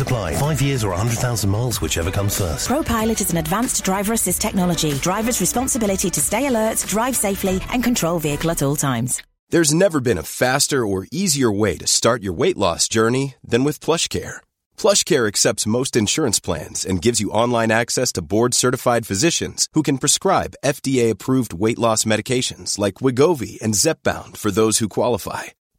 apply. 0.00 0.34
Five 0.36 0.62
years 0.62 0.84
or 0.84 0.90
100,000 0.90 1.50
miles, 1.50 1.80
whichever 1.80 2.10
comes 2.10 2.38
first. 2.38 2.68
ProPilot 2.68 3.20
is 3.20 3.30
an 3.30 3.38
advanced 3.38 3.84
driver 3.84 4.12
assist 4.12 4.40
technology. 4.40 4.92
Driver's 4.94 5.40
responsibility 5.40 6.10
to 6.10 6.20
stay 6.20 6.46
alert, 6.46 6.84
drive 6.88 7.16
safely, 7.16 7.60
and 7.70 7.82
control 7.82 8.18
vehicle 8.18 8.50
at 8.50 8.62
all 8.62 8.76
times. 8.76 9.22
There's 9.50 9.74
never 9.74 10.00
been 10.00 10.18
a 10.18 10.22
faster 10.22 10.86
or 10.86 11.06
easier 11.12 11.52
way 11.52 11.76
to 11.76 11.86
start 11.86 12.22
your 12.22 12.32
weight 12.32 12.56
loss 12.56 12.88
journey 12.88 13.34
than 13.44 13.62
with 13.62 13.78
PlushCare. 13.78 14.36
PlushCare 14.76 15.28
accepts 15.28 15.66
most 15.66 15.96
insurance 15.96 16.40
plans 16.40 16.84
and 16.84 17.02
gives 17.02 17.20
you 17.20 17.30
online 17.30 17.70
access 17.70 18.10
to 18.12 18.22
board-certified 18.22 19.06
physicians 19.06 19.68
who 19.74 19.82
can 19.82 19.98
prescribe 19.98 20.56
FDA-approved 20.64 21.52
weight 21.52 21.78
loss 21.78 22.04
medications 22.04 22.78
like 22.78 22.94
Wegovy 22.94 23.60
and 23.60 23.74
Zepbound 23.74 24.36
for 24.38 24.50
those 24.50 24.78
who 24.78 24.88
qualify. 24.88 25.44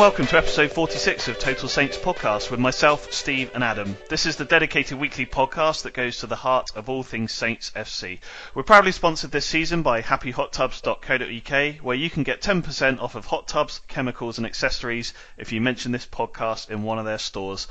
Welcome 0.00 0.26
to 0.26 0.38
episode 0.38 0.72
46 0.72 1.28
of 1.28 1.38
Total 1.38 1.68
Saints 1.68 1.98
podcast 1.98 2.50
with 2.50 2.58
myself, 2.58 3.12
Steve, 3.12 3.50
and 3.52 3.62
Adam. 3.62 3.98
This 4.08 4.24
is 4.24 4.36
the 4.36 4.46
dedicated 4.46 4.98
weekly 4.98 5.26
podcast 5.26 5.82
that 5.82 5.92
goes 5.92 6.16
to 6.20 6.26
the 6.26 6.36
heart 6.36 6.70
of 6.74 6.88
all 6.88 7.02
things 7.02 7.32
Saints 7.32 7.70
FC. 7.76 8.18
We're 8.54 8.62
proudly 8.62 8.92
sponsored 8.92 9.30
this 9.30 9.44
season 9.44 9.82
by 9.82 10.00
happyhottubs.co.uk, 10.00 11.84
where 11.84 11.96
you 11.96 12.08
can 12.08 12.22
get 12.22 12.40
10% 12.40 12.98
off 12.98 13.14
of 13.14 13.26
hot 13.26 13.46
tubs, 13.46 13.82
chemicals, 13.88 14.38
and 14.38 14.46
accessories 14.46 15.12
if 15.36 15.52
you 15.52 15.60
mention 15.60 15.92
this 15.92 16.06
podcast 16.06 16.70
in 16.70 16.82
one 16.82 16.98
of 16.98 17.04
their 17.04 17.18
stores. 17.18 17.68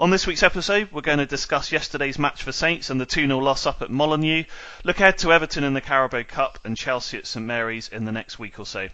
On 0.00 0.08
this 0.08 0.26
week's 0.26 0.42
episode, 0.42 0.88
we're 0.92 1.02
going 1.02 1.18
to 1.18 1.26
discuss 1.26 1.72
yesterday's 1.72 2.18
match 2.18 2.42
for 2.42 2.52
Saints 2.52 2.88
and 2.88 2.98
the 2.98 3.04
2 3.04 3.26
0 3.26 3.38
loss 3.38 3.66
up 3.66 3.82
at 3.82 3.90
Molineux, 3.90 4.44
look 4.82 4.98
ahead 4.98 5.18
to 5.18 5.30
Everton 5.30 5.62
in 5.62 5.74
the 5.74 5.82
Carabao 5.82 6.22
Cup 6.22 6.58
and 6.64 6.74
Chelsea 6.74 7.18
at 7.18 7.26
St 7.26 7.44
Mary's 7.44 7.88
in 7.88 8.06
the 8.06 8.10
next 8.10 8.38
week 8.38 8.58
or 8.58 8.64
so. 8.64 8.88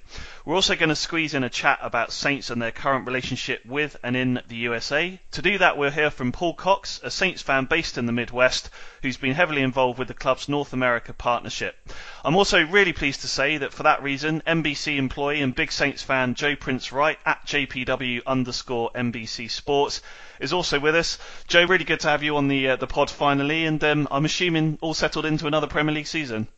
We're 0.44 0.56
also 0.56 0.74
going 0.74 0.88
to 0.88 0.96
squeeze 0.96 1.32
in 1.32 1.44
a 1.44 1.48
chat 1.48 1.78
about 1.80 2.10
Saints 2.10 2.50
and 2.50 2.60
their 2.60 2.72
current 2.72 3.06
relationship 3.06 3.64
with 3.64 3.96
and 4.02 4.16
in 4.16 4.42
the 4.48 4.56
USA. 4.56 5.20
To 5.30 5.42
do 5.42 5.58
that, 5.58 5.78
we'll 5.78 5.92
hear 5.92 6.10
from 6.10 6.32
Paul 6.32 6.54
Cox, 6.54 7.00
a 7.04 7.10
Saints 7.12 7.40
fan 7.40 7.66
based 7.66 7.98
in 7.98 8.06
the 8.06 8.12
Midwest, 8.12 8.68
who's 9.02 9.16
been 9.16 9.34
heavily 9.34 9.62
involved 9.62 10.00
with 10.00 10.08
the 10.08 10.14
club's 10.14 10.48
North 10.48 10.72
America 10.72 11.12
partnership. 11.12 11.76
I'm 12.24 12.34
also 12.34 12.66
really 12.66 12.92
pleased 12.92 13.20
to 13.20 13.28
say 13.28 13.58
that 13.58 13.72
for 13.72 13.84
that 13.84 14.02
reason, 14.02 14.42
NBC 14.44 14.96
employee 14.96 15.40
and 15.40 15.54
big 15.54 15.70
Saints 15.70 16.02
fan 16.02 16.34
Joe 16.34 16.56
Prince 16.56 16.90
Wright 16.90 17.20
at 17.24 17.46
JPW 17.46 18.22
underscore 18.26 18.90
NBC 18.92 19.48
Sports 19.48 20.02
is 20.40 20.52
also 20.52 20.78
with 20.80 20.94
us. 20.94 21.18
Joe, 21.48 21.64
really 21.64 21.84
good 21.84 22.00
to 22.00 22.08
have 22.08 22.22
you 22.22 22.36
on 22.36 22.48
the 22.48 22.70
uh, 22.70 22.76
the 22.76 22.86
pod 22.86 23.10
finally, 23.10 23.64
and 23.64 23.82
um, 23.84 24.08
I'm 24.10 24.24
assuming 24.24 24.78
all 24.80 24.94
settled 24.94 25.26
into 25.26 25.46
another 25.46 25.66
Premier 25.66 25.94
League 25.94 26.06
season. 26.06 26.48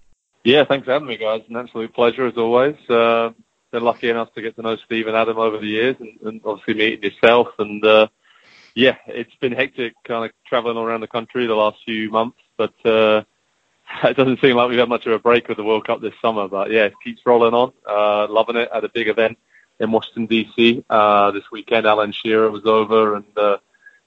Yeah, 0.44 0.64
thanks 0.64 0.86
for 0.86 0.92
having 0.92 1.08
me, 1.08 1.16
guys. 1.16 1.42
An 1.48 1.56
absolute 1.56 1.92
pleasure 1.94 2.26
as 2.26 2.36
always. 2.36 2.76
Uh, 2.88 3.30
been 3.70 3.82
lucky 3.82 4.08
enough 4.08 4.32
to 4.34 4.42
get 4.42 4.56
to 4.56 4.62
know 4.62 4.76
Steve 4.76 5.06
and 5.06 5.16
Adam 5.16 5.38
over 5.38 5.58
the 5.58 5.66
years, 5.66 5.96
and, 6.00 6.18
and 6.22 6.40
obviously 6.44 6.74
meeting 6.74 7.02
yourself. 7.02 7.48
And 7.58 7.84
uh, 7.84 8.08
yeah, 8.74 8.96
it's 9.06 9.34
been 9.40 9.52
hectic, 9.52 9.94
kind 10.06 10.24
of 10.24 10.30
traveling 10.46 10.76
around 10.76 11.00
the 11.00 11.08
country 11.08 11.46
the 11.46 11.54
last 11.54 11.78
few 11.84 12.10
months, 12.10 12.38
but 12.56 12.74
uh, 12.84 13.22
it 14.04 14.16
doesn't 14.16 14.40
seem 14.40 14.56
like 14.56 14.68
we've 14.68 14.78
had 14.78 14.88
much 14.88 15.06
of 15.06 15.12
a 15.12 15.18
break 15.18 15.48
with 15.48 15.56
the 15.56 15.64
World 15.64 15.86
Cup 15.86 16.00
this 16.00 16.14
summer. 16.22 16.48
But 16.48 16.70
yeah, 16.70 16.84
it 16.84 16.94
keeps 17.02 17.22
rolling 17.26 17.54
on. 17.54 17.72
Uh, 17.86 18.26
loving 18.30 18.56
it 18.56 18.68
at 18.72 18.84
a 18.84 18.88
big 18.88 19.08
event 19.08 19.38
in 19.80 19.92
Washington 19.92 20.28
DC 20.28 20.84
uh, 20.88 21.30
this 21.32 21.44
weekend. 21.50 21.86
Alan 21.86 22.12
Shearer 22.12 22.50
was 22.50 22.64
over, 22.64 23.16
and 23.16 23.26
uh, 23.36 23.58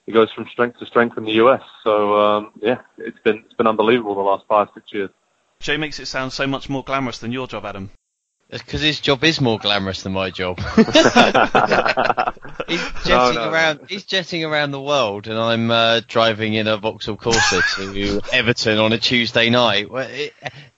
it 0.06 0.12
goes 0.12 0.30
from 0.32 0.46
strength 0.52 0.78
to 0.78 0.86
strength 0.86 1.16
in 1.16 1.24
the 1.24 1.32
US. 1.32 1.62
So 1.84 2.18
um, 2.18 2.52
yeah, 2.60 2.80
it's 2.98 3.18
been 3.20 3.42
it's 3.44 3.54
been 3.54 3.66
unbelievable 3.66 4.14
the 4.14 4.20
last 4.22 4.44
five 4.48 4.68
six 4.74 4.92
years. 4.92 5.10
Jay 5.60 5.76
makes 5.76 6.00
it 6.00 6.06
sound 6.06 6.32
so 6.32 6.46
much 6.46 6.68
more 6.68 6.82
glamorous 6.82 7.18
than 7.18 7.32
your 7.32 7.46
job, 7.46 7.64
Adam. 7.64 7.90
Because 8.50 8.82
his 8.82 9.00
job 9.00 9.24
is 9.24 9.40
more 9.40 9.58
glamorous 9.58 10.02
than 10.02 10.12
my 10.12 10.28
job. 10.28 10.58
he's 10.76 10.84
jetting 13.04 13.08
No, 13.08 13.32
no, 13.32 13.50
around. 13.50 13.80
He's 13.88 14.04
jetting 14.04 14.44
around 14.44 14.72
the 14.72 14.80
world, 14.80 15.26
and 15.26 15.38
I'm 15.38 15.70
uh, 15.70 16.02
driving 16.06 16.52
in 16.52 16.66
a 16.66 16.76
Vauxhall 16.76 17.16
Corsa 17.16 17.62
to 17.76 18.20
Everton 18.32 18.76
on 18.78 18.92
a 18.92 18.98
Tuesday 18.98 19.48
night. 19.48 19.90
Well, 19.90 20.06
it, 20.10 20.34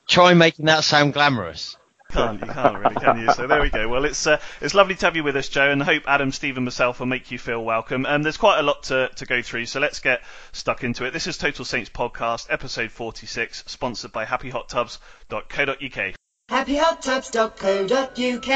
try 0.07 0.35
making 0.35 0.67
that 0.67 0.85
sound 0.85 1.15
glamorous. 1.15 1.77
Can't 2.15 2.41
you 2.41 2.47
can't 2.47 2.79
really, 2.79 2.95
can 2.95 3.21
you? 3.21 3.33
So 3.33 3.47
there 3.49 3.61
we 3.61 3.71
go. 3.71 3.89
Well, 3.89 4.05
it's 4.05 4.27
uh, 4.27 4.39
it's 4.61 4.73
lovely 4.75 4.95
to 4.95 5.07
have 5.07 5.17
you 5.17 5.25
with 5.25 5.35
us, 5.37 5.49
Joe, 5.49 5.71
and 5.71 5.83
I 5.83 5.87
hope 5.87 6.05
Adam, 6.07 6.31
Steve, 6.33 6.57
and 6.57 6.65
myself 6.65 7.01
will 7.01 7.07
make 7.07 7.31
you 7.31 7.39
feel 7.39 7.65
welcome. 7.65 8.07
And 8.07 8.25
there's 8.25 8.37
quite 8.37 8.61
a 8.61 8.63
lot 8.63 8.85
to, 8.85 9.11
to 9.17 9.27
go 9.27 9.43
through, 9.43 9.67
so 9.67 9.81
let's 9.81 9.99
get 10.01 10.23
stuck 10.53 10.85
into 10.85 11.05
it. 11.05 11.13
This 11.13 11.27
is 11.27 11.37
Total 11.39 11.65
Saints 11.65 11.91
podcast, 11.91 12.47
episode 12.51 12.93
46, 12.93 13.65
sponsored 13.67 14.13
by 14.13 14.25
HappyHotTubs.co.uk. 14.25 16.15
happyhottubs.co.uk 16.51 18.49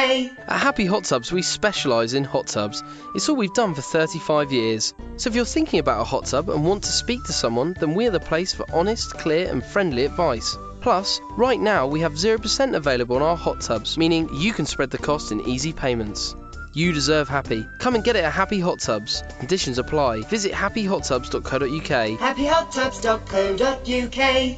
At 0.48 0.60
Happy 0.60 0.86
Hot 0.86 1.04
Tubs, 1.04 1.32
we 1.32 1.42
specialise 1.42 2.12
in 2.12 2.22
hot 2.24 2.46
tubs. 2.46 2.84
It's 3.16 3.28
all 3.28 3.36
we've 3.36 3.52
done 3.54 3.74
for 3.74 3.82
35 3.82 4.52
years. 4.52 4.94
So 5.16 5.30
if 5.30 5.34
you're 5.34 5.44
thinking 5.44 5.80
about 5.80 6.00
a 6.00 6.04
hot 6.04 6.26
tub 6.26 6.48
and 6.48 6.64
want 6.64 6.84
to 6.84 6.92
speak 6.92 7.24
to 7.24 7.32
someone, 7.32 7.74
then 7.80 7.94
we're 7.94 8.10
the 8.12 8.20
place 8.20 8.54
for 8.54 8.66
honest, 8.72 9.14
clear, 9.14 9.50
and 9.50 9.64
friendly 9.64 10.04
advice. 10.04 10.56
Plus, 10.80 11.20
right 11.36 11.60
now 11.60 11.86
we 11.86 12.00
have 12.00 12.12
0% 12.12 12.74
available 12.74 13.16
on 13.16 13.22
our 13.22 13.36
hot 13.36 13.60
tubs, 13.60 13.98
meaning 13.98 14.28
you 14.34 14.52
can 14.52 14.66
spread 14.66 14.90
the 14.90 14.98
cost 14.98 15.32
in 15.32 15.40
easy 15.48 15.72
payments. 15.72 16.34
You 16.74 16.92
deserve 16.92 17.28
happy. 17.28 17.66
Come 17.78 17.96
and 17.96 18.04
get 18.04 18.14
it 18.14 18.24
at 18.24 18.32
Happy 18.32 18.60
Hot 18.60 18.78
Tubs. 18.78 19.24
Conditions 19.38 19.78
apply. 19.78 20.20
Visit 20.22 20.52
happyhottubs.co.uk. 20.52 22.20
happyhottubs.co.uk 22.20 24.56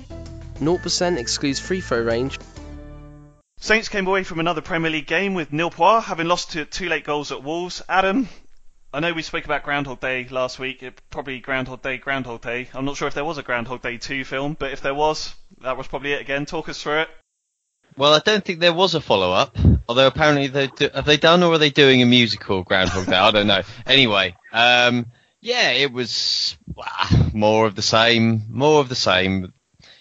0% 0.61 1.17
excludes 1.17 1.59
free 1.59 1.81
throw 1.81 2.03
range. 2.03 2.39
Saints 3.59 3.89
came 3.89 4.07
away 4.07 4.25
from 4.25 4.41
another 4.41 4.61
Premier 4.61 4.91
League 4.91 5.07
game 5.07 5.35
with 5.35 5.53
nil 5.53 5.71
points, 5.71 6.07
having 6.07 6.27
lost 6.27 6.53
to 6.53 6.65
two 6.65 6.89
late 6.89 7.05
goals 7.05 7.33
at 7.33 7.43
Wolves. 7.43 7.83
Adam, 7.89 8.29
I 8.93 8.99
know 8.99 9.13
we 9.13 9.23
spoke 9.23 9.45
about 9.45 9.63
Groundhog 9.63 10.01
Day 10.01 10.27
last 10.29 10.59
week. 10.59 10.83
It, 10.83 11.01
probably 11.11 11.39
Groundhog 11.39 11.81
Day, 11.81 11.97
Groundhog 11.99 12.41
Day. 12.41 12.69
I'm 12.75 12.85
not 12.85 12.97
sure 12.97 13.07
if 13.07 13.15
there 13.15 13.25
was 13.25 13.39
a 13.39 13.43
Groundhog 13.43 13.83
Day 13.83 13.99
2 13.99 14.25
film, 14.25 14.57
but 14.59 14.73
if 14.73 14.81
there 14.81 14.95
was, 14.95 15.33
that 15.61 15.77
was 15.77 15.87
probably 15.87 16.13
it 16.13 16.21
again. 16.21 16.45
Talk 16.45 16.69
us 16.69 16.83
through 16.83 17.03
it. 17.03 17.09
Well, 17.97 18.13
I 18.13 18.19
don't 18.19 18.45
think 18.45 18.59
there 18.59 18.73
was 18.73 18.97
a 18.97 19.01
follow 19.01 19.31
up. 19.31 19.57
Although 19.89 20.09
apparently 20.09 20.49
they 20.49 20.67
do, 20.67 20.89
have 20.93 21.05
they 21.05 21.19
done 21.19 21.45
or 21.45 21.53
are 21.53 21.59
they 21.59 21.71
doing 21.71 22.03
a 22.03 22.07
musical 22.07 22.65
Groundhog 22.65 23.07
Day? 23.07 23.15
I 23.15 23.31
don't 23.31 23.47
know. 23.47 23.63
Anyway, 23.87 24.35
um, 24.53 25.07
Yeah, 25.41 25.71
it 25.71 25.93
was 25.93 26.57
ah, 26.77 27.31
more 27.33 27.67
of 27.67 27.77
the 27.77 27.83
same, 27.83 28.43
more 28.49 28.81
of 28.81 28.89
the 28.89 28.97
same. 28.97 29.53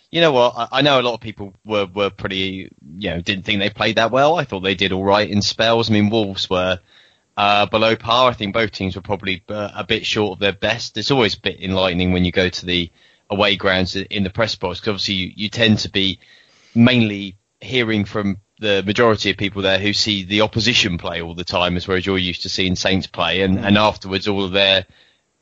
You 0.10 0.22
know 0.22 0.32
what? 0.32 0.54
I, 0.58 0.68
I 0.72 0.82
know 0.82 1.00
a 1.00 1.04
lot 1.04 1.14
of 1.14 1.22
people 1.22 1.54
were, 1.64 1.86
were 1.86 2.10
pretty, 2.10 2.72
you 2.98 3.10
know, 3.12 3.22
didn't 3.22 3.46
think 3.46 3.60
they 3.60 3.70
played 3.70 3.98
that 3.98 4.10
well. 4.10 4.36
I 4.36 4.46
thought 4.46 4.62
they 4.62 4.74
did 4.74 4.92
all 4.94 5.04
right 5.04 5.30
in 5.30 5.44
spells. 5.44 5.90
I 5.90 5.94
mean, 5.94 6.10
Wolves 6.10 6.50
were 6.50 6.80
uh, 7.40 7.66
below 7.68 7.96
par. 7.96 8.30
I 8.30 8.34
think 8.34 8.54
both 8.54 8.72
teams 8.72 8.98
were 8.98 9.02
probably 9.02 9.42
uh, 9.48 9.72
a 9.74 9.86
bit 9.86 10.06
short 10.06 10.34
of 10.34 10.40
their 10.40 10.52
best. 10.52 10.98
It's 10.98 11.10
always 11.10 11.36
a 11.36 11.40
bit 11.40 11.62
enlightening 11.62 12.12
when 12.12 12.26
you 12.26 12.34
go 12.34 12.50
to 12.50 12.66
the 12.66 12.92
away 13.30 13.56
grounds 13.56 13.96
in 13.96 14.24
the 14.24 14.30
press 14.30 14.56
box 14.56 14.80
because 14.82 14.90
obviously 14.90 15.14
you, 15.14 15.32
you 15.36 15.50
tend 15.50 15.80
to 15.80 15.90
be 15.90 16.20
mainly 16.76 17.38
hearing 17.62 18.04
from 18.04 18.42
the 18.60 18.84
majority 18.86 19.30
of 19.30 19.38
people 19.38 19.62
there 19.62 19.80
who 19.80 19.94
see 19.94 20.26
the 20.26 20.42
opposition 20.42 20.98
play 20.98 21.22
all 21.22 21.34
the 21.34 21.46
time, 21.46 21.78
as 21.78 21.88
whereas 21.88 22.06
you're 22.06 22.18
used 22.18 22.42
to 22.42 22.50
seeing 22.50 22.76
Saints 22.76 23.08
play, 23.08 23.42
and, 23.42 23.58
and 23.58 23.78
afterwards 23.78 24.28
all 24.28 24.44
of 24.44 24.52
their 24.52 24.86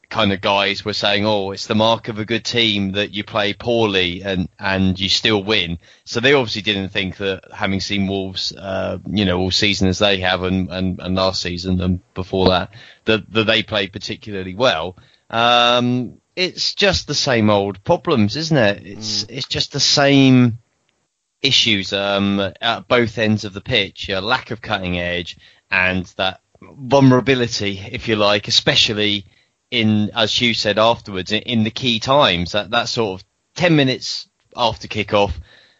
kind 0.09 0.31
of 0.31 0.41
guys 0.41 0.85
were 0.85 0.93
saying, 0.93 1.25
"Oh, 1.25 1.51
it's 1.51 1.67
the 1.67 1.75
mark 1.75 2.07
of 2.07 2.19
a 2.19 2.25
good 2.25 2.45
team 2.45 2.93
that 2.93 3.13
you 3.13 3.23
play 3.23 3.53
poorly 3.53 4.23
and 4.23 4.47
and 4.57 4.99
you 4.99 5.09
still 5.09 5.43
win." 5.43 5.79
So 6.05 6.19
they 6.19 6.33
obviously 6.33 6.61
didn't 6.61 6.89
think 6.89 7.17
that 7.17 7.43
having 7.53 7.81
seen 7.81 8.07
Wolves, 8.07 8.53
uh, 8.53 8.99
you 9.09 9.25
know, 9.25 9.39
all 9.39 9.51
season 9.51 9.87
as 9.87 9.99
they 9.99 10.19
have 10.21 10.43
and, 10.43 10.69
and, 10.69 10.99
and 10.99 11.15
last 11.15 11.41
season 11.41 11.81
and 11.81 12.13
before 12.13 12.49
that, 12.49 12.71
that 13.05 13.29
that 13.31 13.45
they 13.45 13.63
played 13.63 13.91
particularly 13.91 14.55
well. 14.55 14.97
Um, 15.29 16.21
it's 16.35 16.73
just 16.75 17.07
the 17.07 17.15
same 17.15 17.49
old 17.49 17.83
problems, 17.83 18.35
isn't 18.35 18.57
it? 18.57 18.85
It's 18.85 19.23
mm. 19.23 19.37
it's 19.37 19.47
just 19.47 19.71
the 19.73 19.79
same 19.79 20.59
issues 21.41 21.93
um, 21.93 22.39
at 22.61 22.87
both 22.87 23.17
ends 23.17 23.45
of 23.45 23.53
the 23.53 23.61
pitch, 23.61 24.09
a 24.09 24.21
lack 24.21 24.51
of 24.51 24.61
cutting 24.61 24.97
edge 24.97 25.37
and 25.69 26.05
that 26.17 26.41
vulnerability, 26.61 27.79
if 27.91 28.07
you 28.07 28.15
like, 28.15 28.47
especially 28.47 29.25
in, 29.71 30.11
as 30.15 30.33
Hugh 30.33 30.53
said 30.53 30.79
afterwards, 30.79 31.31
in 31.31 31.63
the 31.63 31.71
key 31.71 31.99
times, 31.99 32.53
that, 32.53 32.71
that 32.71 32.87
sort 32.87 33.19
of 33.19 33.27
10 33.55 33.75
minutes 33.75 34.27
after 34.55 34.87
kickoff, 34.87 35.33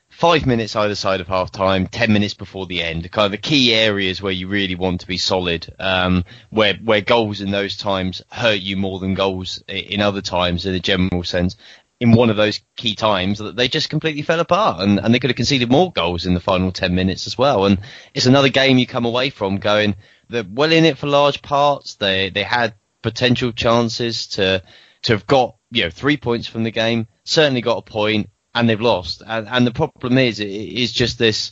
five 0.09 0.45
minutes 0.45 0.75
either 0.75 0.95
side 0.95 1.21
of 1.21 1.27
half 1.27 1.51
time, 1.51 1.87
10 1.87 2.11
minutes 2.11 2.33
before 2.33 2.65
the 2.65 2.83
end, 2.83 3.09
kind 3.11 3.25
of 3.25 3.31
the 3.31 3.37
key 3.37 3.73
areas 3.73 4.21
where 4.21 4.31
you 4.31 4.47
really 4.47 4.75
want 4.75 5.01
to 5.01 5.07
be 5.07 5.17
solid, 5.17 5.73
um, 5.79 6.25
where, 6.49 6.73
where 6.75 7.01
goals 7.01 7.41
in 7.41 7.51
those 7.51 7.77
times 7.77 8.21
hurt 8.29 8.59
you 8.59 8.77
more 8.77 8.99
than 8.99 9.13
goals 9.13 9.63
in 9.67 10.01
other 10.01 10.21
times 10.21 10.65
in 10.65 10.73
a 10.73 10.79
general 10.79 11.23
sense 11.23 11.55
in 11.99 12.11
one 12.11 12.29
of 12.29 12.37
those 12.37 12.61
key 12.75 12.93
times 12.93 13.39
that 13.39 13.55
they 13.55 13.67
just 13.67 13.89
completely 13.89 14.21
fell 14.21 14.39
apart 14.39 14.81
and, 14.81 14.99
and 14.99 15.13
they 15.13 15.19
could 15.19 15.31
have 15.31 15.37
conceded 15.37 15.71
more 15.71 15.91
goals 15.91 16.25
in 16.25 16.35
the 16.35 16.39
final 16.39 16.71
10 16.71 16.93
minutes 16.93 17.25
as 17.25 17.37
well. 17.37 17.65
And 17.65 17.79
it's 18.13 18.27
another 18.27 18.49
game 18.49 18.77
you 18.77 18.85
come 18.85 19.05
away 19.05 19.31
from 19.31 19.57
going, 19.57 19.95
they're 20.29 20.45
well 20.47 20.71
in 20.71 20.85
it 20.85 20.97
for 20.97 21.07
large 21.07 21.41
parts. 21.41 21.95
They, 21.95 22.29
they 22.29 22.43
had 22.43 22.75
potential 23.01 23.51
chances 23.51 24.27
to, 24.27 24.61
to 25.03 25.13
have 25.13 25.27
got, 25.27 25.55
you 25.71 25.83
know, 25.83 25.89
three 25.89 26.17
points 26.17 26.47
from 26.47 26.63
the 26.63 26.71
game, 26.71 27.07
certainly 27.23 27.61
got 27.61 27.77
a 27.77 27.81
point 27.81 28.29
and 28.55 28.69
they've 28.69 28.81
lost. 28.81 29.21
And, 29.25 29.47
and 29.47 29.67
the 29.67 29.71
problem 29.71 30.17
is, 30.17 30.39
it 30.39 30.49
is 30.49 30.91
just 30.91 31.17
this, 31.17 31.51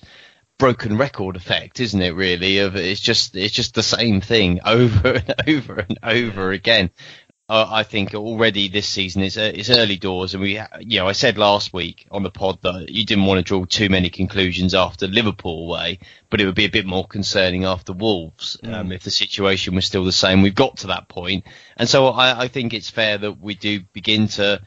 broken 0.58 0.98
record 0.98 1.36
effect, 1.36 1.80
isn't 1.80 2.02
it? 2.02 2.16
Really, 2.16 2.60
of 2.60 2.76
it's 2.76 3.02
just 3.02 3.36
it's 3.36 3.54
just 3.54 3.76
the 3.76 3.84
same 3.84 4.22
thing 4.22 4.62
over 4.66 5.10
and 5.10 5.36
over 5.48 5.86
and 5.88 5.98
over 6.02 6.52
again 6.52 6.90
uh, 7.48 7.68
I 7.70 7.84
think 7.84 8.16
already 8.16 8.70
this 8.70 8.88
season 8.88 9.22
is 9.22 9.38
uh, 9.38 9.52
it's 9.54 9.70
early 9.70 9.98
doors, 9.98 10.34
and 10.34 10.42
we, 10.42 10.60
you 10.80 11.00
know, 11.00 11.08
I 11.08 11.12
said 11.12 11.38
last 11.38 11.74
week 11.74 12.08
on 12.10 12.24
the 12.24 12.32
pod 12.32 12.60
that 12.64 12.90
you 12.90 13.06
didn't 13.06 13.26
want 13.26 13.38
to 13.38 13.44
draw 13.44 13.66
too 13.66 13.88
many 13.88 14.10
conclusions 14.10 14.74
after 14.74 15.08
Liverpool 15.08 15.68
away, 15.68 16.00
but 16.32 16.42
it 16.42 16.48
would 16.48 16.56
be 16.56 16.66
a 16.66 16.70
bit 16.70 16.88
more 16.88 17.06
concerning 17.06 17.64
after 17.64 17.94
Wolves 17.94 18.58
mm. 18.64 18.74
um, 18.74 18.92
if 18.92 19.04
the 19.04 19.12
situation 19.12 19.76
was 19.76 19.86
still 19.86 20.04
the 20.04 20.12
same. 20.12 20.42
We've 20.42 20.56
got 20.56 20.78
to 20.78 20.88
that 20.88 21.08
point, 21.08 21.46
and 21.78 21.88
so 21.88 22.08
I, 22.08 22.46
I 22.46 22.48
think 22.48 22.74
it's 22.74 22.90
fair 22.90 23.20
that 23.20 23.40
we 23.40 23.54
do 23.54 23.82
begin 23.94 24.28
to 24.30 24.60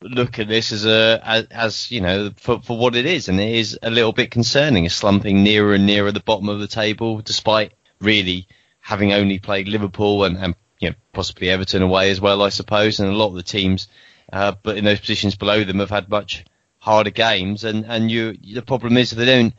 look 0.00 0.40
at 0.40 0.48
this 0.48 0.72
as 0.72 0.84
a 0.84 1.20
as, 1.24 1.44
as, 1.50 1.90
you 1.92 2.00
know 2.00 2.30
for 2.38 2.60
for 2.60 2.76
what 2.76 2.96
it 2.96 3.06
is, 3.06 3.28
and 3.28 3.38
it 3.38 3.54
is 3.54 3.78
a 3.84 3.90
little 3.90 4.12
bit 4.12 4.32
concerning, 4.32 4.84
a 4.84 4.90
slumping 4.90 5.44
nearer 5.44 5.74
and 5.74 5.86
nearer 5.86 6.10
the 6.10 6.18
bottom 6.18 6.48
of 6.48 6.58
the 6.58 6.66
table, 6.66 7.20
despite 7.20 7.72
really 8.00 8.48
having 8.80 9.12
only 9.12 9.38
played 9.38 9.68
Liverpool 9.68 10.24
and, 10.24 10.36
and 10.36 10.56
you 10.78 10.90
know, 10.90 10.96
possibly 11.12 11.50
Everton 11.50 11.82
away 11.82 12.10
as 12.10 12.20
well, 12.20 12.42
I 12.42 12.50
suppose, 12.50 13.00
and 13.00 13.08
a 13.08 13.16
lot 13.16 13.28
of 13.28 13.34
the 13.34 13.42
teams, 13.42 13.88
uh, 14.32 14.52
but 14.62 14.76
in 14.76 14.84
those 14.84 15.00
positions 15.00 15.36
below 15.36 15.64
them 15.64 15.80
have 15.80 15.90
had 15.90 16.08
much 16.08 16.44
harder 16.78 17.10
games, 17.10 17.64
and 17.64 17.84
and 17.86 18.10
you 18.10 18.36
the 18.54 18.62
problem 18.62 18.96
is 18.96 19.12
if 19.12 19.18
they 19.18 19.26
don't 19.26 19.54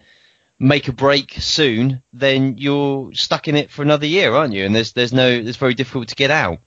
make 0.58 0.88
a 0.88 0.94
break 0.94 1.34
soon, 1.34 2.02
then 2.14 2.58
you're 2.58 3.14
stuck 3.14 3.48
in 3.48 3.56
it 3.56 3.70
for 3.70 3.82
another 3.82 4.06
year, 4.06 4.34
aren't 4.34 4.54
you? 4.54 4.66
And 4.66 4.76
there's 4.76 4.94
there's 4.94 5.14
no 5.14 5.28
it's 5.30 5.58
very 5.58 5.74
difficult 5.74 6.10
to 6.10 6.16
get 6.16 6.32
out. 6.32 6.60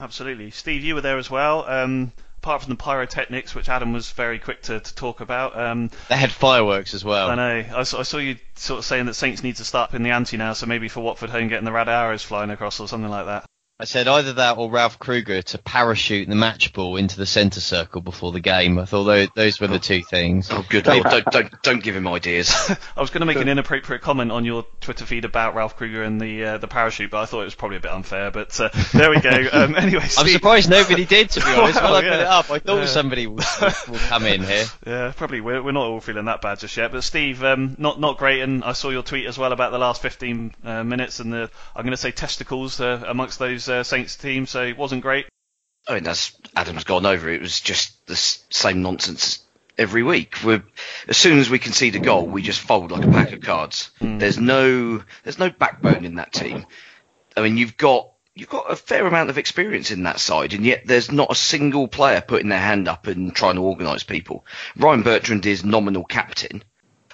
Absolutely, 0.00 0.50
Steve, 0.50 0.82
you 0.82 0.94
were 0.94 1.00
there 1.00 1.18
as 1.18 1.30
well. 1.30 1.64
Um, 1.68 2.12
apart 2.38 2.62
from 2.62 2.70
the 2.70 2.76
pyrotechnics, 2.76 3.54
which 3.54 3.68
Adam 3.68 3.92
was 3.92 4.10
very 4.10 4.40
quick 4.40 4.62
to, 4.62 4.80
to 4.80 4.94
talk 4.96 5.20
about. 5.20 5.56
Um, 5.56 5.90
they 6.08 6.16
had 6.16 6.32
fireworks 6.32 6.92
as 6.92 7.04
well. 7.04 7.30
I 7.30 7.34
know. 7.36 7.64
I 7.76 7.82
saw, 7.84 8.00
I 8.00 8.02
saw, 8.02 8.18
you 8.18 8.36
sort 8.56 8.78
of 8.80 8.84
saying 8.84 9.06
that 9.06 9.14
Saints 9.14 9.44
need 9.44 9.56
to 9.56 9.64
start 9.64 9.94
in 9.94 10.02
the 10.02 10.10
ante 10.10 10.36
now, 10.36 10.52
so 10.54 10.66
maybe 10.66 10.88
for 10.88 11.00
Watford 11.00 11.30
home 11.30 11.46
getting 11.46 11.64
the 11.64 11.70
red 11.70 11.88
arrows 11.88 12.24
flying 12.24 12.50
across 12.50 12.80
or 12.80 12.88
something 12.88 13.10
like 13.10 13.26
that. 13.26 13.44
I 13.82 13.84
said 13.84 14.06
either 14.06 14.34
that 14.34 14.58
or 14.58 14.70
Ralph 14.70 15.00
Krueger 15.00 15.42
to 15.42 15.58
parachute 15.58 16.28
the 16.28 16.36
match 16.36 16.72
ball 16.72 16.94
into 16.94 17.16
the 17.16 17.26
centre 17.26 17.58
circle 17.60 18.00
before 18.00 18.30
the 18.30 18.38
game. 18.38 18.78
I 18.78 18.84
thought 18.84 19.02
those, 19.02 19.28
those 19.34 19.60
were 19.60 19.66
the 19.66 19.80
two 19.80 20.04
things. 20.04 20.52
Oh, 20.52 20.64
good 20.68 20.86
lord! 20.86 21.02
don't, 21.02 21.24
don't 21.24 21.62
don't 21.62 21.82
give 21.82 21.96
him 21.96 22.06
ideas. 22.06 22.54
I 22.96 23.00
was 23.00 23.10
going 23.10 23.22
to 23.22 23.26
make 23.26 23.38
an 23.38 23.48
inappropriate 23.48 24.00
comment 24.00 24.30
on 24.30 24.44
your 24.44 24.64
Twitter 24.80 25.04
feed 25.04 25.24
about 25.24 25.56
Ralph 25.56 25.74
Krueger 25.76 26.04
and 26.04 26.20
the 26.20 26.44
uh, 26.44 26.58
the 26.58 26.68
parachute, 26.68 27.10
but 27.10 27.22
I 27.22 27.26
thought 27.26 27.40
it 27.40 27.46
was 27.46 27.56
probably 27.56 27.78
a 27.78 27.80
bit 27.80 27.90
unfair. 27.90 28.30
But 28.30 28.60
uh, 28.60 28.68
there 28.92 29.10
we 29.10 29.18
go. 29.20 29.32
Um, 29.52 29.74
anyway, 29.74 30.04
Steve... 30.06 30.26
I'm 30.26 30.32
surprised 30.32 30.70
nobody 30.70 31.04
did. 31.04 31.30
To 31.30 31.40
be 31.40 31.46
honest, 31.56 31.82
well, 31.82 31.92
when 31.92 32.04
I 32.04 32.08
put 32.08 32.20
it 32.20 32.26
up, 32.26 32.50
I 32.50 32.58
thought 32.58 32.78
yeah. 32.78 32.86
somebody 32.86 33.26
will, 33.26 33.44
will 33.88 33.98
come 33.98 34.24
in 34.24 34.42
here. 34.42 34.64
Yeah, 34.86 35.12
probably. 35.14 35.40
We're, 35.40 35.62
we're 35.62 35.72
not 35.72 35.84
all 35.84 36.00
feeling 36.00 36.26
that 36.26 36.40
bad 36.40 36.60
just 36.60 36.76
yet. 36.76 36.92
But 36.92 37.02
Steve, 37.02 37.42
um, 37.42 37.74
not 37.78 38.00
not 38.00 38.18
great. 38.18 38.40
And 38.40 38.62
I 38.62 38.72
saw 38.72 38.90
your 38.90 39.02
tweet 39.02 39.26
as 39.26 39.36
well 39.36 39.52
about 39.52 39.72
the 39.72 39.78
last 39.78 40.00
15 40.00 40.54
uh, 40.64 40.84
minutes 40.84 41.20
and 41.20 41.32
the 41.32 41.50
I'm 41.74 41.82
going 41.82 41.90
to 41.90 41.96
say 41.96 42.12
testicles 42.12 42.80
uh, 42.80 43.02
amongst 43.06 43.38
those 43.40 43.68
uh, 43.72 43.82
Saints 43.82 44.16
team, 44.16 44.46
so 44.46 44.62
it 44.62 44.76
wasn't 44.76 45.02
great. 45.02 45.26
I 45.88 45.94
mean, 45.94 46.06
as 46.06 46.32
Adam's 46.54 46.84
gone 46.84 47.06
over, 47.06 47.28
it 47.28 47.40
was 47.40 47.60
just 47.60 48.06
the 48.06 48.16
same 48.16 48.82
nonsense 48.82 49.40
every 49.76 50.02
week. 50.02 50.36
We're, 50.44 50.62
as 51.08 51.16
soon 51.16 51.38
as 51.38 51.50
we 51.50 51.58
concede 51.58 51.96
a 51.96 51.98
goal, 51.98 52.26
we 52.26 52.42
just 52.42 52.60
fold 52.60 52.92
like 52.92 53.04
a 53.04 53.10
pack 53.10 53.32
of 53.32 53.40
cards. 53.40 53.90
Mm. 54.00 54.20
There's 54.20 54.38
no 54.38 55.02
there's 55.24 55.38
no 55.38 55.50
backbone 55.50 56.04
in 56.04 56.16
that 56.16 56.32
team. 56.32 56.66
I 57.36 57.40
mean, 57.40 57.56
you've 57.56 57.76
got 57.76 58.12
you've 58.34 58.48
got 58.48 58.70
a 58.70 58.76
fair 58.76 59.06
amount 59.06 59.30
of 59.30 59.38
experience 59.38 59.90
in 59.90 60.04
that 60.04 60.20
side, 60.20 60.54
and 60.54 60.64
yet 60.64 60.82
there's 60.86 61.10
not 61.10 61.32
a 61.32 61.36
single 61.36 61.88
player 61.88 62.20
putting 62.20 62.48
their 62.48 62.58
hand 62.58 62.88
up 62.88 63.06
and 63.06 63.34
trying 63.34 63.56
to 63.56 63.62
organise 63.62 64.04
people. 64.04 64.46
Ryan 64.76 65.02
Bertrand 65.02 65.46
is 65.46 65.64
nominal 65.64 66.04
captain, 66.04 66.62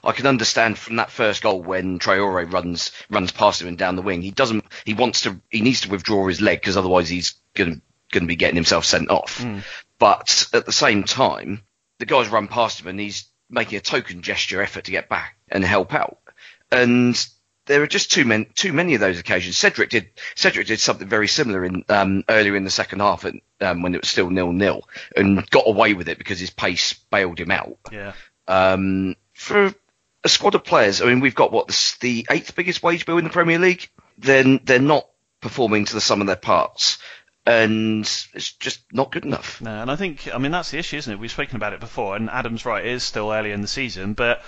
I 0.05 0.13
can 0.13 0.27
understand 0.27 0.79
from 0.79 0.97
that 0.97 1.11
first 1.11 1.43
goal 1.43 1.63
when 1.63 1.99
Traore 1.99 2.51
runs 2.51 2.93
runs 3.11 3.33
past 3.33 3.61
him 3.61 3.69
and 3.69 3.79
down 3.79 3.97
the 3.97 4.03
wing. 4.03 4.23
He 4.23 4.31
doesn't. 4.31 4.65
He 4.85 4.95
wants 4.95 5.23
to. 5.23 5.41
He 5.51 5.61
needs 5.61 5.83
to 5.83 5.91
withdraw 5.91 6.27
his 6.27 6.41
leg 6.41 6.61
because 6.61 6.77
otherwise 6.77 7.09
he's 7.09 7.35
going 7.55 7.83
going 8.11 8.25
to 8.25 8.29
be 8.29 8.37
getting 8.37 8.57
himself 8.57 8.85
sent 8.85 9.11
off. 9.11 9.39
Mm. 9.39 9.63
But 9.99 10.47
at 10.53 10.67
the 10.67 10.73
same 10.73 11.05
time, 11.05 11.63
the 11.99 12.07
guys 12.07 12.29
run 12.29 12.49
past 12.49 12.81
him 12.81 12.89
and 12.89 13.01
he's 13.01 13.27
making 13.51 13.79
a 13.79 13.81
token 13.81 14.23
gesture 14.23 14.63
effort 14.63 14.85
to 14.85 14.91
get 14.91 15.09
back 15.09 15.37
and 15.49 15.65
help 15.65 15.95
out. 15.95 16.19
And 16.71 17.19
there 17.67 17.83
are 17.83 17.87
just 17.87 18.11
too 18.11 18.25
many 18.25 18.47
too 18.55 18.73
many 18.73 18.95
of 18.95 19.01
those 19.01 19.19
occasions. 19.19 19.57
Cedric 19.57 19.91
did 19.91 20.09
Cedric 20.35 20.67
did 20.67 20.81
something 20.81 21.09
very 21.09 21.29
similar 21.29 21.65
in 21.65 21.85
um, 21.89 22.25
earlier 22.29 22.57
in 22.57 22.65
the 22.65 22.71
second 22.71 23.01
half 23.01 23.25
and, 23.25 23.41
um, 23.61 23.83
when 23.83 23.95
it 23.95 24.01
was 24.01 24.11
still 24.11 24.31
nil 24.31 24.53
nil 24.53 24.89
and 25.17 25.49
got 25.51 25.67
away 25.67 25.95
with 25.95 26.09
it 26.09 26.19
because 26.19 26.41
his 26.41 26.51
pace 26.51 26.95
bailed 27.11 27.39
him 27.39 27.51
out. 27.51 27.79
Yeah. 27.93 28.13
Um, 28.47 29.17
for 29.35 29.75
a 30.25 30.29
squad 30.29 30.55
of 30.55 30.65
players. 30.65 31.01
I 31.01 31.07
mean, 31.07 31.21
we've 31.21 31.35
got 31.35 31.53
what 31.53 31.69
the, 31.69 31.95
the 32.01 32.27
eighth 32.31 32.55
biggest 32.55 32.83
wage 32.83 33.07
bill 33.07 33.19
in 33.19 33.25
the 33.25 33.31
Premier 33.31 33.59
League. 33.59 33.89
Then 34.19 34.61
they're 34.65 34.79
not 34.79 35.07
performing 35.41 35.85
to 35.87 35.95
the 35.95 36.01
sum 36.01 36.21
of 36.21 36.27
their 36.27 36.37
parts, 36.37 36.99
and 37.47 38.01
it's 38.35 38.53
just 38.53 38.81
not 38.93 39.13
good 39.13 39.25
enough. 39.25 39.61
No, 39.61 39.83
and 39.83 39.91
I 39.91 39.97
think 39.97 40.29
I 40.35 40.39
mean 40.39 40.53
that's 40.53 40.71
the 40.71 40.79
issue, 40.79 40.97
isn't 40.97 41.13
it? 41.13 41.19
We've 41.19 41.31
spoken 41.31 41.57
about 41.57 41.73
it 41.73 41.81
before, 41.81 42.17
and 42.17 42.29
Adam's 42.29 42.67
right. 42.67 42.85
It 42.85 42.93
is 42.93 43.03
still 43.03 43.31
early 43.33 43.53
in 43.53 43.63
the 43.63 43.69
season, 43.69 44.15
but. 44.15 44.43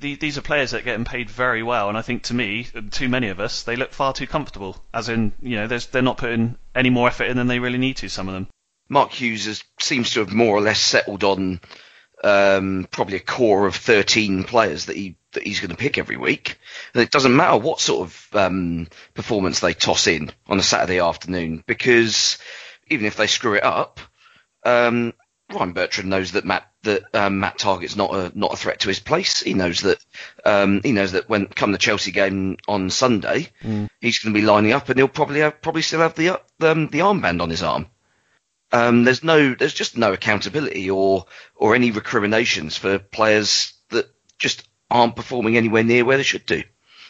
these 0.00 0.36
are 0.36 0.42
players 0.42 0.72
that 0.72 0.82
are 0.82 0.84
getting 0.84 1.04
paid 1.06 1.30
very 1.30 1.62
well, 1.62 1.88
and 1.88 1.96
I 1.96 2.02
think 2.02 2.24
to 2.24 2.34
me, 2.34 2.66
too 2.90 3.08
many 3.08 3.28
of 3.28 3.40
us, 3.40 3.62
they 3.62 3.76
look 3.76 3.92
far 3.92 4.12
too 4.12 4.26
comfortable. 4.26 4.76
As 4.92 5.08
in, 5.08 5.32
you 5.40 5.56
know, 5.56 5.66
they're 5.66 6.02
not 6.02 6.18
putting 6.18 6.58
any 6.74 6.90
more 6.90 7.08
effort 7.08 7.24
in 7.24 7.36
than 7.38 7.46
they 7.46 7.60
really 7.60 7.78
need 7.78 7.96
to. 7.98 8.08
Some 8.10 8.28
of 8.28 8.34
them. 8.34 8.48
Mark 8.88 9.12
Hughes 9.12 9.46
has, 9.46 9.64
seems 9.80 10.10
to 10.10 10.20
have 10.20 10.32
more 10.32 10.54
or 10.54 10.60
less 10.60 10.80
settled 10.80 11.24
on 11.24 11.60
um, 12.24 12.88
probably 12.90 13.16
a 13.16 13.20
core 13.20 13.66
of 13.66 13.76
13 13.76 14.44
players 14.44 14.86
that 14.86 14.96
he 14.96 15.16
that 15.32 15.42
he's 15.42 15.60
going 15.60 15.70
to 15.70 15.76
pick 15.76 15.98
every 15.98 16.16
week. 16.16 16.58
And 16.94 17.02
it 17.02 17.10
doesn't 17.10 17.36
matter 17.36 17.58
what 17.58 17.80
sort 17.80 18.08
of 18.08 18.28
um, 18.32 18.88
performance 19.12 19.60
they 19.60 19.74
toss 19.74 20.06
in 20.06 20.32
on 20.46 20.58
a 20.58 20.62
Saturday 20.62 21.00
afternoon 21.00 21.62
because 21.66 22.38
even 22.88 23.06
if 23.06 23.16
they 23.16 23.26
screw 23.26 23.54
it 23.54 23.64
up, 23.64 24.00
um, 24.64 25.12
Ryan 25.52 25.72
Bertrand 25.72 26.10
knows 26.10 26.32
that 26.32 26.46
Matt 26.46 26.70
that 26.84 27.02
um, 27.14 27.40
Matt 27.40 27.58
Targett's 27.58 27.96
not 27.96 28.14
a 28.14 28.32
not 28.34 28.54
a 28.54 28.56
threat 28.56 28.80
to 28.80 28.88
his 28.88 29.00
place. 29.00 29.42
He 29.42 29.52
knows 29.52 29.80
that 29.80 29.98
um, 30.46 30.80
he 30.82 30.92
knows 30.92 31.12
that 31.12 31.28
when 31.28 31.46
come 31.46 31.72
the 31.72 31.78
Chelsea 31.78 32.10
game 32.10 32.56
on 32.66 32.88
Sunday, 32.88 33.48
mm. 33.62 33.88
he's 34.00 34.20
going 34.20 34.32
to 34.32 34.40
be 34.40 34.46
lining 34.46 34.72
up 34.72 34.88
and 34.88 34.98
he'll 34.98 35.08
probably 35.08 35.40
have, 35.40 35.60
probably 35.60 35.82
still 35.82 36.00
have 36.00 36.14
the 36.14 36.30
um, 36.30 36.88
the 36.88 37.00
armband 37.00 37.42
on 37.42 37.50
his 37.50 37.62
arm. 37.62 37.86
Um, 38.74 39.04
there's 39.04 39.22
no, 39.22 39.54
there's 39.54 39.72
just 39.72 39.96
no 39.96 40.12
accountability 40.12 40.90
or 40.90 41.26
or 41.54 41.76
any 41.76 41.92
recriminations 41.92 42.76
for 42.76 42.98
players 42.98 43.72
that 43.90 44.10
just 44.36 44.68
aren't 44.90 45.14
performing 45.14 45.56
anywhere 45.56 45.84
near 45.84 46.04
where 46.04 46.16
they 46.16 46.24
should 46.24 46.44
do, 46.44 46.64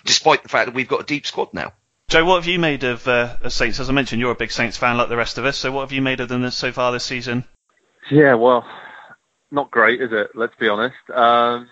despite 0.04 0.42
the 0.42 0.50
fact 0.50 0.66
that 0.66 0.74
we've 0.74 0.88
got 0.88 1.00
a 1.00 1.06
deep 1.06 1.26
squad 1.26 1.54
now. 1.54 1.72
Joe, 2.08 2.26
what 2.26 2.36
have 2.36 2.46
you 2.46 2.58
made 2.58 2.84
of 2.84 3.08
uh, 3.08 3.48
Saints? 3.48 3.80
As 3.80 3.88
I 3.88 3.94
mentioned, 3.94 4.20
you're 4.20 4.30
a 4.30 4.36
big 4.36 4.52
Saints 4.52 4.76
fan 4.76 4.98
like 4.98 5.08
the 5.08 5.16
rest 5.16 5.38
of 5.38 5.46
us. 5.46 5.56
So 5.56 5.72
what 5.72 5.80
have 5.80 5.92
you 5.92 6.02
made 6.02 6.20
of 6.20 6.28
them 6.28 6.48
so 6.50 6.70
far 6.70 6.92
this 6.92 7.04
season? 7.04 7.44
Yeah, 8.10 8.34
well, 8.34 8.66
not 9.50 9.70
great, 9.70 10.02
is 10.02 10.10
it? 10.12 10.32
Let's 10.34 10.54
be 10.56 10.68
honest. 10.68 10.96
Um, 11.10 11.70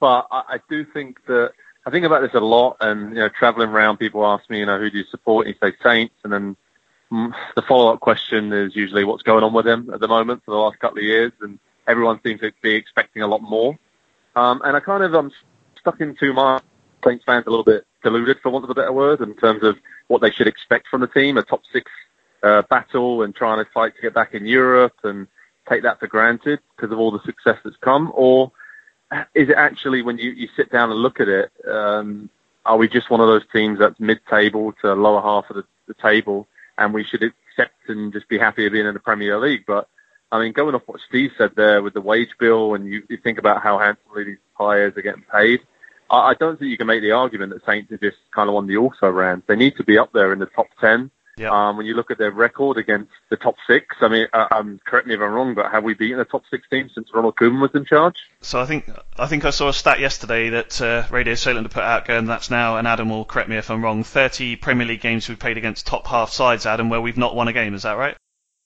but 0.00 0.26
I, 0.32 0.42
I 0.48 0.60
do 0.68 0.84
think 0.84 1.24
that 1.26 1.52
I 1.86 1.90
think 1.90 2.04
about 2.04 2.22
this 2.22 2.34
a 2.34 2.40
lot, 2.40 2.78
and 2.80 3.10
you 3.10 3.20
know, 3.20 3.28
traveling 3.28 3.68
around, 3.68 3.98
people 3.98 4.26
ask 4.26 4.50
me, 4.50 4.58
you 4.58 4.66
know, 4.66 4.80
who 4.80 4.90
do 4.90 4.98
you 4.98 5.04
support? 5.04 5.46
And 5.46 5.54
you 5.54 5.70
say 5.70 5.76
Saints, 5.84 6.16
and 6.24 6.32
then 6.32 6.56
the 7.10 7.62
follow-up 7.66 8.00
question 8.00 8.52
is 8.52 8.76
usually 8.76 9.04
what's 9.04 9.22
going 9.22 9.42
on 9.42 9.52
with 9.52 9.64
them 9.64 9.90
at 9.92 10.00
the 10.00 10.08
moment 10.08 10.42
for 10.44 10.52
the 10.52 10.56
last 10.56 10.78
couple 10.78 10.98
of 10.98 11.04
years, 11.04 11.32
and 11.40 11.58
everyone 11.86 12.20
seems 12.22 12.40
to 12.40 12.52
be 12.62 12.74
expecting 12.74 13.22
a 13.22 13.26
lot 13.26 13.42
more. 13.42 13.78
Um, 14.36 14.62
and 14.64 14.76
I 14.76 14.80
kind 14.80 15.02
of 15.02 15.14
I'm 15.14 15.32
stuck 15.78 16.00
in 16.00 16.14
two 16.14 16.32
minds. 16.32 16.64
Saints 17.04 17.24
fans 17.24 17.46
a 17.46 17.50
little 17.50 17.64
bit 17.64 17.86
deluded, 18.02 18.38
for 18.42 18.50
want 18.50 18.64
of 18.64 18.70
a 18.70 18.74
better 18.74 18.92
word, 18.92 19.20
in 19.22 19.34
terms 19.34 19.62
of 19.62 19.78
what 20.08 20.20
they 20.20 20.30
should 20.30 20.46
expect 20.46 20.86
from 20.88 21.00
the 21.00 21.06
team, 21.06 21.38
a 21.38 21.42
top 21.42 21.62
six 21.72 21.90
uh, 22.42 22.62
battle, 22.68 23.22
and 23.22 23.34
trying 23.34 23.64
to 23.64 23.70
fight 23.72 23.96
to 23.96 24.02
get 24.02 24.12
back 24.12 24.34
in 24.34 24.44
Europe, 24.44 24.94
and 25.02 25.26
take 25.68 25.82
that 25.82 25.98
for 25.98 26.06
granted 26.06 26.60
because 26.76 26.92
of 26.92 26.98
all 26.98 27.10
the 27.10 27.22
success 27.22 27.58
that's 27.64 27.76
come, 27.78 28.12
or 28.14 28.52
is 29.34 29.48
it 29.48 29.56
actually 29.56 30.02
when 30.02 30.18
you, 30.18 30.30
you 30.30 30.48
sit 30.56 30.70
down 30.70 30.90
and 30.90 31.00
look 31.00 31.20
at 31.20 31.28
it, 31.28 31.50
um, 31.66 32.28
are 32.66 32.76
we 32.76 32.88
just 32.88 33.10
one 33.10 33.20
of 33.20 33.26
those 33.26 33.44
teams 33.52 33.78
that's 33.78 33.98
mid-table 33.98 34.72
to 34.82 34.94
lower 34.94 35.22
half 35.22 35.48
of 35.50 35.56
the, 35.56 35.64
the 35.86 35.94
table, 35.94 36.46
and 36.78 36.94
we 36.94 37.04
should 37.04 37.22
accept 37.22 37.88
and 37.88 38.12
just 38.12 38.28
be 38.28 38.38
happy 38.38 38.66
of 38.66 38.72
being 38.72 38.86
in 38.86 38.94
the 38.94 39.00
Premier 39.00 39.38
League? 39.38 39.64
But 39.66 39.88
I 40.32 40.38
mean, 40.38 40.52
going 40.52 40.74
off 40.74 40.82
what 40.86 41.00
Steve 41.08 41.32
said 41.36 41.52
there 41.56 41.82
with 41.82 41.94
the 41.94 42.00
wage 42.00 42.30
bill, 42.38 42.74
and 42.74 42.86
you, 42.86 43.02
you 43.08 43.16
think 43.16 43.38
about 43.38 43.62
how 43.62 43.78
handsomely 43.78 44.24
these 44.24 44.38
players 44.56 44.96
are 44.96 45.02
getting 45.02 45.24
paid, 45.32 45.60
I, 46.10 46.30
I 46.30 46.34
don't 46.34 46.58
think 46.58 46.70
you 46.70 46.76
can 46.76 46.86
make 46.86 47.02
the 47.02 47.12
argument 47.12 47.52
that 47.52 47.64
Saints 47.66 47.90
are 47.92 47.98
just 47.98 48.18
kind 48.34 48.48
of 48.48 48.54
on 48.54 48.66
the 48.66 48.76
also 48.76 49.08
ran. 49.08 49.42
They 49.46 49.56
need 49.56 49.76
to 49.76 49.84
be 49.84 49.98
up 49.98 50.12
there 50.12 50.32
in 50.32 50.38
the 50.38 50.46
top 50.46 50.68
ten. 50.80 51.10
Yep. 51.40 51.52
Um, 51.52 51.78
when 51.78 51.86
you 51.86 51.94
look 51.94 52.10
at 52.10 52.18
their 52.18 52.30
record 52.30 52.76
against 52.76 53.10
the 53.30 53.36
top 53.36 53.54
six, 53.66 53.96
I 54.02 54.08
mean, 54.08 54.26
uh, 54.34 54.48
um, 54.50 54.78
correct 54.84 55.06
me 55.06 55.14
if 55.14 55.20
I'm 55.22 55.32
wrong, 55.32 55.54
but 55.54 55.72
have 55.72 55.82
we 55.82 55.94
beaten 55.94 56.18
the 56.18 56.26
top 56.26 56.42
six 56.50 56.68
team 56.68 56.90
since 56.94 57.08
Ronald 57.14 57.36
Koeman 57.36 57.62
was 57.62 57.70
in 57.72 57.86
charge? 57.86 58.16
So 58.42 58.60
I 58.60 58.66
think 58.66 58.90
I 59.16 59.26
think 59.26 59.46
I 59.46 59.50
saw 59.50 59.68
a 59.68 59.72
stat 59.72 60.00
yesterday 60.00 60.50
that 60.50 60.82
uh, 60.82 61.06
Radio 61.10 61.34
Solent 61.34 61.64
had 61.64 61.72
put 61.72 61.82
out, 61.82 62.04
going 62.04 62.26
that's 62.26 62.50
now, 62.50 62.76
and 62.76 62.86
Adam 62.86 63.08
will 63.08 63.24
correct 63.24 63.48
me 63.48 63.56
if 63.56 63.70
I'm 63.70 63.82
wrong, 63.82 64.04
30 64.04 64.56
Premier 64.56 64.86
League 64.86 65.00
games 65.00 65.30
we've 65.30 65.38
played 65.38 65.56
against 65.56 65.86
top 65.86 66.06
half 66.06 66.28
sides, 66.30 66.66
Adam, 66.66 66.90
where 66.90 67.00
we've 67.00 67.16
not 67.16 67.34
won 67.34 67.48
a 67.48 67.54
game. 67.54 67.72
Is 67.72 67.84
that 67.84 67.96
right? 67.96 68.18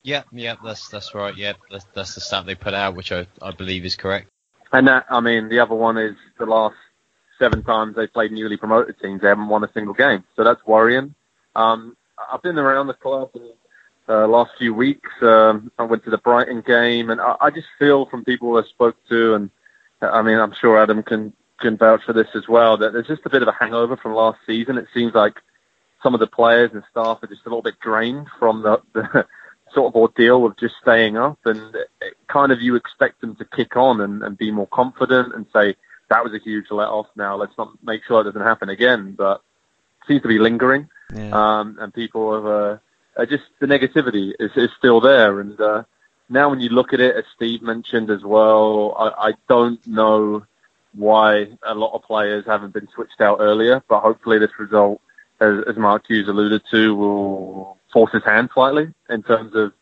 Yeah, 0.03 0.25
yeah, 0.33 0.57
that's 0.65 0.89
that's 0.89 1.15
right. 1.15 1.37
Yeah, 1.37 1.53
that's, 1.71 1.87
that's 1.95 2.17
the 2.17 2.23
stat 2.23 2.45
they 2.45 2.57
put 2.57 2.75
out, 2.75 2.97
which 2.97 3.13
I, 3.13 3.29
I 3.41 3.53
believe 3.53 3.85
is 3.85 3.95
correct. 3.95 4.29
And 4.73 4.89
that, 4.89 5.07
I 5.09 5.21
mean, 5.21 5.49
the 5.49 5.61
other 5.61 5.77
one 5.77 5.97
is 5.97 6.17
the 6.41 6.47
last 6.47 6.75
seven 7.39 7.63
times 7.63 7.95
they've 7.95 8.13
played 8.13 8.33
newly 8.33 8.57
promoted 8.57 8.99
teams, 8.99 9.21
they 9.21 9.29
haven't 9.29 9.49
won 9.49 9.63
a 9.63 9.71
single 9.73 9.95
game. 9.95 10.25
So 10.35 10.43
that's 10.43 10.67
worrying. 10.67 11.15
Um, 11.55 11.97
I've 12.19 12.43
been 12.43 12.59
around 12.59 12.87
the 12.87 12.95
club 12.95 13.31
the 13.35 13.55
uh, 14.09 14.27
last 14.29 14.53
few 14.59 14.75
weeks. 14.75 15.11
Um, 15.23 15.71
I 15.79 15.85
went 15.85 16.05
to 16.05 16.11
the 16.11 16.19
Brighton 16.19 16.63
game, 16.67 17.11
and 17.11 17.21
I, 17.21 17.37
I 17.41 17.51
just 17.51 17.67
feel 17.79 18.07
from 18.07 18.25
people 18.25 18.57
I 18.57 18.63
spoke 18.69 18.97
to, 19.09 19.35
and 19.35 19.51
I 20.01 20.23
mean, 20.23 20.39
I'm 20.39 20.55
sure 20.61 20.81
Adam 20.81 21.03
can 21.03 21.33
can 21.61 21.77
vouch 21.77 22.03
for 22.05 22.13
this 22.13 22.29
as 22.35 22.49
well, 22.49 22.77
that 22.77 22.93
there's 22.93 23.07
just 23.07 23.25
a 23.25 23.31
bit 23.31 23.41
of 23.41 23.49
a 23.49 23.53
hangover 23.53 23.97
from 23.97 24.13
last 24.13 24.39
season. 24.47 24.77
It 24.77 24.89
seems 24.93 25.15
like 25.15 25.35
some 26.03 26.13
of 26.13 26.21
the 26.21 26.27
players 26.27 26.71
and 26.75 26.83
staff 26.91 27.21
are 27.23 27.29
just 27.29 27.47
a 27.47 27.49
little 27.49 27.63
bit 27.63 27.79
drained 27.81 28.27
from 28.39 28.63
the, 28.63 28.83
the 28.93 29.27
sort 29.73 29.87
of 29.87 29.97
ordeal 29.97 30.45
of 30.45 30.59
just 30.59 30.75
staying 30.83 31.17
up, 31.17 31.39
and 31.45 31.75
it, 31.75 32.15
kind 32.29 32.53
of 32.53 32.61
you 32.61 32.75
expect 32.75 33.21
them 33.21 33.37
to 33.37 33.45
kick 33.45 33.77
on 33.77 34.01
and, 34.01 34.23
and 34.23 34.37
be 34.37 34.51
more 34.51 34.67
confident 34.67 35.35
and 35.35 35.47
say 35.53 35.77
that 36.11 36.25
was 36.25 36.35
a 36.35 36.45
huge 36.45 36.67
let 36.71 36.89
off. 36.89 37.07
Now 37.17 37.37
let's 37.37 37.57
not 37.57 37.71
make 37.83 38.03
sure 38.07 38.21
it 38.21 38.25
doesn't 38.25 38.41
happen 38.41 38.69
again, 38.69 39.15
but 39.17 39.41
seems 40.07 40.23
to 40.23 40.29
be 40.29 40.39
lingering 40.39 40.89
Yeah. 41.13 41.31
um, 41.33 41.79
and 41.81 41.93
people 41.93 42.35
have 42.35 42.47
uh, 42.47 43.27
just 43.27 43.45
the 43.61 43.67
negativity 43.67 44.33
is, 44.39 44.51
is 44.57 44.71
still 44.79 45.01
there. 45.01 45.41
And 45.41 45.61
uh, 45.61 45.85
now, 46.29 46.51
when 46.51 46.61
you 46.61 46.71
look 46.71 46.93
at 46.93 47.01
it, 47.01 47.17
as 47.17 47.25
Steve 47.37 47.63
mentioned 47.63 48.11
as 48.11 48.23
well, 48.25 48.95
I, 48.99 49.29
I 49.29 49.33
don't 49.49 49.85
know 49.87 50.47
why 50.95 51.49
a 51.67 51.75
lot 51.75 51.95
of 51.95 52.03
players 52.03 52.45
haven't 52.47 52.73
been 52.73 52.89
switched 52.95 53.21
out 53.21 53.39
earlier, 53.41 53.83
but 53.89 54.01
hopefully 54.01 54.39
this 54.39 54.59
result, 54.59 55.01
as, 55.41 55.59
as 55.69 55.77
Mark 55.77 56.05
Hughes 56.09 56.29
alluded 56.29 56.63
to, 56.71 56.95
will 56.95 57.79
force 57.93 58.13
his 58.13 58.25
hand 58.25 58.51
slightly 58.55 58.93
in 59.11 59.23
terms 59.23 59.55
of 59.55 59.73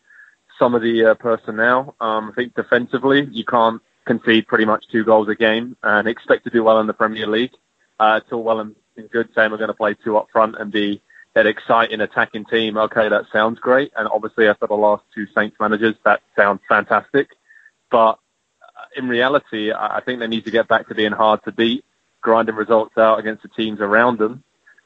some 0.59 0.75
of 0.75 0.81
the 0.81 1.05
uh, 1.05 1.13
personnel. 1.15 1.95
Um, 2.01 2.31
I 2.31 2.35
think 2.35 2.55
defensively, 2.55 3.27
you 3.31 3.45
can't 3.45 3.81
concede 4.05 4.47
pretty 4.47 4.65
much 4.65 4.85
two 4.91 5.03
goals 5.03 5.29
a 5.29 5.35
game 5.35 5.77
and 5.83 6.07
expect 6.07 6.43
to 6.43 6.49
do 6.49 6.63
well 6.63 6.79
in 6.79 6.87
the 6.87 6.93
Premier 6.93 7.27
League. 7.27 7.53
Uh, 7.99 8.19
it's 8.21 8.31
all 8.31 8.43
well 8.43 8.59
and 8.59 8.75
good 9.11 9.29
saying 9.33 9.51
we're 9.51 9.57
going 9.57 9.69
to 9.69 9.73
play 9.73 9.95
two 10.03 10.17
up 10.17 10.27
front 10.31 10.55
and 10.59 10.71
be 10.71 11.01
that 11.35 11.47
exciting 11.47 12.01
attacking 12.01 12.45
team. 12.45 12.77
Okay, 12.77 13.09
that 13.09 13.25
sounds 13.31 13.59
great. 13.59 13.91
And 13.95 14.07
obviously, 14.07 14.47
after 14.47 14.67
the 14.67 14.75
last 14.75 15.03
two 15.13 15.27
Saints 15.35 15.57
managers, 15.59 15.95
that 16.05 16.21
sounds 16.35 16.61
fantastic. 16.69 17.29
But 17.89 18.19
uh, 18.61 18.85
in 18.95 19.07
reality, 19.07 19.71
I 19.71 20.01
think 20.05 20.19
they 20.19 20.27
need 20.27 20.45
to 20.45 20.51
get 20.51 20.67
back 20.67 20.87
to 20.87 20.95
being 20.95 21.11
hard 21.11 21.43
to 21.45 21.51
beat, 21.51 21.85
grinding 22.21 22.55
results 22.55 22.97
out 22.97 23.19
against 23.19 23.43
the 23.43 23.49
teams 23.49 23.79
around 23.79 24.19
them. 24.19 24.43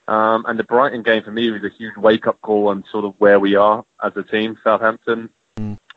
Um, 0.07 0.45
and 0.47 0.57
the 0.57 0.63
Brighton 0.63 1.03
game 1.03 1.23
for 1.23 1.31
me 1.31 1.51
was 1.51 1.63
a 1.63 1.69
huge 1.69 1.97
wake-up 1.97 2.39
call 2.41 2.69
on 2.69 2.85
sort 2.91 3.03
of 3.03 3.15
where 3.17 3.39
we 3.41 3.55
are 3.55 3.83
as 4.01 4.13
a 4.15 4.23
team, 4.23 4.57
Southampton. 4.63 5.29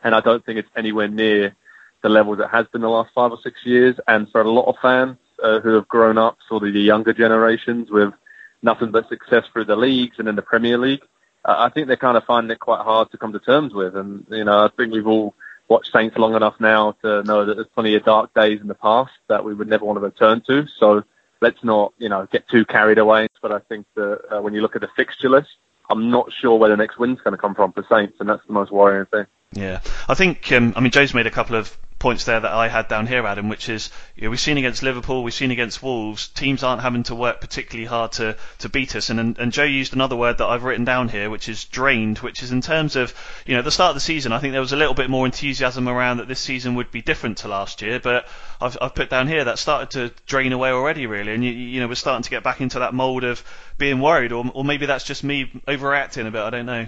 And 0.03 0.15
I 0.15 0.19
don't 0.19 0.45
think 0.45 0.59
it's 0.59 0.69
anywhere 0.75 1.07
near 1.07 1.55
the 2.03 2.09
levels 2.09 2.39
it 2.39 2.49
has 2.49 2.65
been 2.67 2.81
the 2.81 2.89
last 2.89 3.11
five 3.13 3.31
or 3.31 3.37
six 3.41 3.59
years. 3.63 3.95
And 4.07 4.29
for 4.31 4.41
a 4.41 4.51
lot 4.51 4.67
of 4.67 4.75
fans 4.81 5.17
uh, 5.41 5.59
who 5.59 5.75
have 5.75 5.87
grown 5.87 6.17
up, 6.17 6.37
sort 6.49 6.67
of 6.67 6.73
the 6.73 6.81
younger 6.81 7.13
generations, 7.13 7.89
with 7.89 8.13
nothing 8.61 8.91
but 8.91 9.09
success 9.09 9.45
through 9.51 9.65
the 9.65 9.75
leagues 9.75 10.17
and 10.19 10.27
in 10.27 10.35
the 10.35 10.41
Premier 10.41 10.77
League, 10.77 11.01
uh, 11.43 11.55
I 11.57 11.69
think 11.69 11.87
they're 11.87 11.97
kind 11.97 12.17
of 12.17 12.23
finding 12.25 12.51
it 12.51 12.59
quite 12.59 12.81
hard 12.81 13.11
to 13.11 13.17
come 13.17 13.33
to 13.33 13.39
terms 13.39 13.73
with. 13.73 13.95
And, 13.95 14.25
you 14.29 14.43
know, 14.43 14.65
I 14.65 14.69
think 14.75 14.93
we've 14.93 15.07
all 15.07 15.33
watched 15.67 15.91
Saints 15.91 16.17
long 16.17 16.35
enough 16.35 16.55
now 16.59 16.93
to 17.01 17.23
know 17.23 17.45
that 17.45 17.55
there's 17.55 17.67
plenty 17.73 17.95
of 17.95 18.03
dark 18.03 18.33
days 18.33 18.61
in 18.61 18.67
the 18.67 18.75
past 18.75 19.11
that 19.27 19.43
we 19.43 19.53
would 19.53 19.67
never 19.67 19.85
want 19.85 19.97
to 19.97 20.01
return 20.01 20.41
to. 20.47 20.67
So 20.79 21.03
let's 21.41 21.63
not, 21.63 21.93
you 21.97 22.09
know, 22.09 22.27
get 22.31 22.47
too 22.49 22.65
carried 22.65 22.97
away. 22.97 23.27
But 23.41 23.51
I 23.51 23.59
think 23.59 23.85
that 23.95 24.21
uh, 24.29 24.41
when 24.41 24.53
you 24.53 24.61
look 24.61 24.75
at 24.75 24.81
the 24.81 24.89
fixture 24.95 25.29
list, 25.29 25.49
I'm 25.89 26.09
not 26.09 26.31
sure 26.31 26.57
where 26.57 26.69
the 26.69 26.77
next 26.77 26.97
win's 26.97 27.19
going 27.21 27.33
to 27.33 27.37
come 27.37 27.55
from 27.55 27.73
for 27.73 27.85
Saints, 27.89 28.15
and 28.19 28.29
that's 28.29 28.45
the 28.47 28.53
most 28.53 28.71
worrying 28.71 29.07
thing. 29.07 29.25
Yeah, 29.53 29.81
I 30.07 30.13
think 30.13 30.49
um, 30.53 30.73
I 30.77 30.79
mean 30.79 30.91
Joe's 30.91 31.13
made 31.13 31.27
a 31.27 31.31
couple 31.31 31.57
of 31.57 31.75
points 32.01 32.25
there 32.25 32.39
that 32.39 32.51
I 32.51 32.67
had 32.67 32.87
down 32.87 33.05
here, 33.05 33.27
Adam, 33.27 33.47
which 33.47 33.69
is 33.69 33.91
you 34.15 34.23
know, 34.23 34.31
we've 34.31 34.39
seen 34.39 34.57
against 34.57 34.81
Liverpool, 34.81 35.23
we've 35.23 35.35
seen 35.35 35.51
against 35.51 35.83
Wolves, 35.83 36.29
teams 36.29 36.63
aren't 36.63 36.81
having 36.81 37.03
to 37.03 37.15
work 37.15 37.39
particularly 37.39 37.85
hard 37.85 38.13
to, 38.13 38.35
to 38.57 38.69
beat 38.69 38.95
us. 38.95 39.11
And, 39.11 39.37
and 39.37 39.51
Joe 39.51 39.65
used 39.65 39.93
another 39.93 40.15
word 40.15 40.39
that 40.39 40.47
I've 40.47 40.63
written 40.63 40.83
down 40.83 41.09
here, 41.09 41.29
which 41.29 41.47
is 41.47 41.63
drained, 41.65 42.17
which 42.17 42.41
is 42.41 42.51
in 42.51 42.61
terms 42.61 42.95
of 42.95 43.13
you 43.45 43.55
know 43.55 43.61
the 43.61 43.69
start 43.69 43.91
of 43.91 43.95
the 43.97 44.01
season, 44.01 44.33
I 44.33 44.39
think 44.39 44.51
there 44.51 44.61
was 44.61 44.73
a 44.73 44.77
little 44.77 44.95
bit 44.95 45.11
more 45.11 45.27
enthusiasm 45.27 45.87
around 45.87 46.17
that 46.17 46.27
this 46.27 46.39
season 46.39 46.73
would 46.73 46.89
be 46.89 47.03
different 47.03 47.37
to 47.39 47.47
last 47.47 47.83
year, 47.83 47.99
but 47.99 48.27
I've 48.59 48.75
I've 48.81 48.95
put 48.95 49.11
down 49.11 49.27
here 49.27 49.43
that 49.43 49.59
started 49.59 49.91
to 49.91 50.11
drain 50.25 50.53
away 50.53 50.71
already, 50.71 51.05
really, 51.05 51.33
and 51.33 51.45
you 51.45 51.51
you 51.51 51.81
know 51.81 51.87
we're 51.87 51.93
starting 51.93 52.23
to 52.23 52.31
get 52.31 52.41
back 52.41 52.61
into 52.61 52.79
that 52.79 52.95
mould 52.95 53.23
of 53.23 53.43
being 53.77 53.99
worried, 53.99 54.31
or 54.31 54.49
or 54.55 54.65
maybe 54.65 54.87
that's 54.87 55.03
just 55.03 55.23
me 55.23 55.51
overreacting 55.67 56.25
a 56.25 56.31
bit. 56.31 56.41
I 56.41 56.49
don't 56.49 56.65
know. 56.65 56.87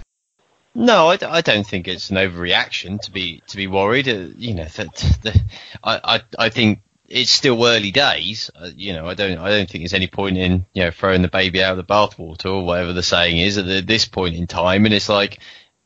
No, 0.75 1.09
I 1.09 1.41
don't 1.41 1.67
think 1.67 1.87
it's 1.87 2.09
an 2.09 2.17
overreaction 2.17 2.99
to 3.01 3.11
be 3.11 3.43
to 3.47 3.57
be 3.57 3.67
worried. 3.67 4.07
Uh, 4.07 4.29
you 4.35 4.55
know, 4.55 4.65
that, 4.65 4.95
that 5.21 5.37
I, 5.83 5.99
I 6.03 6.45
I 6.45 6.49
think 6.49 6.81
it's 7.07 7.29
still 7.29 7.63
early 7.63 7.91
days. 7.91 8.49
Uh, 8.55 8.69
you 8.75 8.93
know, 8.93 9.07
I 9.07 9.13
don't 9.13 9.37
I 9.37 9.49
don't 9.49 9.69
think 9.69 9.83
there's 9.83 9.93
any 9.93 10.07
point 10.07 10.37
in 10.37 10.65
you 10.73 10.83
know 10.83 10.91
throwing 10.91 11.21
the 11.21 11.27
baby 11.27 11.63
out 11.63 11.77
of 11.77 11.77
the 11.77 11.93
bathwater 11.93 12.47
or 12.47 12.65
whatever 12.65 12.91
the 12.91 13.03
saying 13.03 13.37
is 13.37 13.57
at, 13.57 13.65
the, 13.65 13.81
this 13.81 14.05
point 14.05 14.35
in 14.35 14.47
time. 14.47 14.85
And 14.85 14.95
it's 14.95 15.09
like, 15.09 15.39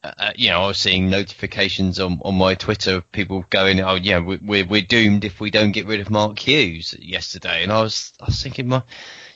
uh, 0.04 0.32
you 0.36 0.50
know, 0.50 0.62
I 0.62 0.68
was 0.68 0.78
seeing 0.78 1.10
notifications 1.10 2.00
on, 2.00 2.22
on 2.24 2.36
my 2.36 2.56
Twitter 2.56 2.96
of 2.96 3.12
people 3.12 3.46
going, 3.50 3.82
oh, 3.82 3.96
yeah, 3.96 4.20
we, 4.20 4.38
we're 4.38 4.66
we're 4.66 4.82
doomed 4.82 5.26
if 5.26 5.42
we 5.42 5.52
don't 5.52 5.74
get 5.74 5.88
rid 5.88 6.00
of 6.00 6.10
Mark 6.10 6.40
Hughes 6.40 6.96
yesterday. 6.98 7.64
And 7.64 7.74
I 7.74 7.82
was 7.82 8.14
I 8.22 8.26
was 8.28 8.42
thinking, 8.42 8.70
my, 8.70 8.84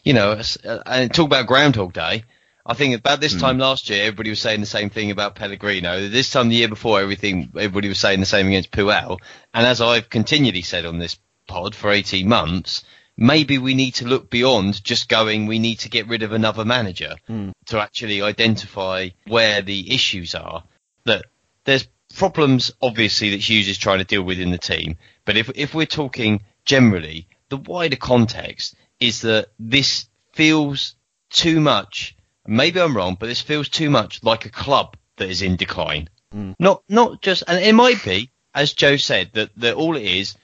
you 0.03 0.13
know, 0.13 0.41
uh, 0.63 0.79
and 0.85 1.13
talk 1.13 1.25
about 1.25 1.47
Groundhog 1.47 1.91
Day. 1.91 2.23
I 2.65 2.73
think 2.73 2.95
about 2.95 3.19
this 3.19 3.33
hmm. 3.33 3.39
time 3.39 3.57
last 3.57 3.89
year, 3.89 4.03
everybody 4.03 4.29
was 4.29 4.39
saying 4.39 4.59
the 4.59 4.65
same 4.65 4.89
thing 4.89 5.11
about 5.11 5.35
Pellegrino. 5.35 6.07
This 6.07 6.29
time 6.29 6.49
the 6.49 6.55
year 6.55 6.67
before, 6.67 7.01
everything 7.01 7.51
everybody 7.55 7.87
was 7.87 7.99
saying 7.99 8.19
the 8.19 8.25
same 8.25 8.47
against 8.47 8.71
Puel. 8.71 9.19
And 9.53 9.65
as 9.65 9.81
I've 9.81 10.09
continually 10.09 10.61
said 10.61 10.85
on 10.85 10.99
this 10.99 11.17
pod 11.47 11.73
for 11.73 11.89
18 11.89 12.27
months, 12.27 12.83
maybe 13.17 13.57
we 13.57 13.73
need 13.73 13.95
to 13.95 14.07
look 14.07 14.29
beyond 14.29 14.83
just 14.83 15.09
going. 15.09 15.47
We 15.47 15.59
need 15.59 15.79
to 15.79 15.89
get 15.89 16.07
rid 16.07 16.23
of 16.23 16.33
another 16.33 16.65
manager 16.65 17.15
hmm. 17.27 17.49
to 17.67 17.79
actually 17.79 18.21
identify 18.21 19.09
where 19.27 19.61
the 19.61 19.93
issues 19.93 20.35
are. 20.35 20.63
That 21.05 21.25
there's 21.65 21.87
problems 22.15 22.71
obviously 22.81 23.31
that 23.31 23.39
Hughes 23.39 23.69
is 23.69 23.77
trying 23.77 23.99
to 23.99 24.05
deal 24.05 24.23
with 24.23 24.39
in 24.39 24.51
the 24.51 24.57
team, 24.57 24.97
but 25.25 25.37
if 25.37 25.49
if 25.55 25.73
we're 25.73 25.85
talking 25.85 26.41
generally, 26.65 27.27
the 27.49 27.57
wider 27.57 27.95
context 27.95 28.75
is 28.99 29.21
that 29.21 29.47
this 29.57 30.05
feels 30.33 30.95
too 31.29 31.59
much 31.59 32.15
maybe 32.47 32.79
I'm 32.79 32.95
wrong, 32.95 33.17
but 33.19 33.27
this 33.27 33.41
feels 33.41 33.69
too 33.69 33.89
much 33.89 34.23
like 34.23 34.45
a 34.45 34.49
club 34.49 34.97
that 35.17 35.29
is 35.29 35.41
in 35.41 35.55
decline. 35.55 36.09
Mm. 36.33 36.55
Not 36.59 36.83
not 36.87 37.21
just, 37.21 37.43
and 37.47 37.63
it 37.63 37.73
might 37.75 38.03
be, 38.03 38.31
as 38.53 38.73
Joe 38.73 38.97
said, 38.97 39.31
that, 39.33 39.51
that 39.57 39.75
all 39.75 39.95
it 39.95 40.03
is 40.03 40.35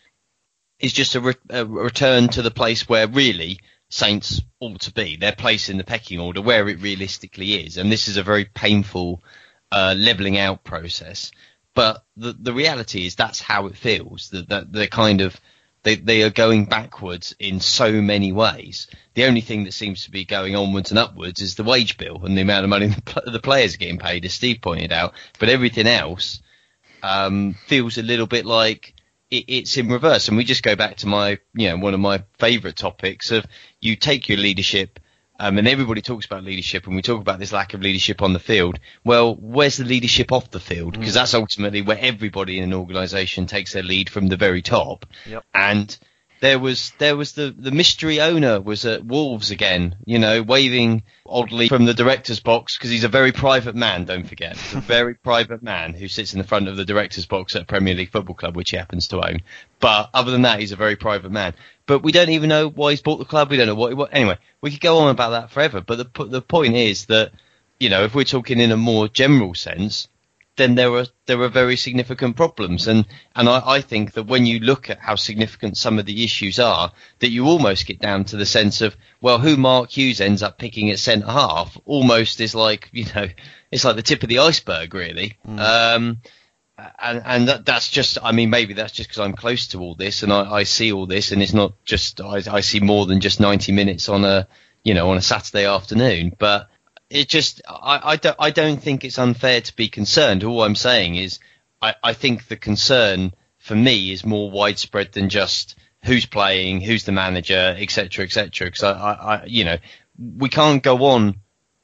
is 0.79 0.93
just 0.93 1.15
a, 1.15 1.21
re- 1.21 1.33
a 1.49 1.65
return 1.65 2.27
to 2.29 2.41
the 2.41 2.51
place 2.51 2.87
where 2.87 3.07
really 3.07 3.59
Saints 3.89 4.41
ought 4.59 4.81
to 4.81 4.93
be, 4.93 5.15
their 5.15 5.31
place 5.31 5.69
in 5.69 5.77
the 5.77 5.83
pecking 5.83 6.19
order, 6.19 6.41
where 6.41 6.67
it 6.67 6.81
realistically 6.81 7.65
is. 7.65 7.77
And 7.77 7.91
this 7.91 8.07
is 8.07 8.17
a 8.17 8.23
very 8.23 8.45
painful 8.45 9.23
uh, 9.71 9.95
leveling 9.97 10.37
out 10.37 10.63
process. 10.63 11.31
But 11.73 12.03
the 12.17 12.33
the 12.33 12.53
reality 12.53 13.05
is 13.05 13.15
that's 13.15 13.39
how 13.39 13.67
it 13.67 13.77
feels. 13.77 14.29
That 14.29 14.49
that 14.49 14.73
they're 14.73 14.87
kind 14.87 15.21
of 15.21 15.39
they 15.83 15.95
they 15.95 16.23
are 16.23 16.29
going 16.29 16.65
backwards 16.65 17.35
in 17.39 17.59
so 17.59 18.01
many 18.01 18.31
ways. 18.31 18.87
The 19.13 19.25
only 19.25 19.41
thing 19.41 19.63
that 19.63 19.73
seems 19.73 20.03
to 20.03 20.11
be 20.11 20.25
going 20.25 20.55
onwards 20.55 20.91
and 20.91 20.99
upwards 20.99 21.41
is 21.41 21.55
the 21.55 21.63
wage 21.63 21.97
bill 21.97 22.25
and 22.25 22.37
the 22.37 22.41
amount 22.41 22.63
of 22.63 22.69
money 22.69 22.87
the 23.25 23.39
players 23.39 23.75
are 23.75 23.79
getting 23.79 23.99
paid, 23.99 24.25
as 24.25 24.33
Steve 24.33 24.61
pointed 24.61 24.91
out. 24.91 25.13
But 25.39 25.49
everything 25.49 25.87
else 25.87 26.41
um, 27.03 27.55
feels 27.67 27.97
a 27.97 28.03
little 28.03 28.27
bit 28.27 28.45
like 28.45 28.93
it, 29.29 29.45
it's 29.47 29.77
in 29.77 29.89
reverse. 29.89 30.27
And 30.27 30.37
we 30.37 30.43
just 30.43 30.63
go 30.63 30.75
back 30.75 30.97
to 30.97 31.07
my, 31.07 31.39
you 31.53 31.69
know, 31.69 31.77
one 31.77 31.93
of 31.93 31.99
my 31.99 32.23
favourite 32.39 32.75
topics 32.75 33.31
of 33.31 33.45
you 33.79 33.95
take 33.95 34.29
your 34.29 34.37
leadership, 34.37 34.99
um, 35.39 35.57
and 35.57 35.67
everybody 35.67 36.01
talks 36.01 36.25
about 36.25 36.43
leadership, 36.43 36.87
and 36.87 36.95
we 36.95 37.01
talk 37.01 37.21
about 37.21 37.39
this 37.39 37.51
lack 37.51 37.73
of 37.73 37.81
leadership 37.81 38.21
on 38.21 38.33
the 38.33 38.39
field. 38.39 38.79
Well, 39.03 39.35
where's 39.35 39.77
the 39.77 39.85
leadership 39.85 40.31
off 40.31 40.49
the 40.51 40.59
field? 40.59 40.93
Because 40.93 41.11
mm. 41.11 41.15
that's 41.15 41.33
ultimately 41.33 41.81
where 41.81 41.99
everybody 41.99 42.57
in 42.57 42.63
an 42.63 42.73
organisation 42.73 43.45
takes 43.45 43.73
their 43.73 43.83
lead 43.83 44.09
from 44.09 44.27
the 44.27 44.37
very 44.37 44.61
top. 44.61 45.05
Yep. 45.27 45.43
And 45.53 45.97
there 46.39 46.59
was 46.59 46.91
there 46.97 47.15
was 47.15 47.33
the 47.33 47.53
the 47.57 47.71
mystery 47.71 48.21
owner 48.21 48.61
was 48.61 48.85
at 48.85 49.03
Wolves 49.03 49.51
again, 49.51 49.95
you 50.05 50.19
know, 50.19 50.43
waving 50.43 51.03
oddly 51.25 51.67
from 51.67 51.85
the 51.85 51.93
director's 51.93 52.39
box 52.39 52.77
because 52.77 52.89
he's 52.89 53.03
a 53.03 53.09
very 53.09 53.31
private 53.31 53.75
man. 53.75 54.05
Don't 54.05 54.27
forget, 54.27 54.55
he's 54.55 54.73
a 54.73 54.81
very 54.81 55.15
private 55.23 55.63
man 55.63 55.93
who 55.93 56.07
sits 56.07 56.33
in 56.33 56.39
the 56.39 56.47
front 56.47 56.67
of 56.67 56.77
the 56.77 56.85
director's 56.85 57.25
box 57.25 57.55
at 57.55 57.67
Premier 57.67 57.95
League 57.95 58.11
Football 58.11 58.35
Club, 58.35 58.55
which 58.55 58.71
he 58.71 58.77
happens 58.77 59.07
to 59.09 59.17
own. 59.17 59.41
But 59.79 60.09
other 60.13 60.31
than 60.31 60.43
that, 60.43 60.59
he's 60.59 60.71
a 60.71 60.77
very 60.77 60.95
private 60.95 61.31
man. 61.31 61.53
But 61.85 62.03
we 62.03 62.11
don't 62.11 62.29
even 62.29 62.49
know 62.49 62.69
why 62.69 62.91
he's 62.91 63.01
bought 63.01 63.17
the 63.17 63.25
club. 63.25 63.49
We 63.49 63.57
don't 63.57 63.67
know 63.67 63.75
what. 63.75 63.89
He 63.89 63.95
what 63.95 64.13
anyway, 64.13 64.37
we 64.61 64.71
could 64.71 64.81
go 64.81 64.99
on 64.99 65.09
about 65.09 65.31
that 65.31 65.51
forever. 65.51 65.81
But 65.81 66.13
the 66.13 66.25
the 66.25 66.41
point 66.41 66.75
is 66.75 67.05
that 67.05 67.31
you 67.79 67.89
know, 67.89 68.03
if 68.03 68.15
we're 68.15 68.23
talking 68.23 68.59
in 68.59 68.71
a 68.71 68.77
more 68.77 69.07
general 69.07 69.53
sense, 69.53 70.07
then 70.57 70.75
there 70.75 70.91
are 70.93 71.05
there 71.27 71.41
are 71.41 71.49
very 71.49 71.77
significant 71.77 72.35
problems. 72.35 72.87
And 72.87 73.05
and 73.35 73.47
I, 73.47 73.61
I, 73.65 73.81
think 73.81 74.13
that 74.13 74.23
when 74.23 74.45
you 74.45 74.59
look 74.59 74.89
at 74.89 74.99
how 74.99 75.15
significant 75.15 75.77
some 75.77 75.99
of 75.99 76.05
the 76.05 76.23
issues 76.23 76.59
are, 76.59 76.91
that 77.19 77.29
you 77.29 77.45
almost 77.45 77.85
get 77.85 77.99
down 77.99 78.25
to 78.25 78.37
the 78.37 78.45
sense 78.45 78.81
of 78.81 78.97
well, 79.21 79.39
who 79.39 79.55
Mark 79.55 79.91
Hughes 79.91 80.19
ends 80.19 80.43
up 80.43 80.57
picking 80.57 80.89
at 80.89 80.99
centre 80.99 81.27
half 81.27 81.77
almost 81.85 82.41
is 82.41 82.53
like 82.53 82.89
you 82.91 83.05
know 83.15 83.27
it's 83.71 83.85
like 83.85 83.95
the 83.95 84.03
tip 84.03 84.23
of 84.23 84.29
the 84.29 84.39
iceberg 84.39 84.93
really. 84.93 85.37
Mm. 85.47 85.59
Um, 85.59 86.17
and 86.99 87.21
and 87.25 87.47
that, 87.47 87.65
that's 87.65 87.89
just 87.89 88.17
I 88.21 88.31
mean 88.31 88.49
maybe 88.49 88.73
that's 88.73 88.93
just 88.93 89.09
because 89.09 89.19
I'm 89.19 89.33
close 89.33 89.67
to 89.67 89.79
all 89.79 89.95
this 89.95 90.23
and 90.23 90.33
I, 90.33 90.51
I 90.51 90.63
see 90.63 90.91
all 90.91 91.05
this 91.05 91.31
and 91.31 91.41
it's 91.41 91.53
not 91.53 91.73
just 91.85 92.19
I, 92.19 92.41
I 92.51 92.61
see 92.61 92.79
more 92.79 93.05
than 93.05 93.19
just 93.19 93.39
90 93.39 93.71
minutes 93.71 94.09
on 94.09 94.25
a 94.25 94.47
you 94.83 94.93
know 94.93 95.09
on 95.11 95.17
a 95.17 95.21
Saturday 95.21 95.65
afternoon, 95.65 96.33
but 96.37 96.69
it 97.09 97.29
just 97.29 97.61
I, 97.67 98.01
I 98.03 98.15
don't 98.17 98.35
I 98.39 98.51
don't 98.51 98.81
think 98.81 99.03
it's 99.03 99.19
unfair 99.19 99.61
to 99.61 99.75
be 99.75 99.87
concerned. 99.87 100.43
All 100.43 100.63
I'm 100.63 100.75
saying 100.75 101.15
is 101.15 101.39
I, 101.81 101.95
I 102.03 102.13
think 102.13 102.47
the 102.47 102.57
concern 102.57 103.33
for 103.57 103.75
me 103.75 104.11
is 104.11 104.25
more 104.25 104.51
widespread 104.51 105.13
than 105.13 105.29
just 105.29 105.75
who's 106.03 106.25
playing, 106.25 106.81
who's 106.81 107.05
the 107.05 107.11
manager, 107.11 107.75
etc., 107.77 108.25
etc. 108.25 108.67
Because 108.67 108.83
I, 108.83 108.91
I, 108.91 109.45
you 109.45 109.65
know, 109.65 109.77
we 110.17 110.49
can't 110.49 110.83
go 110.83 111.05
on. 111.05 111.41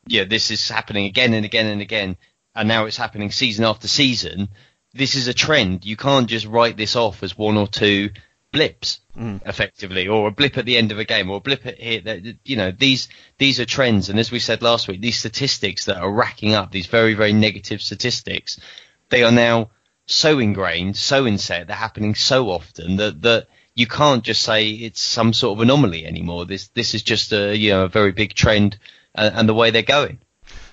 Yeah, 0.07 0.25
this 0.25 0.51
is 0.51 0.67
happening 0.67 1.05
again 1.05 1.33
and 1.33 1.45
again 1.45 1.67
and 1.67 1.81
again, 1.81 2.17
and 2.55 2.67
now 2.67 2.85
it's 2.85 2.97
happening 2.97 3.31
season 3.31 3.65
after 3.65 3.87
season. 3.87 4.49
This 4.93 5.15
is 5.15 5.27
a 5.27 5.33
trend. 5.33 5.85
You 5.85 5.95
can't 5.95 6.27
just 6.27 6.45
write 6.45 6.77
this 6.77 6.95
off 6.95 7.23
as 7.23 7.37
one 7.37 7.57
or 7.57 7.67
two 7.67 8.11
blips 8.53 9.01
mm. 9.17 9.41
effectively, 9.45 10.07
or 10.07 10.29
a 10.29 10.31
blip 10.31 10.57
at 10.57 10.65
the 10.65 10.77
end 10.77 10.93
of 10.93 10.99
a 10.99 11.03
game, 11.03 11.29
or 11.29 11.37
a 11.37 11.41
blip 11.41 11.65
at 11.65 11.77
here. 11.77 12.21
You 12.45 12.55
know, 12.55 12.71
these 12.71 13.09
these 13.37 13.59
are 13.59 13.65
trends, 13.65 14.07
and 14.07 14.17
as 14.17 14.31
we 14.31 14.39
said 14.39 14.61
last 14.61 14.87
week, 14.87 15.01
these 15.01 15.19
statistics 15.19 15.85
that 15.85 15.97
are 15.97 16.09
racking 16.09 16.53
up, 16.53 16.71
these 16.71 16.87
very 16.87 17.15
very 17.15 17.33
negative 17.33 17.81
statistics, 17.81 18.61
they 19.09 19.23
are 19.23 19.31
now 19.31 19.71
so 20.05 20.39
ingrained, 20.39 20.95
so 20.95 21.25
inset, 21.27 21.67
they're 21.67 21.75
happening 21.75 22.15
so 22.15 22.49
often 22.49 22.95
that 22.97 23.21
that 23.23 23.47
you 23.75 23.87
can't 23.87 24.23
just 24.23 24.43
say 24.43 24.69
it's 24.69 25.01
some 25.01 25.33
sort 25.33 25.57
of 25.57 25.61
anomaly 25.61 26.05
anymore. 26.05 26.45
This 26.45 26.69
this 26.69 26.93
is 26.93 27.03
just 27.03 27.33
a 27.33 27.57
you 27.57 27.71
know 27.71 27.83
a 27.85 27.89
very 27.89 28.13
big 28.13 28.33
trend, 28.33 28.77
uh, 29.15 29.31
and 29.33 29.49
the 29.49 29.53
way 29.53 29.71
they're 29.71 29.81
going. 29.81 30.19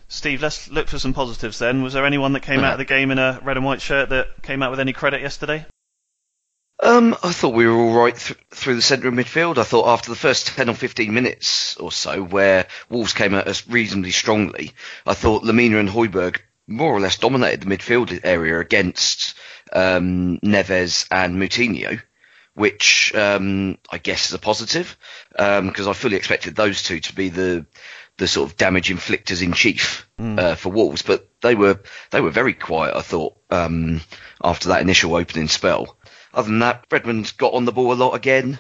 Steve, 0.08 0.42
let's 0.42 0.68
look 0.68 0.88
for 0.88 0.98
some 0.98 1.14
positives 1.14 1.60
then. 1.60 1.82
Was 1.82 1.92
there 1.92 2.04
anyone 2.04 2.32
that 2.32 2.42
came 2.42 2.60
out 2.64 2.72
of 2.72 2.78
the 2.78 2.84
game 2.84 3.10
in 3.10 3.18
a 3.18 3.40
red 3.42 3.56
and 3.56 3.64
white 3.64 3.80
shirt 3.80 4.10
that 4.10 4.42
came 4.42 4.62
out 4.62 4.70
with 4.70 4.80
any 4.80 4.92
credit 4.92 5.22
yesterday? 5.22 5.64
Um, 6.82 7.14
I 7.22 7.32
thought 7.32 7.52
we 7.52 7.66
were 7.66 7.76
all 7.76 7.92
right 7.92 8.16
th- 8.16 8.38
through 8.50 8.76
the 8.76 8.82
centre 8.82 9.08
of 9.08 9.14
midfield. 9.14 9.58
I 9.58 9.64
thought 9.64 9.88
after 9.88 10.08
the 10.10 10.16
first 10.16 10.46
10 10.48 10.70
or 10.70 10.74
15 10.74 11.12
minutes 11.12 11.76
or 11.76 11.92
so, 11.92 12.22
where 12.22 12.66
Wolves 12.88 13.12
came 13.12 13.34
at 13.34 13.48
us 13.48 13.68
reasonably 13.68 14.12
strongly, 14.12 14.72
I 15.06 15.12
thought 15.12 15.42
Lemina 15.42 15.78
and 15.78 15.90
Højbjerg 15.90 16.38
more 16.66 16.94
or 16.94 17.00
less 17.00 17.18
dominated 17.18 17.60
the 17.60 17.76
midfield 17.76 18.18
area 18.24 18.60
against 18.60 19.34
um, 19.72 20.38
Neves 20.42 21.06
and 21.10 21.36
Moutinho, 21.36 22.00
which 22.54 23.14
um, 23.14 23.76
I 23.90 23.98
guess 23.98 24.28
is 24.28 24.34
a 24.34 24.38
positive 24.38 24.96
because 25.32 25.86
um, 25.86 25.88
I 25.88 25.92
fully 25.92 26.16
expected 26.16 26.56
those 26.56 26.82
two 26.82 27.00
to 27.00 27.14
be 27.14 27.28
the 27.28 27.66
the 28.16 28.28
sort 28.28 28.50
of 28.50 28.56
damage 28.58 28.90
inflictors 28.90 29.42
in 29.42 29.52
chief 29.54 30.06
mm. 30.20 30.38
uh, 30.38 30.54
for 30.54 30.68
Wolves, 30.70 31.00
but 31.02 31.28
they 31.40 31.54
were 31.54 31.80
they 32.10 32.20
were 32.20 32.30
very 32.30 32.52
quiet. 32.52 32.94
I 32.94 33.00
thought 33.00 33.38
um, 33.50 34.02
after 34.42 34.68
that 34.68 34.82
initial 34.82 35.16
opening 35.16 35.48
spell. 35.48 35.96
Other 36.32 36.48
than 36.48 36.60
that, 36.60 36.86
Redmond's 36.90 37.32
got 37.32 37.54
on 37.54 37.64
the 37.64 37.72
ball 37.72 37.92
a 37.92 37.94
lot 37.94 38.14
again. 38.14 38.58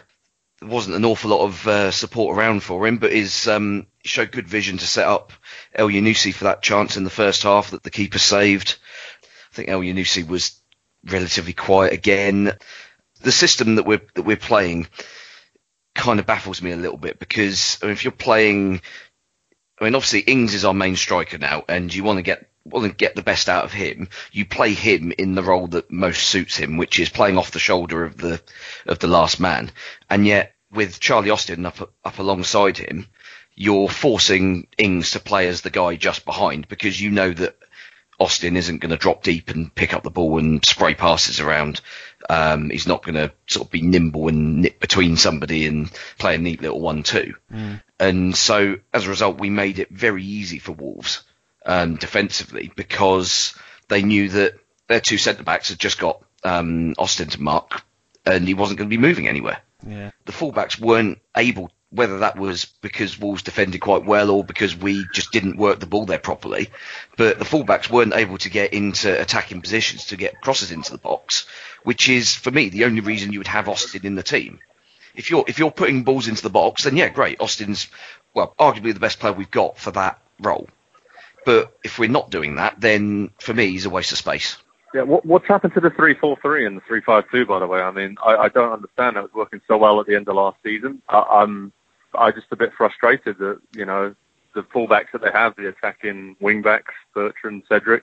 There 0.60 0.68
wasn't 0.68 0.96
an 0.96 1.04
awful 1.04 1.30
lot 1.30 1.44
of 1.44 1.66
uh, 1.66 1.90
support 1.90 2.36
around 2.36 2.62
for 2.62 2.86
him, 2.86 2.98
but 2.98 3.12
his 3.12 3.48
um, 3.48 3.86
showed 4.04 4.32
good 4.32 4.48
vision 4.48 4.78
to 4.78 4.86
set 4.86 5.06
up 5.06 5.32
Elyounoussi 5.78 6.34
for 6.34 6.44
that 6.44 6.62
chance 6.62 6.96
in 6.96 7.04
the 7.04 7.10
first 7.10 7.44
half 7.44 7.70
that 7.70 7.82
the 7.82 7.90
keeper 7.90 8.18
saved. 8.18 8.78
I 9.52 9.54
think 9.54 9.68
Elyounoussi 9.68 10.26
was 10.26 10.60
relatively 11.04 11.54
quiet 11.54 11.92
again. 11.92 12.52
The 13.22 13.32
system 13.32 13.76
that 13.76 13.86
we're 13.86 14.02
that 14.14 14.22
we're 14.22 14.36
playing 14.36 14.88
kind 15.94 16.20
of 16.20 16.26
baffles 16.26 16.62
me 16.62 16.72
a 16.72 16.76
little 16.76 16.98
bit 16.98 17.18
because 17.18 17.78
I 17.82 17.86
mean, 17.86 17.92
if 17.92 18.04
you're 18.04 18.12
playing, 18.12 18.82
I 19.80 19.84
mean, 19.84 19.94
obviously 19.94 20.20
Ings 20.20 20.54
is 20.54 20.64
our 20.64 20.74
main 20.74 20.96
striker 20.96 21.38
now, 21.38 21.64
and 21.68 21.92
you 21.92 22.04
want 22.04 22.18
to 22.18 22.22
get 22.22 22.49
want 22.64 22.90
to 22.90 22.96
get 22.96 23.14
the 23.14 23.22
best 23.22 23.48
out 23.48 23.64
of 23.64 23.72
him, 23.72 24.08
you 24.32 24.44
play 24.44 24.74
him 24.74 25.12
in 25.16 25.34
the 25.34 25.42
role 25.42 25.66
that 25.68 25.90
most 25.90 26.24
suits 26.24 26.56
him, 26.56 26.76
which 26.76 26.98
is 26.98 27.08
playing 27.08 27.38
off 27.38 27.52
the 27.52 27.58
shoulder 27.58 28.04
of 28.04 28.16
the 28.16 28.40
of 28.86 28.98
the 28.98 29.08
last 29.08 29.40
man. 29.40 29.70
And 30.08 30.26
yet, 30.26 30.54
with 30.70 31.00
Charlie 31.00 31.30
Austin 31.30 31.66
up 31.66 31.92
up 32.04 32.18
alongside 32.18 32.78
him, 32.78 33.08
you're 33.54 33.88
forcing 33.88 34.66
Ings 34.78 35.12
to 35.12 35.20
play 35.20 35.48
as 35.48 35.62
the 35.62 35.70
guy 35.70 35.96
just 35.96 36.24
behind 36.24 36.68
because 36.68 37.00
you 37.00 37.10
know 37.10 37.32
that 37.32 37.56
Austin 38.18 38.56
isn't 38.56 38.78
going 38.78 38.90
to 38.90 38.98
drop 38.98 39.22
deep 39.22 39.48
and 39.48 39.74
pick 39.74 39.94
up 39.94 40.02
the 40.02 40.10
ball 40.10 40.38
and 40.38 40.64
spray 40.64 40.94
passes 40.94 41.40
around. 41.40 41.80
Um, 42.28 42.68
he's 42.68 42.86
not 42.86 43.02
going 43.02 43.14
to 43.14 43.32
sort 43.46 43.66
of 43.66 43.72
be 43.72 43.80
nimble 43.80 44.28
and 44.28 44.60
nip 44.60 44.78
between 44.78 45.16
somebody 45.16 45.66
and 45.66 45.90
play 46.18 46.34
a 46.34 46.38
neat 46.38 46.60
little 46.60 46.80
one-two. 46.80 47.34
Mm. 47.50 47.82
And 47.98 48.36
so, 48.36 48.76
as 48.92 49.06
a 49.06 49.08
result, 49.08 49.40
we 49.40 49.48
made 49.48 49.78
it 49.78 49.88
very 49.88 50.22
easy 50.22 50.58
for 50.58 50.72
Wolves 50.72 51.22
um, 51.66 51.96
defensively 51.96 52.72
because 52.74 53.54
they 53.88 54.02
knew 54.02 54.28
that 54.30 54.54
their 54.88 55.00
two 55.00 55.18
centre 55.18 55.42
backs 55.42 55.68
had 55.68 55.78
just 55.78 55.98
got 55.98 56.22
um, 56.42 56.94
Austin 56.98 57.28
to 57.28 57.40
mark, 57.40 57.82
and 58.24 58.46
he 58.46 58.54
wasn't 58.54 58.78
going 58.78 58.88
to 58.88 58.96
be 58.96 59.00
moving 59.00 59.28
anywhere. 59.28 59.60
Yeah. 59.86 60.10
The 60.24 60.32
fullbacks 60.32 60.78
weren't 60.78 61.18
able, 61.36 61.70
whether 61.90 62.18
that 62.20 62.36
was 62.36 62.66
because 62.80 63.18
Wolves 63.18 63.42
defended 63.42 63.80
quite 63.80 64.04
well 64.04 64.30
or 64.30 64.44
because 64.44 64.76
we 64.76 65.06
just 65.12 65.32
didn't 65.32 65.56
work 65.56 65.80
the 65.80 65.86
ball 65.86 66.06
there 66.06 66.18
properly, 66.18 66.70
but 67.16 67.38
the 67.38 67.44
fullbacks 67.44 67.90
weren't 67.90 68.14
able 68.14 68.38
to 68.38 68.50
get 68.50 68.74
into 68.74 69.20
attacking 69.20 69.60
positions 69.60 70.06
to 70.06 70.16
get 70.16 70.40
crosses 70.40 70.72
into 70.72 70.92
the 70.92 70.98
box, 70.98 71.46
which 71.82 72.08
is 72.08 72.34
for 72.34 72.50
me 72.50 72.68
the 72.68 72.84
only 72.84 73.00
reason 73.00 73.32
you 73.32 73.40
would 73.40 73.46
have 73.46 73.68
Austin 73.68 74.06
in 74.06 74.14
the 74.14 74.22
team. 74.22 74.58
If 75.14 75.30
you're 75.30 75.44
if 75.48 75.58
you're 75.58 75.72
putting 75.72 76.04
balls 76.04 76.28
into 76.28 76.42
the 76.42 76.50
box, 76.50 76.84
then 76.84 76.96
yeah, 76.96 77.08
great. 77.08 77.40
Austin's 77.40 77.88
well, 78.32 78.54
arguably 78.58 78.94
the 78.94 79.00
best 79.00 79.18
player 79.18 79.32
we've 79.32 79.50
got 79.50 79.78
for 79.78 79.90
that 79.92 80.20
role. 80.38 80.68
But 81.44 81.76
if 81.84 81.98
we're 81.98 82.10
not 82.10 82.30
doing 82.30 82.56
that, 82.56 82.80
then 82.80 83.30
for 83.38 83.54
me, 83.54 83.68
he's 83.68 83.86
a 83.86 83.90
waste 83.90 84.12
of 84.12 84.18
space. 84.18 84.58
Yeah, 84.92 85.02
what, 85.02 85.24
what's 85.24 85.46
happened 85.46 85.74
to 85.74 85.80
the 85.80 85.90
three 85.90 86.14
four 86.14 86.36
three 86.42 86.66
and 86.66 86.76
the 86.76 86.82
three 86.82 87.00
five 87.00 87.24
two? 87.30 87.46
By 87.46 87.60
the 87.60 87.66
way, 87.66 87.80
I 87.80 87.90
mean, 87.90 88.16
I, 88.24 88.36
I 88.36 88.48
don't 88.48 88.72
understand. 88.72 89.16
It 89.16 89.22
was 89.22 89.34
working 89.34 89.60
so 89.68 89.76
well 89.78 90.00
at 90.00 90.06
the 90.06 90.16
end 90.16 90.28
of 90.28 90.34
last 90.34 90.56
season. 90.64 91.00
I, 91.08 91.20
I'm, 91.20 91.72
I 92.14 92.32
just 92.32 92.48
a 92.50 92.56
bit 92.56 92.72
frustrated 92.76 93.38
that 93.38 93.60
you 93.74 93.84
know 93.84 94.14
the 94.54 94.62
fullbacks 94.62 95.12
that 95.12 95.22
they 95.22 95.30
have, 95.32 95.54
the 95.56 95.68
attacking 95.68 96.36
wingbacks, 96.42 96.92
Bertrand, 97.14 97.62
Cedric, 97.68 98.02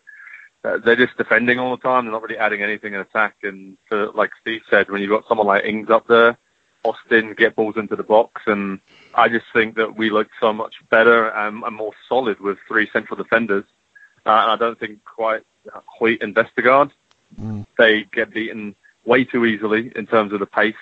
uh, 0.63 0.77
they're 0.77 0.95
just 0.95 1.17
defending 1.17 1.59
all 1.59 1.75
the 1.75 1.81
time. 1.81 2.05
They're 2.05 2.13
not 2.13 2.21
really 2.21 2.37
adding 2.37 2.63
anything 2.63 2.93
in 2.93 3.01
attack. 3.01 3.35
And 3.43 3.77
for, 3.87 4.11
like 4.11 4.31
Steve 4.41 4.61
said, 4.69 4.89
when 4.89 5.01
you've 5.01 5.11
got 5.11 5.27
someone 5.27 5.47
like 5.47 5.65
Ings 5.65 5.89
up 5.89 6.07
there, 6.07 6.37
Austin 6.83 7.33
get 7.37 7.55
balls 7.55 7.75
into 7.77 7.95
the 7.95 8.03
box, 8.03 8.41
and 8.45 8.79
I 9.17 9.27
just 9.29 9.45
think 9.51 9.75
that 9.75 9.97
we 9.97 10.11
looked 10.11 10.31
so 10.39 10.53
much 10.53 10.75
better 10.91 11.29
and, 11.29 11.63
and 11.63 11.75
more 11.75 11.93
solid 12.07 12.39
with 12.39 12.59
three 12.67 12.87
central 12.93 13.17
defenders. 13.17 13.65
uh, 14.27 14.29
and 14.29 14.51
I 14.51 14.55
don't 14.57 14.79
think 14.79 15.03
quite 15.03 15.43
Hoedt 15.99 16.21
and 16.21 16.35
Vestergaard. 16.35 16.91
Mm. 17.41 17.65
They 17.77 18.05
get 18.13 18.33
beaten 18.33 18.75
way 19.05 19.23
too 19.23 19.45
easily 19.45 19.91
in 19.95 20.05
terms 20.05 20.33
of 20.33 20.39
the 20.39 20.45
pace. 20.45 20.75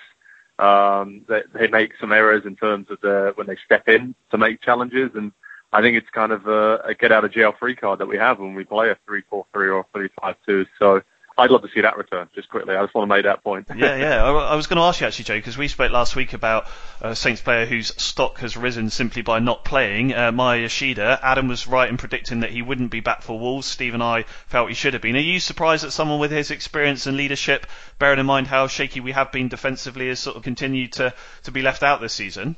Um, 0.58 1.22
they, 1.28 1.42
they 1.54 1.68
make 1.68 1.92
some 2.00 2.12
errors 2.12 2.44
in 2.44 2.56
terms 2.56 2.90
of 2.90 3.00
the 3.00 3.32
when 3.36 3.46
they 3.46 3.56
step 3.64 3.88
in 3.88 4.14
to 4.30 4.38
make 4.38 4.62
challenges, 4.62 5.10
and 5.14 5.32
I 5.72 5.82
think 5.82 5.96
it's 5.96 6.08
kind 6.10 6.32
of 6.32 6.46
a, 6.46 6.78
a 6.78 6.94
get 6.94 7.12
out 7.12 7.24
of 7.24 7.32
jail 7.32 7.52
free 7.58 7.76
card 7.76 7.98
that 7.98 8.06
we 8.06 8.16
have 8.16 8.38
when 8.38 8.54
we 8.54 8.64
play 8.64 8.90
a 8.90 8.96
three 9.06 9.22
four 9.28 9.44
three 9.52 9.68
or 9.68 9.84
three 9.92 10.08
five 10.20 10.36
two. 10.46 10.64
So 10.78 11.02
I'd 11.38 11.50
love 11.50 11.62
to 11.62 11.68
see 11.74 11.82
that 11.82 11.98
return. 11.98 12.28
Just 12.34 12.48
quickly, 12.48 12.74
I 12.74 12.82
just 12.82 12.94
want 12.94 13.10
to 13.10 13.14
make 13.14 13.24
that 13.24 13.44
point. 13.44 13.68
yeah, 13.76 13.96
yeah. 13.96 14.24
I, 14.24 14.30
I 14.30 14.54
was 14.54 14.66
going 14.66 14.78
to 14.78 14.82
ask 14.82 15.00
you 15.00 15.06
actually, 15.06 15.26
Joe, 15.26 15.36
because 15.36 15.58
we 15.58 15.68
spoke 15.68 15.92
last 15.92 16.16
week 16.16 16.32
about 16.32 16.66
a 17.02 17.14
Saints 17.14 17.42
player 17.42 17.66
whose 17.66 17.88
stock 18.02 18.38
has 18.38 18.56
risen 18.56 18.88
simply 18.88 19.20
by 19.20 19.38
not 19.38 19.62
playing. 19.62 20.14
Uh, 20.14 20.32
Maya 20.32 20.60
Yoshida. 20.60 21.20
Adam 21.22 21.48
was 21.48 21.66
right 21.66 21.90
in 21.90 21.98
predicting 21.98 22.40
that 22.40 22.50
he 22.50 22.62
wouldn't 22.62 22.90
be 22.90 23.00
back 23.00 23.20
for 23.20 23.38
Wolves. 23.38 23.66
Steve 23.66 23.92
and 23.92 24.02
I 24.02 24.22
felt 24.46 24.70
he 24.70 24.74
should 24.74 24.94
have 24.94 25.02
been. 25.02 25.14
Are 25.14 25.20
you 25.20 25.38
surprised 25.38 25.84
that 25.84 25.90
someone 25.90 26.20
with 26.20 26.30
his 26.30 26.50
experience 26.50 27.06
and 27.06 27.18
leadership, 27.18 27.66
bearing 27.98 28.18
in 28.18 28.26
mind 28.26 28.46
how 28.46 28.66
shaky 28.66 29.00
we 29.00 29.12
have 29.12 29.30
been 29.30 29.48
defensively, 29.48 30.08
has 30.08 30.18
sort 30.18 30.36
of 30.36 30.42
continued 30.42 30.92
to 30.94 31.12
to 31.42 31.50
be 31.50 31.60
left 31.60 31.82
out 31.82 32.00
this 32.00 32.14
season? 32.14 32.56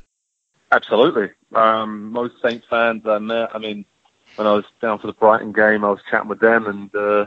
Absolutely. 0.71 1.31
Um, 1.53 2.12
most 2.12 2.35
Saints 2.45 2.67
fans 2.71 3.03
I 3.07 3.19
met. 3.19 3.51
I 3.55 3.59
mean, 3.59 3.87
when 4.37 4.47
I 4.47 4.53
was 4.53 4.64
down 4.81 5.01
for 5.01 5.09
the 5.09 5.14
Brighton 5.14 5.53
game, 5.53 5.85
I 5.85 5.91
was 5.91 6.01
chatting 6.09 6.29
with 6.29 6.38
them 6.38 6.67
and. 6.67 6.95
Uh, 6.95 7.27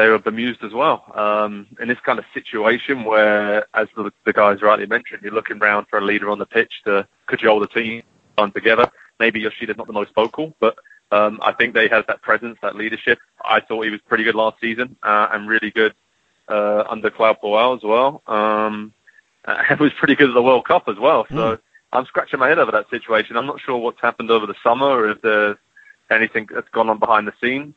they 0.00 0.08
were 0.08 0.18
bemused 0.18 0.64
as 0.64 0.72
well. 0.72 1.04
Um, 1.14 1.66
in 1.78 1.88
this 1.88 1.98
kind 2.06 2.18
of 2.18 2.24
situation 2.32 3.04
where, 3.04 3.66
as 3.74 3.86
the, 3.94 4.10
the 4.24 4.32
guys 4.32 4.62
rightly 4.62 4.86
mentioned, 4.86 5.20
you're 5.22 5.34
looking 5.34 5.58
around 5.58 5.88
for 5.88 5.98
a 5.98 6.04
leader 6.04 6.30
on 6.30 6.38
the 6.38 6.46
pitch 6.46 6.72
to 6.84 7.06
cajole 7.26 7.60
the 7.60 7.66
team 7.66 8.02
on 8.38 8.50
together. 8.50 8.90
Maybe 9.18 9.42
Yoshida's 9.42 9.76
not 9.76 9.86
the 9.86 9.92
most 9.92 10.14
vocal, 10.14 10.54
but 10.58 10.78
um, 11.12 11.38
I 11.42 11.52
think 11.52 11.74
they 11.74 11.88
have 11.88 12.06
that 12.06 12.22
presence, 12.22 12.56
that 12.62 12.76
leadership. 12.76 13.18
I 13.44 13.60
thought 13.60 13.84
he 13.84 13.90
was 13.90 14.00
pretty 14.08 14.24
good 14.24 14.34
last 14.34 14.58
season 14.58 14.96
uh, 15.02 15.28
and 15.32 15.46
really 15.46 15.70
good 15.70 15.94
uh, 16.48 16.84
under 16.88 17.10
Claude 17.10 17.36
Puel 17.42 17.76
as 17.76 17.82
well. 17.82 18.22
Um, 18.26 18.94
and 19.44 19.80
was 19.80 19.92
pretty 19.98 20.14
good 20.14 20.30
at 20.30 20.34
the 20.34 20.42
World 20.42 20.66
Cup 20.66 20.84
as 20.88 20.98
well. 20.98 21.26
So 21.28 21.34
mm. 21.34 21.60
I'm 21.92 22.06
scratching 22.06 22.40
my 22.40 22.48
head 22.48 22.58
over 22.58 22.72
that 22.72 22.88
situation. 22.88 23.36
I'm 23.36 23.46
not 23.46 23.60
sure 23.60 23.76
what's 23.76 24.00
happened 24.00 24.30
over 24.30 24.46
the 24.46 24.54
summer 24.62 24.86
or 24.86 25.10
if 25.10 25.20
there's 25.20 25.58
anything 26.10 26.48
that's 26.52 26.68
gone 26.70 26.88
on 26.88 26.98
behind 26.98 27.26
the 27.26 27.32
scenes. 27.40 27.74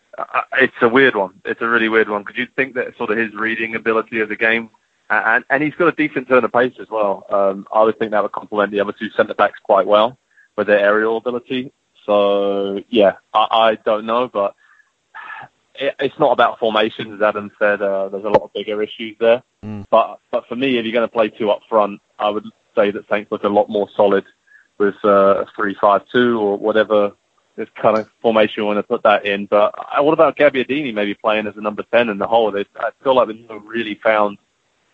It's 0.60 0.74
a 0.82 0.90
weird 0.90 1.16
one. 1.16 1.42
It's 1.46 1.62
a 1.62 1.68
really 1.68 1.90
weird 1.90 2.10
one 2.10 2.24
because 2.24 2.38
you'd 2.38 2.56
think 2.56 2.76
that 2.76 2.98
sort 2.98 3.12
of 3.12 3.18
his 3.18 3.34
reading 3.34 3.76
ability 3.76 4.20
of 4.22 4.30
the 4.30 4.36
game, 4.36 4.70
and 5.10 5.44
and 5.50 5.64
he's 5.64 5.76
got 5.76 5.88
a 5.88 5.92
decent 5.92 6.28
turn 6.28 6.44
of 6.44 6.52
pace 6.52 6.74
as 6.80 6.90
well. 6.90 7.26
Um, 7.30 7.68
I 7.72 7.84
would 7.84 7.98
think 8.00 8.12
that 8.12 8.24
would 8.24 8.32
complement 8.32 8.72
the 8.72 8.80
other 8.80 8.94
two 8.94 9.10
centre 9.12 9.34
backs 9.34 9.60
quite 9.64 9.88
well 9.88 10.18
with 10.56 10.68
their 10.68 10.80
aerial 10.80 11.18
ability. 11.18 11.72
So 12.06 12.84
yeah, 12.90 13.14
I, 13.34 13.48
I 13.52 13.76
don't 13.76 14.06
know, 14.06 14.28
but 14.28 14.56
it, 15.76 15.96
it's 16.00 16.20
not 16.20 16.32
about 16.32 16.60
formations, 16.60 17.14
as 17.14 17.22
Adam 17.22 17.52
said. 17.60 17.82
Uh, 17.82 18.10
there's 18.10 18.26
a 18.26 18.30
lot 18.30 18.44
of 18.44 18.54
bigger 18.54 18.82
issues 18.82 19.16
there. 19.20 19.44
Mm. 19.64 19.86
But 19.90 20.20
but 20.32 20.48
for 20.48 20.56
me, 20.56 20.78
if 20.78 20.86
you're 20.86 20.94
going 20.94 21.08
to 21.08 21.14
play 21.14 21.30
two 21.30 21.50
up 21.50 21.62
front, 21.70 22.02
I 22.20 22.30
would 22.30 22.46
say 22.76 22.92
that 22.92 23.08
Saints 23.10 23.32
look 23.32 23.44
a 23.44 23.50
lot 23.50 23.70
more 23.70 23.90
solid 23.96 24.26
with 24.80 24.96
uh, 25.04 25.44
a 25.44 25.46
three-five-two 25.56 26.40
or 26.40 26.58
whatever 26.58 27.14
this 27.56 27.70
kind 27.80 27.98
of 27.98 28.10
formation 28.22 28.66
want 28.66 28.78
to 28.78 28.84
put 28.84 29.04
that 29.04 29.26
in. 29.26 29.46
But 29.46 29.74
uh, 29.78 30.02
what 30.02 30.14
about 30.14 30.38
Gabbiadini 30.38 30.94
maybe 30.94 31.14
playing 31.14 31.48
as 31.48 31.56
a 31.58 31.62
number 31.62 31.84
10 31.84 32.10
in 32.10 32.18
the 32.18 32.28
hole? 32.28 32.56
I 32.58 32.90
feel 33.04 33.16
like 33.16 33.28
we've 33.28 33.40
never 33.40 33.60
really 33.60 33.96
found 33.96 34.38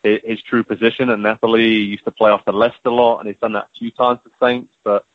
his, 0.03 0.19
his 0.23 0.41
true 0.41 0.63
position. 0.63 1.09
And 1.09 1.23
Napoli 1.23 1.67
used 1.67 2.05
to 2.05 2.11
play 2.11 2.31
off 2.31 2.45
the 2.45 2.51
left 2.51 2.85
a 2.85 2.89
lot, 2.89 3.19
and 3.19 3.27
he's 3.27 3.37
done 3.37 3.53
that 3.53 3.65
a 3.73 3.77
few 3.77 3.91
times 3.91 4.19
for 4.23 4.31
Saints. 4.45 4.73
But 4.83 5.05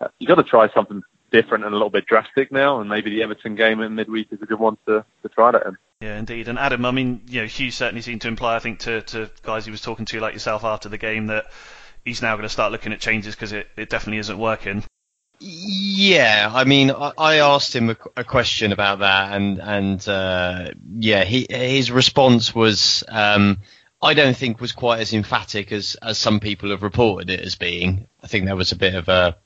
uh, 0.00 0.08
you've 0.18 0.28
got 0.28 0.36
to 0.36 0.44
try 0.44 0.72
something 0.72 1.02
different 1.30 1.64
and 1.64 1.74
a 1.74 1.76
little 1.76 1.90
bit 1.90 2.06
drastic 2.06 2.52
now. 2.52 2.80
And 2.80 2.88
maybe 2.88 3.10
the 3.10 3.22
Everton 3.22 3.54
game 3.54 3.80
in 3.80 3.94
midweek 3.94 4.28
is 4.30 4.40
a 4.40 4.46
good 4.46 4.58
one 4.58 4.78
to, 4.86 5.04
to 5.22 5.28
try 5.28 5.50
that 5.50 5.66
in. 5.66 5.76
Yeah, 6.00 6.18
indeed. 6.18 6.48
And 6.48 6.58
Adam, 6.58 6.84
I 6.84 6.90
mean, 6.90 7.22
you 7.28 7.40
know, 7.40 7.46
Hugh 7.46 7.70
certainly 7.70 8.02
seemed 8.02 8.22
to 8.22 8.28
imply, 8.28 8.56
I 8.56 8.58
think, 8.58 8.80
to, 8.80 9.02
to 9.02 9.30
guys 9.42 9.64
he 9.64 9.70
was 9.70 9.80
talking 9.80 10.06
to, 10.06 10.20
like 10.20 10.34
yourself, 10.34 10.64
after 10.64 10.88
the 10.88 10.98
game, 10.98 11.26
that 11.28 11.46
he's 12.04 12.22
now 12.22 12.34
going 12.34 12.44
to 12.44 12.48
start 12.48 12.72
looking 12.72 12.92
at 12.92 13.00
changes 13.00 13.34
because 13.34 13.52
it, 13.52 13.68
it 13.76 13.90
definitely 13.90 14.18
isn't 14.18 14.38
working. 14.38 14.84
Yeah, 15.40 16.50
I 16.52 16.64
mean, 16.64 16.90
I, 16.90 17.12
I 17.18 17.34
asked 17.40 17.74
him 17.74 17.90
a, 17.90 17.96
a, 18.16 18.24
question 18.24 18.72
about 18.72 19.00
that, 19.00 19.32
and 19.32 19.58
and 19.58 20.08
uh, 20.08 20.70
yeah, 20.98 21.24
he 21.24 21.46
his 21.50 21.90
response 21.90 22.54
was, 22.54 23.02
um, 23.08 23.58
I 24.00 24.14
don't 24.14 24.36
think 24.36 24.60
was 24.60 24.72
quite 24.72 25.00
as 25.00 25.12
emphatic 25.12 25.72
as 25.72 25.96
as 25.96 26.18
some 26.18 26.40
people 26.40 26.70
have 26.70 26.82
reported 26.82 27.30
it 27.30 27.40
as 27.40 27.56
being. 27.56 28.06
I 28.22 28.26
think 28.26 28.46
that 28.46 28.56
was 28.56 28.72
a 28.72 28.76
bit 28.76 28.94
of 28.94 29.08
a 29.08 29.36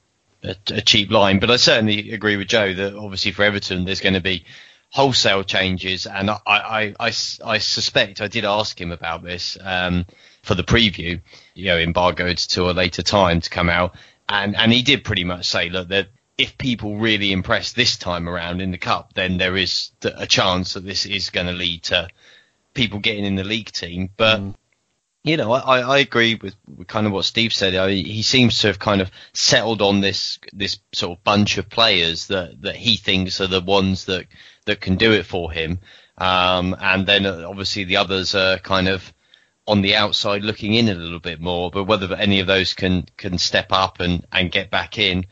a, 0.43 0.57
a 0.73 0.81
cheap 0.83 1.11
line, 1.11 1.41
but 1.41 1.51
I 1.51 1.57
certainly 1.57 2.13
agree 2.13 2.37
with 2.37 2.49
Joe 2.49 2.75
that 2.75 2.95
obviously 2.95 3.33
for 3.33 3.43
Everton 3.43 3.85
there's 3.85 4.01
going 4.01 4.15
to 4.15 4.21
be 4.21 4.45
wholesale 4.91 5.43
changes, 5.43 6.07
and 6.07 6.31
I 6.31 6.39
I, 6.47 6.95
I, 7.01 7.13
I 7.45 7.59
suspect 7.59 8.21
I 8.21 8.29
did 8.29 8.45
ask 8.45 8.79
him 8.79 8.93
about 8.93 9.25
this 9.25 9.57
um, 9.63 10.05
for 10.43 10.55
the 10.55 10.65
preview, 10.65 11.21
you 11.55 11.65
know, 11.65 11.79
embargoed 11.79 12.37
to 12.39 12.71
a 12.71 12.73
later 12.73 13.03
time 13.03 13.41
to 13.41 13.51
come 13.51 13.71
out 13.71 13.97
and 14.29 14.57
and 14.57 14.73
he 14.73 14.83
did 14.83 15.05
pretty 15.05 15.25
much 15.25 15.47
say, 15.47 15.71
look, 15.71 15.89
that 15.89 16.09
if 16.37 16.57
people 16.57 16.97
really 16.97 17.33
impress 17.33 17.73
this 17.73 17.97
time 17.97 18.29
around 18.29 18.61
in 18.61 18.71
the 18.71 18.79
cup, 18.79 19.13
then 19.15 19.39
there 19.39 19.57
is 19.57 19.91
a 20.03 20.27
chance 20.27 20.75
that 20.75 20.85
this 20.85 21.05
is 21.05 21.31
going 21.31 21.49
to 21.49 21.53
lead 21.53 21.83
to 21.83 22.09
people 22.75 23.01
getting 23.01 23.25
in 23.25 23.35
the 23.35 23.45
league 23.45 23.73
team. 23.73 24.09
But 24.17 24.41
mm. 24.41 24.55
you 25.25 25.37
know, 25.37 25.53
I, 25.53 25.81
I 25.81 25.99
agree 25.99 26.37
with, 26.37 26.55
with, 26.77 26.87
kind 26.87 27.07
of 27.07 27.13
what 27.13 27.25
Steve 27.25 27.53
said. 27.53 27.75
I 27.75 27.89
mean, 27.89 28.05
he 28.05 28.23
seems 28.23 28.61
to 28.61 28.69
have 28.69 28.79
kind 28.79 29.01
of 29.01 29.11
settled 29.33 29.83
on 29.83 30.01
this 30.01 30.39
this 30.53 30.79
sort 30.93 31.19
of 31.19 31.25
bunch 31.25 31.59
of 31.59 31.69
players 31.69 32.29
that 32.29 32.63
that 32.63 32.77
he 32.77 32.97
thinks 32.97 33.41
are 33.41 33.49
the 33.49 33.61
ones 33.61 34.05
that 34.05 34.27
that 34.67 34.81
can 34.81 34.97
do 34.97 35.13
it 35.13 35.27
for 35.27 35.51
him. 35.51 35.81
Um, 36.19 36.77
and 36.81 37.07
then 37.07 37.27
uh, 37.27 37.45
obviously 37.49 37.85
the 37.85 37.97
others 37.97 38.35
are 38.35 38.59
kind 38.59 38.89
of 38.89 39.13
on 39.69 39.83
the 39.83 39.95
outside 39.95 40.43
looking 40.43 40.75
in 40.75 40.89
a 40.89 40.95
little 40.95 41.21
bit 41.21 41.41
more. 41.41 41.71
But 41.71 41.85
whether 41.85 42.13
any 42.15 42.41
of 42.41 42.47
those 42.47 42.75
can 42.75 43.07
can 43.17 43.39
step 43.39 43.69
up 43.71 44.01
and 44.01 44.27
and 44.33 44.51
get 44.51 44.71
back 44.71 44.99
in, 44.99 45.27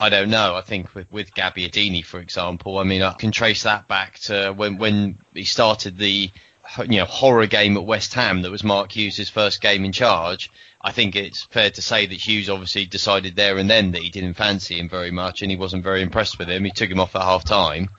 I 0.00 0.08
don't 0.08 0.30
know. 0.30 0.54
I 0.54 0.62
think 0.62 0.94
with 0.94 1.10
with 1.12 1.34
Gabbiadini, 1.34 2.04
for 2.04 2.20
example, 2.20 2.78
I 2.78 2.84
mean 2.84 3.02
I 3.02 3.12
can 3.12 3.32
trace 3.32 3.64
that 3.64 3.88
back 3.88 4.20
to 4.20 4.52
when 4.52 4.78
when 4.78 5.18
he 5.34 5.44
started 5.44 5.98
the 5.98 6.30
you 6.78 6.98
know 6.98 7.04
horror 7.04 7.46
game 7.46 7.76
at 7.76 7.84
West 7.84 8.14
Ham 8.14 8.42
that 8.42 8.50
was 8.52 8.62
Mark 8.64 8.92
Hughes' 8.92 9.28
first 9.28 9.60
game 9.60 9.84
in 9.84 9.92
charge. 9.92 10.50
I 10.80 10.92
think 10.92 11.16
it's 11.16 11.42
fair 11.42 11.70
to 11.70 11.82
say 11.82 12.06
that 12.06 12.14
Hughes 12.14 12.48
obviously 12.48 12.86
decided 12.86 13.36
there 13.36 13.58
and 13.58 13.68
then 13.68 13.92
that 13.92 14.02
he 14.02 14.10
didn't 14.10 14.34
fancy 14.34 14.78
him 14.78 14.88
very 14.88 15.10
much 15.10 15.42
and 15.42 15.50
he 15.50 15.56
wasn't 15.56 15.84
very 15.84 16.02
impressed 16.02 16.38
with 16.38 16.48
him. 16.48 16.64
He 16.64 16.70
took 16.70 16.90
him 16.90 17.00
off 17.00 17.16
at 17.16 17.22
half 17.22 17.44
time. 17.44 17.90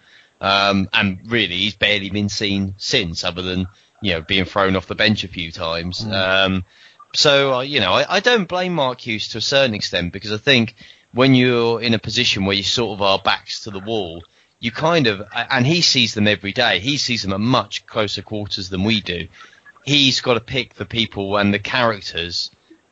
Um, 0.42 0.90
and 0.92 1.32
really, 1.32 1.56
he's 1.56 1.76
barely 1.76 2.10
been 2.10 2.28
seen 2.28 2.76
since, 2.78 3.24
other 3.24 3.42
than 3.42 3.68
you 4.04 4.12
know, 4.12 4.22
being 4.22 4.44
thrown 4.44 4.76
off 4.76 4.88
the 4.88 4.96
bench 4.96 5.24
a 5.24 5.30
few 5.30 5.50
times. 5.50 6.04
Mm. 6.04 6.14
Um, 6.14 6.66
so, 7.16 7.54
uh, 7.56 7.62
you 7.62 7.80
know, 7.80 7.94
I, 7.94 8.18
I, 8.18 8.20
don't 8.20 8.50
blame 8.50 8.74
Mark 8.74 9.00
Hughes 9.00 9.30
to 9.30 9.38
a 9.38 9.42
certain 9.42 9.74
extent 9.74 10.12
because 10.12 10.34
I 10.34 10.38
think 10.38 10.76
when 11.14 11.36
you're 11.36 11.82
in 11.82 11.94
a 11.94 12.00
position 12.00 12.44
where 12.44 12.56
you 12.56 12.64
sort 12.64 12.98
of 12.98 13.02
are 13.02 13.18
backs 13.18 13.62
to 13.62 13.72
the 13.72 13.80
wall, 13.80 14.22
you 14.60 14.72
kind 14.72 15.08
of, 15.08 15.26
and 15.34 15.66
he 15.66 15.82
sees 15.82 16.16
them 16.16 16.28
every 16.28 16.52
day. 16.52 16.80
He 16.80 16.98
sees 16.98 17.22
them 17.22 17.32
at 17.32 17.40
much 17.40 17.86
closer 17.86 18.22
quarters 18.22 18.68
than 18.68 18.84
we 18.84 19.00
do. 19.00 19.30
He's 19.86 20.20
got 20.20 20.34
to 20.34 20.42
pick 20.42 20.74
the 20.74 20.86
people 20.86 21.38
and 21.38 21.54
the 21.54 21.60
characters 21.60 22.52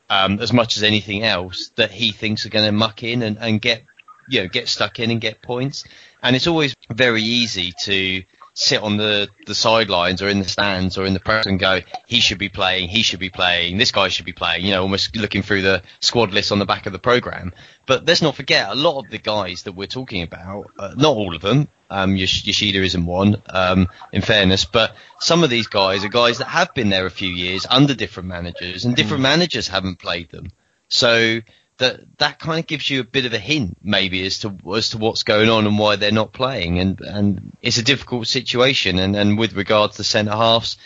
um, 0.09 0.39
as 0.39 0.53
much 0.53 0.77
as 0.77 0.83
anything 0.83 1.23
else 1.23 1.71
that 1.75 1.91
he 1.91 2.13
thinks 2.13 2.45
are 2.45 2.49
going 2.49 2.65
to 2.65 2.71
muck 2.71 3.03
in 3.03 3.21
and, 3.21 3.37
and 3.37 3.61
get, 3.61 3.83
you 4.29 4.41
know, 4.41 4.47
get 4.47 4.69
stuck 4.69 4.99
in 4.99 5.11
and 5.11 5.19
get 5.19 5.41
points. 5.41 5.83
And 6.23 6.37
it's 6.37 6.47
always 6.47 6.73
very 6.89 7.23
easy 7.23 7.73
to 7.83 8.23
sit 8.53 8.81
on 8.81 8.97
the, 8.97 9.29
the 9.45 9.55
sidelines 9.55 10.21
or 10.21 10.27
in 10.27 10.39
the 10.39 10.47
stands 10.47 10.97
or 10.97 11.05
in 11.05 11.13
the 11.13 11.19
press 11.19 11.45
and 11.45 11.59
go, 11.59 11.79
he 12.05 12.19
should 12.19 12.37
be 12.37 12.49
playing, 12.49 12.89
he 12.89 13.01
should 13.01 13.19
be 13.19 13.29
playing, 13.29 13.77
this 13.77 13.91
guy 13.91 14.09
should 14.09 14.25
be 14.25 14.33
playing, 14.33 14.65
you 14.65 14.71
know, 14.71 14.81
almost 14.81 15.15
looking 15.15 15.41
through 15.41 15.61
the 15.61 15.81
squad 16.01 16.31
list 16.31 16.51
on 16.51 16.59
the 16.59 16.65
back 16.65 16.85
of 16.85 16.91
the 16.91 16.99
program. 16.99 17.53
But 17.85 18.05
let's 18.05 18.21
not 18.21 18.35
forget, 18.35 18.69
a 18.69 18.75
lot 18.75 18.99
of 18.99 19.09
the 19.09 19.17
guys 19.17 19.63
that 19.63 19.71
we're 19.71 19.87
talking 19.87 20.21
about, 20.21 20.71
uh, 20.77 20.93
not 20.97 21.15
all 21.15 21.35
of 21.35 21.41
them, 21.41 21.69
um, 21.89 22.15
Yoshida 22.15 22.81
isn't 22.83 23.05
one, 23.05 23.41
um, 23.49 23.87
in 24.11 24.21
fairness, 24.21 24.65
but 24.65 24.95
some 25.19 25.43
of 25.43 25.49
these 25.49 25.67
guys 25.67 26.03
are 26.03 26.09
guys 26.09 26.37
that 26.39 26.47
have 26.47 26.73
been 26.73 26.89
there 26.89 27.05
a 27.05 27.11
few 27.11 27.29
years 27.29 27.65
under 27.69 27.93
different 27.93 28.29
managers 28.29 28.85
and 28.85 28.95
different 28.95 29.21
mm. 29.21 29.23
managers 29.23 29.67
haven't 29.67 29.99
played 29.99 30.29
them. 30.29 30.51
So 30.89 31.41
that 31.81 32.17
that 32.19 32.39
kind 32.39 32.59
of 32.59 32.67
gives 32.67 32.89
you 32.89 33.01
a 33.01 33.03
bit 33.03 33.25
of 33.25 33.33
a 33.33 33.39
hint 33.39 33.75
maybe 33.81 34.23
as 34.25 34.39
to 34.39 34.55
as 34.75 34.89
to 34.89 34.99
what's 34.99 35.23
going 35.23 35.49
on 35.49 35.65
and 35.65 35.77
why 35.77 35.95
they're 35.95 36.11
not 36.11 36.31
playing. 36.31 36.79
And 36.79 37.01
and 37.01 37.57
it's 37.61 37.77
a 37.77 37.83
difficult 37.83 38.27
situation. 38.27 38.99
And 38.99 39.15
and 39.15 39.37
with 39.37 39.53
regards 39.53 39.93
to 39.93 39.97
the 39.97 40.03
centre 40.03 40.31
halves 40.31 40.77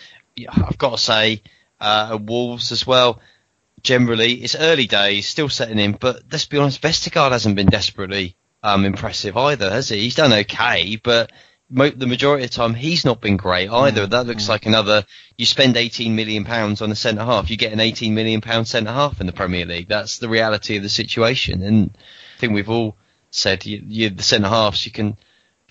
I've 0.50 0.78
got 0.78 0.92
to 0.92 0.98
say 0.98 1.42
uh, 1.80 2.18
Wolves 2.22 2.72
as 2.72 2.88
well 2.88 3.20
generally 3.84 4.34
it's 4.34 4.56
early 4.56 4.88
days 4.88 5.28
still 5.28 5.50
setting 5.50 5.78
in 5.78 5.92
but 5.92 6.24
let's 6.32 6.46
be 6.46 6.58
honest 6.58 6.82
Vestergaard 6.82 7.32
hasn't 7.32 7.56
been 7.56 7.68
desperately 7.68 8.36
um, 8.64 8.84
impressive 8.84 9.38
either 9.38 9.70
has 9.70 9.90
he? 9.90 10.00
He's 10.00 10.16
done 10.16 10.34
okay 10.34 10.96
but 10.96 11.32
the 11.70 12.08
majority 12.08 12.44
of 12.44 12.52
the 12.52 12.56
time 12.56 12.74
he's 12.74 13.06
not 13.06 13.22
been 13.22 13.38
great 13.38 13.70
either. 13.70 14.06
Mm, 14.06 14.12
that 14.12 14.28
looks 14.28 14.46
mm. 14.46 14.50
like 14.50 14.66
another. 14.66 15.04
You 15.38 15.46
spend 15.46 15.78
18 15.78 16.16
million 16.16 16.46
pounds 16.46 16.82
on 16.82 16.92
a 16.92 16.96
centre 16.96 17.24
half, 17.24 17.50
you 17.50 17.58
get 17.58 17.74
an 17.74 17.80
18 17.80 18.14
million 18.14 18.42
pound 18.42 18.68
centre 18.68 18.92
half 18.92 19.20
in 19.20 19.28
the 19.28 19.34
Premier 19.34 19.66
League. 19.66 19.88
That's 19.88 20.20
the 20.20 20.30
reality 20.30 20.78
of 20.78 20.84
the 20.84 20.90
situation, 20.90 21.64
and 21.64 21.98
I 22.36 22.40
think 22.40 22.54
we've 22.54 22.70
all 22.70 22.96
said 23.32 23.66
you, 23.66 23.82
you, 23.86 24.10
the 24.10 24.24
centre 24.24 24.48
halves 24.48 24.86
you 24.86 24.92
can 24.92 25.18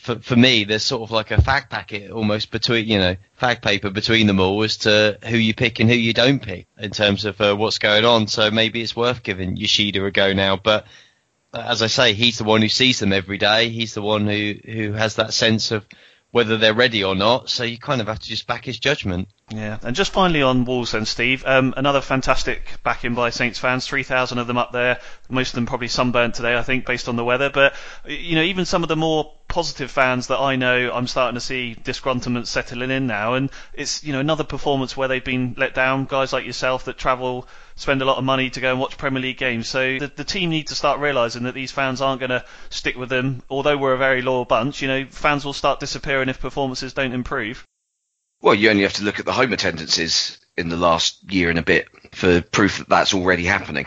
for 0.04 0.18
for 0.18 0.36
me, 0.36 0.64
there's 0.64 0.82
sort 0.82 1.02
of 1.02 1.10
like 1.10 1.30
a 1.30 1.40
fact 1.40 1.70
packet 1.70 2.10
almost 2.10 2.50
between 2.50 2.86
you 2.86 2.98
know 2.98 3.16
fact 3.36 3.62
paper 3.62 3.88
between 3.90 4.26
them 4.26 4.38
all 4.38 4.62
as 4.62 4.76
to 4.78 5.18
who 5.26 5.38
you 5.38 5.54
pick 5.54 5.80
and 5.80 5.88
who 5.88 5.96
you 5.96 6.12
don't 6.12 6.42
pick 6.42 6.66
in 6.78 6.90
terms 6.90 7.24
of 7.24 7.40
uh, 7.40 7.54
what's 7.54 7.78
going 7.78 8.04
on. 8.04 8.26
So 8.26 8.50
maybe 8.50 8.82
it's 8.82 8.94
worth 8.94 9.22
giving 9.22 9.56
Yoshida 9.56 10.04
a 10.04 10.10
go 10.10 10.32
now, 10.32 10.56
but. 10.56 10.86
As 11.54 11.82
I 11.82 11.86
say, 11.86 12.12
he's 12.14 12.38
the 12.38 12.44
one 12.44 12.62
who 12.62 12.68
sees 12.68 12.98
them 12.98 13.12
every 13.12 13.38
day. 13.38 13.68
He's 13.68 13.94
the 13.94 14.02
one 14.02 14.26
who, 14.26 14.54
who 14.64 14.92
has 14.92 15.16
that 15.16 15.32
sense 15.32 15.70
of 15.70 15.86
whether 16.30 16.56
they're 16.56 16.74
ready 16.74 17.04
or 17.04 17.14
not. 17.14 17.48
So 17.48 17.64
you 17.64 17.78
kind 17.78 18.00
of 18.00 18.08
have 18.08 18.18
to 18.18 18.28
just 18.28 18.46
back 18.46 18.64
his 18.64 18.78
judgment. 18.78 19.28
Yeah, 19.50 19.78
and 19.82 19.94
just 19.94 20.12
finally 20.12 20.40
on 20.40 20.64
Wolves 20.64 20.92
then, 20.92 21.04
Steve. 21.04 21.44
Um, 21.46 21.74
another 21.76 22.00
fantastic 22.00 22.62
backing 22.82 23.14
by 23.14 23.28
Saints 23.28 23.58
fans. 23.58 23.86
Three 23.86 24.02
thousand 24.02 24.38
of 24.38 24.46
them 24.46 24.56
up 24.56 24.72
there. 24.72 25.00
Most 25.28 25.50
of 25.50 25.54
them 25.56 25.66
probably 25.66 25.88
sunburnt 25.88 26.34
today, 26.34 26.56
I 26.56 26.62
think, 26.62 26.86
based 26.86 27.08
on 27.08 27.16
the 27.16 27.24
weather. 27.24 27.50
But 27.50 27.74
you 28.06 28.36
know, 28.36 28.42
even 28.42 28.64
some 28.64 28.82
of 28.82 28.88
the 28.88 28.96
more 28.96 29.32
positive 29.46 29.90
fans 29.90 30.28
that 30.28 30.40
I 30.40 30.56
know, 30.56 30.90
I'm 30.92 31.06
starting 31.06 31.34
to 31.34 31.40
see 31.40 31.76
disgruntlement 31.84 32.46
settling 32.46 32.90
in 32.90 33.06
now, 33.06 33.34
and 33.34 33.50
it's 33.74 34.02
you 34.02 34.14
know 34.14 34.20
another 34.20 34.44
performance 34.44 34.96
where 34.96 35.08
they've 35.08 35.22
been 35.22 35.54
let 35.58 35.74
down. 35.74 36.06
Guys 36.06 36.32
like 36.32 36.46
yourself 36.46 36.86
that 36.86 36.96
travel, 36.96 37.46
spend 37.76 38.00
a 38.00 38.06
lot 38.06 38.16
of 38.16 38.24
money 38.24 38.48
to 38.48 38.60
go 38.60 38.70
and 38.70 38.80
watch 38.80 38.96
Premier 38.96 39.20
League 39.20 39.38
games. 39.38 39.68
So 39.68 39.98
the, 39.98 40.10
the 40.16 40.24
team 40.24 40.48
need 40.48 40.68
to 40.68 40.74
start 40.74 41.00
realising 41.00 41.42
that 41.42 41.54
these 41.54 41.70
fans 41.70 42.00
aren't 42.00 42.20
going 42.20 42.30
to 42.30 42.46
stick 42.70 42.96
with 42.96 43.10
them. 43.10 43.42
Although 43.50 43.76
we're 43.76 43.94
a 43.94 43.98
very 43.98 44.22
loyal 44.22 44.46
bunch, 44.46 44.80
you 44.80 44.88
know, 44.88 45.04
fans 45.10 45.44
will 45.44 45.52
start 45.52 45.80
disappearing 45.80 46.30
if 46.30 46.40
performances 46.40 46.94
don't 46.94 47.12
improve. 47.12 47.62
Well, 48.44 48.54
you 48.54 48.68
only 48.68 48.82
have 48.82 48.92
to 48.94 49.04
look 49.04 49.18
at 49.18 49.24
the 49.24 49.32
home 49.32 49.54
attendances 49.54 50.36
in 50.54 50.68
the 50.68 50.76
last 50.76 51.32
year 51.32 51.48
and 51.48 51.58
a 51.58 51.62
bit 51.62 51.88
for 52.12 52.42
proof 52.42 52.76
that 52.76 52.90
that's 52.90 53.14
already 53.14 53.44
happening. 53.44 53.86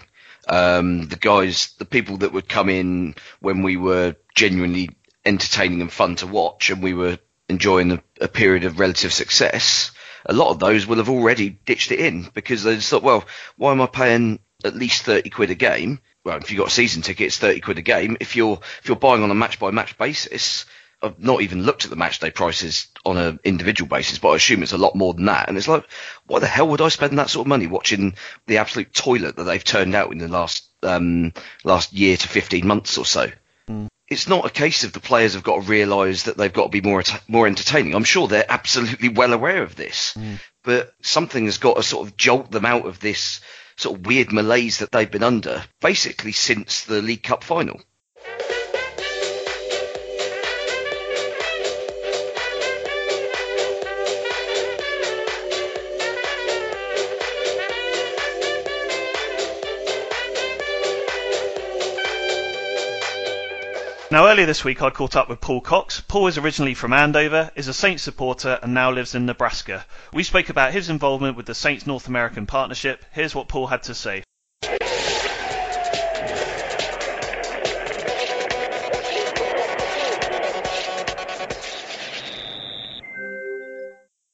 Um, 0.50 1.08
the 1.08 1.16
guys, 1.16 1.76
the 1.78 1.86
people 1.86 2.18
that 2.18 2.34
would 2.34 2.50
come 2.50 2.68
in 2.68 3.14
when 3.40 3.62
we 3.62 3.78
were 3.78 4.16
genuinely 4.34 4.90
entertaining 5.24 5.82
and 5.82 5.94
fun 5.94 6.16
to 6.16 6.26
watch 6.26 6.72
and 6.72 6.82
we 6.82 6.96
were 6.96 7.20
enjoying 7.48 7.92
a, 7.92 8.04
a 8.20 8.28
period 8.28 8.64
of 8.64 8.80
relative 8.80 9.14
success, 9.14 9.92
a 10.26 10.34
lot 10.34 10.50
of 10.50 10.58
those 10.58 10.88
will 10.88 10.98
have 10.98 11.12
already 11.12 11.52
ditched 11.52 11.92
it 11.92 12.00
in 12.00 12.28
because 12.34 12.64
they 12.64 12.78
just 12.78 12.90
thought, 12.90 13.04
well, 13.04 13.26
why 13.58 13.72
am 13.74 13.82
I 13.82 13.86
paying 13.86 14.40
at 14.66 14.76
least 14.76 15.04
30 15.04 15.30
quid 15.30 15.52
a 15.52 15.56
game? 15.56 16.00
Well, 16.24 16.38
if 16.38 16.50
you've 16.50 16.58
got 16.58 16.70
a 16.70 16.72
season 16.72 17.04
ticket, 17.04 17.28
it's 17.28 17.38
30 17.38 17.60
quid 17.60 17.78
a 17.78 17.84
game. 17.84 18.18
If 18.20 18.36
you're, 18.36 18.60
if 18.82 18.88
you're 18.88 18.98
buying 18.98 19.22
on 19.22 19.30
a 19.30 19.36
match 19.36 19.60
by 19.60 19.70
match 19.70 20.00
basis, 20.00 20.66
I've 21.02 21.20
not 21.20 21.42
even 21.42 21.64
looked 21.64 21.84
at 21.84 21.92
the 21.92 21.96
match 21.96 22.20
day 22.20 22.32
prices 22.32 22.88
on 23.06 23.18
an 23.18 23.40
individual 23.44 23.88
basis, 23.88 24.18
but 24.18 24.30
I 24.30 24.36
assume 24.36 24.64
it's 24.64 24.72
a 24.72 24.78
lot 24.78 24.96
more 24.96 25.14
than 25.14 25.26
that. 25.26 25.48
And 25.48 25.58
it's 25.58 25.68
like, 25.68 25.86
why 26.26 26.40
the 26.40 26.48
hell 26.48 26.70
would 26.70 26.82
I 26.82 26.90
spend 26.90 27.18
that 27.20 27.30
sort 27.30 27.46
of 27.46 27.50
money 27.50 27.68
watching 27.68 28.16
the 28.48 28.58
absolute 28.58 28.94
toilet 28.94 29.36
that 29.36 29.44
they've 29.44 29.64
turned 29.64 29.94
out 29.94 30.12
in 30.12 30.18
the 30.18 30.28
last 30.28 30.66
um, 30.84 31.34
last 31.64 31.94
year 31.94 32.18
to 32.18 32.28
15 32.28 32.66
months 32.66 32.98
or 32.98 33.06
so? 33.06 33.32
Mm. 33.70 33.88
It's 34.08 34.28
not 34.28 34.46
a 34.46 34.50
case 34.50 34.84
of 34.84 34.94
the 34.94 35.00
players 35.00 35.34
have 35.34 35.44
got 35.44 35.62
to 35.62 35.70
realise 35.70 36.24
that 36.24 36.38
they've 36.38 36.54
got 36.54 36.64
to 36.64 36.82
be 36.82 36.82
more 36.82 37.04
more 37.28 37.46
entertaining. 37.46 37.94
I'm 37.94 38.04
sure 38.04 38.28
they're 38.28 38.46
absolutely 38.50 39.10
well 39.10 39.34
aware 39.34 39.62
of 39.62 39.76
this, 39.76 40.16
mm. 40.16 40.40
but 40.64 40.94
something 41.02 41.46
has 41.46 41.60
got 41.60 41.76
to 41.76 41.84
sort 41.84 42.08
of 42.08 42.18
jolt 42.18 42.50
them 42.50 42.66
out 42.66 42.88
of 42.88 43.00
this 43.00 43.42
sort 43.76 44.00
of 44.00 44.06
weird 44.08 44.34
malaise 44.34 44.80
that 44.80 44.92
they've 44.92 45.12
been 45.12 45.24
under, 45.24 45.64
basically 45.80 46.32
since 46.32 46.86
the 46.86 47.04
League 47.04 47.24
Cup 47.24 47.44
final. 47.44 47.80
Now, 64.10 64.28
earlier 64.28 64.46
this 64.46 64.64
week, 64.64 64.82
I 64.82 64.90
caught 64.90 65.18
up 65.18 65.28
with 65.28 65.42
Paul 65.42 65.60
Cox. 65.60 66.00
Paul 66.00 66.28
is 66.28 66.38
originally 66.38 66.74
from 66.74 66.94
Andover, 66.94 67.52
is 67.56 67.68
a 67.68 67.74
Saints 67.74 68.04
supporter, 68.04 68.58
and 68.64 68.74
now 68.74 68.90
lives 68.90 69.16
in 69.16 69.26
Nebraska. 69.26 69.86
We 70.14 70.24
spoke 70.24 70.48
about 70.48 70.72
his 70.72 70.90
involvement 70.90 71.36
with 71.36 71.46
the 71.46 71.54
Saints 71.54 71.86
North 71.86 72.08
American 72.08 72.46
Partnership. 72.46 73.04
Here's 73.12 73.36
what 73.36 73.50
Paul 73.50 73.68
had 73.68 73.84
to 73.84 73.94
say. 73.94 74.24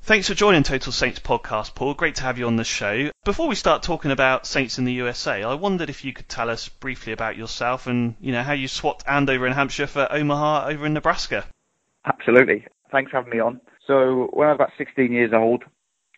Thanks 0.06 0.28
for 0.28 0.34
joining 0.34 0.64
Total 0.64 0.92
Saints 0.92 1.22
podcast, 1.22 1.76
Paul. 1.76 1.94
Great 1.94 2.16
to 2.16 2.24
have 2.24 2.38
you 2.38 2.46
on 2.48 2.58
the 2.58 2.66
show. 2.66 3.10
Before 3.24 3.48
we 3.48 3.56
start 3.56 3.84
talking 3.84 4.12
about 4.12 4.46
Saints 4.46 4.78
in 4.78 4.84
the 4.84 4.92
USA, 4.92 5.44
I 5.44 5.54
wondered 5.54 5.90
if 5.90 6.04
you 6.04 6.12
could 6.12 6.28
tell 6.28 6.50
us 6.50 6.68
briefly 6.68 7.14
about 7.14 7.38
yourself 7.38 7.88
and 7.88 8.18
you 8.20 8.34
know 8.34 8.44
how 8.44 8.52
you 8.52 8.68
swapped 8.68 9.06
Andover 9.08 9.48
in 9.48 9.54
Hampshire 9.54 9.88
for 9.88 10.06
Omaha 10.12 10.68
over 10.68 10.86
in 10.86 10.94
Nebraska. 10.94 11.46
Absolutely. 12.06 12.66
Thanks 12.92 13.12
for 13.12 13.18
having 13.20 13.32
me 13.32 13.40
on. 13.40 13.62
So 13.88 14.28
when 14.34 14.50
I 14.50 14.52
was 14.52 14.58
about 14.58 14.72
16 14.78 15.10
years 15.10 15.32
old, 15.34 15.64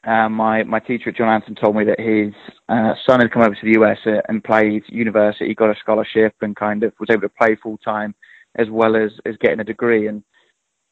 uh, 0.04 0.30
my 0.30 0.64
my 0.64 0.80
teacher 0.80 1.12
at 1.12 1.18
John 1.18 1.28
Hanson 1.28 1.54
told 1.54 1.76
me 1.76 1.84
that 1.86 2.00
his 2.00 2.34
uh, 2.68 2.96
son 3.08 3.20
had 3.20 3.32
come 3.32 3.44
over 3.44 3.54
to 3.54 3.66
the 3.66 3.80
US 3.80 4.00
uh, 4.08 4.22
and 4.28 4.44
played 4.44 4.82
university, 4.88 5.54
got 5.54 5.70
a 5.70 5.76
scholarship, 5.80 6.34
and 6.42 6.56
kind 6.56 6.82
of 6.82 6.92
was 7.00 7.12
able 7.12 7.22
to 7.22 7.30
play 7.30 7.56
full 7.62 7.78
time 7.78 8.16
as 8.56 8.68
well 8.68 8.96
as 8.96 9.12
as 9.28 9.38
getting 9.38 9.60
a 9.60 9.64
degree. 9.64 10.08
And 10.08 10.24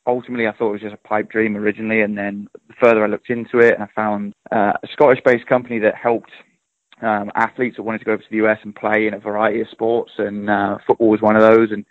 ultimately 0.07 0.47
I 0.47 0.53
thought 0.53 0.69
it 0.69 0.73
was 0.73 0.81
just 0.81 0.93
a 0.93 1.07
pipe 1.07 1.29
dream 1.29 1.55
originally, 1.55 2.01
and 2.01 2.17
then 2.17 2.47
the 2.67 2.73
further 2.79 3.03
I 3.03 3.07
looked 3.07 3.29
into 3.29 3.59
it, 3.59 3.73
and 3.73 3.83
I 3.83 3.87
found 3.95 4.33
uh, 4.51 4.73
a 4.81 4.87
Scottish-based 4.93 5.47
company 5.47 5.79
that 5.79 5.95
helped 5.95 6.31
um, 7.01 7.31
athletes 7.35 7.77
that 7.77 7.83
wanted 7.83 7.99
to 7.99 8.05
go 8.05 8.13
over 8.13 8.21
to 8.21 8.29
the 8.29 8.45
US 8.45 8.59
and 8.63 8.75
play 8.75 9.07
in 9.07 9.13
a 9.13 9.19
variety 9.19 9.61
of 9.61 9.67
sports, 9.69 10.11
and 10.17 10.49
uh, 10.49 10.77
football 10.85 11.09
was 11.09 11.21
one 11.21 11.35
of 11.35 11.41
those. 11.41 11.71
And 11.71 11.85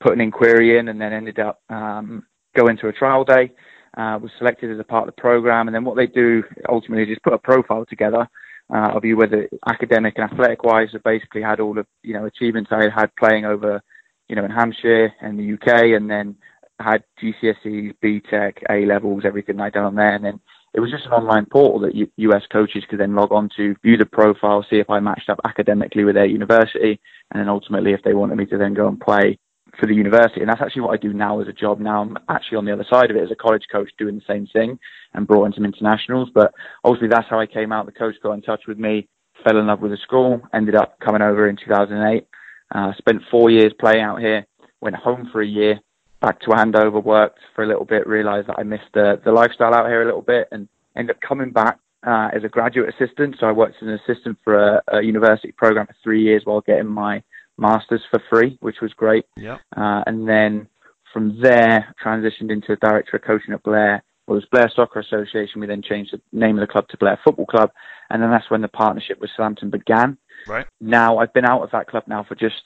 put 0.00 0.14
an 0.14 0.20
inquiry 0.20 0.78
in, 0.78 0.88
and 0.88 1.00
then 1.00 1.12
ended 1.12 1.38
up 1.38 1.60
um, 1.68 2.26
going 2.56 2.76
to 2.78 2.88
a 2.88 2.92
trial 2.92 3.24
day. 3.24 3.52
Uh, 3.96 4.18
was 4.22 4.30
selected 4.38 4.70
as 4.70 4.78
a 4.78 4.84
part 4.84 5.08
of 5.08 5.14
the 5.14 5.20
program, 5.20 5.66
and 5.66 5.74
then 5.74 5.84
what 5.84 5.96
they 5.96 6.06
do 6.06 6.44
ultimately 6.68 7.02
is 7.02 7.08
just 7.08 7.22
put 7.22 7.32
a 7.32 7.38
profile 7.38 7.84
together 7.84 8.28
uh, 8.72 8.90
of 8.94 9.04
you, 9.04 9.16
whether 9.16 9.48
academic 9.68 10.14
and 10.16 10.30
athletic 10.30 10.62
wise. 10.62 10.88
So 10.92 11.00
basically, 11.04 11.42
had 11.42 11.58
all 11.58 11.76
of 11.76 11.86
you 12.02 12.14
know 12.14 12.24
achievements 12.24 12.70
I 12.72 12.84
had 12.94 13.14
playing 13.16 13.46
over, 13.46 13.82
you 14.28 14.36
know, 14.36 14.44
in 14.44 14.50
Hampshire 14.50 15.12
and 15.20 15.38
the 15.38 15.54
UK, 15.54 15.96
and 15.96 16.08
then 16.08 16.36
had 16.80 17.04
GCSEs, 17.22 17.94
BTEC, 18.02 18.62
A 18.70 18.86
levels, 18.86 19.22
everything 19.24 19.60
I'd 19.60 19.72
done 19.72 19.84
on 19.84 19.94
there, 19.94 20.14
and 20.14 20.24
then 20.24 20.40
it 20.72 20.80
was 20.80 20.90
just 20.90 21.06
an 21.06 21.12
online 21.12 21.46
portal 21.46 21.80
that 21.80 22.08
US 22.16 22.42
coaches 22.52 22.84
could 22.88 23.00
then 23.00 23.14
log 23.14 23.32
on 23.32 23.48
to, 23.56 23.74
view 23.82 23.96
the 23.96 24.06
profile, 24.06 24.64
see 24.68 24.76
if 24.76 24.88
I 24.88 25.00
matched 25.00 25.28
up 25.28 25.40
academically 25.44 26.04
with 26.04 26.14
their 26.14 26.26
university, 26.26 27.00
and 27.30 27.40
then 27.40 27.48
ultimately 27.48 27.92
if 27.92 28.02
they 28.04 28.14
wanted 28.14 28.36
me 28.36 28.46
to 28.46 28.58
then 28.58 28.74
go 28.74 28.86
and 28.86 29.00
play 29.00 29.38
for 29.78 29.86
the 29.86 29.94
university. 29.94 30.40
And 30.40 30.48
that's 30.48 30.60
actually 30.60 30.82
what 30.82 30.94
I 30.94 30.96
do 30.96 31.12
now 31.12 31.40
as 31.40 31.48
a 31.48 31.52
job. 31.52 31.80
Now 31.80 32.02
I'm 32.02 32.16
actually 32.28 32.58
on 32.58 32.64
the 32.64 32.72
other 32.72 32.86
side 32.88 33.10
of 33.10 33.16
it 33.16 33.22
as 33.22 33.30
a 33.30 33.36
college 33.36 33.64
coach 33.70 33.90
doing 33.98 34.16
the 34.16 34.32
same 34.32 34.46
thing 34.46 34.78
and 35.14 35.26
brought 35.26 35.46
in 35.46 35.52
some 35.52 35.64
internationals. 35.64 36.28
But 36.32 36.52
obviously 36.84 37.08
that's 37.08 37.28
how 37.28 37.40
I 37.40 37.46
came 37.46 37.72
out. 37.72 37.86
The 37.86 37.92
coach 37.92 38.14
got 38.22 38.32
in 38.32 38.42
touch 38.42 38.62
with 38.66 38.78
me, 38.78 39.08
fell 39.44 39.58
in 39.58 39.66
love 39.66 39.80
with 39.80 39.92
the 39.92 39.96
school, 39.98 40.40
ended 40.54 40.74
up 40.76 40.98
coming 41.00 41.22
over 41.22 41.48
in 41.48 41.56
2008. 41.56 42.26
Uh, 42.72 42.92
spent 42.98 43.22
four 43.30 43.50
years 43.50 43.72
playing 43.80 44.02
out 44.02 44.20
here, 44.20 44.46
went 44.80 44.94
home 44.94 45.28
for 45.32 45.42
a 45.42 45.46
year, 45.46 45.80
back 46.20 46.40
to 46.42 46.54
Andover, 46.54 47.00
worked 47.00 47.38
for 47.54 47.64
a 47.64 47.66
little 47.66 47.84
bit, 47.84 48.06
realised 48.06 48.48
that 48.48 48.58
I 48.58 48.62
missed 48.62 48.92
the, 48.94 49.20
the 49.24 49.32
lifestyle 49.32 49.74
out 49.74 49.86
here 49.86 50.02
a 50.02 50.06
little 50.06 50.22
bit, 50.22 50.48
and 50.52 50.68
ended 50.96 51.16
up 51.16 51.22
coming 51.22 51.50
back 51.50 51.78
uh, 52.06 52.28
as 52.34 52.44
a 52.44 52.48
graduate 52.48 52.94
assistant. 52.94 53.36
So 53.38 53.46
I 53.46 53.52
worked 53.52 53.76
as 53.82 53.88
an 53.88 53.98
assistant 54.04 54.38
for 54.44 54.56
a, 54.56 54.82
a, 54.88 55.02
university 55.02 55.52
program 55.52 55.86
for 55.86 55.96
three 56.02 56.22
years 56.22 56.42
while 56.44 56.60
getting 56.60 56.86
my 56.86 57.22
master's 57.58 58.02
for 58.10 58.22
free, 58.30 58.58
which 58.60 58.80
was 58.80 58.92
great. 58.94 59.26
Yeah. 59.36 59.58
Uh, 59.76 60.02
and 60.06 60.28
then 60.28 60.68
from 61.12 61.40
there, 61.40 61.94
transitioned 62.02 62.50
into 62.50 62.72
a 62.72 62.76
director 62.76 63.16
of 63.16 63.22
coaching 63.22 63.52
at 63.52 63.62
Blair. 63.62 64.02
Well, 64.26 64.36
it 64.36 64.42
was 64.42 64.48
Blair 64.50 64.70
Soccer 64.74 65.00
Association. 65.00 65.60
We 65.60 65.66
then 65.66 65.82
changed 65.82 66.12
the 66.12 66.20
name 66.32 66.58
of 66.58 66.66
the 66.66 66.72
club 66.72 66.88
to 66.88 66.96
Blair 66.96 67.18
Football 67.24 67.46
Club, 67.46 67.70
and 68.10 68.22
then 68.22 68.30
that's 68.30 68.50
when 68.50 68.62
the 68.62 68.68
partnership 68.68 69.20
with 69.20 69.30
Southampton 69.36 69.70
began. 69.70 70.16
Right. 70.46 70.66
Now 70.80 71.18
I've 71.18 71.34
been 71.34 71.44
out 71.44 71.62
of 71.62 71.70
that 71.72 71.88
club 71.88 72.04
now 72.06 72.24
for 72.24 72.34
just 72.34 72.62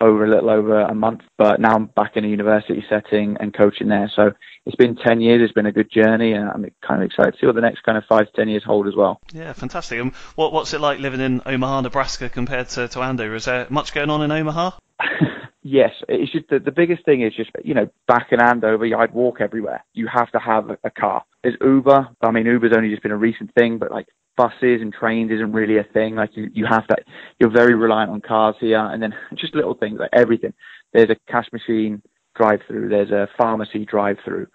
over 0.00 0.24
a 0.24 0.28
little 0.28 0.50
over 0.50 0.80
a 0.80 0.94
month, 0.94 1.22
but 1.38 1.60
now 1.60 1.74
I'm 1.74 1.86
back 1.86 2.16
in 2.16 2.24
a 2.24 2.28
university 2.28 2.84
setting 2.88 3.36
and 3.40 3.54
coaching 3.54 3.88
there. 3.88 4.10
So 4.14 4.32
it's 4.64 4.76
been 4.76 4.96
10 4.96 5.20
years. 5.20 5.42
It's 5.42 5.52
been 5.52 5.66
a 5.66 5.72
good 5.72 5.90
journey, 5.90 6.32
and 6.32 6.48
I'm 6.48 6.66
kind 6.86 7.02
of 7.02 7.06
excited 7.06 7.32
to 7.32 7.38
see 7.40 7.46
what 7.46 7.54
the 7.54 7.60
next 7.60 7.82
kind 7.82 7.96
of 7.96 8.04
five 8.08 8.26
to 8.26 8.32
10 8.32 8.48
years 8.48 8.64
hold 8.64 8.86
as 8.86 8.94
well. 8.96 9.20
Yeah, 9.32 9.52
fantastic. 9.52 10.00
And 10.00 10.14
what, 10.34 10.52
what's 10.52 10.74
it 10.74 10.80
like 10.80 10.98
living 10.98 11.20
in 11.20 11.42
Omaha, 11.46 11.82
Nebraska 11.82 12.28
compared 12.28 12.68
to, 12.70 12.88
to 12.88 13.00
Andover? 13.00 13.34
Is 13.34 13.44
there 13.44 13.66
much 13.70 13.94
going 13.94 14.10
on 14.10 14.22
in 14.22 14.30
Omaha? 14.30 14.72
yes, 15.66 15.92
it's 16.08 16.30
just 16.30 16.48
the, 16.48 16.60
the 16.60 16.70
biggest 16.70 17.04
thing 17.04 17.22
is 17.22 17.34
just, 17.34 17.50
you 17.64 17.74
know, 17.74 17.88
back 18.06 18.28
in 18.30 18.40
Andover, 18.40 18.84
I'd 18.96 19.12
walk 19.12 19.40
everywhere. 19.40 19.84
You 19.94 20.06
have 20.06 20.30
to 20.32 20.38
have 20.38 20.70
a, 20.84 20.90
car. 20.90 21.24
There's 21.42 21.56
Uber. 21.60 22.08
I 22.22 22.30
mean, 22.30 22.46
Uber's 22.46 22.72
only 22.74 22.90
just 22.90 23.02
been 23.02 23.12
a 23.12 23.16
recent 23.16 23.52
thing, 23.54 23.78
but 23.78 23.90
like 23.90 24.06
buses 24.36 24.80
and 24.80 24.92
trains 24.92 25.32
isn't 25.32 25.52
really 25.52 25.78
a 25.78 25.84
thing. 25.84 26.14
Like 26.14 26.36
you, 26.36 26.48
you 26.52 26.66
have 26.66 26.86
to, 26.86 26.96
you're 27.40 27.50
very 27.50 27.74
reliant 27.74 28.12
on 28.12 28.20
cars 28.20 28.54
here, 28.60 28.78
and 28.78 29.02
then 29.02 29.14
just 29.34 29.54
little 29.54 29.74
things 29.74 29.98
like 29.98 30.10
everything. 30.12 30.54
There's 30.92 31.10
a 31.10 31.16
cash 31.30 31.46
machine 31.52 32.00
drive-through. 32.36 32.88
There's 32.88 33.10
a 33.10 33.28
pharmacy 33.36 33.84
drive-through. 33.84 34.46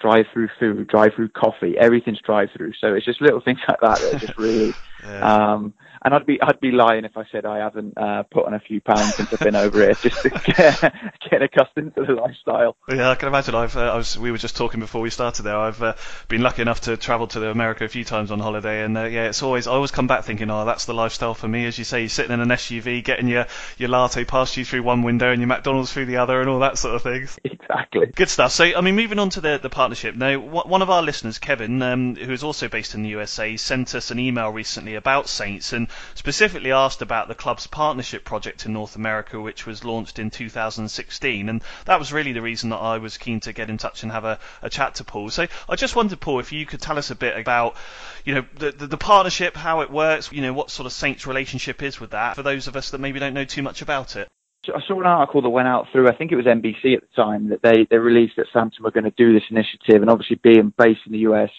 Drive-through 0.00 0.48
food, 0.58 0.88
drive-through 0.88 1.28
coffee, 1.28 1.74
everything's 1.78 2.20
drive-through. 2.20 2.72
So 2.80 2.94
it's 2.94 3.06
just 3.06 3.20
little 3.20 3.40
things 3.44 3.60
like 3.68 3.80
that 3.80 4.00
that 4.00 4.20
just 4.20 4.36
really. 4.36 4.72
Yeah. 5.04 5.52
um, 5.54 5.74
and 6.04 6.14
I'd 6.14 6.26
be 6.26 6.40
I'd 6.42 6.60
be 6.60 6.72
lying 6.72 7.04
if 7.04 7.16
I 7.16 7.24
said 7.30 7.46
I 7.46 7.58
haven't 7.58 7.96
uh, 7.96 8.24
put 8.24 8.46
on 8.46 8.54
a 8.54 8.60
few 8.60 8.80
pounds 8.80 9.14
since 9.14 9.32
I've 9.32 9.38
been 9.38 9.54
over 9.54 9.78
here, 9.78 9.94
just 9.94 10.22
to 10.22 10.30
get, 10.46 10.94
get 11.30 11.42
accustomed 11.42 11.94
to 11.94 12.04
the 12.04 12.14
lifestyle. 12.14 12.76
Yeah, 12.88 13.10
I 13.10 13.14
can 13.14 13.28
imagine. 13.28 13.54
I've 13.54 13.76
uh, 13.76 13.92
I 13.92 13.96
was, 13.96 14.18
we 14.18 14.32
were 14.32 14.38
just 14.38 14.56
talking 14.56 14.80
before 14.80 15.00
we 15.00 15.10
started 15.10 15.44
there. 15.44 15.56
I've 15.56 15.80
uh, 15.82 15.94
been 16.28 16.42
lucky 16.42 16.62
enough 16.62 16.82
to 16.82 16.96
travel 16.96 17.28
to 17.28 17.50
America 17.50 17.84
a 17.84 17.88
few 17.88 18.04
times 18.04 18.30
on 18.32 18.40
holiday, 18.40 18.84
and 18.84 18.98
uh, 18.98 19.04
yeah, 19.04 19.28
it's 19.28 19.42
always 19.42 19.66
I 19.66 19.72
always 19.72 19.92
come 19.92 20.08
back 20.08 20.24
thinking, 20.24 20.50
oh, 20.50 20.64
that's 20.64 20.86
the 20.86 20.94
lifestyle 20.94 21.34
for 21.34 21.46
me. 21.46 21.66
As 21.66 21.78
you 21.78 21.84
say, 21.84 22.00
you're 22.00 22.08
sitting 22.08 22.32
in 22.32 22.40
an 22.40 22.48
SUV, 22.48 23.04
getting 23.04 23.28
your 23.28 23.46
your 23.78 23.88
latte 23.88 24.24
past 24.24 24.56
you 24.56 24.64
through 24.64 24.82
one 24.82 25.02
window 25.02 25.30
and 25.30 25.40
your 25.40 25.48
McDonald's 25.48 25.92
through 25.92 26.06
the 26.06 26.16
other, 26.16 26.40
and 26.40 26.50
all 26.50 26.60
that 26.60 26.78
sort 26.78 26.96
of 26.96 27.02
thing. 27.02 27.28
Exactly. 27.44 28.06
Good 28.06 28.28
stuff. 28.28 28.52
So, 28.52 28.64
I 28.64 28.80
mean, 28.80 28.96
moving 28.96 29.18
on 29.20 29.30
to 29.30 29.40
the 29.40 29.58
the 29.62 29.70
partnership 29.70 30.16
now. 30.16 30.38
One 30.38 30.82
of 30.82 30.90
our 30.90 31.02
listeners, 31.02 31.38
Kevin, 31.38 31.80
um, 31.80 32.16
who 32.16 32.32
is 32.32 32.42
also 32.42 32.68
based 32.68 32.94
in 32.94 33.02
the 33.02 33.10
USA, 33.10 33.56
sent 33.56 33.94
us 33.94 34.10
an 34.10 34.18
email 34.18 34.50
recently 34.50 34.91
about 34.94 35.28
Saints 35.28 35.72
and 35.72 35.88
specifically 36.14 36.72
asked 36.72 37.02
about 37.02 37.28
the 37.28 37.34
club's 37.34 37.66
partnership 37.66 38.24
project 38.24 38.66
in 38.66 38.72
North 38.72 38.96
America, 38.96 39.40
which 39.40 39.66
was 39.66 39.84
launched 39.84 40.18
in 40.18 40.30
2016. 40.30 41.48
And 41.48 41.62
that 41.86 41.98
was 41.98 42.12
really 42.12 42.32
the 42.32 42.42
reason 42.42 42.70
that 42.70 42.76
I 42.76 42.98
was 42.98 43.18
keen 43.18 43.40
to 43.40 43.52
get 43.52 43.70
in 43.70 43.78
touch 43.78 44.02
and 44.02 44.12
have 44.12 44.24
a, 44.24 44.38
a 44.62 44.70
chat 44.70 44.96
to 44.96 45.04
Paul. 45.04 45.30
So 45.30 45.46
I 45.68 45.76
just 45.76 45.96
wondered, 45.96 46.20
Paul, 46.20 46.40
if 46.40 46.52
you 46.52 46.66
could 46.66 46.80
tell 46.80 46.98
us 46.98 47.10
a 47.10 47.14
bit 47.14 47.38
about, 47.38 47.76
you 48.24 48.34
know, 48.34 48.44
the, 48.58 48.72
the, 48.72 48.86
the 48.86 48.96
partnership, 48.96 49.56
how 49.56 49.80
it 49.80 49.90
works, 49.90 50.32
you 50.32 50.42
know, 50.42 50.52
what 50.52 50.70
sort 50.70 50.86
of 50.86 50.92
Saints 50.92 51.26
relationship 51.26 51.82
is 51.82 52.00
with 52.00 52.10
that, 52.10 52.36
for 52.36 52.42
those 52.42 52.68
of 52.68 52.76
us 52.76 52.90
that 52.90 52.98
maybe 52.98 53.18
don't 53.18 53.34
know 53.34 53.44
too 53.44 53.62
much 53.62 53.82
about 53.82 54.16
it. 54.16 54.28
I 54.68 54.80
saw 54.86 55.00
an 55.00 55.06
article 55.06 55.42
that 55.42 55.50
went 55.50 55.66
out 55.66 55.88
through, 55.90 56.08
I 56.08 56.14
think 56.14 56.30
it 56.30 56.36
was 56.36 56.46
NBC 56.46 56.94
at 56.94 57.00
the 57.00 57.16
time, 57.16 57.48
that 57.48 57.62
they, 57.62 57.86
they 57.90 57.96
released 57.98 58.36
that 58.36 58.46
Southampton 58.52 58.84
were 58.84 58.92
going 58.92 59.04
to 59.04 59.10
do 59.10 59.32
this 59.32 59.42
initiative. 59.50 60.02
And 60.02 60.08
obviously, 60.08 60.38
being 60.40 60.72
based 60.78 61.00
in 61.04 61.12
the 61.12 61.18
US, 61.30 61.50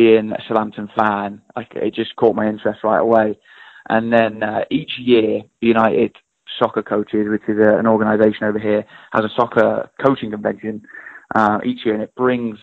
being 0.00 0.26
a 0.32 0.42
Southampton 0.46 0.88
fan, 0.96 1.40
like, 1.56 1.72
it 1.74 1.94
just 1.94 2.14
caught 2.16 2.36
my 2.40 2.46
interest 2.46 2.80
right 2.84 3.04
away. 3.08 3.28
And 3.88 4.12
then 4.16 4.42
uh, 4.42 4.64
each 4.70 4.92
year, 4.98 5.32
United 5.60 6.12
Soccer 6.58 6.82
Coaches, 6.82 7.26
which 7.28 7.46
is 7.48 7.58
a, 7.58 7.78
an 7.78 7.86
organisation 7.86 8.44
over 8.44 8.60
here, 8.68 8.82
has 9.14 9.24
a 9.24 9.34
soccer 9.38 9.88
coaching 10.04 10.30
convention 10.36 10.74
uh, 11.38 11.58
each 11.64 11.80
year, 11.84 11.94
and 11.94 12.02
it 12.02 12.14
brings 12.14 12.58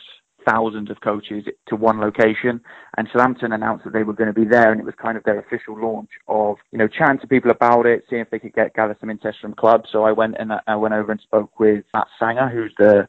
thousands 0.48 0.92
of 0.92 0.98
coaches 1.02 1.44
to 1.70 1.76
one 1.76 2.00
location. 2.08 2.62
And 2.98 3.08
Southampton 3.12 3.54
announced 3.54 3.84
that 3.86 3.94
they 3.94 4.04
were 4.04 4.20
going 4.20 4.34
to 4.34 4.40
be 4.44 4.48
there, 4.56 4.70
and 4.72 4.80
it 4.82 4.86
was 4.86 4.94
kind 5.06 5.18
of 5.18 5.24
their 5.24 5.40
official 5.40 5.76
launch 5.86 6.12
of, 6.28 6.58
you 6.72 6.78
know, 6.78 6.88
chatting 6.88 7.22
to 7.22 7.28
people 7.28 7.52
about 7.52 7.86
it, 7.86 8.04
seeing 8.10 8.22
if 8.22 8.30
they 8.30 8.40
could 8.40 8.54
get 8.54 8.76
gather 8.76 8.98
some 9.00 9.10
interest 9.10 9.40
from 9.42 9.54
clubs. 9.54 9.90
So 9.92 10.04
I 10.04 10.12
went 10.12 10.36
and 10.40 10.52
I 10.68 10.76
went 10.76 10.94
over 10.94 11.12
and 11.12 11.22
spoke 11.22 11.60
with 11.60 11.84
Matt 11.94 12.08
Sanger, 12.20 12.50
who's 12.50 12.76
the 12.78 13.08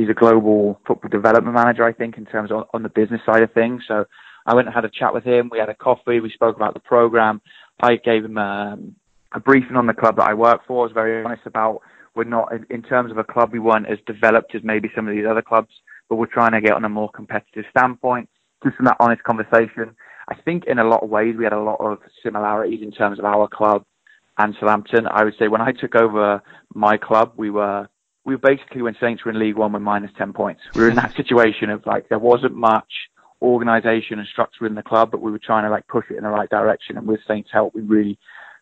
he's 0.00 0.10
a 0.10 0.14
global 0.14 0.80
football 0.86 1.10
development 1.10 1.54
manager, 1.54 1.84
I 1.84 1.92
think, 1.92 2.16
in 2.18 2.26
terms 2.26 2.50
of 2.50 2.64
on 2.74 2.82
the 2.82 2.88
business 2.88 3.20
side 3.24 3.42
of 3.42 3.52
things. 3.52 3.82
So 3.86 4.04
I 4.46 4.54
went 4.54 4.66
and 4.66 4.74
had 4.74 4.84
a 4.84 4.90
chat 4.90 5.14
with 5.14 5.24
him. 5.24 5.48
We 5.52 5.58
had 5.58 5.68
a 5.68 5.74
coffee. 5.74 6.20
We 6.20 6.30
spoke 6.30 6.56
about 6.56 6.74
the 6.74 6.80
program. 6.80 7.40
I 7.80 7.96
gave 7.96 8.24
him 8.24 8.38
um, 8.38 8.96
a 9.32 9.40
briefing 9.40 9.76
on 9.76 9.86
the 9.86 9.94
club 9.94 10.16
that 10.16 10.28
I 10.28 10.34
work 10.34 10.66
for. 10.66 10.80
I 10.80 10.86
was 10.86 10.92
very 10.92 11.24
honest 11.24 11.42
about 11.46 11.80
we're 12.14 12.24
not 12.24 12.52
in 12.70 12.82
terms 12.82 13.12
of 13.12 13.18
a 13.18 13.24
club 13.24 13.52
we 13.52 13.60
weren't 13.60 13.86
as 13.86 13.98
developed 14.06 14.54
as 14.54 14.62
maybe 14.64 14.90
some 14.96 15.06
of 15.06 15.14
these 15.14 15.26
other 15.26 15.42
clubs 15.42 15.72
but 16.10 16.16
we're 16.16 16.26
trying 16.26 16.52
to 16.52 16.60
get 16.60 16.72
on 16.72 16.84
a 16.84 16.88
more 16.88 17.08
competitive 17.08 17.64
standpoint. 17.70 18.28
Just 18.62 18.76
from 18.76 18.84
that 18.86 18.96
honest 19.00 19.22
conversation, 19.22 19.96
I 20.28 20.34
think 20.44 20.64
in 20.66 20.78
a 20.78 20.84
lot 20.84 21.02
of 21.02 21.08
ways 21.08 21.36
we 21.38 21.44
had 21.44 21.54
a 21.54 21.60
lot 21.60 21.80
of 21.80 21.98
similarities 22.22 22.82
in 22.82 22.90
terms 22.90 23.18
of 23.18 23.24
our 23.24 23.48
club 23.48 23.84
and 24.36 24.54
Southampton. 24.60 25.06
I 25.06 25.24
would 25.24 25.34
say 25.38 25.48
when 25.48 25.62
I 25.62 25.72
took 25.72 25.94
over 25.94 26.42
my 26.74 26.98
club, 26.98 27.32
we 27.36 27.50
were 27.50 27.88
we 28.24 28.34
were 28.34 28.38
basically 28.38 28.82
when 28.82 28.96
Saints 29.00 29.24
were 29.24 29.30
in 29.30 29.38
League 29.38 29.56
One 29.56 29.72
with 29.72 29.82
minus 29.82 30.10
ten 30.16 30.32
points. 30.32 30.60
We 30.74 30.82
were 30.82 30.90
in 30.90 30.96
that 30.96 31.14
situation 31.16 31.70
of 31.70 31.84
like 31.86 32.08
there 32.08 32.18
wasn't 32.18 32.54
much 32.54 32.92
organisation 33.42 34.18
and 34.18 34.28
structure 34.28 34.66
in 34.66 34.74
the 34.74 34.82
club, 34.82 35.10
but 35.10 35.20
we 35.20 35.30
were 35.30 35.38
trying 35.38 35.64
to 35.64 35.70
like 35.70 35.86
push 35.88 36.04
it 36.10 36.16
in 36.16 36.24
the 36.24 36.28
right 36.28 36.50
direction. 36.50 36.98
And 36.98 37.06
with 37.06 37.20
Saints' 37.26 37.50
help, 37.52 37.74
we 37.74 37.82
really 37.82 38.18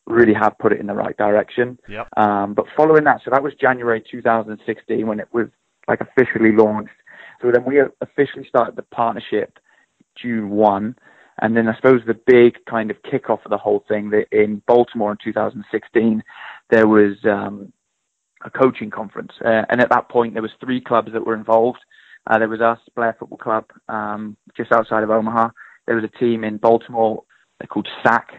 really 0.07 0.35
have 0.35 0.59
put 0.59 0.73
it 0.73 0.81
in 0.81 0.87
the 0.87 0.95
right 0.95 1.17
direction. 1.17 1.79
Yep. 1.89 2.09
Um, 2.17 2.55
but 2.55 2.65
following 2.77 3.05
that, 3.05 3.21
so 3.25 3.31
that 3.31 3.43
was 3.43 3.53
January 3.61 4.03
2016 4.11 5.07
when 5.07 5.21
it 5.21 5.29
was 5.33 5.49
like 5.87 6.01
officially 6.01 6.53
launched. 6.53 6.93
So 7.43 7.53
then 7.53 7.65
we 7.65 7.81
officially 8.01 8.47
started 8.49 8.77
the 8.77 8.83
partnership 8.83 9.59
June 10.21 10.51
1. 10.51 10.97
And 11.41 11.57
then 11.57 11.69
I 11.69 11.77
suppose 11.77 12.01
the 12.07 12.19
big 12.27 12.65
kind 12.69 12.91
of 12.91 12.97
kickoff 13.03 13.45
of 13.45 13.51
the 13.51 13.59
whole 13.59 13.85
thing 13.87 14.11
that 14.11 14.27
in 14.33 14.61
Baltimore 14.67 15.13
in 15.13 15.19
2016, 15.23 16.23
there 16.71 16.89
was 16.89 17.17
um, 17.25 17.73
a 18.45 18.51
coaching 18.51 18.91
conference. 18.91 19.33
Uh, 19.45 19.63
and 19.69 19.81
at 19.81 19.91
that 19.91 20.09
point, 20.09 20.35
there 20.35 20.43
was 20.43 20.51
three 20.61 20.81
clubs 20.81 21.13
that 21.13 21.27
were 21.27 21.35
involved. 21.35 21.79
Uh, 22.27 22.39
there 22.39 22.49
was 22.49 22.61
us, 22.61 22.79
Blair 22.95 23.17
Football 23.19 23.39
Club, 23.39 23.65
um, 23.89 24.37
just 24.57 24.73
outside 24.73 25.03
of 25.03 25.11
Omaha. 25.11 25.51
There 25.87 25.97
was 25.97 26.05
a 26.05 26.19
team 26.19 26.45
in 26.45 26.59
Baltimore. 26.59 27.23
They're 27.59 27.67
called 27.67 27.89
SAC. 28.03 28.31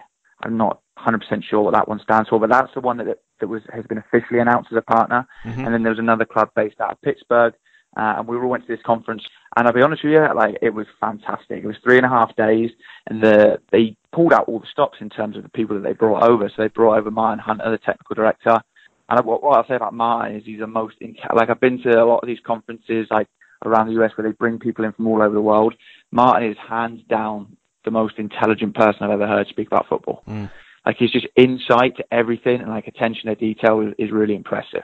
I'm 0.44 0.58
not 0.58 0.82
100% 1.00 1.44
sure 1.44 1.62
what 1.62 1.74
that 1.74 1.88
one 1.88 2.00
stands 2.04 2.30
for, 2.30 2.40
but 2.40 2.50
that's 2.50 2.74
the 2.74 2.82
one 2.82 2.98
that, 2.98 3.20
that 3.40 3.48
was 3.48 3.62
has 3.74 3.86
been 3.86 3.98
officially 3.98 4.40
announced 4.40 4.70
as 4.72 4.78
a 4.78 4.82
partner. 4.82 5.28
Mm-hmm. 5.44 5.66
And 5.66 5.74
then 5.74 5.84
there 5.84 5.92
was 5.92 6.00
another 6.00 6.26
club 6.26 6.52
based 6.56 6.80
out 6.80 6.92
of 6.92 7.02
Pittsburgh 7.02 7.54
uh, 7.98 8.16
and 8.18 8.28
we 8.28 8.38
all 8.38 8.48
went 8.48 8.66
to 8.68 8.76
this 8.76 8.84
conference. 8.86 9.24
And 9.56 9.68
I'll 9.68 9.74
be 9.74 9.82
honest 9.82 10.04
with 10.04 10.14
you, 10.14 10.28
like 10.36 10.58
it 10.62 10.70
was 10.70 10.86
fantastic. 11.00 11.64
It 11.64 11.68
was 11.68 11.78
three 11.84 11.98
and 11.98 12.06
a 12.06 12.10
half 12.10 12.36
days, 12.36 12.70
and 13.08 13.22
the, 13.22 13.60
they 13.72 13.98
pulled 14.14 14.34
out 14.34 14.48
all 14.48 14.60
the 14.60 14.68
stops 14.72 15.00
in 15.02 15.10
terms 15.10 15.36
of 15.36 15.44
the 15.44 15.50
people 15.50 15.76
that 15.76 15.84
they 15.84 15.94
brought 15.94 16.24
over. 16.24 16.50
So 16.50 16.62
they 16.62 16.68
brought 16.68 16.98
over 16.98 17.10
Martin 17.10 17.40
Hunter, 17.40 17.70
the 17.72 17.78
technical 17.80 18.16
director. 18.16 18.62
And 19.10 19.26
what, 19.26 19.43
what 19.43 19.58
I'll 19.58 19.67
say 19.67 19.76
about 19.76 19.93
Martin 19.93 20.36
is 20.38 20.43
he's 20.45 20.60
the 20.60 20.67
most 20.67 20.95
like 21.34 21.50
I've 21.50 21.60
been 21.60 21.82
to 21.82 22.02
a 22.02 22.06
lot 22.06 22.19
of 22.19 22.28
these 22.28 22.39
conferences 22.45 23.08
like 23.10 23.28
around 23.65 23.88
the 23.88 24.04
US 24.04 24.12
where 24.15 24.28
they 24.28 24.34
bring 24.34 24.60
people 24.60 24.86
in 24.86 24.93
from 24.93 25.08
all 25.08 25.22
over 25.22 25.34
the 25.34 25.41
world. 25.41 25.74
Martin 26.12 26.50
is 26.50 26.58
hands 26.58 27.02
down 27.10 27.58
the 27.86 27.91
most 27.91 28.15
intelligent 28.17 28.76
person 28.76 29.04
I've 29.04 29.12
ever 29.12 29.28
heard 29.28 29.48
speak 29.48 29.67
about 29.67 29.88
football. 29.88 30.24
Mm. 30.28 30.52
Like 30.86 30.98
his 30.98 31.12
just 31.12 31.28
insight 31.36 31.98
to 31.98 32.06
everything 32.12 32.62
and 32.62 32.69
like 32.69 32.88
attention 32.88 33.28
to 33.28 33.36
detail 33.36 33.82
is, 33.82 33.93
is 33.98 34.12
really 34.12 34.36
impressive. 34.36 34.84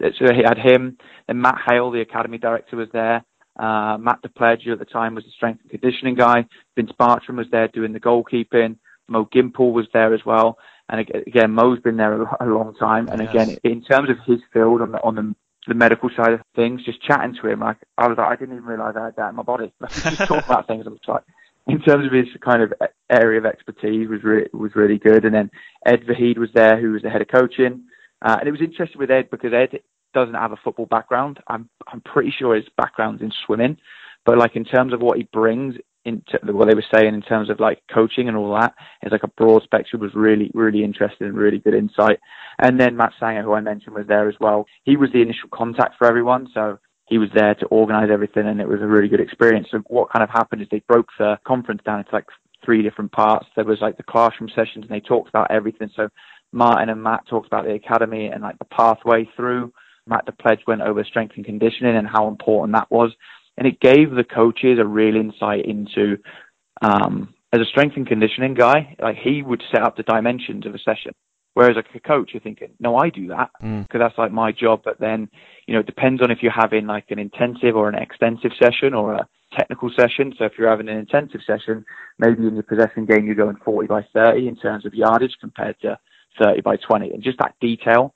So 0.00 0.32
he 0.34 0.42
had 0.42 0.58
him, 0.58 0.98
and 1.28 1.40
Matt 1.40 1.58
Hale, 1.68 1.92
the 1.92 2.00
academy 2.00 2.38
director, 2.38 2.76
was 2.76 2.88
there. 2.92 3.24
Uh, 3.58 3.98
Matt 3.98 4.20
DePledge 4.22 4.66
at 4.66 4.78
the 4.78 4.84
time 4.84 5.14
was 5.14 5.24
the 5.24 5.30
strength 5.30 5.60
and 5.62 5.70
conditioning 5.70 6.16
guy. 6.16 6.46
Vince 6.74 6.90
Bartram 6.98 7.36
was 7.36 7.46
there 7.52 7.68
doing 7.68 7.92
the 7.92 8.00
goalkeeping. 8.00 8.78
Mo 9.08 9.28
Gimpel 9.32 9.72
was 9.72 9.86
there 9.92 10.14
as 10.14 10.20
well. 10.24 10.58
And 10.92 11.00
again, 11.26 11.52
Mo's 11.52 11.80
been 11.80 11.96
there 11.96 12.20
a, 12.20 12.44
long 12.44 12.74
time. 12.74 13.08
And 13.08 13.22
yes. 13.22 13.30
again, 13.30 13.56
in 13.64 13.82
terms 13.82 14.10
of 14.10 14.18
his 14.26 14.40
field 14.52 14.82
on 14.82 14.92
the, 14.92 15.02
on 15.02 15.14
the 15.14 15.34
the 15.66 15.74
medical 15.74 16.10
side 16.16 16.32
of 16.32 16.40
things, 16.56 16.84
just 16.84 17.00
chatting 17.02 17.36
to 17.40 17.48
him, 17.48 17.60
like 17.60 17.76
I 17.96 18.08
was 18.08 18.18
like, 18.18 18.26
I 18.26 18.36
didn't 18.36 18.56
even 18.56 18.66
realise 18.66 18.96
I 18.96 19.04
had 19.04 19.16
that 19.16 19.30
in 19.30 19.36
my 19.36 19.42
body. 19.42 19.72
just 19.80 20.18
talk 20.26 20.44
about 20.46 20.66
things. 20.66 20.84
I'm 20.86 20.98
like, 21.06 21.22
in 21.68 21.80
terms 21.80 22.04
of 22.04 22.12
his 22.12 22.26
kind 22.44 22.62
of 22.62 22.72
area 23.08 23.38
of 23.38 23.46
expertise, 23.46 24.08
was 24.08 24.22
really 24.22 24.48
was 24.52 24.74
really 24.74 24.98
good. 24.98 25.24
And 25.24 25.34
then 25.34 25.50
Ed 25.86 26.04
Vahid 26.04 26.36
was 26.36 26.50
there, 26.52 26.78
who 26.78 26.92
was 26.92 27.02
the 27.02 27.10
head 27.10 27.22
of 27.22 27.28
coaching. 27.28 27.84
Uh, 28.20 28.36
and 28.40 28.48
it 28.48 28.52
was 28.52 28.60
interesting 28.60 28.98
with 28.98 29.10
Ed 29.10 29.30
because 29.30 29.54
Ed 29.54 29.80
doesn't 30.12 30.34
have 30.34 30.52
a 30.52 30.56
football 30.62 30.86
background. 30.86 31.38
I'm 31.46 31.70
I'm 31.90 32.02
pretty 32.02 32.34
sure 32.36 32.54
his 32.54 32.68
background's 32.76 33.22
in 33.22 33.32
swimming, 33.46 33.78
but 34.26 34.36
like 34.36 34.56
in 34.56 34.64
terms 34.64 34.92
of 34.92 35.00
what 35.00 35.16
he 35.16 35.28
brings 35.32 35.76
into 36.04 36.38
what 36.42 36.68
they 36.68 36.74
were 36.74 36.84
saying 36.92 37.14
in 37.14 37.22
terms 37.22 37.50
of 37.50 37.60
like 37.60 37.82
coaching 37.92 38.28
and 38.28 38.36
all 38.36 38.58
that, 38.58 38.74
it's 39.02 39.12
like 39.12 39.22
a 39.22 39.28
broad 39.28 39.62
spectrum 39.62 40.02
was 40.02 40.14
really 40.14 40.50
really 40.54 40.84
interesting 40.84 41.28
and 41.28 41.36
really 41.36 41.58
good 41.58 41.74
insight. 41.74 42.18
And 42.58 42.78
then 42.80 42.96
Matt 42.96 43.12
Sanger, 43.18 43.42
who 43.42 43.54
I 43.54 43.60
mentioned, 43.60 43.94
was 43.94 44.06
there 44.06 44.28
as 44.28 44.36
well. 44.40 44.66
He 44.84 44.96
was 44.96 45.10
the 45.12 45.22
initial 45.22 45.48
contact 45.52 45.96
for 45.98 46.06
everyone, 46.06 46.48
so 46.52 46.78
he 47.06 47.18
was 47.18 47.28
there 47.34 47.54
to 47.54 47.66
organise 47.66 48.10
everything, 48.10 48.46
and 48.46 48.60
it 48.60 48.68
was 48.68 48.80
a 48.80 48.86
really 48.86 49.08
good 49.08 49.20
experience. 49.20 49.68
So 49.70 49.78
what 49.88 50.10
kind 50.10 50.22
of 50.22 50.30
happened 50.30 50.62
is 50.62 50.68
they 50.70 50.82
broke 50.88 51.08
the 51.18 51.38
conference 51.46 51.82
down 51.84 51.98
into 51.98 52.12
like 52.12 52.26
three 52.64 52.82
different 52.82 53.12
parts. 53.12 53.46
There 53.54 53.64
was 53.64 53.80
like 53.80 53.96
the 53.96 54.02
classroom 54.02 54.48
sessions, 54.48 54.84
and 54.84 54.88
they 54.88 55.00
talked 55.00 55.28
about 55.28 55.50
everything. 55.50 55.90
So 55.94 56.08
Martin 56.52 56.88
and 56.88 57.02
Matt 57.02 57.26
talked 57.28 57.46
about 57.46 57.64
the 57.64 57.74
academy 57.74 58.26
and 58.26 58.42
like 58.42 58.58
the 58.58 58.64
pathway 58.66 59.28
through. 59.36 59.72
Matt 60.06 60.26
the 60.26 60.32
Pledge 60.32 60.60
went 60.66 60.82
over 60.82 61.04
strength 61.04 61.34
and 61.36 61.44
conditioning 61.44 61.96
and 61.96 62.08
how 62.08 62.28
important 62.28 62.72
that 62.72 62.90
was. 62.90 63.12
And 63.56 63.66
it 63.66 63.80
gave 63.80 64.10
the 64.10 64.24
coaches 64.24 64.78
a 64.80 64.84
real 64.84 65.16
insight 65.16 65.66
into, 65.66 66.18
um, 66.80 67.34
as 67.52 67.60
a 67.60 67.66
strength 67.66 67.96
and 67.96 68.06
conditioning 68.06 68.54
guy, 68.54 68.96
like 69.00 69.16
he 69.16 69.42
would 69.42 69.62
set 69.70 69.82
up 69.82 69.96
the 69.96 70.02
dimensions 70.02 70.66
of 70.66 70.74
a 70.74 70.78
session. 70.78 71.12
Whereas 71.54 71.76
like 71.76 71.86
a 71.94 72.00
coach, 72.00 72.30
you're 72.32 72.40
thinking, 72.40 72.70
no, 72.80 72.96
I 72.96 73.10
do 73.10 73.28
that 73.28 73.50
because 73.60 73.86
mm. 73.86 73.98
that's 73.98 74.16
like 74.16 74.32
my 74.32 74.52
job. 74.52 74.80
But 74.84 74.98
then, 74.98 75.28
you 75.66 75.74
know, 75.74 75.80
it 75.80 75.86
depends 75.86 76.22
on 76.22 76.30
if 76.30 76.38
you're 76.40 76.50
having 76.50 76.86
like 76.86 77.10
an 77.10 77.18
intensive 77.18 77.76
or 77.76 77.90
an 77.90 77.94
extensive 77.94 78.52
session 78.58 78.94
or 78.94 79.14
a 79.14 79.28
technical 79.56 79.90
session. 79.94 80.32
So 80.38 80.46
if 80.46 80.52
you're 80.56 80.70
having 80.70 80.88
an 80.88 80.96
intensive 80.96 81.42
session, 81.46 81.84
maybe 82.18 82.46
in 82.46 82.54
your 82.54 82.62
possession 82.62 83.04
game, 83.04 83.26
you're 83.26 83.34
going 83.34 83.56
40 83.62 83.86
by 83.86 84.06
30 84.14 84.48
in 84.48 84.56
terms 84.56 84.86
of 84.86 84.94
yardage 84.94 85.36
compared 85.40 85.78
to 85.82 85.98
30 86.42 86.62
by 86.62 86.76
20. 86.76 87.10
And 87.10 87.22
just 87.22 87.38
that 87.38 87.54
detail, 87.60 88.14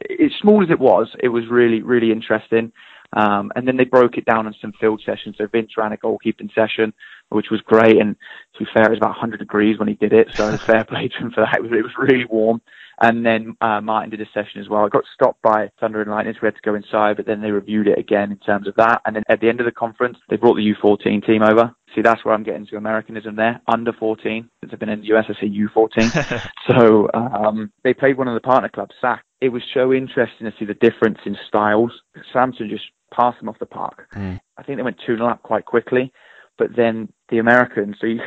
as 0.00 0.30
small 0.40 0.62
as 0.62 0.70
it 0.70 0.78
was, 0.78 1.08
it 1.20 1.28
was 1.28 1.44
really, 1.50 1.82
really 1.82 2.12
interesting. 2.12 2.72
Um, 3.16 3.50
and 3.56 3.66
then 3.66 3.78
they 3.78 3.84
broke 3.84 4.18
it 4.18 4.26
down 4.26 4.46
on 4.46 4.54
some 4.60 4.72
field 4.78 5.02
sessions. 5.04 5.36
So 5.38 5.46
Vince 5.46 5.72
ran 5.76 5.92
a 5.92 5.96
goalkeeping 5.96 6.54
session, 6.54 6.92
which 7.30 7.46
was 7.50 7.62
great. 7.62 7.98
And 7.98 8.14
to 8.54 8.64
be 8.64 8.70
fair, 8.74 8.84
it 8.84 8.90
was 8.90 8.98
about 8.98 9.10
100 9.10 9.38
degrees 9.38 9.78
when 9.78 9.88
he 9.88 9.94
did 9.94 10.12
it. 10.12 10.28
So 10.34 10.54
fair 10.58 10.84
play 10.84 11.08
to 11.08 11.16
him 11.16 11.30
for 11.32 11.40
that. 11.40 11.56
It 11.56 11.62
was, 11.62 11.72
it 11.72 11.82
was 11.82 11.92
really 11.98 12.26
warm. 12.26 12.60
And 13.00 13.26
then 13.26 13.56
uh, 13.60 13.80
Martin 13.80 14.10
did 14.10 14.20
a 14.20 14.26
session 14.32 14.60
as 14.60 14.68
well. 14.68 14.84
I 14.84 14.88
got 14.88 15.04
stopped 15.14 15.42
by 15.42 15.70
Thunder 15.80 16.00
and 16.00 16.10
Lightning, 16.10 16.32
so 16.34 16.40
we 16.42 16.46
had 16.46 16.54
to 16.54 16.60
go 16.62 16.74
inside, 16.74 17.16
but 17.16 17.26
then 17.26 17.42
they 17.42 17.50
reviewed 17.50 17.88
it 17.88 17.98
again 17.98 18.32
in 18.32 18.38
terms 18.38 18.66
of 18.66 18.74
that. 18.76 19.02
And 19.04 19.16
then 19.16 19.22
at 19.28 19.40
the 19.40 19.48
end 19.48 19.60
of 19.60 19.66
the 19.66 19.72
conference, 19.72 20.16
they 20.30 20.36
brought 20.36 20.56
the 20.56 20.74
U14 20.74 21.26
team 21.26 21.42
over. 21.42 21.74
See, 21.94 22.00
that's 22.00 22.24
where 22.24 22.34
I'm 22.34 22.42
getting 22.42 22.66
to 22.66 22.76
Americanism 22.76 23.36
there. 23.36 23.60
Under 23.70 23.92
14. 23.92 24.48
Since 24.60 24.72
I've 24.72 24.78
been 24.78 24.88
in 24.88 25.00
the 25.00 25.14
US, 25.14 25.26
I 25.28 25.34
say 25.40 25.48
U14. 25.48 26.50
so 26.68 27.10
um, 27.12 27.70
they 27.84 27.92
played 27.92 28.16
one 28.16 28.28
of 28.28 28.34
the 28.34 28.40
partner 28.40 28.70
clubs, 28.70 28.94
SAC. 29.00 29.22
It 29.42 29.50
was 29.50 29.62
so 29.74 29.92
interesting 29.92 30.50
to 30.50 30.52
see 30.58 30.64
the 30.64 30.74
difference 30.74 31.18
in 31.26 31.36
styles. 31.48 31.92
Samson 32.32 32.70
just 32.70 32.84
passed 33.12 33.38
them 33.40 33.48
off 33.48 33.58
the 33.58 33.66
park. 33.66 34.08
Mm. 34.14 34.40
I 34.56 34.62
think 34.62 34.78
they 34.78 34.82
went 34.82 35.00
2 35.06 35.16
0 35.16 35.28
up 35.28 35.42
quite 35.42 35.64
quickly. 35.64 36.12
But 36.58 36.74
then 36.74 37.12
the 37.28 37.38
Americans, 37.38 37.96
so 38.00 38.06
you, 38.06 38.20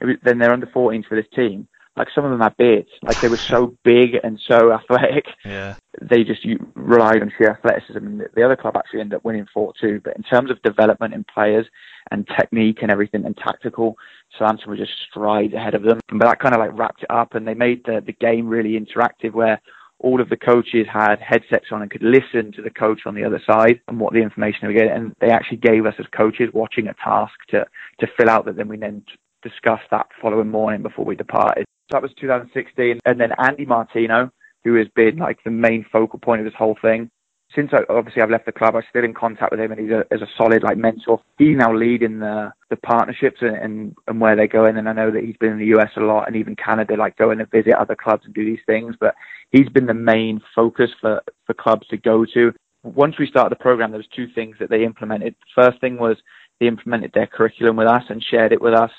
it 0.00 0.04
was, 0.04 0.16
then 0.22 0.38
they're 0.38 0.52
under 0.52 0.66
14s 0.66 1.06
for 1.06 1.16
this 1.16 1.26
team 1.34 1.68
like 1.96 2.08
some 2.14 2.24
of 2.24 2.30
them 2.30 2.40
had 2.40 2.56
beards. 2.56 2.88
Like 3.02 3.20
they 3.20 3.28
were 3.28 3.36
so 3.36 3.76
big 3.84 4.16
and 4.22 4.40
so 4.48 4.72
athletic. 4.72 5.26
Yeah. 5.44 5.76
They 6.00 6.24
just 6.24 6.44
you, 6.44 6.58
relied 6.74 7.22
on 7.22 7.32
sheer 7.36 7.50
athleticism. 7.50 7.98
And 7.98 8.20
the, 8.20 8.26
the 8.34 8.42
other 8.42 8.56
club 8.56 8.76
actually 8.76 9.00
ended 9.00 9.16
up 9.16 9.24
winning 9.24 9.46
4-2. 9.56 10.02
But 10.02 10.16
in 10.16 10.22
terms 10.24 10.50
of 10.50 10.60
development 10.62 11.14
in 11.14 11.24
players 11.32 11.66
and 12.10 12.26
technique 12.38 12.78
and 12.82 12.90
everything 12.90 13.24
and 13.24 13.36
tactical, 13.36 13.96
Southampton 14.36 14.70
were 14.70 14.76
just 14.76 14.92
strides 15.08 15.54
ahead 15.54 15.74
of 15.74 15.82
them. 15.82 16.00
But 16.08 16.26
that 16.26 16.40
kind 16.40 16.54
of 16.54 16.60
like 16.60 16.76
wrapped 16.76 17.04
it 17.04 17.10
up 17.10 17.34
and 17.34 17.46
they 17.46 17.54
made 17.54 17.84
the, 17.84 18.02
the 18.04 18.12
game 18.12 18.48
really 18.48 18.78
interactive 18.78 19.32
where 19.32 19.60
all 20.00 20.20
of 20.20 20.28
the 20.28 20.36
coaches 20.36 20.86
had 20.92 21.16
headsets 21.20 21.66
on 21.70 21.82
and 21.82 21.90
could 21.90 22.02
listen 22.02 22.52
to 22.52 22.62
the 22.62 22.70
coach 22.70 23.02
on 23.06 23.14
the 23.14 23.24
other 23.24 23.40
side 23.46 23.80
and 23.88 23.98
what 23.98 24.12
the 24.12 24.20
information 24.20 24.60
they 24.62 24.68
were 24.68 24.74
getting. 24.74 24.92
And 24.92 25.14
they 25.20 25.30
actually 25.30 25.58
gave 25.58 25.86
us 25.86 25.94
as 25.98 26.06
coaches 26.16 26.50
watching 26.52 26.88
a 26.88 26.94
task 26.94 27.34
to, 27.50 27.64
to 28.00 28.06
fill 28.18 28.28
out 28.28 28.44
that 28.46 28.56
then 28.56 28.68
we 28.68 28.76
then 28.76 29.02
discussed 29.42 29.84
that 29.90 30.06
following 30.20 30.50
morning 30.50 30.82
before 30.82 31.04
we 31.04 31.16
departed. 31.16 31.64
That 31.90 32.02
was 32.02 32.10
2016. 32.20 32.98
And 33.04 33.20
then 33.20 33.30
Andy 33.38 33.66
Martino, 33.66 34.30
who 34.64 34.74
has 34.74 34.88
been 34.94 35.16
like 35.16 35.38
the 35.44 35.50
main 35.50 35.84
focal 35.92 36.18
point 36.18 36.40
of 36.40 36.44
this 36.44 36.54
whole 36.58 36.76
thing. 36.80 37.10
Since 37.54 37.70
I, 37.72 37.80
obviously 37.88 38.22
I've 38.22 38.30
left 38.30 38.46
the 38.46 38.52
club, 38.52 38.74
I'm 38.74 38.82
still 38.90 39.04
in 39.04 39.14
contact 39.14 39.50
with 39.50 39.60
him, 39.60 39.70
and 39.72 39.80
he's 39.80 39.90
a, 39.90 40.04
a 40.10 40.26
solid 40.36 40.62
like 40.62 40.76
mentor. 40.76 41.20
He's 41.38 41.56
now 41.56 41.74
leading 41.74 42.18
the 42.18 42.52
the 42.70 42.76
partnerships 42.76 43.38
and, 43.40 43.56
and 43.56 43.96
and 44.08 44.20
where 44.20 44.34
they're 44.36 44.48
going. 44.48 44.76
And 44.76 44.88
I 44.88 44.92
know 44.92 45.10
that 45.10 45.22
he's 45.24 45.36
been 45.36 45.52
in 45.52 45.58
the 45.58 45.78
US 45.78 45.90
a 45.96 46.00
lot, 46.00 46.26
and 46.26 46.36
even 46.36 46.56
Canada, 46.56 46.96
like 46.96 47.16
going 47.16 47.38
to 47.38 47.46
visit 47.46 47.74
other 47.74 47.96
clubs 47.96 48.24
and 48.24 48.34
do 48.34 48.44
these 48.44 48.64
things. 48.66 48.96
But 48.98 49.14
he's 49.50 49.68
been 49.68 49.86
the 49.86 49.94
main 49.94 50.40
focus 50.54 50.90
for 51.00 51.22
for 51.46 51.54
clubs 51.54 51.86
to 51.88 51.96
go 51.96 52.24
to. 52.34 52.52
Once 52.82 53.18
we 53.18 53.26
started 53.26 53.50
the 53.50 53.62
program, 53.62 53.90
there 53.90 53.98
was 53.98 54.08
two 54.14 54.28
things 54.34 54.56
that 54.60 54.68
they 54.68 54.84
implemented. 54.84 55.34
First 55.54 55.80
thing 55.80 55.96
was 55.98 56.16
they 56.60 56.66
implemented 56.66 57.12
their 57.14 57.26
curriculum 57.26 57.76
with 57.76 57.86
us 57.86 58.02
and 58.08 58.22
shared 58.22 58.52
it 58.52 58.60
with 58.60 58.74
us. 58.74 58.90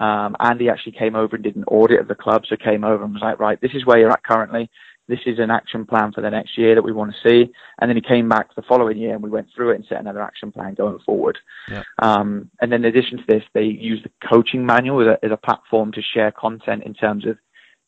Um, 0.00 0.36
Andy 0.40 0.68
actually 0.68 0.92
came 0.92 1.16
over 1.16 1.36
and 1.36 1.44
did 1.44 1.56
an 1.56 1.64
audit 1.64 2.00
of 2.00 2.08
the 2.08 2.14
club, 2.14 2.42
so 2.48 2.56
came 2.56 2.84
over 2.84 3.04
and 3.04 3.14
was 3.14 3.22
like, 3.22 3.40
right, 3.40 3.60
this 3.60 3.72
is 3.74 3.84
where 3.84 3.98
you're 3.98 4.12
at 4.12 4.22
currently. 4.22 4.70
This 5.08 5.20
is 5.24 5.38
an 5.38 5.50
action 5.50 5.86
plan 5.86 6.12
for 6.12 6.20
the 6.20 6.30
next 6.30 6.58
year 6.58 6.74
that 6.74 6.82
we 6.82 6.92
want 6.92 7.12
to 7.12 7.28
see. 7.28 7.50
And 7.80 7.88
then 7.88 7.96
he 7.96 8.02
came 8.02 8.28
back 8.28 8.54
the 8.54 8.62
following 8.62 8.98
year 8.98 9.14
and 9.14 9.22
we 9.22 9.30
went 9.30 9.48
through 9.54 9.70
it 9.70 9.76
and 9.76 9.84
set 9.88 10.00
another 10.00 10.22
action 10.22 10.52
plan 10.52 10.74
going 10.74 10.98
forward. 11.00 11.38
Yeah. 11.70 11.82
Um, 12.00 12.50
and 12.60 12.70
then 12.70 12.84
in 12.84 12.94
addition 12.94 13.18
to 13.18 13.24
this, 13.26 13.42
they 13.54 13.64
use 13.64 14.02
the 14.02 14.10
coaching 14.28 14.66
manual 14.66 15.00
as 15.00 15.06
a, 15.06 15.24
as 15.24 15.32
a 15.32 15.36
platform 15.36 15.92
to 15.92 16.02
share 16.02 16.30
content 16.30 16.84
in 16.84 16.92
terms 16.92 17.26
of 17.26 17.38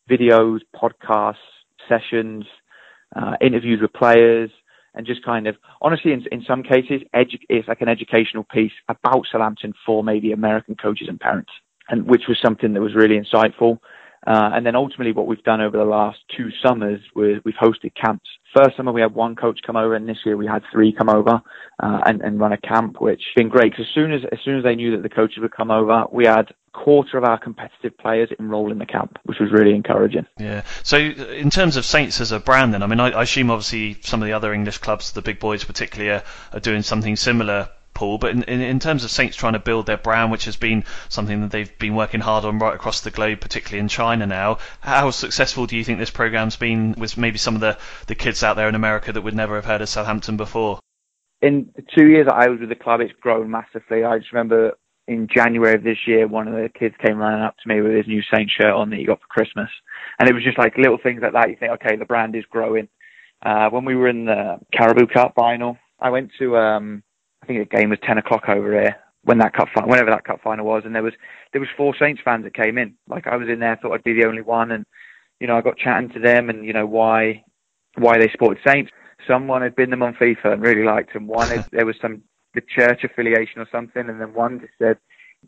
videos, 0.09 0.61
podcasts, 0.75 1.35
sessions, 1.87 2.45
uh, 3.15 3.35
interviews 3.39 3.79
with 3.81 3.93
players, 3.93 4.49
and 4.95 5.05
just 5.05 5.23
kind 5.23 5.47
of 5.47 5.55
honestly 5.81 6.13
in, 6.13 6.25
in 6.31 6.43
some 6.45 6.63
cases 6.63 7.01
edu- 7.15 7.39
it's 7.49 7.67
like 7.67 7.81
an 7.81 7.87
educational 7.87 8.43
piece 8.43 8.73
about 8.89 9.25
Southampton 9.31 9.73
for 9.85 10.03
maybe 10.03 10.31
American 10.31 10.75
coaches 10.75 11.07
and 11.07 11.19
parents 11.19 11.51
and 11.91 12.07
which 12.07 12.23
was 12.27 12.39
something 12.41 12.73
that 12.73 12.81
was 12.81 12.95
really 12.95 13.19
insightful. 13.19 13.79
Uh, 14.25 14.51
and 14.53 14.65
then 14.65 14.75
ultimately, 14.75 15.11
what 15.11 15.25
we've 15.27 15.43
done 15.43 15.61
over 15.61 15.77
the 15.77 15.83
last 15.83 16.19
two 16.35 16.49
summers 16.63 17.01
was 17.15 17.37
we've 17.43 17.55
hosted 17.55 17.93
camps. 17.95 18.29
First 18.55 18.77
summer 18.77 18.91
we 18.91 19.01
had 19.01 19.15
one 19.15 19.35
coach 19.35 19.59
come 19.65 19.75
over, 19.75 19.95
and 19.95 20.07
this 20.07 20.19
year 20.25 20.37
we 20.37 20.45
had 20.45 20.61
three 20.71 20.93
come 20.93 21.09
over 21.09 21.41
uh, 21.81 21.99
and, 22.05 22.21
and 22.21 22.39
run 22.39 22.51
a 22.51 22.57
camp, 22.57 23.01
which 23.01 23.21
has 23.21 23.33
been 23.35 23.49
great. 23.49 23.71
Because 23.71 23.85
as 23.87 23.93
soon 23.95 24.11
as 24.11 24.21
as 24.31 24.39
soon 24.43 24.57
as 24.57 24.63
they 24.63 24.75
knew 24.75 24.91
that 24.91 25.03
the 25.03 25.09
coaches 25.09 25.39
would 25.41 25.51
come 25.51 25.71
over, 25.71 26.05
we 26.11 26.25
had 26.25 26.53
quarter 26.73 27.17
of 27.17 27.23
our 27.23 27.37
competitive 27.37 27.97
players 27.97 28.29
enroll 28.39 28.71
in 28.71 28.77
the 28.77 28.85
camp, 28.85 29.17
which 29.25 29.39
was 29.39 29.51
really 29.51 29.75
encouraging. 29.75 30.25
Yeah. 30.37 30.63
So 30.83 30.97
in 30.97 31.49
terms 31.49 31.75
of 31.75 31.85
Saints 31.85 32.21
as 32.21 32.31
a 32.31 32.39
brand, 32.39 32.73
then 32.73 32.83
I 32.83 32.87
mean, 32.87 32.99
I, 32.99 33.09
I 33.09 33.23
assume 33.23 33.49
obviously 33.49 33.97
some 34.01 34.21
of 34.21 34.27
the 34.27 34.33
other 34.33 34.53
English 34.53 34.77
clubs, 34.77 35.11
the 35.11 35.21
big 35.21 35.39
boys 35.39 35.63
particularly, 35.63 36.11
are, 36.11 36.23
are 36.53 36.59
doing 36.59 36.81
something 36.81 37.15
similar 37.15 37.69
Paul. 38.01 38.17
But 38.17 38.31
in, 38.31 38.41
in, 38.43 38.61
in, 38.61 38.79
terms 38.79 39.03
of 39.03 39.11
Saints 39.11 39.37
trying 39.37 39.53
to 39.53 39.59
build 39.59 39.85
their 39.85 39.95
brand, 39.95 40.31
which 40.31 40.45
has 40.45 40.55
been 40.55 40.85
something 41.07 41.41
that 41.41 41.51
they've 41.51 41.77
been 41.77 41.93
working 41.93 42.19
hard 42.19 42.45
on 42.45 42.57
right 42.57 42.73
across 42.73 43.01
the 43.01 43.11
globe, 43.11 43.41
particularly 43.41 43.79
in 43.79 43.89
China 43.89 44.25
now, 44.25 44.57
how 44.79 45.11
successful 45.11 45.67
do 45.67 45.77
you 45.77 45.83
think 45.83 45.99
this 45.99 46.09
program's 46.09 46.55
been 46.55 46.95
with 46.97 47.15
maybe 47.15 47.37
some 47.37 47.53
of 47.53 47.61
the, 47.61 47.77
the 48.07 48.15
kids 48.15 48.41
out 48.41 48.55
there 48.55 48.67
in 48.67 48.73
America 48.73 49.13
that 49.13 49.21
would 49.21 49.35
never 49.35 49.53
have 49.53 49.65
heard 49.65 49.81
of 49.81 49.89
Southampton 49.89 50.35
before? 50.35 50.79
In 51.43 51.69
the 51.75 51.83
two 51.95 52.07
years 52.07 52.25
that 52.25 52.33
I 52.33 52.47
was 52.47 52.59
with 52.59 52.69
the 52.69 52.75
club, 52.75 53.01
it's 53.01 53.13
grown 53.21 53.51
massively. 53.51 54.03
I 54.03 54.17
just 54.17 54.33
remember 54.33 54.73
in 55.07 55.27
January 55.31 55.75
of 55.75 55.83
this 55.83 56.07
year, 56.07 56.27
one 56.27 56.47
of 56.47 56.55
the 56.55 56.69
kids 56.69 56.95
came 57.05 57.17
running 57.17 57.43
up 57.43 57.55
to 57.57 57.69
me 57.69 57.81
with 57.81 57.93
his 57.93 58.07
new 58.07 58.23
Saints 58.33 58.53
shirt 58.59 58.73
on 58.73 58.89
that 58.89 58.97
he 58.97 59.05
got 59.05 59.21
for 59.21 59.27
Christmas. 59.27 59.69
And 60.17 60.27
it 60.27 60.33
was 60.33 60.43
just 60.43 60.57
like 60.57 60.75
little 60.75 60.97
things 60.97 61.21
like 61.21 61.33
that. 61.33 61.49
You 61.51 61.55
think, 61.55 61.73
okay, 61.73 61.97
the 61.97 62.05
brand 62.05 62.35
is 62.35 62.45
growing. 62.49 62.87
Uh, 63.43 63.69
when 63.69 63.85
we 63.85 63.95
were 63.95 64.07
in 64.07 64.25
the 64.25 64.57
Carabao 64.75 65.05
Cup 65.13 65.33
final, 65.35 65.77
I 65.99 66.09
went 66.09 66.31
to 66.39 66.57
um, 66.57 67.03
I 67.41 67.45
think 67.45 67.59
the 67.59 67.77
game 67.77 67.89
was 67.89 67.99
ten 68.05 68.17
o'clock 68.17 68.49
over 68.49 68.71
here 68.71 68.97
when 69.23 69.37
that 69.37 69.53
cup 69.53 69.67
final, 69.73 69.89
whenever 69.89 70.09
that 70.11 70.23
cup 70.23 70.41
final 70.43 70.65
was, 70.65 70.83
and 70.85 70.95
there 70.95 71.03
was 71.03 71.13
there 71.51 71.61
was 71.61 71.69
four 71.77 71.95
Saints 71.97 72.21
fans 72.23 72.43
that 72.43 72.53
came 72.53 72.77
in. 72.77 72.95
Like 73.07 73.27
I 73.27 73.35
was 73.35 73.49
in 73.49 73.59
there, 73.59 73.77
thought 73.81 73.93
I'd 73.93 74.03
be 74.03 74.13
the 74.13 74.27
only 74.27 74.41
one, 74.41 74.71
and 74.71 74.85
you 75.39 75.47
know 75.47 75.57
I 75.57 75.61
got 75.61 75.77
chatting 75.77 76.09
to 76.09 76.19
them, 76.19 76.49
and 76.49 76.65
you 76.65 76.73
know 76.73 76.85
why 76.85 77.43
why 77.97 78.17
they 78.17 78.29
supported 78.29 78.61
Saints. 78.65 78.91
Someone 79.27 79.61
had 79.61 79.75
been 79.75 79.91
them 79.91 80.01
on 80.01 80.15
FIFA 80.15 80.53
and 80.53 80.61
really 80.63 80.83
liked 80.83 81.13
them. 81.13 81.27
One 81.27 81.47
had, 81.47 81.67
there 81.71 81.85
was 81.85 81.95
some 82.01 82.23
the 82.55 82.61
church 82.61 83.03
affiliation 83.03 83.61
or 83.61 83.67
something, 83.71 84.09
and 84.09 84.19
then 84.19 84.33
one 84.33 84.59
just 84.59 84.73
said 84.79 84.97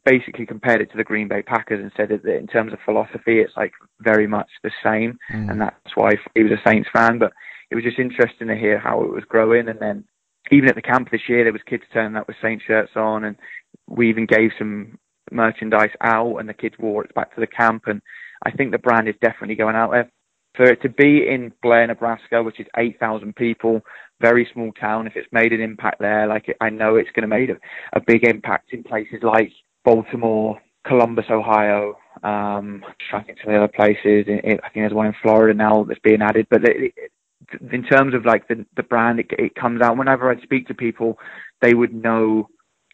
basically 0.05 0.45
compared 0.45 0.81
it 0.81 0.91
to 0.91 0.97
the 0.97 1.03
Green 1.03 1.27
Bay 1.27 1.43
Packers 1.43 1.79
and 1.79 1.91
said 1.95 2.09
that 2.09 2.25
in 2.25 2.47
terms 2.47 2.73
of 2.73 2.79
philosophy, 2.83 3.39
it's 3.39 3.53
like 3.55 3.73
very 3.99 4.27
much 4.27 4.49
the 4.63 4.71
same, 4.83 5.17
mm. 5.31 5.49
and 5.49 5.61
that's 5.61 5.95
why 5.95 6.11
he 6.35 6.43
was 6.43 6.51
a 6.51 6.69
Saints 6.69 6.89
fan. 6.93 7.17
But 7.19 7.33
it 7.71 7.75
was 7.75 7.83
just 7.83 7.99
interesting 7.99 8.47
to 8.47 8.55
hear 8.55 8.77
how 8.77 9.03
it 9.03 9.11
was 9.11 9.23
growing, 9.27 9.67
and 9.67 9.79
then 9.79 10.05
even 10.53 10.69
at 10.69 10.75
the 10.75 10.81
camp 10.81 11.09
this 11.11 11.27
year, 11.27 11.43
there 11.43 11.53
was 11.53 11.61
kids 11.65 11.83
turning 11.91 12.15
up 12.15 12.27
with 12.27 12.37
Saint 12.41 12.61
shirts 12.65 12.91
on, 12.95 13.23
and 13.23 13.35
we 13.87 14.09
even 14.09 14.25
gave 14.25 14.51
some 14.57 14.97
merchandise 15.31 15.91
out, 16.01 16.37
and 16.37 16.47
the 16.47 16.53
kids 16.53 16.75
wore 16.79 17.03
it 17.03 17.13
back 17.15 17.33
to 17.33 17.41
the 17.41 17.47
camp. 17.47 17.83
And 17.87 18.01
I 18.45 18.51
think 18.51 18.71
the 18.71 18.77
brand 18.77 19.07
is 19.07 19.15
definitely 19.21 19.55
going 19.55 19.75
out 19.75 19.91
there. 19.91 20.11
For 20.55 20.65
it 20.65 20.83
to 20.83 20.89
be 20.89 21.27
in 21.27 21.51
Blair, 21.63 21.87
Nebraska, 21.87 22.43
which 22.43 22.59
is 22.59 22.67
8,000 22.77 23.35
people, 23.35 23.81
very 24.21 24.47
small 24.53 24.71
town, 24.73 25.07
if 25.07 25.13
it's 25.15 25.27
made 25.31 25.51
an 25.51 25.61
impact 25.61 25.99
there, 25.99 26.27
like 26.27 26.45
I 26.61 26.69
know 26.69 26.95
it's 26.95 27.09
going 27.15 27.27
to 27.27 27.35
make 27.35 27.49
a, 27.49 27.57
a 27.97 28.01
big 28.05 28.23
impact 28.23 28.71
in 28.71 28.83
places 28.83 29.23
like 29.23 29.51
Baltimore, 29.83 30.61
Columbus, 30.85 31.25
Ohio. 31.31 31.97
Um, 32.21 32.83
to 33.11 33.23
think 33.23 33.39
some 33.43 33.51
the 33.51 33.57
other 33.57 33.67
places. 33.67 34.25
I 34.29 34.41
think 34.47 34.61
there's 34.75 34.93
one 34.93 35.07
in 35.07 35.15
Florida 35.23 35.57
now 35.57 35.83
that's 35.83 35.99
being 36.03 36.21
added, 36.21 36.45
but 36.51 36.63
it, 36.63 36.93
it, 36.95 37.11
in 37.71 37.83
terms 37.83 38.13
of 38.13 38.25
like 38.25 38.47
the 38.47 38.65
the 38.75 38.83
brand, 38.83 39.19
it, 39.19 39.27
it 39.37 39.55
comes 39.55 39.81
out. 39.81 39.97
Whenever 39.97 40.31
I 40.31 40.41
speak 40.41 40.67
to 40.67 40.73
people, 40.73 41.17
they 41.61 41.73
would 41.73 41.93
know 41.93 42.49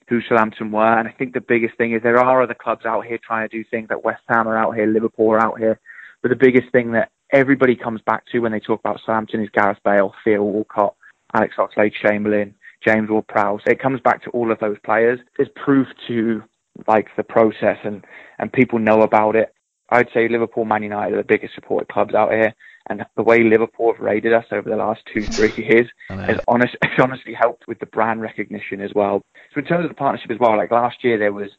who 0.10 0.22
Southampton 0.22 0.72
were. 0.72 1.00
And 1.00 1.08
I 1.08 1.12
think 1.12 1.34
the 1.34 1.42
biggest 1.42 1.78
thing 1.78 1.94
is 1.94 2.02
there 2.02 2.20
are 2.20 2.42
other 2.42 2.56
clubs 2.56 2.86
out 2.86 3.06
here 3.06 3.20
trying 3.24 3.48
to 3.48 3.58
do 3.58 3.64
things 3.64 3.90
like 3.90 4.04
West 4.04 4.24
Ham 4.28 4.48
are 4.48 4.58
out 4.58 4.76
here, 4.76 4.88
Liverpool 4.88 5.32
are 5.32 5.40
out 5.40 5.60
here. 5.60 5.80
But 6.22 6.30
the 6.30 6.36
biggest 6.36 6.72
thing 6.72 6.92
that 6.94 7.12
everybody 7.32 7.76
comes 7.76 8.02
back 8.02 8.24
to 8.32 8.40
when 8.40 8.52
they 8.52 8.60
talk 8.60 8.80
about 8.80 9.00
Southampton 9.06 9.42
is 9.42 9.50
Gareth 9.54 9.78
Bale, 9.86 10.14
Theo 10.24 10.44
Walcott, 10.44 10.96
Alex 11.34 11.56
Oxlade-Chamberlain, 11.58 12.56
James 12.84 13.10
Ward-Prowse. 13.10 13.62
It 13.68 13.80
comes 13.80 14.02
back 14.02 14.24
to 14.24 14.30
all 14.32 14.52
of 14.52 14.60
those 14.60 14.78
players. 14.84 15.20
There's 15.38 15.50
proof 15.56 15.88
to 16.08 16.44
like 16.88 17.08
the 17.16 17.24
process 17.24 17.78
and, 17.84 18.04
and 18.40 18.52
people 18.52 18.80
know 18.80 19.02
about 19.02 19.36
it. 19.36 19.54
I'd 19.92 20.10
say 20.14 20.28
Liverpool, 20.28 20.66
Man 20.66 20.84
United 20.84 21.14
are 21.14 21.18
the 21.18 21.24
biggest 21.24 21.56
supported 21.56 21.90
clubs 21.90 22.14
out 22.14 22.32
here 22.32 22.54
and 22.90 23.06
the 23.16 23.24
way 23.24 23.44
Liverpool 23.44 23.94
have 23.94 24.02
rated 24.02 24.34
us 24.34 24.46
over 24.52 24.70
the 24.70 24.76
last 24.76 25.02
two, 25.14 25.26
three 25.28 25.54
years 25.58 25.88
has, 26.10 26.40
honest, 26.48 26.76
has 26.84 27.00
honestly 27.00 27.34
helped 27.34 27.68
with 27.68 27.80
the 27.80 27.86
brand 27.86 28.22
recognition 28.22 28.82
as 28.82 28.92
well. 28.94 29.22
So 29.54 29.60
in 29.60 29.66
terms 29.66 29.86
of 29.86 29.90
the 29.90 29.96
partnership 29.96 30.32
as 30.32 30.40
well, 30.40 30.58
like 30.58 30.72
last 30.72 31.04
year 31.04 31.18
there 31.18 31.34
was 31.34 31.50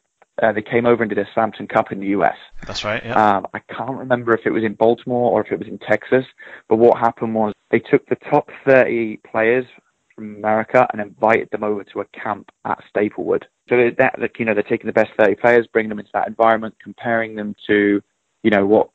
uh, 0.43 0.53
they 0.53 0.63
came 0.63 0.87
over 0.87 1.03
and 1.03 1.11
did 1.11 1.19
a 1.19 1.27
Southampton 1.35 1.67
Cup 1.67 1.93
in 1.93 2.01
the 2.01 2.07
US. 2.09 2.37
That's 2.67 2.83
right. 2.83 3.05
Yeah. 3.05 3.37
Um, 3.37 3.47
I 3.53 3.59
can't 3.59 3.99
remember 3.99 4.33
if 4.35 4.47
it 4.47 4.51
was 4.51 4.65
in 4.65 4.75
Baltimore 4.75 5.33
or 5.33 5.45
if 5.45 5.53
it 5.53 5.59
was 5.59 5.69
in 5.69 5.79
Texas, 5.79 6.25
but 6.69 6.77
what 6.77 6.99
happened 6.99 7.35
was 7.35 7.53
they 7.71 7.79
took 7.79 8.07
the 8.07 8.17
top 8.17 8.49
30 8.67 9.19
players 9.31 9.67
from 10.15 10.37
America 10.37 10.87
and 10.93 11.01
invited 11.03 11.49
them 11.51 11.63
over 11.63 11.85
to 11.85 12.01
a 12.01 12.05
camp 12.07 12.51
at 12.65 12.83
Staplewood. 12.89 13.47
So 13.69 13.91
that, 13.99 14.15
that 14.19 14.31
you 14.39 14.45
know, 14.45 14.55
they're 14.55 14.63
taking 14.63 14.87
the 14.87 14.93
best 14.93 15.11
30 15.19 15.35
players, 15.37 15.67
bringing 15.67 15.91
them 15.91 15.99
into 15.99 16.11
that 16.15 16.29
environment, 16.29 16.75
comparing 16.83 17.35
them 17.35 17.55
to, 17.67 18.03
you 18.43 18.51
know, 18.51 18.67
what 18.67 18.91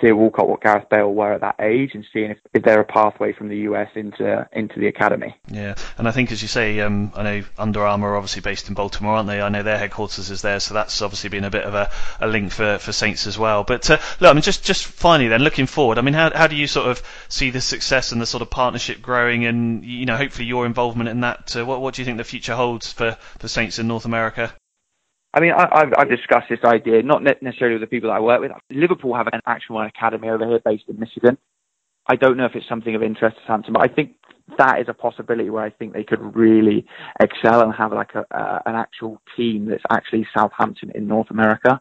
Theo 0.00 0.14
Walcott, 0.14 0.48
what 0.48 0.60
Gareth 0.60 0.88
Bale 0.90 1.12
were 1.12 1.32
at 1.32 1.40
that 1.40 1.56
age, 1.58 1.92
and 1.94 2.04
seeing 2.12 2.30
if, 2.30 2.38
if 2.54 2.62
they're 2.62 2.80
a 2.80 2.84
pathway 2.84 3.32
from 3.32 3.48
the 3.48 3.56
US 3.58 3.88
into 3.94 4.46
into 4.52 4.78
the 4.78 4.86
academy. 4.86 5.34
Yeah, 5.48 5.74
and 5.96 6.06
I 6.06 6.12
think 6.12 6.30
as 6.30 6.40
you 6.40 6.48
say, 6.48 6.80
um, 6.80 7.12
I 7.16 7.22
know 7.22 7.44
Under 7.58 7.84
Armour 7.84 8.10
are 8.10 8.16
obviously 8.16 8.42
based 8.42 8.68
in 8.68 8.74
Baltimore, 8.74 9.16
aren't 9.16 9.28
they? 9.28 9.40
I 9.40 9.48
know 9.48 9.62
their 9.62 9.78
headquarters 9.78 10.30
is 10.30 10.42
there, 10.42 10.60
so 10.60 10.74
that's 10.74 11.02
obviously 11.02 11.30
been 11.30 11.44
a 11.44 11.50
bit 11.50 11.64
of 11.64 11.74
a, 11.74 11.90
a 12.20 12.28
link 12.28 12.52
for, 12.52 12.78
for 12.78 12.92
Saints 12.92 13.26
as 13.26 13.38
well. 13.38 13.64
But 13.64 13.90
uh, 13.90 13.98
look, 14.20 14.30
I 14.30 14.34
mean, 14.34 14.42
just 14.42 14.64
just 14.64 14.84
finally 14.84 15.28
then, 15.28 15.42
looking 15.42 15.66
forward, 15.66 15.98
I 15.98 16.02
mean, 16.02 16.14
how 16.14 16.30
how 16.34 16.46
do 16.46 16.54
you 16.54 16.66
sort 16.66 16.88
of 16.88 17.02
see 17.28 17.50
the 17.50 17.60
success 17.60 18.12
and 18.12 18.20
the 18.20 18.26
sort 18.26 18.42
of 18.42 18.50
partnership 18.50 19.02
growing, 19.02 19.46
and 19.46 19.84
you 19.84 20.06
know, 20.06 20.16
hopefully 20.16 20.46
your 20.46 20.66
involvement 20.66 21.08
in 21.08 21.20
that? 21.20 21.56
Uh, 21.56 21.64
what 21.64 21.80
what 21.80 21.94
do 21.94 22.02
you 22.02 22.06
think 22.06 22.18
the 22.18 22.24
future 22.24 22.54
holds 22.54 22.92
for 22.92 23.16
for 23.38 23.48
Saints 23.48 23.78
in 23.78 23.88
North 23.88 24.04
America? 24.04 24.52
I 25.34 25.40
mean, 25.40 25.52
I, 25.52 25.80
have 25.80 25.92
I've 25.98 26.08
discussed 26.08 26.46
this 26.48 26.64
idea, 26.64 27.02
not 27.02 27.22
necessarily 27.22 27.74
with 27.74 27.82
the 27.82 27.86
people 27.86 28.10
that 28.10 28.16
I 28.16 28.20
work 28.20 28.40
with. 28.40 28.52
Liverpool 28.70 29.14
have 29.14 29.28
an 29.32 29.40
actual 29.46 29.80
academy 29.82 30.28
over 30.28 30.46
here 30.46 30.60
based 30.64 30.84
in 30.88 30.98
Michigan. 30.98 31.36
I 32.06 32.16
don't 32.16 32.38
know 32.38 32.46
if 32.46 32.54
it's 32.54 32.68
something 32.68 32.94
of 32.94 33.02
interest 33.02 33.36
to 33.36 33.42
Southampton, 33.42 33.74
but 33.74 33.82
I 33.82 33.92
think 33.92 34.14
that 34.56 34.80
is 34.80 34.86
a 34.88 34.94
possibility 34.94 35.50
where 35.50 35.62
I 35.62 35.70
think 35.70 35.92
they 35.92 36.04
could 36.04 36.34
really 36.34 36.86
excel 37.20 37.60
and 37.60 37.74
have 37.74 37.92
like 37.92 38.14
a, 38.14 38.24
uh, 38.34 38.60
an 38.64 38.74
actual 38.74 39.20
team 39.36 39.66
that's 39.66 39.82
actually 39.90 40.26
Southampton 40.34 40.90
in 40.94 41.06
North 41.06 41.30
America. 41.30 41.78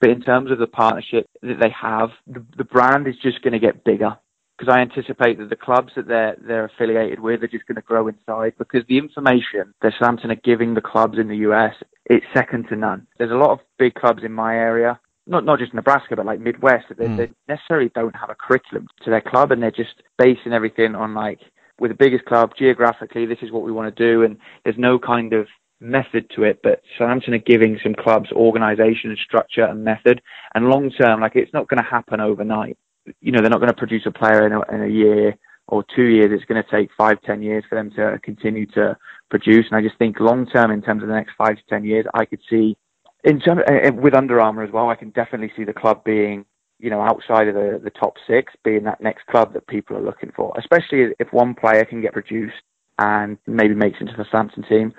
But 0.00 0.10
in 0.10 0.20
terms 0.20 0.50
of 0.50 0.58
the 0.58 0.66
partnership 0.66 1.28
that 1.42 1.58
they 1.60 1.70
have, 1.70 2.10
the, 2.26 2.44
the 2.58 2.64
brand 2.64 3.06
is 3.06 3.14
just 3.22 3.40
going 3.42 3.54
to 3.54 3.58
get 3.58 3.84
bigger 3.84 4.18
because 4.60 4.74
I 4.74 4.80
anticipate 4.80 5.38
that 5.38 5.48
the 5.48 5.56
clubs 5.56 5.92
that 5.96 6.06
they're 6.06 6.36
they're 6.46 6.66
affiliated 6.66 7.20
with 7.20 7.42
are 7.42 7.48
just 7.48 7.66
going 7.66 7.76
to 7.76 7.82
grow 7.82 8.08
inside 8.08 8.52
because 8.58 8.82
the 8.88 8.98
information 8.98 9.72
that 9.80 9.94
Southampton 9.98 10.30
are 10.30 10.40
giving 10.44 10.74
the 10.74 10.82
clubs 10.82 11.18
in 11.18 11.28
the 11.28 11.36
US 11.48 11.74
it's 12.04 12.26
second 12.34 12.68
to 12.68 12.76
none. 12.76 13.06
There's 13.18 13.30
a 13.30 13.34
lot 13.36 13.50
of 13.50 13.60
big 13.78 13.94
clubs 13.94 14.22
in 14.22 14.32
my 14.32 14.54
area, 14.54 15.00
not 15.26 15.46
not 15.46 15.60
just 15.60 15.72
Nebraska 15.72 16.14
but 16.14 16.26
like 16.26 16.40
Midwest 16.40 16.88
that 16.90 16.98
they, 16.98 17.06
mm. 17.06 17.16
they 17.16 17.30
necessarily 17.48 17.90
don't 17.94 18.14
have 18.14 18.28
a 18.28 18.34
curriculum 18.34 18.86
to 19.04 19.10
their 19.10 19.22
club 19.22 19.50
and 19.50 19.62
they're 19.62 19.70
just 19.70 20.02
basing 20.18 20.52
everything 20.52 20.94
on 20.94 21.14
like 21.14 21.40
with 21.78 21.90
the 21.90 21.96
biggest 21.96 22.26
club 22.26 22.50
geographically 22.58 23.24
this 23.24 23.38
is 23.40 23.50
what 23.50 23.62
we 23.62 23.72
want 23.72 23.94
to 23.94 24.12
do 24.12 24.22
and 24.24 24.36
there's 24.64 24.76
no 24.78 24.98
kind 24.98 25.32
of 25.32 25.46
method 25.82 26.30
to 26.36 26.42
it, 26.42 26.60
but 26.62 26.82
Southampton 26.98 27.32
are 27.32 27.38
giving 27.38 27.78
some 27.82 27.94
clubs 27.94 28.30
organisation 28.32 29.08
and 29.08 29.18
structure 29.18 29.64
and 29.64 29.82
method. 29.82 30.20
And 30.54 30.66
long 30.66 30.90
term, 30.90 31.22
like 31.22 31.36
it's 31.36 31.54
not 31.54 31.68
going 31.68 31.82
to 31.82 31.90
happen 31.90 32.20
overnight 32.20 32.76
you 33.20 33.32
know, 33.32 33.40
they're 33.40 33.50
not 33.50 33.60
going 33.60 33.72
to 33.72 33.74
produce 33.74 34.06
a 34.06 34.10
player 34.10 34.46
in 34.46 34.52
a, 34.52 34.60
in 34.74 34.82
a 34.82 34.92
year 34.92 35.34
or 35.68 35.84
two 35.94 36.04
years. 36.04 36.30
It's 36.32 36.44
going 36.44 36.62
to 36.62 36.70
take 36.70 36.90
five, 36.96 37.20
ten 37.22 37.42
years 37.42 37.64
for 37.68 37.76
them 37.76 37.90
to 37.92 38.18
continue 38.22 38.66
to 38.72 38.96
produce. 39.30 39.66
And 39.70 39.76
I 39.78 39.82
just 39.82 39.98
think 39.98 40.20
long 40.20 40.46
term, 40.46 40.70
in 40.70 40.82
terms 40.82 41.02
of 41.02 41.08
the 41.08 41.14
next 41.14 41.32
five 41.38 41.56
to 41.56 41.62
ten 41.68 41.84
years, 41.84 42.06
I 42.14 42.24
could 42.24 42.40
see, 42.48 42.76
in 43.24 43.40
terms 43.40 43.62
uh, 43.70 43.88
uh, 43.88 43.92
with 43.92 44.14
Under 44.14 44.40
Armour 44.40 44.64
as 44.64 44.72
well, 44.72 44.88
I 44.88 44.96
can 44.96 45.10
definitely 45.10 45.52
see 45.56 45.64
the 45.64 45.72
club 45.72 46.02
being, 46.04 46.44
you 46.78 46.90
know, 46.90 47.00
outside 47.00 47.48
of 47.48 47.54
the 47.54 47.80
the 47.82 47.90
top 47.90 48.14
six, 48.26 48.52
being 48.64 48.84
that 48.84 49.00
next 49.00 49.26
club 49.26 49.52
that 49.54 49.66
people 49.66 49.96
are 49.96 50.02
looking 50.02 50.32
for. 50.34 50.52
Especially 50.58 51.14
if 51.18 51.32
one 51.32 51.54
player 51.54 51.84
can 51.84 52.00
get 52.00 52.12
produced 52.12 52.62
and 52.98 53.38
maybe 53.46 53.74
makes 53.74 54.00
into 54.00 54.12
the 54.16 54.24
Southampton 54.24 54.64
team. 54.64 54.92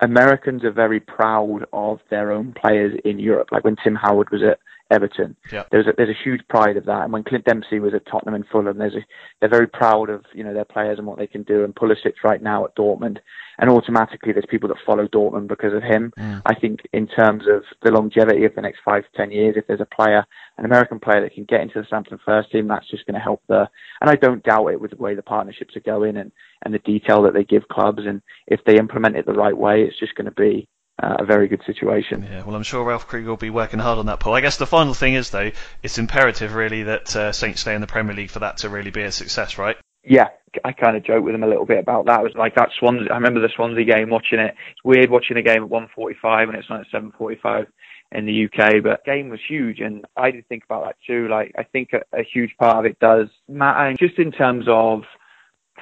Americans 0.00 0.62
are 0.62 0.70
very 0.70 1.00
proud 1.00 1.66
of 1.72 1.98
their 2.08 2.30
own 2.30 2.52
players 2.52 2.96
in 3.04 3.18
Europe. 3.18 3.48
Like 3.50 3.64
when 3.64 3.76
Tim 3.82 3.96
Howard 3.96 4.30
was 4.30 4.42
at 4.42 4.60
Everton. 4.90 5.36
Yeah. 5.52 5.64
There's 5.70 5.86
a, 5.86 5.92
there's 5.96 6.08
a 6.08 6.24
huge 6.24 6.40
pride 6.48 6.76
of 6.76 6.86
that. 6.86 7.02
And 7.02 7.12
when 7.12 7.24
Clint 7.24 7.44
Dempsey 7.44 7.78
was 7.78 7.94
at 7.94 8.06
Tottenham 8.06 8.34
and 8.34 8.46
Fulham, 8.50 8.78
there's 8.78 8.94
a, 8.94 9.04
they're 9.40 9.48
very 9.48 9.66
proud 9.66 10.08
of 10.08 10.24
you 10.32 10.42
know 10.42 10.54
their 10.54 10.64
players 10.64 10.98
and 10.98 11.06
what 11.06 11.18
they 11.18 11.26
can 11.26 11.42
do. 11.42 11.64
And 11.64 11.74
Pulisic 11.74 12.14
right 12.24 12.42
now 12.42 12.64
at 12.64 12.74
Dortmund, 12.74 13.18
and 13.58 13.70
automatically 13.70 14.32
there's 14.32 14.46
people 14.48 14.68
that 14.68 14.78
follow 14.86 15.06
Dortmund 15.06 15.48
because 15.48 15.74
of 15.74 15.82
him. 15.82 16.12
Mm. 16.18 16.42
I 16.46 16.54
think 16.54 16.80
in 16.92 17.06
terms 17.06 17.44
of 17.48 17.64
the 17.82 17.90
longevity 17.90 18.44
of 18.44 18.54
the 18.54 18.62
next 18.62 18.80
five 18.84 19.02
to 19.04 19.16
ten 19.16 19.30
years, 19.30 19.56
if 19.56 19.66
there's 19.66 19.80
a 19.80 19.94
player, 19.94 20.24
an 20.56 20.64
American 20.64 21.00
player 21.00 21.20
that 21.22 21.34
can 21.34 21.44
get 21.44 21.60
into 21.60 21.80
the 21.80 21.84
Southampton 21.84 22.18
first 22.24 22.50
team, 22.50 22.68
that's 22.68 22.90
just 22.90 23.06
going 23.06 23.14
to 23.14 23.20
help 23.20 23.42
the. 23.48 23.68
And 24.00 24.08
I 24.08 24.16
don't 24.16 24.42
doubt 24.42 24.68
it 24.68 24.80
with 24.80 24.92
the 24.92 24.96
way 24.96 25.14
the 25.14 25.22
partnerships 25.22 25.76
are 25.76 25.80
going 25.80 26.16
and 26.16 26.32
and 26.62 26.72
the 26.72 26.78
detail 26.80 27.22
that 27.22 27.34
they 27.34 27.44
give 27.44 27.68
clubs. 27.68 28.02
And 28.06 28.22
if 28.46 28.60
they 28.64 28.78
implement 28.78 29.16
it 29.16 29.26
the 29.26 29.32
right 29.32 29.56
way, 29.56 29.82
it's 29.82 29.98
just 29.98 30.14
going 30.14 30.24
to 30.26 30.30
be 30.32 30.68
uh, 31.02 31.16
a 31.20 31.24
very 31.24 31.48
good 31.48 31.62
situation. 31.64 32.26
Yeah, 32.30 32.44
well, 32.44 32.56
I'm 32.56 32.62
sure 32.62 32.84
Ralph 32.84 33.06
Krueger 33.06 33.28
will 33.28 33.36
be 33.36 33.50
working 33.50 33.78
hard 33.78 33.98
on 33.98 34.06
that, 34.06 34.20
Paul. 34.20 34.34
I 34.34 34.40
guess 34.40 34.56
the 34.56 34.66
final 34.66 34.94
thing 34.94 35.14
is, 35.14 35.30
though, 35.30 35.50
it's 35.82 35.98
imperative, 35.98 36.54
really, 36.54 36.84
that 36.84 37.14
uh, 37.14 37.32
Saints 37.32 37.60
stay 37.60 37.74
in 37.74 37.80
the 37.80 37.86
Premier 37.86 38.14
League 38.14 38.30
for 38.30 38.40
that 38.40 38.58
to 38.58 38.68
really 38.68 38.90
be 38.90 39.02
a 39.02 39.12
success, 39.12 39.58
right? 39.58 39.76
Yeah, 40.04 40.28
I 40.64 40.72
kind 40.72 40.96
of 40.96 41.04
joke 41.04 41.24
with 41.24 41.34
him 41.34 41.42
a 41.42 41.48
little 41.48 41.66
bit 41.66 41.78
about 41.78 42.06
that. 42.06 42.20
It 42.20 42.24
was 42.24 42.34
like 42.34 42.54
that 42.54 42.70
Swansea. 42.78 43.12
I 43.12 43.16
remember 43.16 43.40
the 43.40 43.50
Swansea 43.54 43.84
game, 43.84 44.10
watching 44.10 44.38
it. 44.38 44.54
It's 44.70 44.84
weird 44.84 45.10
watching 45.10 45.36
a 45.36 45.42
game 45.42 45.62
at 45.62 45.68
1:45 45.68 46.48
and 46.48 46.56
it's 46.56 46.70
not 46.70 46.80
at 46.80 46.90
7:45 46.90 47.66
in 48.12 48.24
the 48.24 48.44
UK, 48.44 48.82
but 48.82 49.02
the 49.04 49.10
game 49.10 49.28
was 49.28 49.40
huge, 49.46 49.80
and 49.80 50.06
I 50.16 50.30
did 50.30 50.48
think 50.48 50.64
about 50.64 50.84
that 50.84 50.96
too. 51.06 51.28
Like, 51.28 51.52
I 51.58 51.62
think 51.62 51.90
a, 51.92 52.00
a 52.18 52.22
huge 52.22 52.56
part 52.58 52.78
of 52.78 52.90
it 52.90 52.98
does 53.00 53.28
matter, 53.48 53.94
just 53.98 54.18
in 54.18 54.32
terms 54.32 54.64
of 54.66 55.02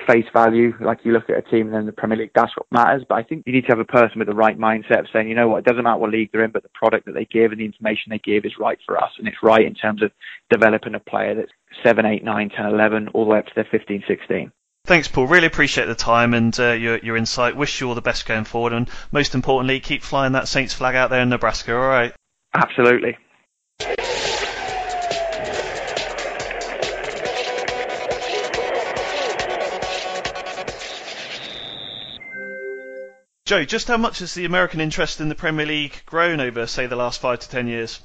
face 0.07 0.27
value. 0.33 0.73
Like 0.81 0.99
you 1.05 1.13
look 1.13 1.29
at 1.31 1.39
a 1.39 1.43
team 1.43 1.73
in 1.73 1.87
the 1.87 1.93
Premier 1.93 2.19
League, 2.19 2.33
that's 2.35 2.53
what 2.57 2.67
matters. 2.71 3.05
But 3.09 3.17
I 3.17 3.23
think 3.23 3.45
you 3.47 3.53
need 3.53 3.63
to 3.63 3.69
have 3.69 3.79
a 3.79 3.85
person 3.85 4.19
with 4.19 4.29
the 4.29 4.35
right 4.35 4.59
mindset 4.59 5.01
of 5.01 5.07
saying, 5.13 5.29
you 5.29 5.35
know 5.35 5.49
what, 5.49 5.59
it 5.59 5.65
doesn't 5.65 5.83
matter 5.83 5.99
what 5.99 6.11
league 6.11 6.31
they're 6.33 6.45
in, 6.45 6.51
but 6.51 6.63
the 6.63 6.71
product 6.75 7.07
that 7.07 7.13
they 7.13 7.25
give 7.25 7.53
and 7.53 7.61
the 7.61 7.65
information 7.65 8.11
they 8.11 8.19
give 8.19 8.45
is 8.45 8.53
right 8.59 8.79
for 8.87 8.97
us. 9.03 9.11
And 9.19 9.29
it's 9.29 9.43
right 9.43 9.65
in 9.65 9.75
terms 9.75 10.03
of 10.03 10.11
developing 10.51 10.95
a 10.95 11.01
player 11.01 11.35
that's 11.35 11.53
7, 11.85 12.05
8, 12.05 12.25
9, 12.25 12.51
10, 12.51 12.67
11, 12.67 13.09
all 13.09 13.25
the 13.25 13.31
way 13.31 13.39
up 13.39 13.47
to 13.47 13.53
their 13.55 13.69
15, 13.71 14.05
16. 14.07 14.53
Thanks, 14.85 15.09
Paul. 15.09 15.27
Really 15.27 15.49
appreciate 15.49 15.87
the 15.87 15.97
time 15.97 16.33
and 16.33 16.59
uh, 16.61 16.73
your, 16.73 16.99
your 16.99 17.17
insight. 17.17 17.57
Wish 17.57 17.81
you 17.81 17.89
all 17.89 17.97
the 17.97 18.01
best 18.01 18.27
going 18.27 18.45
forward. 18.45 18.73
And 18.73 18.89
most 19.11 19.35
importantly, 19.35 19.81
keep 19.81 20.03
flying 20.03 20.33
that 20.33 20.47
Saints 20.47 20.75
flag 20.75 20.95
out 20.95 21.11
there 21.11 21.23
in 21.23 21.29
Nebraska, 21.29 21.75
all 21.75 21.89
right? 21.89 22.15
Absolutely. 22.55 23.17
Joe, 33.47 33.65
just 33.65 33.87
how 33.87 33.97
much 33.97 34.19
has 34.19 34.35
the 34.35 34.45
American 34.45 34.81
interest 34.81 35.21
in 35.21 35.29
the 35.29 35.37
Premier 35.37 35.67
League 35.67 36.03
grown 36.05 36.41
over, 36.41 36.67
say, 36.67 36.89
the 36.89 36.97
last 36.97 37.21
five 37.21 37.39
to 37.39 37.49
ten 37.49 37.69
years? 37.69 38.01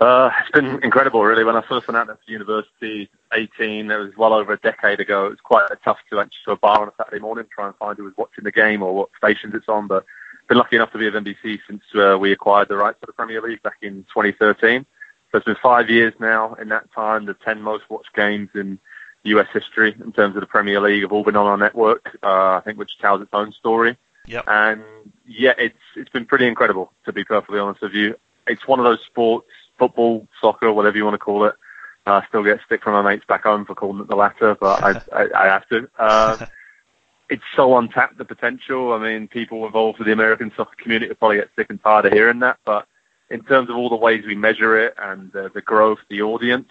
Uh, 0.00 0.30
it's 0.40 0.50
been 0.50 0.82
incredible, 0.82 1.22
really. 1.22 1.44
When 1.44 1.56
I 1.56 1.62
first 1.68 1.86
went 1.86 1.98
out 1.98 2.06
there 2.06 2.16
to 2.16 2.32
university, 2.32 3.10
18, 3.34 3.90
it 3.90 3.96
was 3.98 4.16
well 4.16 4.32
over 4.32 4.54
a 4.54 4.56
decade 4.56 4.98
ago. 4.98 5.26
It 5.26 5.30
was 5.30 5.40
quite 5.44 5.68
tough 5.84 5.98
to 6.08 6.20
enter 6.20 6.32
to 6.46 6.52
a 6.52 6.56
bar 6.56 6.80
on 6.80 6.88
a 6.88 6.92
Saturday 6.96 7.20
morning, 7.20 7.44
try 7.54 7.66
and 7.66 7.76
find 7.76 7.98
who 7.98 8.04
was 8.04 8.14
watching 8.16 8.44
the 8.44 8.50
game 8.50 8.82
or 8.82 8.94
what 8.94 9.10
stations 9.18 9.54
it's 9.54 9.68
on. 9.68 9.88
But 9.88 10.06
been 10.48 10.56
lucky 10.56 10.76
enough 10.76 10.92
to 10.92 10.98
be 10.98 11.06
at 11.06 11.12
NBC 11.12 11.58
since 11.68 11.82
uh, 11.94 12.16
we 12.18 12.32
acquired 12.32 12.68
the 12.68 12.76
rights 12.76 12.98
to 13.00 13.06
the 13.06 13.12
Premier 13.12 13.42
League 13.42 13.62
back 13.62 13.76
in 13.82 14.04
2013. 14.14 14.86
So 15.30 15.36
it's 15.36 15.44
been 15.44 15.56
five 15.62 15.90
years 15.90 16.14
now. 16.18 16.54
In 16.54 16.70
that 16.70 16.90
time, 16.94 17.26
the 17.26 17.34
10 17.34 17.60
most 17.60 17.84
watched 17.90 18.14
games 18.14 18.48
in 18.54 18.78
US 19.24 19.48
history 19.52 19.94
in 20.02 20.12
terms 20.12 20.34
of 20.34 20.40
the 20.40 20.46
Premier 20.46 20.80
League 20.80 21.02
have 21.02 21.12
all 21.12 21.24
been 21.24 21.36
on 21.36 21.44
our 21.44 21.58
network, 21.58 22.18
uh, 22.22 22.56
I 22.56 22.62
think, 22.64 22.78
which 22.78 22.96
tells 23.02 23.20
its 23.20 23.34
own 23.34 23.52
story. 23.52 23.98
Yep. 24.28 24.44
And 24.46 24.82
yeah, 25.26 25.54
it's 25.58 25.78
it's 25.96 26.10
been 26.10 26.26
pretty 26.26 26.46
incredible 26.46 26.92
to 27.04 27.12
be 27.12 27.24
perfectly 27.24 27.58
honest 27.58 27.82
with 27.82 27.92
you. 27.92 28.16
It's 28.46 28.66
one 28.66 28.78
of 28.78 28.84
those 28.84 29.00
sports, 29.06 29.48
football, 29.78 30.26
soccer, 30.40 30.72
whatever 30.72 30.96
you 30.96 31.04
want 31.04 31.14
to 31.14 31.18
call 31.18 31.44
it. 31.44 31.54
I 32.06 32.24
still 32.28 32.42
get 32.42 32.60
stick 32.64 32.82
from 32.82 32.94
my 32.94 33.02
mates 33.02 33.26
back 33.28 33.42
home 33.42 33.66
for 33.66 33.74
calling 33.74 34.00
it 34.00 34.08
the 34.08 34.16
latter, 34.16 34.56
but 34.58 34.82
I, 34.82 35.02
I, 35.12 35.44
I 35.44 35.46
have 35.46 35.68
to. 35.68 35.90
Uh, 35.98 36.46
it's 37.28 37.42
so 37.54 37.76
untapped 37.76 38.16
the 38.16 38.24
potential. 38.24 38.92
I 38.92 38.98
mean, 38.98 39.28
people 39.28 39.66
involved 39.66 39.98
with 39.98 40.06
the 40.06 40.12
American 40.12 40.50
soccer 40.56 40.76
community 40.80 41.08
will 41.08 41.16
probably 41.16 41.36
get 41.36 41.50
sick 41.56 41.66
and 41.68 41.82
tired 41.82 42.06
of 42.06 42.12
hearing 42.12 42.38
that, 42.40 42.58
but 42.64 42.86
in 43.30 43.42
terms 43.42 43.68
of 43.68 43.76
all 43.76 43.90
the 43.90 43.96
ways 43.96 44.24
we 44.26 44.34
measure 44.34 44.78
it 44.78 44.94
and 44.96 45.34
uh, 45.36 45.48
the 45.52 45.60
growth, 45.60 45.98
the 46.08 46.22
audience, 46.22 46.70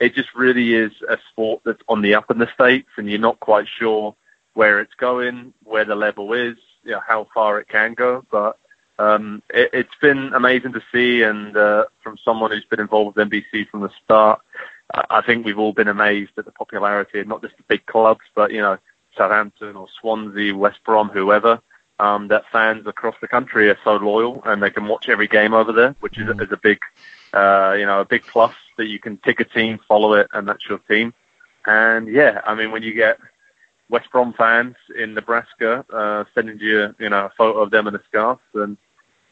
it 0.00 0.14
just 0.14 0.30
really 0.34 0.74
is 0.74 0.92
a 1.08 1.18
sport 1.30 1.60
that's 1.64 1.82
on 1.88 2.02
the 2.02 2.14
up 2.14 2.30
in 2.30 2.38
the 2.38 2.48
states, 2.54 2.88
and 2.96 3.10
you're 3.10 3.18
not 3.18 3.40
quite 3.40 3.66
sure 3.78 4.14
where 4.54 4.80
it's 4.80 4.94
going, 4.94 5.52
where 5.64 5.84
the 5.84 5.94
level 5.94 6.32
is, 6.32 6.56
you 6.88 6.94
know, 6.94 7.02
how 7.06 7.28
far 7.34 7.60
it 7.60 7.68
can 7.68 7.94
go. 7.94 8.24
But 8.30 8.58
um, 8.98 9.42
it, 9.50 9.70
it's 9.72 9.94
been 10.00 10.32
amazing 10.34 10.72
to 10.72 10.82
see, 10.92 11.22
and 11.22 11.56
uh, 11.56 11.84
from 12.02 12.16
someone 12.24 12.50
who's 12.50 12.64
been 12.64 12.80
involved 12.80 13.16
with 13.16 13.28
NBC 13.28 13.68
from 13.68 13.82
the 13.82 13.90
start, 14.02 14.40
I 14.92 15.20
think 15.24 15.44
we've 15.44 15.58
all 15.58 15.74
been 15.74 15.88
amazed 15.88 16.32
at 16.38 16.46
the 16.46 16.50
popularity 16.50 17.20
of 17.20 17.28
not 17.28 17.42
just 17.42 17.56
the 17.58 17.62
big 17.68 17.84
clubs, 17.86 18.22
but 18.34 18.50
you 18.50 18.60
know, 18.60 18.78
Southampton 19.16 19.76
or 19.76 19.86
Swansea, 20.00 20.56
West 20.56 20.78
Brom, 20.84 21.10
whoever. 21.10 21.60
Um, 22.00 22.28
that 22.28 22.44
fans 22.52 22.86
across 22.86 23.16
the 23.20 23.26
country 23.26 23.68
are 23.68 23.78
so 23.82 23.96
loyal 23.96 24.40
and 24.46 24.62
they 24.62 24.70
can 24.70 24.86
watch 24.86 25.08
every 25.08 25.26
game 25.26 25.52
over 25.52 25.72
there, 25.72 25.96
which 25.98 26.16
is, 26.16 26.28
mm. 26.28 26.40
is 26.40 26.52
a 26.52 26.56
big, 26.56 26.78
uh, 27.34 27.74
you 27.76 27.84
know, 27.84 28.02
a 28.02 28.04
big 28.04 28.22
plus 28.22 28.54
that 28.76 28.86
you 28.86 29.00
can 29.00 29.16
pick 29.16 29.40
a 29.40 29.44
team, 29.44 29.80
follow 29.88 30.12
it, 30.12 30.28
and 30.32 30.46
that's 30.46 30.64
your 30.68 30.78
team. 30.78 31.12
And 31.66 32.06
yeah, 32.06 32.40
I 32.46 32.54
mean, 32.54 32.70
when 32.70 32.84
you 32.84 32.94
get 32.94 33.18
West 33.90 34.10
Brom 34.10 34.34
fans 34.36 34.76
in 34.96 35.14
Nebraska 35.14 35.84
uh, 35.92 36.24
sending 36.34 36.58
you, 36.60 36.94
you 36.98 37.08
know, 37.08 37.26
a 37.26 37.32
photo 37.36 37.60
of 37.60 37.70
them 37.70 37.86
in 37.86 37.94
a 37.94 38.02
scarf, 38.08 38.38
and 38.54 38.76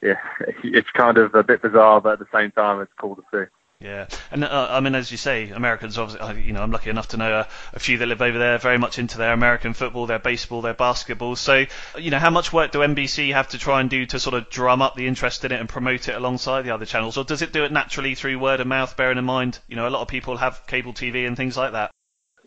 yeah, 0.03 0.19
it's 0.65 0.91
kind 0.91 1.19
of 1.19 1.35
a 1.35 1.43
bit 1.43 1.63
bizarre, 1.63 2.01
but 2.01 2.15
at 2.15 2.19
the 2.19 2.27
same 2.33 2.51
time, 2.53 2.81
it's 2.81 2.93
cool 2.99 3.17
to 3.17 3.23
see. 3.33 3.45
Yeah, 3.79 4.07
and 4.31 4.43
uh, 4.43 4.69
I 4.71 4.81
mean, 4.81 4.95
as 4.95 5.11
you 5.11 5.19
say, 5.19 5.51
Americans 5.51 5.99
obviously, 5.99 6.43
you 6.43 6.55
know, 6.55 6.63
I'm 6.63 6.71
lucky 6.71 6.89
enough 6.89 7.09
to 7.09 7.19
know 7.19 7.41
a, 7.41 7.49
a, 7.75 7.79
few 7.79 7.99
that 7.99 8.07
live 8.07 8.23
over 8.23 8.39
there, 8.39 8.57
very 8.57 8.79
much 8.79 8.99
into 8.99 9.19
their 9.19 9.35
American 9.35 9.75
football, 9.75 10.07
their 10.07 10.19
baseball, 10.19 10.63
their 10.63 10.73
basketball. 10.73 11.37
So, 11.37 11.67
you 11.99 12.11
know, 12.11 12.19
how 12.19 12.31
much 12.31 12.55
work 12.55 12.73
do 12.73 12.79
NBC 12.79 13.35
have 13.35 13.49
to 13.49 13.59
try 13.59 13.83
and 13.83 13.91
do 13.91 14.07
to 14.07 14.19
sort 14.19 14.35
of 14.35 14.49
drum 14.49 14.81
up 14.81 14.95
the 14.95 15.07
interest 15.07 15.45
in 15.45 15.53
it 15.53 15.61
and 15.61 15.69
promote 15.69 16.09
it 16.09 16.15
alongside 16.15 16.63
the 16.63 16.71
other 16.71 16.87
channels, 16.87 17.19
or 17.19 17.25
does 17.25 17.43
it 17.43 17.53
do 17.53 17.65
it 17.65 17.73
naturally 17.73 18.15
through 18.15 18.39
word 18.39 18.61
of 18.61 18.67
mouth? 18.67 18.97
Bearing 18.97 19.19
in 19.19 19.27
mind, 19.27 19.59
you 19.69 19.77
know, 19.77 19.87
a 19.87 19.91
lot 19.91 20.01
of 20.01 20.09
people 20.09 20.39
have 20.39 20.67
cable 20.67 20.95
TV 20.95 21.27
and 21.27 21.37
things 21.37 21.55
like 21.55 21.73
that. 21.73 21.91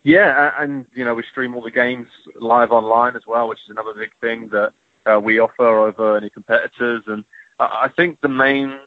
Yeah, 0.03 0.53
and 0.57 0.85
you 0.93 1.03
know, 1.03 1.13
we 1.13 1.23
stream 1.23 1.55
all 1.55 1.61
the 1.61 1.71
games 1.71 2.07
live 2.35 2.71
online 2.71 3.15
as 3.15 3.25
well, 3.27 3.47
which 3.47 3.59
is 3.65 3.69
another 3.69 3.93
big 3.93 4.11
thing 4.21 4.49
that 4.49 4.73
uh, 5.05 5.19
we 5.19 5.39
offer 5.39 5.67
over 5.67 6.17
any 6.17 6.29
competitors. 6.29 7.03
And 7.07 7.25
I 7.59 7.89
think 7.95 8.21
the 8.21 8.29
main 8.29 8.79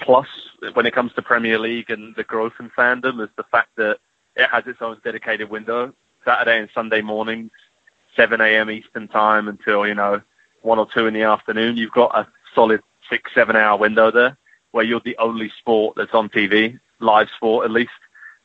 plus 0.00 0.28
when 0.74 0.86
it 0.86 0.94
comes 0.94 1.12
to 1.14 1.22
Premier 1.22 1.58
League 1.58 1.90
and 1.90 2.14
the 2.16 2.24
growth 2.24 2.52
in 2.60 2.70
fandom 2.70 3.22
is 3.22 3.30
the 3.36 3.44
fact 3.44 3.70
that 3.76 3.98
it 4.36 4.48
has 4.50 4.64
its 4.66 4.82
own 4.82 4.98
dedicated 5.02 5.48
window. 5.48 5.92
Saturday 6.24 6.58
and 6.58 6.68
Sunday 6.74 7.00
mornings, 7.00 7.52
7 8.16 8.40
a.m. 8.40 8.70
Eastern 8.70 9.08
time 9.08 9.48
until, 9.48 9.86
you 9.86 9.94
know, 9.94 10.20
1 10.62 10.78
or 10.78 10.88
2 10.92 11.06
in 11.06 11.14
the 11.14 11.22
afternoon. 11.22 11.76
You've 11.76 11.92
got 11.92 12.18
a 12.18 12.26
solid 12.54 12.82
six, 13.08 13.30
seven 13.34 13.56
hour 13.56 13.78
window 13.78 14.10
there 14.10 14.36
where 14.72 14.84
you're 14.84 15.00
the 15.04 15.16
only 15.18 15.50
sport 15.58 15.96
that's 15.96 16.12
on 16.12 16.28
TV, 16.28 16.78
live 17.00 17.28
sport 17.36 17.64
at 17.64 17.70
least. 17.70 17.90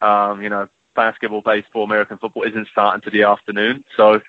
Um, 0.01 0.41
you 0.41 0.49
know, 0.49 0.69
basketball, 0.95 1.41
baseball, 1.41 1.83
American 1.83 2.17
football 2.17 2.43
isn't 2.43 2.67
starting 2.71 3.01
to 3.01 3.09
the 3.09 3.23
afternoon. 3.23 3.83
So 3.95 4.21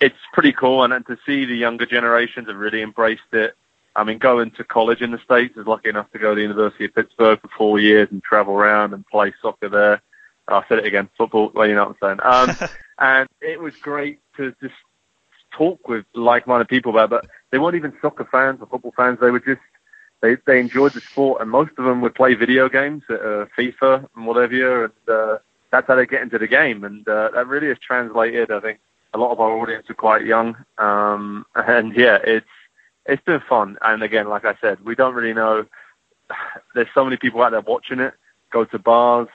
it's 0.00 0.16
pretty 0.32 0.52
cool. 0.52 0.82
And, 0.82 0.92
and 0.92 1.06
to 1.06 1.16
see 1.26 1.44
the 1.44 1.56
younger 1.56 1.86
generations 1.86 2.48
have 2.48 2.56
really 2.56 2.82
embraced 2.82 3.32
it. 3.32 3.54
I 3.96 4.04
mean, 4.04 4.18
going 4.18 4.52
to 4.52 4.64
college 4.64 5.00
in 5.00 5.10
the 5.10 5.18
States, 5.18 5.54
I 5.56 5.60
was 5.60 5.66
lucky 5.66 5.88
enough 5.88 6.10
to 6.12 6.18
go 6.18 6.30
to 6.30 6.34
the 6.36 6.42
University 6.42 6.84
of 6.84 6.94
Pittsburgh 6.94 7.40
for 7.40 7.50
four 7.56 7.80
years 7.80 8.08
and 8.10 8.22
travel 8.22 8.54
around 8.54 8.94
and 8.94 9.06
play 9.06 9.32
soccer 9.42 9.68
there. 9.68 10.00
I 10.48 10.62
said 10.68 10.78
it 10.78 10.86
again, 10.86 11.08
football, 11.16 11.50
well, 11.54 11.68
you 11.68 11.74
know 11.74 11.86
what 11.86 11.96
I'm 12.02 12.18
saying. 12.18 12.60
Um, 12.62 12.68
and 12.98 13.28
it 13.40 13.60
was 13.60 13.74
great 13.76 14.20
to 14.36 14.54
just 14.60 14.74
talk 15.52 15.88
with 15.88 16.04
like-minded 16.14 16.68
people 16.68 16.92
about 16.92 17.04
it, 17.04 17.10
but 17.10 17.26
they 17.50 17.58
weren't 17.58 17.76
even 17.76 17.92
soccer 18.00 18.28
fans 18.30 18.58
or 18.60 18.66
football 18.66 18.94
fans. 18.96 19.18
They 19.20 19.30
were 19.30 19.40
just, 19.40 19.60
they, 20.22 20.36
they 20.46 20.60
enjoyed 20.60 20.92
the 20.92 21.00
sport 21.00 21.40
and 21.40 21.50
most 21.50 21.72
of 21.78 21.84
them 21.84 22.00
would 22.00 22.14
play 22.14 22.34
video 22.34 22.68
games, 22.68 23.02
uh, 23.10 23.46
FIFA 23.58 24.08
and 24.16 24.26
whatever, 24.26 24.84
and, 24.84 24.92
uh, 25.08 25.38
that's 25.70 25.86
how 25.86 25.94
they 25.94 26.06
get 26.06 26.22
into 26.22 26.38
the 26.38 26.46
game. 26.46 26.84
And, 26.84 27.06
uh, 27.08 27.30
that 27.34 27.46
really 27.46 27.68
has 27.68 27.78
translated, 27.78 28.50
I 28.50 28.60
think, 28.60 28.80
a 29.12 29.18
lot 29.18 29.32
of 29.32 29.40
our 29.40 29.50
audience 29.58 29.88
are 29.90 29.94
quite 29.94 30.24
young. 30.24 30.56
Um, 30.78 31.46
and 31.54 31.94
yeah, 31.94 32.18
it's, 32.22 32.46
it's 33.06 33.24
been 33.24 33.42
fun. 33.48 33.78
And 33.82 34.02
again, 34.02 34.28
like 34.28 34.44
I 34.44 34.54
said, 34.60 34.84
we 34.84 34.94
don't 34.94 35.14
really 35.14 35.34
know. 35.34 35.66
There's 36.74 36.88
so 36.94 37.04
many 37.04 37.16
people 37.16 37.42
out 37.42 37.50
there 37.50 37.60
watching 37.60 38.00
it. 38.00 38.14
Go 38.50 38.64
to 38.64 38.78
bars, 38.80 39.28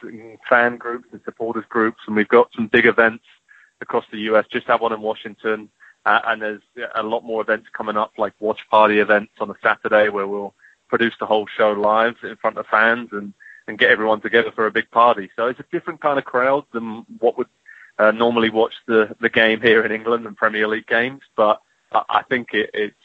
fan 0.50 0.76
groups, 0.76 1.08
and 1.14 1.22
supporters 1.24 1.64
groups, 1.70 2.00
and 2.06 2.18
we've 2.18 2.28
got 2.28 2.50
some 2.54 2.68
big 2.68 2.86
events 2.86 3.24
across 3.80 4.04
the 4.12 4.18
US. 4.32 4.46
Just 4.52 4.68
had 4.68 4.82
one 4.82 4.92
in 4.92 5.00
Washington, 5.00 5.70
uh, 6.06 6.20
and 6.26 6.42
there's 6.42 6.62
a 6.96 7.02
lot 7.02 7.24
more 7.24 7.42
events 7.42 7.68
coming 7.72 7.96
up, 7.96 8.12
like 8.18 8.34
watch 8.40 8.60
party 8.70 9.00
events 9.00 9.32
on 9.40 9.50
a 9.50 9.56
Saturday 9.64 10.10
where 10.10 10.28
we'll 10.28 10.54
produce 10.90 11.14
the 11.18 11.26
whole 11.26 11.48
show 11.58 11.72
live 11.72 12.16
in 12.24 12.36
front 12.36 12.58
of 12.58 12.68
fans 12.68 13.10
and 13.14 13.34
and 13.68 13.78
get 13.78 13.90
everyone 13.90 14.22
together 14.22 14.52
for 14.52 14.68
a 14.68 14.72
big 14.72 14.90
party. 14.92 15.30
So 15.36 15.48
it's 15.48 15.60
a 15.60 15.66
different 15.72 16.02
kind 16.02 16.20
of 16.20 16.26
crowd 16.26 16.66
than 16.72 17.06
what 17.20 17.38
would 17.38 17.48
uh, 17.98 18.12
normally 18.12 18.50
watch 18.50 18.74
the 18.88 19.16
the 19.20 19.30
game 19.30 19.62
here 19.62 19.84
in 19.86 19.92
England 19.92 20.26
and 20.26 20.36
Premier 20.36 20.68
League 20.68 20.88
games. 20.88 21.22
But 21.36 21.62
I, 21.92 22.04
I 22.10 22.24
think 22.24 22.54
it, 22.54 22.70
it's 22.74 22.96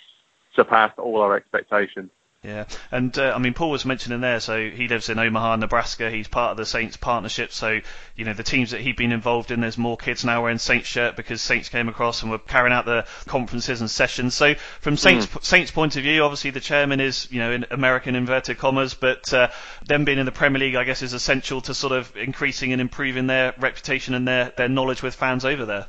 surpassed 0.54 0.98
all 0.98 1.20
our 1.20 1.36
expectations. 1.36 2.10
Yeah, 2.42 2.64
and 2.90 3.16
uh, 3.18 3.34
I 3.36 3.38
mean, 3.38 3.52
Paul 3.52 3.68
was 3.68 3.84
mentioning 3.84 4.22
there, 4.22 4.40
so 4.40 4.70
he 4.70 4.88
lives 4.88 5.10
in 5.10 5.18
Omaha, 5.18 5.56
Nebraska. 5.56 6.10
He's 6.10 6.26
part 6.26 6.52
of 6.52 6.56
the 6.56 6.64
Saints 6.64 6.96
partnership, 6.96 7.52
so 7.52 7.80
you 8.16 8.24
know 8.24 8.32
the 8.32 8.42
teams 8.42 8.70
that 8.70 8.80
he'd 8.80 8.96
been 8.96 9.12
involved 9.12 9.50
in. 9.50 9.60
There's 9.60 9.76
more 9.76 9.98
kids 9.98 10.24
now 10.24 10.42
wearing 10.42 10.56
Saints 10.56 10.88
shirt 10.88 11.16
because 11.16 11.42
Saints 11.42 11.68
came 11.68 11.90
across 11.90 12.22
and 12.22 12.30
were 12.30 12.38
carrying 12.38 12.72
out 12.72 12.86
the 12.86 13.04
conferences 13.26 13.82
and 13.82 13.90
sessions. 13.90 14.32
So 14.34 14.54
from 14.80 14.96
Saints 14.96 15.26
mm. 15.26 15.44
Saints 15.44 15.70
point 15.70 15.96
of 15.96 16.02
view, 16.02 16.22
obviously 16.22 16.48
the 16.48 16.60
chairman 16.60 16.98
is 16.98 17.30
you 17.30 17.40
know 17.40 17.52
in 17.52 17.66
American 17.70 18.14
inverted 18.14 18.56
commas, 18.56 18.94
but 18.94 19.30
uh, 19.34 19.48
them 19.84 20.06
being 20.06 20.18
in 20.18 20.24
the 20.24 20.32
Premier 20.32 20.60
League, 20.60 20.76
I 20.76 20.84
guess, 20.84 21.02
is 21.02 21.12
essential 21.12 21.60
to 21.62 21.74
sort 21.74 21.92
of 21.92 22.16
increasing 22.16 22.72
and 22.72 22.80
improving 22.80 23.26
their 23.26 23.54
reputation 23.58 24.14
and 24.14 24.26
their 24.26 24.50
their 24.56 24.68
knowledge 24.70 25.02
with 25.02 25.14
fans 25.14 25.44
over 25.44 25.66
there. 25.66 25.88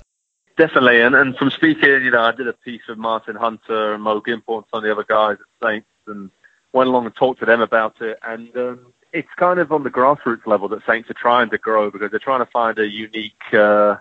Definitely, 0.58 1.00
and, 1.00 1.16
and 1.16 1.38
from 1.38 1.50
speaking, 1.50 2.04
you 2.04 2.12
know, 2.12 2.24
I 2.24 2.34
did 2.34 2.50
a 2.50 2.54
piece 2.54 2.82
with 2.90 2.98
Martin 2.98 3.38
Hunter 3.38 3.94
and 3.94 4.04
Mo 4.04 4.20
Gimpel 4.20 4.58
and 4.58 4.66
some 4.70 4.80
of 4.80 4.84
the 4.84 4.92
other 4.92 5.06
guys 5.08 5.38
at 5.40 5.66
Saints, 5.66 5.88
and 6.08 6.30
went 6.74 6.90
along 6.90 7.06
and 7.06 7.16
talked 7.16 7.40
to 7.40 7.46
them 7.46 7.62
about 7.62 8.02
it. 8.02 8.18
And 8.24 8.56
um, 8.56 8.94
it's 9.14 9.30
kind 9.38 9.60
of 9.60 9.72
on 9.72 9.84
the 9.84 9.90
grassroots 9.90 10.46
level 10.46 10.68
that 10.70 10.86
Saints 10.88 11.10
are 11.10 11.16
trying 11.16 11.50
to 11.50 11.58
grow 11.58 11.92
because 11.92 12.12
they're 12.12 12.20
trying 12.20 12.46
to 12.46 12.52
find 12.52 12.80
a 12.80 12.88
unique, 12.88 13.54
uh, 13.54 13.96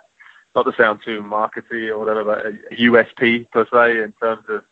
not 0.55 0.65
to 0.65 0.73
sound 0.77 1.01
too 1.05 1.23
markety 1.23 1.89
or 1.89 1.99
whatever, 1.99 2.25
but 2.25 2.47
a 2.47 2.77
USP 2.77 3.51
per 3.51 3.67
se 3.73 4.03
in 4.03 4.13
terms 4.21 4.45
of 4.49 4.65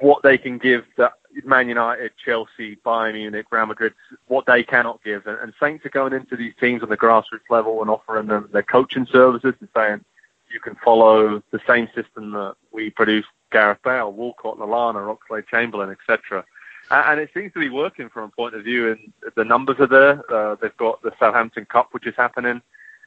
what 0.00 0.22
they 0.22 0.36
can 0.36 0.58
give 0.58 0.84
that 0.96 1.14
Man 1.44 1.68
United, 1.68 2.12
Chelsea, 2.22 2.76
Bayern 2.84 3.14
Munich, 3.14 3.46
Real 3.50 3.66
Madrid, 3.66 3.94
what 4.26 4.46
they 4.46 4.62
cannot 4.62 5.02
give. 5.04 5.26
And, 5.26 5.38
and 5.40 5.52
Saints 5.60 5.84
are 5.86 5.90
going 5.90 6.12
into 6.12 6.36
these 6.36 6.52
teams 6.60 6.82
on 6.82 6.88
the 6.88 6.96
grassroots 6.96 7.50
level 7.50 7.80
and 7.80 7.90
offering 7.90 8.26
them 8.26 8.48
their 8.52 8.62
coaching 8.62 9.06
services 9.10 9.54
and 9.60 9.68
saying, 9.74 10.04
you 10.52 10.60
can 10.60 10.76
follow 10.82 11.42
the 11.50 11.60
same 11.66 11.88
system 11.94 12.32
that 12.32 12.54
we 12.72 12.90
produced 12.90 13.28
Gareth 13.52 13.78
Bale, 13.84 14.12
Walcott, 14.12 14.58
Lallana, 14.58 15.16
Oxlade 15.16 15.46
Chamberlain, 15.46 15.90
etc. 15.90 16.44
And 16.90 17.20
it 17.20 17.30
seems 17.34 17.52
to 17.52 17.60
be 17.60 17.68
working 17.68 18.08
from 18.08 18.24
a 18.24 18.28
point 18.28 18.54
of 18.54 18.64
view, 18.64 18.90
and 18.92 19.12
the 19.36 19.44
numbers 19.44 19.76
are 19.78 19.86
there. 19.86 20.32
Uh, 20.32 20.56
they've 20.60 20.76
got 20.76 21.02
the 21.02 21.12
Southampton 21.18 21.66
Cup, 21.66 21.88
which 21.92 22.06
is 22.06 22.14
happening 22.16 22.62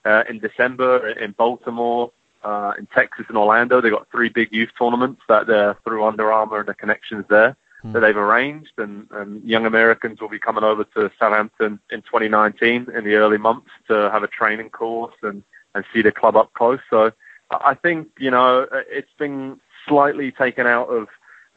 uh, 0.06 0.24
in 0.30 0.40
December 0.40 1.10
in 1.10 1.32
Baltimore, 1.32 2.12
uh, 2.44 2.74
in 2.78 2.88
Texas 2.88 3.26
and 3.28 3.38
Orlando. 3.38 3.82
They've 3.82 3.92
got 3.92 4.08
three 4.12 4.30
big 4.30 4.52
youth 4.52 4.70
tournaments 4.78 5.22
that 5.28 5.48
they're 5.48 5.78
through 5.84 6.06
Under 6.06 6.32
Armour 6.32 6.60
and 6.60 6.68
the 6.68 6.74
connections 6.74 7.26
there 7.30 7.56
mm. 7.84 7.94
that 7.94 8.02
they've 8.02 8.18
arranged, 8.18 8.74
and, 8.78 9.08
and 9.12 9.44
young 9.44 9.66
Americans 9.66 10.22
will 10.22 10.30
be 10.30 10.40
coming 10.40 10.64
over 10.64 10.84
to 10.84 11.12
Southampton 11.18 11.80
in 11.92 12.02
2019 12.02 12.88
in 12.96 13.04
the 13.04 13.16
early 13.16 13.38
months 13.38 13.70
to 13.88 14.10
have 14.12 14.24
a 14.24 14.28
training 14.28 14.70
course 14.70 15.16
and, 15.22 15.44
and 15.76 15.86
see 15.94 16.02
the 16.02 16.12
club 16.12 16.36
up 16.36 16.54
close. 16.54 16.80
So 16.90 17.12
I 17.50 17.74
think, 17.74 18.10
you 18.20 18.32
know, 18.32 18.68
it's 18.90 19.14
been 19.18 19.60
slightly 19.88 20.32
taken 20.32 20.68
out 20.68 20.88
of 20.88 21.08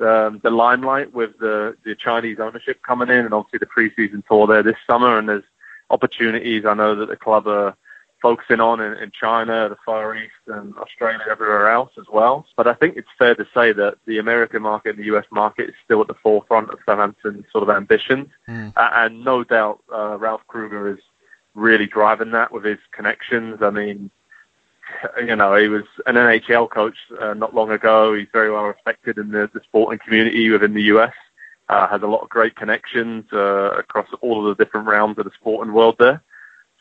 um, 0.00 0.40
the 0.42 0.50
limelight 0.50 1.12
with 1.12 1.38
the, 1.38 1.76
the 1.84 1.94
Chinese 1.94 2.38
ownership 2.40 2.82
coming 2.82 3.08
in 3.08 3.24
and 3.24 3.34
obviously 3.34 3.58
the 3.58 3.66
preseason 3.66 4.26
tour 4.26 4.46
there 4.46 4.62
this 4.62 4.76
summer. 4.88 5.18
And 5.18 5.28
there's 5.28 5.44
opportunities 5.90 6.64
I 6.66 6.74
know 6.74 6.94
that 6.96 7.08
the 7.08 7.16
club 7.16 7.46
are 7.46 7.76
focusing 8.20 8.58
on 8.58 8.80
in, 8.80 8.94
in 8.94 9.12
China, 9.12 9.68
the 9.68 9.76
Far 9.84 10.16
East, 10.16 10.32
and 10.46 10.74
Australia, 10.78 11.20
everywhere 11.30 11.70
else 11.70 11.90
as 11.98 12.06
well. 12.10 12.46
But 12.56 12.66
I 12.66 12.72
think 12.72 12.96
it's 12.96 13.08
fair 13.18 13.34
to 13.34 13.44
say 13.52 13.72
that 13.74 13.98
the 14.06 14.18
American 14.18 14.62
market 14.62 14.96
and 14.96 14.98
the 14.98 15.14
US 15.14 15.26
market 15.30 15.68
is 15.68 15.74
still 15.84 16.00
at 16.00 16.08
the 16.08 16.14
forefront 16.22 16.70
of 16.70 16.78
Southampton's 16.86 17.44
sort 17.52 17.68
of 17.68 17.70
ambitions. 17.70 18.28
Mm. 18.48 18.72
Uh, 18.74 18.88
and 18.94 19.24
no 19.24 19.44
doubt 19.44 19.80
uh, 19.92 20.16
Ralph 20.18 20.40
Krueger 20.48 20.88
is 20.88 21.00
really 21.54 21.86
driving 21.86 22.30
that 22.32 22.50
with 22.50 22.64
his 22.64 22.78
connections. 22.92 23.58
I 23.60 23.70
mean, 23.70 24.10
you 25.26 25.36
know, 25.36 25.56
he 25.56 25.68
was 25.68 25.84
an 26.06 26.14
NHL 26.14 26.70
coach 26.70 26.96
uh, 27.20 27.34
not 27.34 27.54
long 27.54 27.70
ago. 27.70 28.14
He's 28.14 28.28
very 28.32 28.50
well 28.50 28.64
respected 28.64 29.18
in 29.18 29.30
the, 29.30 29.50
the 29.52 29.60
sporting 29.64 29.98
community 29.98 30.50
within 30.50 30.74
the 30.74 30.82
US. 30.94 31.14
Uh, 31.68 31.88
has 31.88 32.02
a 32.02 32.06
lot 32.06 32.22
of 32.22 32.28
great 32.28 32.54
connections 32.56 33.24
uh, 33.32 33.70
across 33.70 34.06
all 34.20 34.48
of 34.48 34.56
the 34.56 34.64
different 34.64 34.86
realms 34.86 35.18
of 35.18 35.24
the 35.24 35.30
sporting 35.40 35.72
world 35.72 35.96
there. 35.98 36.22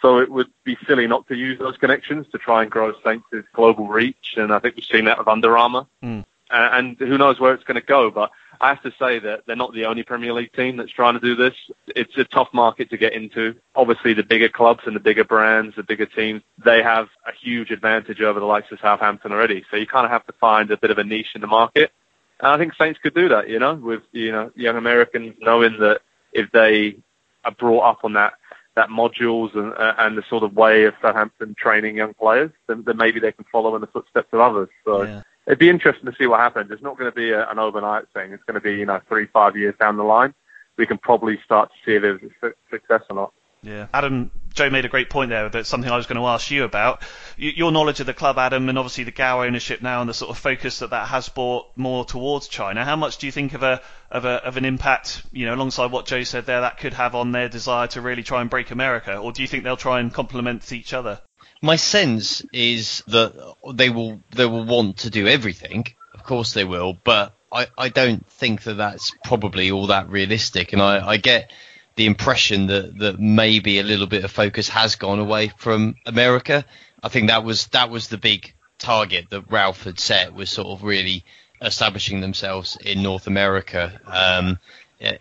So 0.02 0.18
it 0.20 0.30
would 0.30 0.50
be 0.66 0.78
silly 0.86 1.08
not 1.08 1.26
to 1.30 1.36
use 1.36 1.58
those 1.58 1.78
connections 1.78 2.26
to 2.34 2.38
try 2.38 2.62
and 2.62 2.70
grow 2.70 2.92
Saints' 3.06 3.48
global 3.54 3.88
reach. 3.88 4.34
And 4.36 4.52
I 4.52 4.60
think 4.60 4.76
we've 4.76 4.84
seen 4.84 5.06
that 5.06 5.18
with 5.18 5.30
Under 5.30 5.58
Armour. 5.58 5.86
Mm. 6.04 6.26
Uh, 6.52 6.70
and 6.74 6.98
who 7.00 7.18
knows 7.18 7.40
where 7.40 7.54
it's 7.54 7.64
going 7.64 7.80
to 7.80 7.88
go. 7.88 8.12
But 8.12 8.32
I 8.62 8.70
have 8.70 8.84
to 8.84 8.92
say 9.00 9.20
that 9.20 9.44
they're 9.46 9.56
not 9.56 9.74
the 9.74 9.86
only 9.86 10.04
Premier 10.04 10.34
League 10.34 10.54
team 10.54 10.78
that's 10.78 10.92
trying 10.92 11.16
to 11.16 11.20
do 11.20 11.36
this. 11.36 11.54
It's 11.88 12.18
a 12.18 12.24
tough 12.24 12.50
market 12.54 12.90
to 12.92 12.98
get 12.98 13.14
into. 13.14 13.56
Obviously, 13.76 14.14
the 14.14 14.24
bigger 14.24 14.50
clubs 14.50 14.82
and 14.86 14.96
the 14.96 15.00
bigger 15.00 15.24
brands, 15.24 15.76
the 15.76 15.84
bigger 15.84 16.06
teams, 16.06 16.42
they 16.64 16.82
have 16.82 17.08
a 17.28 17.32
huge 17.34 17.72
advantage 17.72 18.22
over 18.22 18.40
the 18.40 18.46
likes 18.46 18.72
of 18.72 18.80
Southampton 18.80 19.32
already. 19.32 19.64
So 19.70 19.78
you 19.78 19.88
kind 19.88 20.06
of 20.06 20.12
have 20.12 20.26
to 20.28 20.34
find 20.34 20.72
a 20.72 20.78
bit 20.78 20.92
of 20.92 20.98
a 20.98 21.04
niche 21.04 21.36
in 21.36 21.42
the 21.42 21.48
market. 21.48 21.92
And 22.40 22.52
I 22.52 22.58
think 22.58 22.74
Saints 22.76 23.00
could 23.02 23.14
do 23.14 23.30
that, 23.30 23.50
you 23.50 23.60
know, 23.60 23.76
with, 23.76 24.02
you 24.12 24.32
know, 24.32 24.52
young 24.56 24.78
Americans 24.78 25.36
knowing 25.40 25.80
that 25.80 26.02
if 26.34 26.52
they 26.52 26.98
are 27.44 27.52
brought 27.52 27.90
up 27.90 28.00
on 28.04 28.14
that 28.14 28.34
that 28.76 28.90
modules 28.90 29.56
and, 29.56 29.72
uh, 29.74 29.94
and 30.00 30.18
the 30.18 30.24
sort 30.28 30.42
of 30.42 30.56
way 30.56 30.86
of 30.86 30.96
Southampton 31.00 31.54
training 31.56 31.96
young 31.96 32.16
players, 32.16 32.50
then, 32.66 32.84
then 32.88 32.98
maybe 32.98 33.20
they 33.20 33.32
can 33.32 33.46
follow 33.52 33.76
in 33.76 33.82
the 33.82 33.88
footsteps 33.88 34.30
of 34.32 34.40
others. 34.40 34.70
So 34.84 35.04
yeah 35.04 35.22
it'd 35.48 35.60
be 35.60 35.70
interesting 35.70 36.10
to 36.10 36.16
see 36.18 36.28
what 36.28 36.40
happens. 36.40 36.72
It's 36.72 36.82
not 36.82 36.98
going 36.98 37.12
to 37.12 37.16
be 37.16 37.32
a, 37.32 37.50
an 37.50 37.60
overnight 37.60 38.06
thing. 38.14 38.32
It's 38.32 38.44
going 38.44 38.56
to 38.56 38.62
be, 38.62 38.76
you 38.76 38.86
know, 38.86 39.02
three, 39.08 39.28
five 39.28 39.58
years 39.58 39.76
down 39.80 39.98
the 39.98 40.04
line. 40.04 40.34
We 40.78 40.86
can 40.86 40.98
probably 40.98 41.40
start 41.46 41.70
to 41.70 41.76
see 41.86 41.96
if 41.96 42.02
there's 42.02 42.22
a 42.42 42.52
success 42.72 43.02
or 43.10 43.16
not. 43.16 43.34
Yeah, 43.64 43.88
Adam, 43.94 44.30
Joe 44.54 44.70
made 44.70 44.84
a 44.84 44.90
great 44.90 45.10
point 45.10 45.30
there. 45.30 45.48
That's 45.48 45.70
something 45.70 45.90
I 45.90 45.96
was 45.96 46.06
going 46.06 46.20
to 46.20 46.28
ask 46.28 46.52
you 46.52 46.66
about. 46.66 47.02
Your 47.38 47.72
knowledge 47.72 48.02
of 48.02 48.06
the 48.06 48.14
club, 48.14 48.38
Adam, 48.38 48.68
and 48.68 48.78
obviously 48.78 49.06
the 49.06 49.12
Gao 49.12 49.44
ownership 49.44 49.82
now, 49.82 50.02
and 50.02 50.10
the 50.10 50.14
sort 50.14 50.32
of 50.32 50.38
focus 50.38 50.80
that 50.80 50.90
that 50.90 51.08
has 51.08 51.30
brought 51.30 51.68
more 51.78 52.04
towards 52.04 52.50
China. 52.50 52.84
How 52.84 52.98
much 52.98 53.20
do 53.20 53.26
you 53.26 53.32
think 53.32 53.54
of 53.54 53.64
a 53.64 53.82
of 54.12 54.26
a 54.26 54.46
of 54.46 54.58
an 54.58 54.66
impact, 54.66 55.24
you 55.32 55.46
know, 55.46 55.56
alongside 55.56 55.92
what 55.92 56.06
Joe 56.06 56.24
said 56.24 56.46
there, 56.46 56.62
that 56.62 56.78
could 56.78 56.94
have 56.94 57.16
on 57.16 57.32
their 57.32 57.48
desire 57.48 57.88
to 57.88 58.02
really 58.02 58.24
try 58.24 58.42
and 58.42 58.50
break 58.50 58.72
America, 58.72 59.18
or 59.18 59.32
do 59.32 59.42
you 59.42 59.48
think 59.48 59.64
they'll 59.64 59.78
try 59.78 60.02
and 60.02 60.14
complement 60.14 60.70
each 60.74 60.94
other? 60.94 61.22
My 61.64 61.78
sense 61.78 62.46
is 62.52 63.04
that 63.08 63.56
they 63.74 63.90
will 63.90 64.22
they 64.32 64.46
will 64.46 64.66
want 64.66 64.98
to 64.98 65.10
do 65.10 65.30
everything. 65.30 65.86
Of 66.14 66.26
course 66.26 66.52
they 66.52 66.66
will, 66.66 66.98
but 67.06 67.38
I, 67.54 67.68
I 67.78 67.88
don't 67.88 68.30
think 68.30 68.64
that 68.64 68.74
that's 68.74 69.12
probably 69.24 69.72
all 69.72 69.88
that 69.88 70.10
realistic. 70.10 70.74
And 70.74 70.82
I, 70.82 71.08
I 71.08 71.16
get 71.16 71.54
the 71.96 72.06
impression 72.06 72.68
that 72.68 73.00
that 73.00 73.18
maybe 73.18 73.80
a 73.80 73.84
little 73.84 74.08
bit 74.08 74.26
of 74.26 74.32
focus 74.32 74.68
has 74.68 74.96
gone 74.96 75.20
away 75.20 75.54
from 75.56 75.96
America. 76.06 76.66
I 77.02 77.08
think 77.08 77.30
that 77.30 77.46
was 77.46 77.68
that 77.68 77.90
was 77.90 78.10
the 78.10 78.18
big 78.18 78.54
target 78.78 79.30
that 79.30 79.50
Ralph 79.50 79.86
had 79.86 80.02
set 80.02 80.34
was 80.34 80.50
sort 80.50 80.68
of 80.68 80.84
really 80.84 81.24
establishing 81.62 82.20
themselves 82.20 82.78
in 82.84 83.02
North 83.02 83.28
America 83.28 84.02
um, 84.06 84.60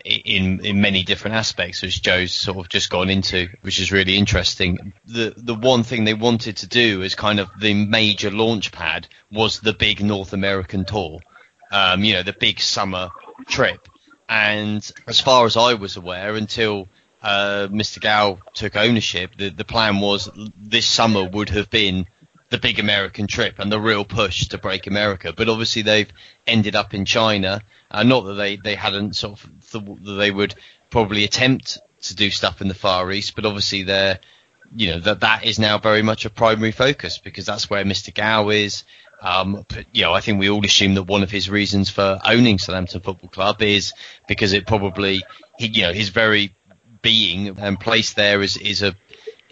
in 0.05 0.61
in 0.61 0.81
many 0.81 1.03
different 1.03 1.35
aspects, 1.35 1.81
which 1.81 2.01
Joe's 2.01 2.33
sort 2.33 2.57
of 2.57 2.69
just 2.69 2.89
gone 2.89 3.09
into, 3.09 3.49
which 3.61 3.79
is 3.79 3.91
really 3.91 4.17
interesting. 4.17 4.93
The 5.05 5.33
the 5.35 5.55
one 5.55 5.83
thing 5.83 6.05
they 6.05 6.13
wanted 6.13 6.57
to 6.57 6.67
do 6.67 7.03
as 7.03 7.15
kind 7.15 7.39
of 7.39 7.49
the 7.59 7.73
major 7.73 8.31
launch 8.31 8.71
pad 8.71 9.07
was 9.31 9.59
the 9.59 9.73
big 9.73 10.03
North 10.03 10.33
American 10.33 10.85
tour, 10.85 11.19
um, 11.71 12.03
you 12.03 12.13
know, 12.13 12.23
the 12.23 12.33
big 12.33 12.59
summer 12.59 13.09
trip. 13.47 13.87
And 14.29 14.89
as 15.07 15.19
far 15.19 15.45
as 15.45 15.57
I 15.57 15.73
was 15.73 15.97
aware, 15.97 16.35
until 16.35 16.87
uh, 17.21 17.67
Mr. 17.69 17.99
Gao 17.99 18.39
took 18.53 18.75
ownership, 18.75 19.31
the, 19.37 19.49
the 19.49 19.65
plan 19.65 19.99
was 19.99 20.29
this 20.57 20.85
summer 20.85 21.25
would 21.25 21.49
have 21.49 21.69
been 21.69 22.07
the 22.53 22.59
big 22.59 22.77
American 22.77 23.25
trip 23.25 23.57
and 23.57 23.71
the 23.71 23.79
real 23.79 24.05
push 24.05 24.49
to 24.49 24.59
break 24.59 24.85
America. 24.85 25.33
But 25.35 25.49
obviously 25.49 25.81
they've 25.81 26.11
ended 26.45 26.75
up 26.75 26.93
in 26.93 27.03
China. 27.03 27.63
Uh, 27.89 28.03
not 28.03 28.25
that 28.25 28.35
they, 28.35 28.57
they 28.57 28.75
hadn't 28.75 29.15
sort 29.15 29.41
of 29.41 29.49
thought 29.61 30.03
that 30.03 30.11
they 30.13 30.29
would 30.29 30.53
probably 30.91 31.23
attempt 31.23 31.79
to 32.03 32.15
do 32.15 32.29
stuff 32.29 32.61
in 32.61 32.67
the 32.67 32.75
Far 32.75 33.11
East, 33.11 33.35
but 33.35 33.47
obviously 33.47 33.81
they're, 33.81 34.19
you 34.75 34.91
know, 34.91 34.99
that 34.99 35.21
that 35.21 35.45
is 35.45 35.57
now 35.57 35.79
very 35.79 36.03
much 36.03 36.25
a 36.25 36.29
primary 36.29 36.71
focus 36.71 37.17
because 37.17 37.47
that's 37.47 37.71
where 37.71 37.83
Mr. 37.83 38.13
Gao 38.13 38.49
is. 38.49 38.83
Um, 39.19 39.65
but, 39.67 39.85
you 39.91 40.03
know, 40.03 40.13
I 40.13 40.21
think 40.21 40.39
we 40.39 40.51
all 40.51 40.63
assume 40.63 40.93
that 40.93 41.03
one 41.03 41.23
of 41.23 41.31
his 41.31 41.49
reasons 41.49 41.89
for 41.89 42.19
owning 42.23 42.59
Southampton 42.59 43.01
Football 43.01 43.29
Club 43.29 43.63
is 43.63 43.93
because 44.27 44.53
it 44.53 44.67
probably, 44.67 45.23
he, 45.57 45.69
you 45.69 45.81
know, 45.81 45.93
his 45.93 46.09
very 46.09 46.53
being 47.01 47.57
and 47.57 47.79
place 47.79 48.13
there 48.13 48.43
is, 48.43 48.57
is 48.57 48.83
a 48.83 48.95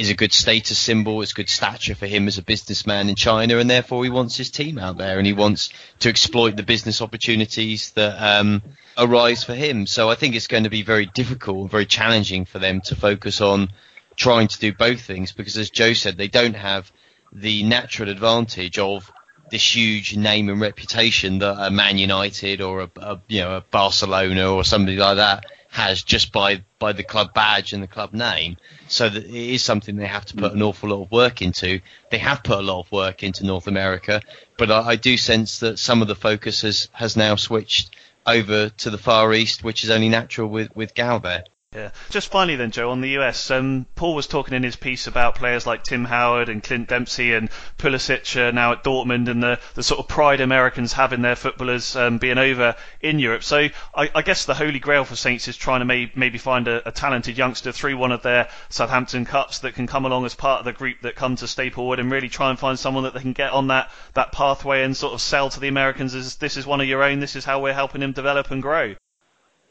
is 0.02 0.10
a 0.10 0.16
good 0.16 0.34
status 0.34 0.80
symbol. 0.80 1.22
It's 1.22 1.34
good 1.34 1.48
stature 1.48 1.94
for 1.94 2.08
him 2.08 2.28
as 2.28 2.40
a 2.40 2.42
businessman 2.42 3.08
in 3.08 3.16
China, 3.16 3.58
and 3.58 3.70
therefore 3.70 4.04
he 4.04 4.10
wants 4.10 4.36
his 4.36 4.50
team 4.50 4.80
out 4.80 4.98
there, 4.98 5.18
and 5.18 5.28
he 5.28 5.34
wants 5.34 5.70
to 6.00 6.10
exploit 6.10 6.56
the 6.56 6.64
business 6.64 7.02
opportunities 7.02 7.92
that 7.92 8.18
um, 8.18 8.64
arise 8.98 9.44
for 9.44 9.54
him. 9.54 9.86
So 9.86 10.10
I 10.10 10.16
think 10.16 10.36
it's 10.36 10.48
going 10.48 10.64
to 10.64 10.72
be 10.72 10.82
very 10.82 11.06
difficult 11.06 11.62
and 11.62 11.72
very 11.72 11.86
challenging 11.86 12.46
for 12.46 12.58
them 12.58 12.82
to 12.82 12.96
focus 12.96 13.42
on 13.42 13.70
trying 14.16 14.48
to 14.48 14.60
do 14.60 14.74
both 14.74 15.02
things, 15.02 15.32
because 15.32 15.56
as 15.58 15.70
Joe 15.70 15.94
said, 15.94 16.18
they 16.18 16.28
don't 16.28 16.56
have 16.56 16.92
the 17.32 17.64
natural 17.64 18.10
advantage 18.10 18.80
of 18.80 19.12
this 19.52 19.76
huge 19.76 20.18
name 20.18 20.50
and 20.50 20.60
reputation 20.60 21.40
that 21.40 21.68
a 21.68 21.70
Man 21.70 21.98
United 21.98 22.62
or 22.62 22.82
a, 22.82 22.92
a 22.98 23.22
you 23.28 23.42
know 23.42 23.58
a 23.58 23.62
Barcelona 23.62 24.52
or 24.52 24.64
somebody 24.64 24.98
like 24.98 25.18
that 25.18 25.46
has 25.72 26.04
just 26.04 26.34
by 26.34 26.62
by 26.80 26.92
the 26.92 27.04
club 27.04 27.34
badge 27.34 27.72
and 27.72 27.82
the 27.82 27.88
club 27.88 28.14
name. 28.14 28.58
So 28.88 29.08
that 29.08 29.24
it 29.24 29.34
is 29.34 29.64
something 29.64 29.96
they 29.96 30.06
have 30.06 30.26
to 30.26 30.36
put 30.36 30.52
an 30.52 30.60
mm. 30.60 30.68
awful 30.68 30.90
lot 30.90 31.04
of 31.04 31.12
work 31.12 31.42
into. 31.42 31.80
They 32.12 32.18
have 32.18 32.44
put 32.44 32.60
a 32.60 32.62
lot 32.62 32.82
of 32.82 32.92
work 32.92 33.24
into 33.24 33.46
North 33.46 33.68
America, 33.68 34.22
but 34.58 34.70
I, 34.70 34.82
I 34.90 34.96
do 34.98 35.16
sense 35.16 35.60
that 35.60 35.80
some 35.80 36.02
of 36.02 36.10
the 36.10 36.16
focus 36.16 36.62
has 36.62 36.90
has 36.92 37.16
now 37.16 37.36
switched 37.38 37.96
over 38.28 38.70
to 38.70 38.90
the 38.90 38.98
Far 38.98 39.34
East, 39.34 39.64
which 39.64 39.86
is 39.86 39.90
only 39.90 40.10
natural 40.10 40.50
with 40.50 40.76
with 40.76 40.94
Gao 40.94 41.20
there. 41.20 41.46
Yeah. 41.74 41.92
Just 42.10 42.32
finally 42.32 42.58
then, 42.58 42.72
Joe, 42.72 42.92
on 42.92 43.00
the 43.00 43.18
US, 43.20 43.50
um, 43.50 43.86
Paul 43.96 44.14
was 44.14 44.28
talking 44.28 44.54
in 44.54 44.62
his 44.62 44.76
piece 44.76 45.08
about 45.08 45.36
players 45.36 45.66
like 45.66 45.84
Tim 45.84 46.04
Howard 46.04 46.50
and 46.50 46.62
Clint 46.62 46.90
Dempsey 46.90 47.34
and 47.34 47.50
Pulisic 47.78 48.36
uh, 48.36 48.52
now 48.52 48.74
at 48.74 48.84
Dortmund 48.84 49.30
and 49.30 49.42
the, 49.42 49.58
the 49.76 49.82
sort 49.82 50.02
of 50.02 50.10
pride 50.10 50.42
Americans 50.42 50.92
have 50.92 51.14
in 51.14 51.22
their 51.22 51.38
footballers 51.38 51.96
um, 51.96 52.18
being 52.18 52.38
over 52.38 52.76
in 53.00 53.20
Europe. 53.20 53.44
So 53.44 53.70
I, 53.96 54.12
I, 54.14 54.22
guess 54.22 54.44
the 54.44 54.54
holy 54.54 54.80
grail 54.80 55.06
for 55.06 55.16
Saints 55.16 55.48
is 55.48 55.56
trying 55.56 55.80
to 55.80 55.86
may, 55.86 56.12
maybe 56.14 56.38
find 56.38 56.68
a, 56.68 56.86
a, 56.86 56.92
talented 56.92 57.38
youngster 57.38 57.72
through 57.72 57.96
one 57.96 58.12
of 58.12 58.22
their 58.22 58.50
Southampton 58.68 59.24
Cups 59.24 59.60
that 59.60 59.74
can 59.74 59.88
come 59.88 60.06
along 60.06 60.26
as 60.26 60.36
part 60.36 60.60
of 60.60 60.66
the 60.66 60.74
group 60.74 61.00
that 61.04 61.16
come 61.16 61.38
to 61.38 61.48
Staplewood 61.48 62.00
and 62.00 62.12
really 62.12 62.28
try 62.28 62.50
and 62.50 62.60
find 62.60 62.78
someone 62.78 63.06
that 63.06 63.14
they 63.14 63.22
can 63.22 63.32
get 63.32 63.54
on 63.54 63.68
that, 63.68 63.90
that 64.14 64.34
pathway 64.34 64.84
and 64.84 64.98
sort 64.98 65.14
of 65.14 65.22
sell 65.22 65.50
to 65.50 65.62
the 65.62 65.70
Americans 65.70 66.16
as 66.16 66.36
this 66.36 66.58
is 66.58 66.66
one 66.66 66.82
of 66.82 66.88
your 66.88 67.02
own, 67.02 67.22
this 67.22 67.38
is 67.38 67.46
how 67.46 67.62
we're 67.62 67.72
helping 67.72 68.02
him 68.02 68.12
develop 68.12 68.52
and 68.52 68.62
grow. 68.62 68.94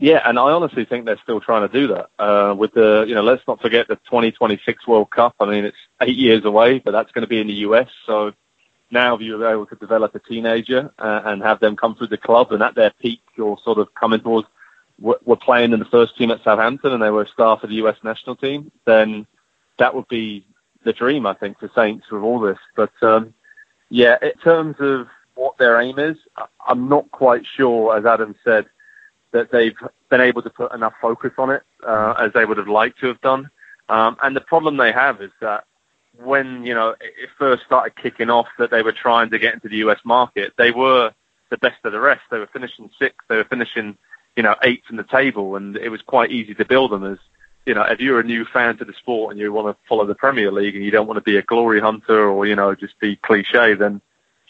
Yeah, 0.01 0.23
and 0.25 0.39
I 0.39 0.51
honestly 0.51 0.87
think 0.87 1.05
they're 1.05 1.21
still 1.23 1.43
trying 1.43 1.69
to 1.69 1.73
do 1.73 1.87
that. 1.89 2.09
Uh, 2.19 2.55
with 2.55 2.73
the, 2.73 3.05
you 3.07 3.15
know, 3.15 3.23
let's 3.23 3.47
not 3.47 3.61
forget 3.61 3.87
the 3.87 3.97
2026 3.97 4.87
World 4.87 5.11
Cup. 5.11 5.35
I 5.39 5.45
mean, 5.45 5.67
it's 5.67 5.77
eight 6.01 6.17
years 6.17 6.47
away, 6.47 6.79
but 6.79 6.93
that's 6.93 7.13
going 7.13 7.21
to 7.21 7.29
be 7.29 7.39
in 7.39 7.47
the 7.47 7.61
US. 7.69 7.87
So 8.07 8.33
now 8.91 9.15
if 9.15 9.21
you're 9.21 9.47
able 9.47 9.67
to 9.67 9.77
develop 9.77 10.15
a 10.15 10.19
teenager 10.19 10.91
uh, 10.99 11.21
and 11.27 11.43
have 11.43 11.61
them 11.61 11.77
come 11.77 11.97
through 11.97 12.07
the 12.07 12.17
club 12.17 12.51
and 12.51 12.63
at 12.63 12.75
their 12.75 12.93
peak 12.99 13.21
or 13.39 13.59
sort 13.63 13.77
of 13.77 13.95
coming 13.95 14.21
towards, 14.21 14.49
we're 14.99 15.37
playing 15.37 15.73
in 15.73 15.79
the 15.79 15.85
first 15.85 16.17
team 16.17 16.31
at 16.31 16.43
Southampton 16.43 16.93
and 16.93 17.03
they 17.03 17.11
were 17.11 17.25
a 17.25 17.29
star 17.29 17.59
for 17.59 17.67
the 17.67 17.75
US 17.75 17.97
national 18.03 18.37
team, 18.37 18.73
then 18.87 19.27
that 19.79 19.95
would 19.95 20.09
be 20.09 20.47
the 20.83 20.95
dream, 20.95 21.27
I 21.27 21.35
think, 21.35 21.59
for 21.59 21.71
Saints 21.75 22.11
with 22.11 22.23
all 22.23 22.41
this. 22.41 22.59
But, 22.75 22.93
um, 23.03 23.35
yeah, 23.91 24.17
in 24.23 24.33
terms 24.43 24.77
of 24.81 25.09
what 25.35 25.59
their 25.59 25.79
aim 25.79 25.99
is, 25.99 26.17
I'm 26.67 26.89
not 26.89 27.11
quite 27.11 27.43
sure, 27.55 27.99
as 27.99 28.07
Adam 28.07 28.35
said, 28.45 28.65
that 29.33 29.51
they've 29.51 29.77
been 30.09 30.21
able 30.21 30.43
to 30.43 30.51
put 30.51 30.73
enough 30.73 30.95
focus 31.01 31.33
on 31.39 31.51
it 31.51 31.63
uh, 31.87 32.15
as 32.19 32.33
they 32.33 32.45
would 32.45 32.59
have 32.59 32.69
liked 32.69 32.99
to 33.01 33.07
have 33.07 33.21
done. 33.21 33.51
Um, 33.89 34.17
and 34.23 34.35
the 34.35 34.41
problem 34.41 34.77
they 34.77 34.93
have 34.93 35.21
is 35.21 35.33
that 35.41 35.65
when 36.17 36.65
you 36.65 36.75
know 36.75 36.91
it 37.01 37.29
first 37.39 37.65
started 37.65 37.95
kicking 37.97 38.31
off 38.31 38.47
that 38.59 38.71
they 38.71 38.83
were 38.83 38.93
trying 38.93 39.31
to 39.31 39.39
get 39.39 39.55
into 39.55 39.69
the 39.69 39.79
US 39.79 40.01
market, 40.05 40.53
they 40.59 40.71
were 40.71 41.13
the 41.51 41.59
best 41.59 41.85
of 41.85 41.93
the 41.93 42.01
rest. 42.01 42.23
They 42.31 42.39
were 42.39 42.49
finishing 42.53 42.91
sixth, 42.99 43.27
they 43.29 43.37
were 43.37 43.45
finishing 43.45 43.97
you 44.37 44.43
know 44.43 44.55
eighth 44.63 44.85
in 44.91 44.97
the 44.97 45.05
table, 45.05 45.57
and 45.57 45.77
it 45.77 45.89
was 45.89 46.03
quite 46.03 46.31
easy 46.31 46.55
to 46.55 46.65
build 46.65 46.93
them 46.93 47.05
as 47.05 47.19
you 47.67 47.75
know 47.75 47.83
if 47.83 48.01
you're 48.01 48.21
a 48.21 48.25
new 48.25 48.45
fan 48.45 48.77
to 48.79 48.85
the 48.85 48.95
sport 48.95 49.33
and 49.33 49.41
you 49.41 49.53
want 49.53 49.69
to 49.69 49.89
follow 49.89 50.07
the 50.07 50.15
Premier 50.15 50.53
League 50.53 50.77
and 50.77 50.85
you 50.85 50.91
don't 50.91 51.07
want 51.07 51.19
to 51.19 51.31
be 51.31 51.37
a 51.37 51.43
glory 51.43 51.81
hunter 51.81 52.29
or 52.29 52.47
you 52.47 52.57
know 52.57 52.75
just 52.75 52.99
be 53.01 53.17
cliche, 53.17 53.75
then 53.75 54.01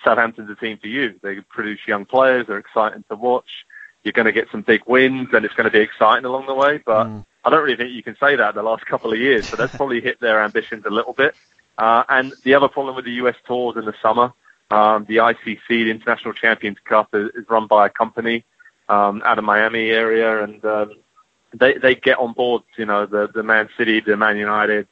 Southampton's 0.05 0.51
a 0.51 0.55
team 0.55 0.79
for 0.79 0.89
you. 0.89 1.15
They 1.23 1.41
produce 1.41 1.81
young 1.87 2.05
players, 2.05 2.47
they're 2.47 2.59
exciting 2.59 3.05
to 3.11 3.17
watch 3.17 3.49
you're 4.03 4.13
going 4.13 4.27
to 4.27 4.33
get 4.33 4.49
some 4.51 4.63
big 4.63 4.83
wins 4.87 5.29
and 5.33 5.45
it's 5.45 5.55
going 5.55 5.65
to 5.65 5.71
be 5.71 5.81
exciting 5.81 6.25
along 6.25 6.47
the 6.47 6.55
way. 6.55 6.79
But 6.79 7.07
mm. 7.07 7.25
I 7.45 7.51
don't 7.51 7.63
really 7.63 7.77
think 7.77 7.93
you 7.93 8.03
can 8.03 8.17
say 8.19 8.37
that 8.37 8.55
the 8.55 8.63
last 8.63 8.87
couple 8.87 9.13
of 9.13 9.19
years. 9.19 9.49
So 9.49 9.57
that's 9.57 9.75
probably 9.77 10.01
hit 10.01 10.21
their 10.21 10.43
ambitions 10.43 10.85
a 10.87 10.91
little 10.91 11.13
bit. 11.13 11.35
Uh, 11.77 12.05
and 12.09 12.33
the 12.45 12.55
other 12.55 12.69
problem 12.69 12.97
with 12.97 13.05
the 13.05 13.13
US 13.13 13.37
tours 13.47 13.77
in 13.77 13.85
the 13.85 13.95
summer, 14.03 14.33
um, 14.71 15.05
the 15.09 15.17
ICC, 15.17 15.67
the 15.69 15.91
International 15.91 16.35
Champions 16.35 16.79
Cup, 16.85 17.09
is, 17.15 17.31
is 17.35 17.45
run 17.49 17.67
by 17.67 17.87
a 17.87 17.91
company 17.91 18.45
um, 18.89 19.23
out 19.25 19.39
of 19.39 19.45
Miami 19.45 19.91
area, 19.91 20.43
and 20.45 20.65
um, 20.65 20.93
they 21.55 21.75
they 21.75 21.95
get 21.95 22.19
on 22.19 22.33
board. 22.35 22.63
You 22.77 22.87
know, 22.87 23.07
the 23.07 23.29
the 23.33 23.43
Man 23.43 23.69
City, 23.79 24.01
the 24.01 24.17
Man 24.17 24.37
United, 24.37 24.89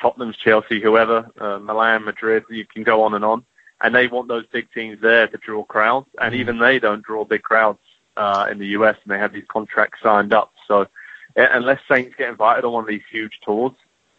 Tottenham's, 0.00 0.36
Chelsea, 0.36 0.80
whoever, 0.80 1.30
uh, 1.40 1.58
Milan, 1.58 2.04
Madrid. 2.04 2.44
You 2.50 2.66
can 2.66 2.82
go 2.82 3.02
on 3.02 3.14
and 3.14 3.24
on, 3.24 3.44
and 3.80 3.94
they 3.94 4.08
want 4.08 4.28
those 4.28 4.46
big 4.46 4.70
teams 4.72 5.00
there 5.00 5.28
to 5.28 5.36
draw 5.38 5.64
crowds, 5.64 6.08
and 6.20 6.34
mm. 6.34 6.38
even 6.38 6.58
they 6.58 6.78
don't 6.78 7.02
draw 7.02 7.24
big 7.24 7.42
crowds 7.42 7.78
uh, 8.18 8.48
in 8.50 8.58
the 8.58 8.66
US, 8.68 8.96
and 9.02 9.12
they 9.12 9.18
have 9.18 9.32
these 9.32 9.46
contracts 9.48 10.00
signed 10.02 10.32
up. 10.32 10.52
So 10.66 10.86
unless 11.36 11.80
Saints 11.88 12.14
get 12.18 12.28
invited 12.28 12.64
on 12.64 12.72
one 12.72 12.84
of 12.84 12.88
these 12.88 13.02
huge 13.10 13.38
tours, 13.44 13.72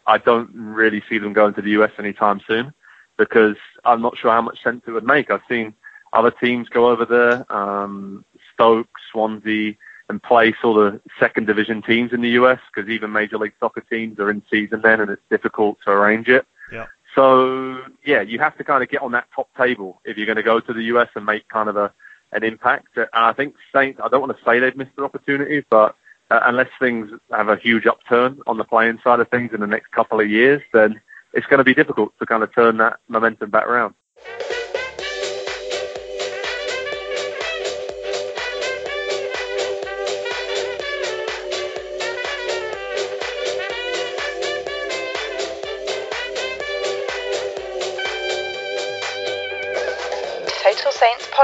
I 0.06 0.18
don't 0.18 0.50
really 0.54 1.02
see 1.08 1.18
them 1.18 1.32
going 1.32 1.54
to 1.54 1.62
the 1.62 1.70
US 1.82 1.92
anytime 1.98 2.40
soon 2.46 2.72
because 3.16 3.56
I'm 3.84 4.00
not 4.00 4.16
sure 4.16 4.30
how 4.30 4.42
much 4.42 4.62
sense 4.62 4.82
it 4.86 4.92
would 4.92 5.06
make. 5.06 5.30
I've 5.30 5.42
seen 5.48 5.74
other 6.12 6.30
teams 6.30 6.68
go 6.68 6.88
over 6.88 7.04
there, 7.04 7.52
um, 7.54 8.24
Stoke, 8.54 8.88
Swansea, 9.12 9.74
and 10.08 10.20
play 10.22 10.54
sort 10.60 10.84
of 10.84 11.00
second 11.20 11.46
division 11.46 11.82
teams 11.82 12.12
in 12.12 12.22
the 12.22 12.30
US 12.30 12.58
because 12.74 12.90
even 12.90 13.12
Major 13.12 13.38
League 13.38 13.52
Soccer 13.60 13.82
teams 13.82 14.18
are 14.18 14.30
in 14.30 14.42
season 14.50 14.80
then, 14.82 15.00
and 15.00 15.10
it's 15.10 15.22
difficult 15.30 15.78
to 15.84 15.90
arrange 15.90 16.28
it. 16.28 16.46
Yeah. 16.72 16.86
So 17.14 17.82
yeah, 18.04 18.22
you 18.22 18.38
have 18.38 18.56
to 18.56 18.64
kind 18.64 18.82
of 18.82 18.88
get 18.88 19.02
on 19.02 19.12
that 19.12 19.26
top 19.34 19.48
table 19.56 20.00
if 20.04 20.16
you're 20.16 20.26
going 20.26 20.36
to 20.36 20.42
go 20.42 20.58
to 20.58 20.72
the 20.72 20.84
US 20.84 21.08
and 21.14 21.26
make 21.26 21.46
kind 21.48 21.68
of 21.68 21.76
a 21.76 21.92
an 22.32 22.44
impact. 22.44 22.88
And 22.96 23.08
I 23.12 23.32
think 23.32 23.54
Saints, 23.74 24.00
I 24.02 24.08
don't 24.08 24.20
want 24.20 24.36
to 24.36 24.44
say 24.44 24.58
they've 24.58 24.76
missed 24.76 24.92
their 24.96 25.04
opportunity, 25.04 25.64
but 25.70 25.96
uh, 26.30 26.40
unless 26.44 26.68
things 26.78 27.10
have 27.30 27.48
a 27.48 27.56
huge 27.56 27.86
upturn 27.86 28.40
on 28.46 28.56
the 28.56 28.64
playing 28.64 28.98
side 29.02 29.20
of 29.20 29.28
things 29.28 29.50
in 29.52 29.60
the 29.60 29.66
next 29.66 29.90
couple 29.90 30.20
of 30.20 30.30
years, 30.30 30.62
then 30.72 31.00
it's 31.32 31.46
going 31.46 31.58
to 31.58 31.64
be 31.64 31.74
difficult 31.74 32.12
to 32.18 32.26
kind 32.26 32.42
of 32.42 32.54
turn 32.54 32.76
that 32.78 32.98
momentum 33.08 33.50
back 33.50 33.66
around. 33.66 33.94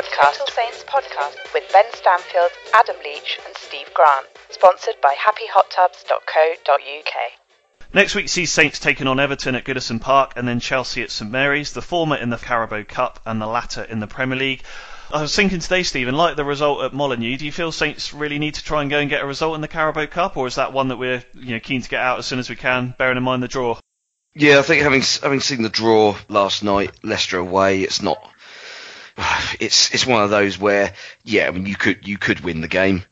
Podcast, 0.07 0.38
Total 0.38 0.54
Saints 0.54 0.84
podcast 0.84 1.36
with 1.54 1.64
Ben 1.72 1.84
Stanfield, 1.92 2.50
Adam 2.74 2.96
Leach, 3.04 3.38
and 3.44 3.54
Steve 3.57 3.92
Grant. 3.94 4.26
Sponsored 4.50 4.96
by 5.02 5.14
HappyHotTubs.co.uk. 5.14 7.14
Next 7.92 8.14
week 8.14 8.28
sees 8.28 8.52
Saints 8.52 8.78
taking 8.78 9.07
on 9.07 9.20
Everton 9.20 9.54
at 9.54 9.64
Goodison 9.64 10.00
Park 10.00 10.32
and 10.36 10.46
then 10.46 10.61
Chelsea 10.61 11.02
at 11.02 11.11
St 11.11 11.30
Mary's, 11.30 11.72
the 11.72 11.82
former 11.82 12.16
in 12.16 12.30
the 12.30 12.36
Carabao 12.36 12.84
Cup 12.84 13.20
and 13.24 13.40
the 13.40 13.46
latter 13.46 13.82
in 13.82 14.00
the 14.00 14.07
Premier 14.07 14.38
League. 14.38 14.62
I 15.11 15.22
was 15.22 15.34
thinking 15.34 15.61
today, 15.61 15.82
Stephen, 15.82 16.16
like 16.16 16.36
the 16.36 16.44
result 16.44 16.84
at 16.84 16.92
Molineux, 16.92 17.36
do 17.36 17.46
you 17.46 17.52
feel 17.52 17.72
Saints 17.72 18.12
really 18.12 18.38
need 18.38 18.54
to 18.54 18.64
try 18.64 18.82
and 18.82 18.90
go 18.90 18.98
and 18.98 19.09
get 19.09 19.22
a 19.22 19.26
result 19.26 19.54
in 19.54 19.61
the 19.61 19.68
Carabao 19.68 20.07
Cup, 20.07 20.36
or 20.36 20.46
is 20.46 20.57
that 20.57 20.72
one 20.72 20.88
that 20.88 20.96
we're 20.96 21.24
you 21.34 21.54
know 21.54 21.61
keen 21.61 21.80
to 21.80 21.88
get 21.88 22.00
out 22.00 22.18
as 22.18 22.26
soon 22.26 22.40
as 22.40 22.50
we 22.50 22.57
can, 22.57 22.94
bearing 22.98 23.16
in 23.16 23.22
mind 23.22 23.42
the 23.42 23.48
draw? 23.48 23.78
Yeah, 24.34 24.59
I 24.59 24.62
think 24.62 24.82
having 24.82 25.02
having 25.22 25.40
seen 25.40 25.62
the 25.62 25.68
draw 25.68 26.16
last 26.28 26.64
night, 26.64 26.90
Leicester 27.02 27.38
away, 27.38 27.82
it's 27.82 28.02
not. 28.02 28.18
It's 29.60 29.94
it's 29.94 30.06
one 30.06 30.22
of 30.22 30.30
those 30.30 30.58
where 30.58 30.92
yeah, 31.24 31.46
I 31.46 31.50
mean 31.50 31.66
you 31.66 31.76
could 31.76 32.06
you 32.06 32.18
could 32.18 32.40
win 32.40 32.60
the 32.60 32.68
game, 32.68 33.04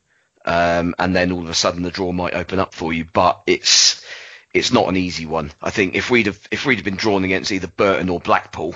um, 0.45 0.93
and 0.99 1.15
then 1.15 1.31
all 1.31 1.41
of 1.41 1.49
a 1.49 1.55
sudden 1.55 1.81
the 1.81 1.91
draw 1.91 2.11
might 2.11 2.35
open 2.35 2.59
up 2.59 2.73
for 2.73 2.93
you, 2.93 3.05
but 3.05 3.41
it's 3.47 4.05
it's 4.53 4.71
not 4.71 4.87
an 4.87 4.97
easy 4.97 5.25
one. 5.25 5.51
I 5.61 5.71
think 5.71 5.95
if 5.95 6.11
we'd 6.11 6.27
have 6.27 6.47
if 6.51 6.65
we'd 6.65 6.75
have 6.75 6.85
been 6.85 6.97
drawn 6.97 7.23
against 7.23 7.51
either 7.51 7.67
Burton 7.67 8.09
or 8.09 8.19
Blackpool, 8.19 8.75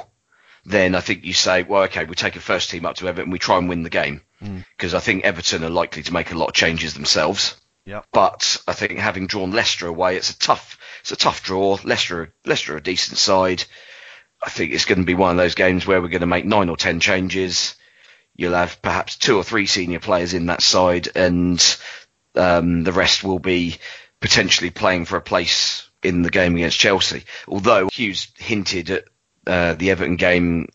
then 0.65 0.95
I 0.95 1.01
think 1.01 1.25
you 1.25 1.34
say, 1.34 1.63
well, 1.63 1.84
okay, 1.84 2.05
we 2.05 2.15
take 2.15 2.36
a 2.36 2.41
first 2.41 2.69
team 2.69 2.86
up 2.86 2.95
to 2.95 3.07
Everton, 3.07 3.32
we 3.32 3.39
try 3.39 3.57
and 3.57 3.69
win 3.69 3.84
the 3.84 3.89
game 3.89 4.21
because 4.39 4.93
I 4.93 4.99
think 4.99 5.23
Everton 5.23 5.63
are 5.63 5.69
likely 5.69 6.03
to 6.03 6.13
make 6.13 6.32
a 6.32 6.38
lot 6.38 6.49
of 6.49 6.53
changes 6.53 6.93
themselves. 6.93 7.59
Yep. 7.86 8.05
But 8.11 8.61
I 8.67 8.73
think 8.73 8.99
having 8.99 9.27
drawn 9.27 9.51
Leicester 9.51 9.88
away, 9.88 10.15
it's 10.15 10.30
a 10.30 10.38
tough, 10.38 10.77
it's 11.01 11.11
a 11.11 11.15
tough 11.15 11.43
draw. 11.43 11.77
Leicester, 11.84 12.34
Leicester, 12.45 12.73
are 12.73 12.77
a 12.77 12.84
decent 12.84 13.17
side. 13.17 13.63
I 14.42 14.50
think 14.50 14.74
it's 14.74 14.86
going 14.86 15.00
to 15.00 15.06
be 15.06 15.16
one 15.16 15.32
of 15.32 15.38
those 15.38 15.56
games 15.56 15.86
where 15.86 16.02
we're 16.02 16.08
going 16.08 16.22
to 16.22 16.28
make 16.28 16.46
nine 16.46 16.70
or 16.70 16.78
ten 16.78 17.00
changes. 17.00 17.76
You'll 18.36 18.54
have 18.54 18.82
perhaps 18.82 19.18
two 19.18 19.38
or 19.38 19.44
three 19.44 19.66
senior 19.66 20.00
players 20.00 20.34
in 20.34 20.46
that 20.46 20.62
side, 20.62 21.10
and 21.16 21.78
um, 22.36 22.84
the 22.84 22.94
rest 22.94 23.24
will 23.24 23.40
be 23.40 23.78
potentially 24.22 24.70
playing 24.70 25.06
for 25.06 25.18
a 25.18 25.22
place 25.22 25.90
in 26.04 26.22
the 26.22 26.30
game 26.30 26.56
against 26.56 26.80
Chelsea. 26.80 27.24
Although 27.48 27.90
Hughes 27.92 28.32
hinted 28.38 28.90
at 28.92 29.04
uh, 29.46 29.74
the 29.74 29.92
Everton 29.92 30.16
game 30.16 30.70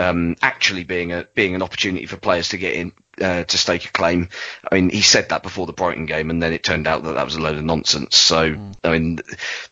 um, 0.00 0.36
actually 0.40 0.84
being 0.84 1.12
a 1.12 1.26
being 1.34 1.54
an 1.54 1.62
opportunity 1.62 2.06
for 2.06 2.16
players 2.16 2.48
to 2.48 2.58
get 2.58 2.74
in 2.74 2.92
uh, 3.20 3.44
to 3.44 3.58
stake 3.58 3.84
a 3.84 3.92
claim. 3.92 4.28
I 4.70 4.74
mean, 4.74 4.90
he 4.90 5.02
said 5.02 5.28
that 5.28 5.42
before 5.42 5.66
the 5.66 5.72
Brighton 5.72 6.06
game, 6.06 6.30
and 6.30 6.42
then 6.42 6.52
it 6.52 6.64
turned 6.64 6.86
out 6.86 7.02
that 7.04 7.12
that 7.12 7.24
was 7.24 7.36
a 7.36 7.40
load 7.40 7.56
of 7.56 7.64
nonsense. 7.64 8.16
So, 8.16 8.72
I 8.82 8.90
mean, 8.90 9.20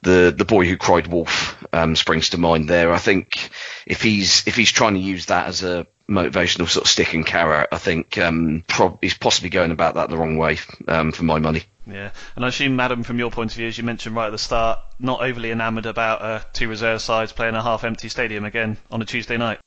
the 0.03 0.35
the 0.37 0.45
boy 0.45 0.66
who 0.66 0.76
cried 0.76 1.07
wolf 1.07 1.57
um, 1.72 1.97
springs 1.97 2.31
to 2.31 2.39
mind 2.39 2.68
there. 2.68 2.93
I 2.93 2.99
think 2.99 3.51
if 3.87 4.03
he's 4.03 4.47
if 4.47 4.55
he's 4.55 4.72
trying 4.72 4.95
to 4.95 5.01
use 5.01 5.26
that 5.26 5.47
as 5.47 5.62
a 5.62 5.87
motivational 6.09 6.68
sort 6.68 6.87
of 6.87 6.91
stick 6.91 7.14
and 7.14 7.26
carrot, 7.26 7.68
I 7.72 7.79
think 7.79 8.18
um, 8.18 8.64
prob- 8.68 8.99
he's 9.01 9.16
possibly 9.16 9.51
going 9.51 9.70
about 9.70 9.95
that 9.95 10.11
the 10.11 10.18
wrong 10.18 10.37
way 10.37 10.59
um, 10.87 11.12
for 11.12 11.24
my 11.24 11.39
money. 11.39 11.64
Yeah, 11.87 12.11
and 12.37 12.45
I 12.45 12.49
assume, 12.49 12.76
Madam, 12.76 13.03
from 13.03 13.18
your 13.18 13.31
point 13.31 13.53
of 13.53 13.57
view, 13.57 13.66
as 13.66 13.79
you 13.79 13.85
mentioned 13.85 14.14
right 14.14 14.26
at 14.26 14.33
the 14.33 14.39
start, 14.39 14.79
not 14.99 15.22
overly 15.22 15.51
enamoured 15.51 15.87
about 15.87 16.20
uh, 16.20 16.41
two 16.53 16.68
reserve 16.68 17.01
sides 17.01 17.33
playing 17.33 17.55
a 17.55 17.62
half-empty 17.62 18.11
stadium 18.11 18.45
again 18.45 18.76
on 18.91 19.01
a 19.01 19.07
Tuesday 19.07 19.39
night. 19.39 19.59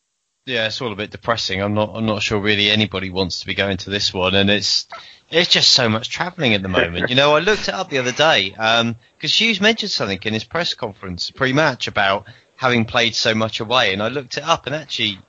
Yeah, 0.45 0.65
it's 0.65 0.81
all 0.81 0.91
a 0.91 0.95
bit 0.95 1.11
depressing. 1.11 1.61
I'm 1.61 1.75
not. 1.75 1.91
I'm 1.93 2.07
not 2.07 2.23
sure 2.23 2.39
really 2.39 2.71
anybody 2.71 3.11
wants 3.11 3.41
to 3.41 3.45
be 3.45 3.53
going 3.53 3.77
to 3.77 3.91
this 3.91 4.11
one, 4.11 4.33
and 4.33 4.49
it's 4.49 4.87
it's 5.29 5.49
just 5.49 5.69
so 5.71 5.87
much 5.87 6.09
travelling 6.09 6.55
at 6.55 6.63
the 6.63 6.67
moment. 6.67 7.09
You 7.09 7.15
know, 7.15 7.35
I 7.35 7.39
looked 7.39 7.67
it 7.67 7.75
up 7.75 7.91
the 7.91 7.99
other 7.99 8.11
day 8.11 8.49
because 8.49 9.39
Hughes 9.39 9.61
mentioned 9.61 9.91
something 9.91 10.19
in 10.23 10.33
his 10.33 10.43
press 10.43 10.73
conference 10.73 11.29
pre-match 11.29 11.87
about 11.87 12.27
having 12.55 12.85
played 12.85 13.13
so 13.13 13.35
much 13.35 13.59
away, 13.59 13.93
and 13.93 14.01
I 14.01 14.07
looked 14.07 14.37
it 14.37 14.43
up, 14.43 14.65
and 14.65 14.75
actually, 14.75 15.19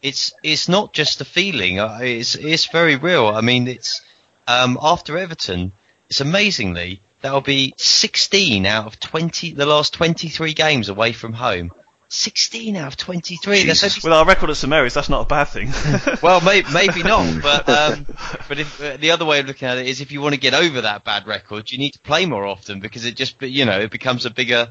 it's 0.00 0.32
it's 0.42 0.70
not 0.70 0.94
just 0.94 1.20
a 1.20 1.26
feeling. 1.26 1.76
It's 1.78 2.34
it's 2.34 2.64
very 2.66 2.96
real. 2.96 3.26
I 3.26 3.42
mean, 3.42 3.68
it's 3.68 4.00
um, 4.48 4.78
after 4.80 5.18
Everton, 5.18 5.72
it's 6.08 6.22
amazingly 6.22 7.02
that'll 7.20 7.42
be 7.42 7.74
16 7.76 8.64
out 8.64 8.86
of 8.86 8.98
20 8.98 9.52
the 9.52 9.66
last 9.66 9.92
23 9.92 10.54
games 10.54 10.88
away 10.88 11.12
from 11.12 11.34
home. 11.34 11.72
16 12.12 12.76
out 12.76 12.88
of 12.88 12.96
23. 12.98 13.64
That's 13.64 14.04
With 14.04 14.12
our 14.12 14.26
record 14.26 14.50
at 14.50 14.56
St 14.56 14.68
Mary's, 14.68 14.92
that's 14.92 15.08
not 15.08 15.22
a 15.22 15.26
bad 15.26 15.44
thing. 15.44 15.72
well, 16.22 16.42
may, 16.42 16.62
maybe 16.72 17.02
not, 17.02 17.42
but 17.42 17.68
um, 17.68 18.06
but 18.48 18.58
if, 18.58 18.82
uh, 18.82 18.98
the 18.98 19.12
other 19.12 19.24
way 19.24 19.40
of 19.40 19.46
looking 19.46 19.66
at 19.66 19.78
it 19.78 19.86
is 19.86 20.02
if 20.02 20.12
you 20.12 20.20
want 20.20 20.34
to 20.34 20.40
get 20.40 20.52
over 20.52 20.82
that 20.82 21.04
bad 21.04 21.26
record, 21.26 21.72
you 21.72 21.78
need 21.78 21.92
to 21.92 21.98
play 22.00 22.26
more 22.26 22.44
often 22.44 22.80
because 22.80 23.06
it 23.06 23.16
just 23.16 23.40
you 23.40 23.64
know 23.64 23.80
it 23.80 23.90
becomes 23.90 24.26
a 24.26 24.30
bigger 24.30 24.68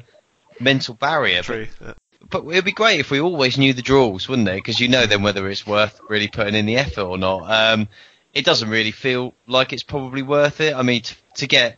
mental 0.60 0.94
barrier. 0.94 1.42
True. 1.42 1.66
But, 1.80 1.96
but 2.30 2.46
it'd 2.46 2.64
be 2.64 2.72
great 2.72 3.00
if 3.00 3.10
we 3.10 3.20
always 3.20 3.58
knew 3.58 3.72
the 3.72 3.82
draws, 3.82 4.28
wouldn't 4.28 4.48
it? 4.48 4.54
Because 4.54 4.78
you 4.78 4.86
know 4.86 5.06
then 5.06 5.22
whether 5.22 5.48
it's 5.48 5.66
worth 5.66 6.00
really 6.08 6.28
putting 6.28 6.54
in 6.54 6.66
the 6.66 6.76
effort 6.76 7.02
or 7.02 7.18
not. 7.18 7.50
Um, 7.50 7.88
it 8.32 8.44
doesn't 8.44 8.70
really 8.70 8.92
feel 8.92 9.34
like 9.46 9.72
it's 9.72 9.82
probably 9.82 10.22
worth 10.22 10.60
it. 10.60 10.74
I 10.74 10.82
mean, 10.82 11.02
to, 11.02 11.14
to 11.36 11.46
get 11.46 11.76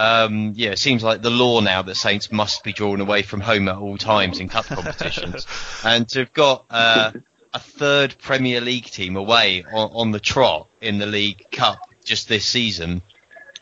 um, 0.00 0.54
yeah, 0.56 0.70
it 0.70 0.78
seems 0.78 1.04
like 1.04 1.20
the 1.20 1.30
law 1.30 1.60
now 1.60 1.82
that 1.82 1.94
Saints 1.94 2.32
must 2.32 2.64
be 2.64 2.72
drawn 2.72 3.02
away 3.02 3.20
from 3.20 3.40
home 3.40 3.68
at 3.68 3.76
all 3.76 3.98
times 3.98 4.40
in 4.40 4.48
cup 4.48 4.64
competitions, 4.64 5.46
and 5.84 6.08
to 6.08 6.20
have 6.20 6.32
got 6.32 6.64
uh, 6.70 7.12
a 7.52 7.58
third 7.58 8.16
Premier 8.18 8.62
League 8.62 8.86
team 8.86 9.16
away 9.16 9.62
on, 9.70 9.90
on 9.92 10.10
the 10.10 10.18
trot 10.18 10.68
in 10.80 10.98
the 10.98 11.06
League 11.06 11.50
Cup 11.50 11.80
just 12.02 12.28
this 12.28 12.46
season 12.46 13.02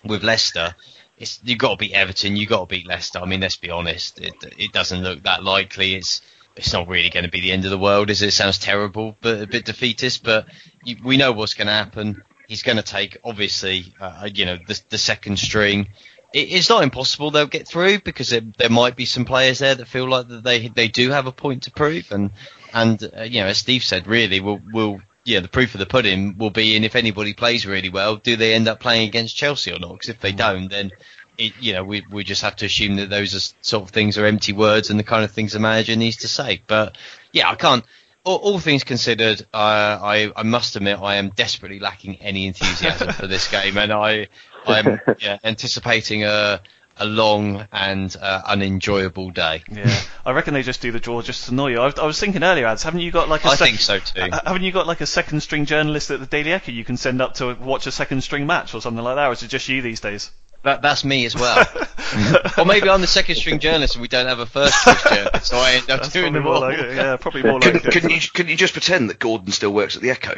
with 0.04 0.22
Leicester. 0.22 0.76
It's, 1.16 1.40
you've 1.42 1.58
got 1.58 1.70
to 1.72 1.76
beat 1.76 1.92
Everton. 1.92 2.36
You've 2.36 2.50
got 2.50 2.60
to 2.60 2.66
beat 2.66 2.86
Leicester. 2.86 3.18
I 3.18 3.24
mean, 3.24 3.40
let's 3.40 3.56
be 3.56 3.70
honest. 3.70 4.20
It, 4.20 4.34
it 4.56 4.72
doesn't 4.72 5.02
look 5.02 5.24
that 5.24 5.42
likely. 5.42 5.96
It's 5.96 6.22
it's 6.54 6.72
not 6.72 6.86
really 6.86 7.10
going 7.10 7.24
to 7.24 7.30
be 7.30 7.40
the 7.40 7.50
end 7.50 7.64
of 7.64 7.72
the 7.72 7.78
world, 7.78 8.10
is 8.10 8.22
it? 8.22 8.28
It 8.28 8.32
sounds 8.32 8.58
terrible, 8.58 9.16
but 9.20 9.42
a 9.42 9.46
bit 9.48 9.64
defeatist. 9.64 10.22
But 10.22 10.46
you, 10.84 10.96
we 11.04 11.16
know 11.16 11.32
what's 11.32 11.54
going 11.54 11.66
to 11.66 11.72
happen. 11.72 12.22
He's 12.46 12.62
going 12.62 12.76
to 12.76 12.82
take, 12.82 13.18
obviously, 13.24 13.92
uh, 14.00 14.28
you 14.32 14.44
know, 14.44 14.58
the, 14.66 14.80
the 14.88 14.98
second 14.98 15.38
string. 15.40 15.88
It, 16.32 16.52
it's 16.52 16.68
not 16.68 16.82
impossible 16.82 17.30
they'll 17.30 17.46
get 17.46 17.66
through 17.66 18.00
because 18.00 18.32
it, 18.32 18.56
there 18.58 18.70
might 18.70 18.96
be 18.96 19.04
some 19.04 19.24
players 19.24 19.58
there 19.58 19.74
that 19.74 19.88
feel 19.88 20.08
like 20.08 20.28
that 20.28 20.42
they 20.42 20.68
they 20.68 20.88
do 20.88 21.10
have 21.10 21.26
a 21.26 21.32
point 21.32 21.64
to 21.64 21.70
prove. 21.70 22.12
And 22.12 22.30
and 22.72 23.02
uh, 23.16 23.22
you 23.22 23.40
know, 23.40 23.46
as 23.46 23.58
Steve 23.58 23.84
said, 23.84 24.06
really, 24.06 24.40
we'll 24.40 24.60
we'll 24.72 25.00
yeah, 25.24 25.40
the 25.40 25.48
proof 25.48 25.74
of 25.74 25.78
the 25.78 25.86
pudding 25.86 26.38
will 26.38 26.50
be 26.50 26.74
in 26.74 26.84
if 26.84 26.96
anybody 26.96 27.34
plays 27.34 27.66
really 27.66 27.90
well, 27.90 28.16
do 28.16 28.36
they 28.36 28.54
end 28.54 28.66
up 28.66 28.80
playing 28.80 29.08
against 29.08 29.36
Chelsea 29.36 29.72
or 29.72 29.78
not? 29.78 29.92
Because 29.92 30.08
if 30.08 30.20
they 30.20 30.32
don't, 30.32 30.68
then 30.68 30.90
it, 31.36 31.52
you 31.60 31.72
know 31.72 31.84
we 31.84 32.02
we 32.10 32.24
just 32.24 32.42
have 32.42 32.56
to 32.56 32.66
assume 32.66 32.96
that 32.96 33.10
those 33.10 33.34
are 33.34 33.54
sort 33.60 33.84
of 33.84 33.90
things 33.90 34.18
are 34.18 34.26
empty 34.26 34.52
words 34.52 34.90
and 34.90 34.98
the 34.98 35.04
kind 35.04 35.24
of 35.24 35.30
things 35.30 35.54
a 35.54 35.58
manager 35.58 35.96
needs 35.96 36.18
to 36.18 36.28
say. 36.28 36.62
But 36.66 36.96
yeah, 37.32 37.50
I 37.50 37.54
can't. 37.54 37.84
All, 38.24 38.36
all 38.36 38.58
things 38.58 38.84
considered, 38.84 39.42
uh, 39.54 39.56
I 39.56 40.32
I 40.34 40.42
must 40.42 40.76
admit 40.76 40.98
I 40.98 41.16
am 41.16 41.30
desperately 41.30 41.78
lacking 41.78 42.16
any 42.16 42.46
enthusiasm 42.46 43.12
for 43.12 43.26
this 43.26 43.48
game, 43.48 43.78
and 43.78 43.92
I 43.92 44.28
I'm 44.68 45.00
yeah, 45.20 45.38
anticipating 45.44 46.24
a 46.24 46.60
a 47.00 47.06
long 47.06 47.64
and 47.72 48.14
uh, 48.20 48.42
unenjoyable 48.46 49.30
day. 49.30 49.62
Yeah, 49.70 50.00
I 50.26 50.32
reckon 50.32 50.52
they 50.54 50.64
just 50.64 50.80
do 50.82 50.90
the 50.90 50.98
draw 50.98 51.22
just 51.22 51.44
to 51.46 51.52
annoy 51.52 51.68
you. 51.68 51.80
I, 51.80 51.92
I 51.96 52.04
was 52.06 52.18
thinking 52.18 52.42
earlier, 52.42 52.66
ads, 52.66 52.82
haven't 52.82 53.00
you 53.00 53.12
got 53.12 53.28
like 53.28 53.44
a 53.44 53.48
I 53.48 53.54
sec- 53.54 53.68
think 53.68 53.80
so 53.80 53.98
too. 54.00 54.20
haven't 54.44 54.62
you 54.64 54.72
got 54.72 54.88
like 54.88 55.00
a 55.00 55.06
second 55.06 55.40
string 55.42 55.64
journalist 55.64 56.10
at 56.10 56.18
the 56.18 56.26
Daily 56.26 56.52
Echo 56.52 56.72
you 56.72 56.84
can 56.84 56.96
send 56.96 57.22
up 57.22 57.34
to 57.34 57.54
watch 57.54 57.86
a 57.86 57.92
second 57.92 58.22
string 58.22 58.46
match 58.48 58.74
or 58.74 58.80
something 58.80 59.04
like 59.04 59.14
that, 59.14 59.28
or 59.28 59.32
is 59.32 59.42
it 59.44 59.48
just 59.48 59.68
you 59.68 59.80
these 59.80 60.00
days? 60.00 60.32
That, 60.64 60.82
that's 60.82 61.04
me 61.04 61.24
as 61.24 61.36
well. 61.36 61.64
or 62.58 62.64
maybe 62.64 62.88
I'm 62.90 63.00
the 63.00 63.06
second 63.06 63.36
string 63.36 63.60
journalist 63.60 63.94
and 63.94 64.02
we 64.02 64.08
don't 64.08 64.26
have 64.26 64.40
a 64.40 64.46
first 64.46 64.74
string 64.80 64.96
journalist, 65.08 65.46
so 65.46 65.56
I 65.56 65.74
end 65.74 65.82
up 65.82 66.00
That's 66.00 66.12
doing 66.12 66.32
probably 66.32 66.38
them 66.40 66.42
more 66.42 66.54
all. 66.56 66.60
like 66.62 66.78
it, 66.80 66.96
yeah, 66.96 67.16
probably 67.16 67.42
more 67.44 67.60
Can, 67.60 67.74
like 67.74 67.84
it. 67.86 67.92
can 67.92 68.10
you 68.10 68.20
can 68.20 68.48
you 68.48 68.56
just 68.56 68.72
pretend 68.72 69.08
that 69.10 69.20
Gordon 69.20 69.52
still 69.52 69.72
works 69.72 69.94
at 69.94 70.02
the 70.02 70.10
Echo? 70.10 70.34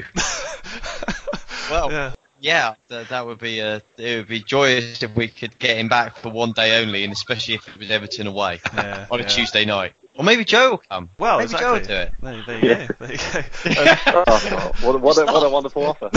Well, 1.70 1.91
Yeah. 1.91 2.12
Yeah, 2.41 2.74
th- 2.88 3.09
that 3.09 3.26
would 3.26 3.38
be 3.38 3.61
uh, 3.62 3.80
it 3.99 4.16
would 4.18 4.28
be 4.28 4.41
joyous 4.43 5.03
if 5.03 5.14
we 5.14 5.28
could 5.28 5.59
get 5.59 5.78
him 5.78 5.88
back 5.88 6.16
for 6.16 6.30
one 6.30 6.53
day 6.53 6.80
only, 6.82 7.05
and 7.05 7.12
especially 7.12 7.55
if 7.55 7.68
it 7.68 7.78
was 7.78 7.91
Everton 7.91 8.26
away 8.26 8.61
Yeah, 8.72 9.09
on 9.11 9.20
a 9.20 9.24
yeah. 9.24 9.24
Tuesday 9.24 9.64
night. 9.64 9.95
Or 10.21 10.23
maybe 10.23 10.45
Joe 10.45 10.73
will 10.73 10.83
come. 10.87 11.09
Well, 11.18 11.39
maybe 11.39 11.45
exactly. 11.45 11.66
Joe 11.66 11.73
will 11.73 11.87
do 11.87 11.95
it. 11.95 12.12
There, 12.21 12.43
there 12.47 12.59
you 12.59 12.87
go. 12.87 12.95
There 12.99 13.12
you 13.12 13.97
go. 13.97 14.25
oh, 14.27 14.73
what, 14.83 15.01
what, 15.01 15.16
a, 15.16 15.25
what 15.25 15.47
a 15.47 15.49
wonderful 15.49 15.87
offer. 15.87 16.11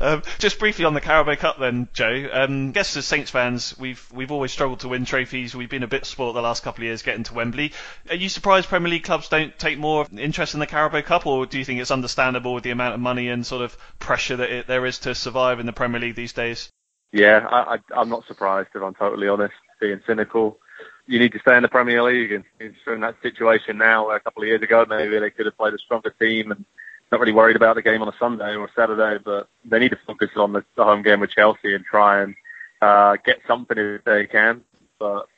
um, 0.02 0.22
just 0.38 0.58
briefly 0.58 0.86
on 0.86 0.94
the 0.94 1.02
Carabao 1.02 1.34
Cup, 1.34 1.58
then, 1.60 1.86
Joe. 1.92 2.30
Um, 2.32 2.68
I 2.68 2.70
guess 2.70 2.96
as 2.96 3.04
Saints 3.04 3.30
fans, 3.30 3.76
we've 3.78 4.10
we've 4.10 4.32
always 4.32 4.52
struggled 4.52 4.80
to 4.80 4.88
win 4.88 5.04
trophies. 5.04 5.54
We've 5.54 5.68
been 5.68 5.82
a 5.82 5.86
bit 5.86 6.06
spoilt 6.06 6.34
the 6.34 6.40
last 6.40 6.62
couple 6.62 6.80
of 6.80 6.86
years 6.86 7.02
getting 7.02 7.24
to 7.24 7.34
Wembley. 7.34 7.74
Are 8.08 8.16
you 8.16 8.30
surprised 8.30 8.70
Premier 8.70 8.88
League 8.88 9.04
clubs 9.04 9.28
don't 9.28 9.58
take 9.58 9.78
more 9.78 10.06
interest 10.16 10.54
in 10.54 10.60
the 10.60 10.66
Carabao 10.66 11.02
Cup, 11.02 11.26
or 11.26 11.44
do 11.44 11.58
you 11.58 11.64
think 11.66 11.82
it's 11.82 11.90
understandable 11.90 12.54
with 12.54 12.64
the 12.64 12.70
amount 12.70 12.94
of 12.94 13.00
money 13.00 13.28
and 13.28 13.44
sort 13.44 13.60
of 13.60 13.76
pressure 13.98 14.36
that 14.36 14.50
it, 14.50 14.66
there 14.66 14.86
is 14.86 15.00
to 15.00 15.14
survive 15.14 15.60
in 15.60 15.66
the 15.66 15.74
Premier 15.74 16.00
League 16.00 16.14
these 16.14 16.32
days? 16.32 16.70
yeah, 17.14 17.46
I, 17.48 17.74
I, 17.74 18.00
I'm 18.00 18.08
not 18.08 18.26
surprised 18.26 18.70
if 18.74 18.82
I'm 18.82 18.94
totally 18.94 19.28
honest, 19.28 19.52
being 19.78 20.00
cynical. 20.06 20.58
You 21.06 21.18
need 21.18 21.32
to 21.32 21.38
stay 21.40 21.56
in 21.56 21.62
the 21.62 21.68
Premier 21.68 22.02
League, 22.02 22.32
and 22.32 22.44
it's 22.58 22.76
in 22.86 23.00
that 23.00 23.16
situation 23.22 23.78
now. 23.78 24.06
Where 24.06 24.16
a 24.16 24.20
couple 24.20 24.42
of 24.42 24.48
years 24.48 24.62
ago, 24.62 24.86
maybe 24.88 25.18
they 25.18 25.30
could 25.30 25.46
have 25.46 25.56
played 25.56 25.74
a 25.74 25.78
stronger 25.78 26.14
team 26.18 26.50
and 26.50 26.64
not 27.12 27.20
really 27.20 27.32
worried 27.32 27.56
about 27.56 27.76
the 27.76 27.82
game 27.82 28.02
on 28.02 28.08
a 28.08 28.14
Sunday 28.18 28.54
or 28.54 28.64
a 28.64 28.72
Saturday, 28.74 29.22
but 29.24 29.48
they 29.64 29.78
need 29.78 29.90
to 29.90 29.98
focus 30.06 30.30
on 30.36 30.52
the, 30.52 30.64
the 30.76 30.84
home 30.84 31.02
game 31.02 31.20
with 31.20 31.30
Chelsea 31.30 31.74
and 31.74 31.84
try 31.84 32.22
and 32.22 32.34
uh, 32.80 33.16
get 33.24 33.40
something 33.46 33.76
if 33.78 34.04
they 34.04 34.26
can. 34.26 34.62
But 34.98 35.28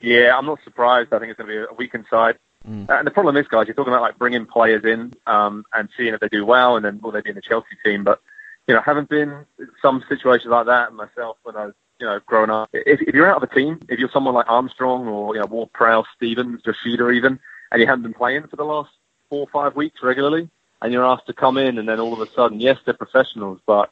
yeah, 0.00 0.36
I'm 0.36 0.46
not 0.46 0.58
surprised. 0.64 1.12
I 1.12 1.18
think 1.18 1.30
it's 1.30 1.38
going 1.38 1.48
to 1.48 1.66
be 1.66 1.72
a 1.72 1.74
weakened 1.74 2.06
side. 2.10 2.38
Mm. 2.68 2.88
and 2.88 3.06
the 3.06 3.12
problem 3.12 3.36
is, 3.36 3.46
guys, 3.46 3.66
you're 3.68 3.74
talking 3.74 3.92
about 3.92 4.02
like 4.02 4.18
bringing 4.18 4.44
players 4.44 4.84
in 4.84 5.14
um, 5.26 5.64
and 5.72 5.88
seeing 5.96 6.14
if 6.14 6.20
they 6.20 6.28
do 6.28 6.44
well, 6.44 6.76
and 6.76 6.84
then 6.84 7.00
will 7.00 7.12
they 7.12 7.20
be 7.20 7.30
in 7.30 7.36
the 7.36 7.42
Chelsea 7.42 7.76
team? 7.84 8.02
But 8.02 8.20
you 8.66 8.74
know, 8.74 8.80
I 8.80 8.82
haven't 8.84 9.08
been 9.08 9.44
in 9.58 9.68
some 9.80 10.02
situations 10.08 10.50
like 10.50 10.66
that 10.66 10.92
myself 10.92 11.36
when 11.44 11.56
I 11.56 11.66
was 11.66 11.74
you 12.00 12.06
know 12.06 12.20
growing 12.26 12.50
up. 12.50 12.68
If, 12.72 13.00
if 13.00 13.14
you're 13.14 13.30
out 13.30 13.42
of 13.42 13.50
a 13.50 13.54
team, 13.54 13.80
if 13.88 13.98
you're 13.98 14.10
someone 14.12 14.34
like 14.34 14.48
Armstrong 14.48 15.06
or 15.06 15.34
you 15.34 15.40
know 15.40 15.46
Ward 15.46 15.72
Prowse, 15.72 16.06
Stevens, 16.16 16.62
Yoshida 16.64 17.10
even, 17.10 17.38
and 17.70 17.80
you 17.80 17.86
haven't 17.86 18.02
been 18.02 18.14
playing 18.14 18.46
for 18.46 18.56
the 18.56 18.64
last 18.64 18.90
four 19.28 19.40
or 19.40 19.48
five 19.52 19.76
weeks 19.76 20.02
regularly, 20.02 20.48
and 20.82 20.92
you're 20.92 21.04
asked 21.04 21.26
to 21.26 21.32
come 21.32 21.58
in, 21.58 21.78
and 21.78 21.88
then 21.88 22.00
all 22.00 22.12
of 22.12 22.20
a 22.20 22.32
sudden, 22.32 22.60
yes, 22.60 22.78
they're 22.84 22.94
professionals, 22.94 23.60
but 23.66 23.90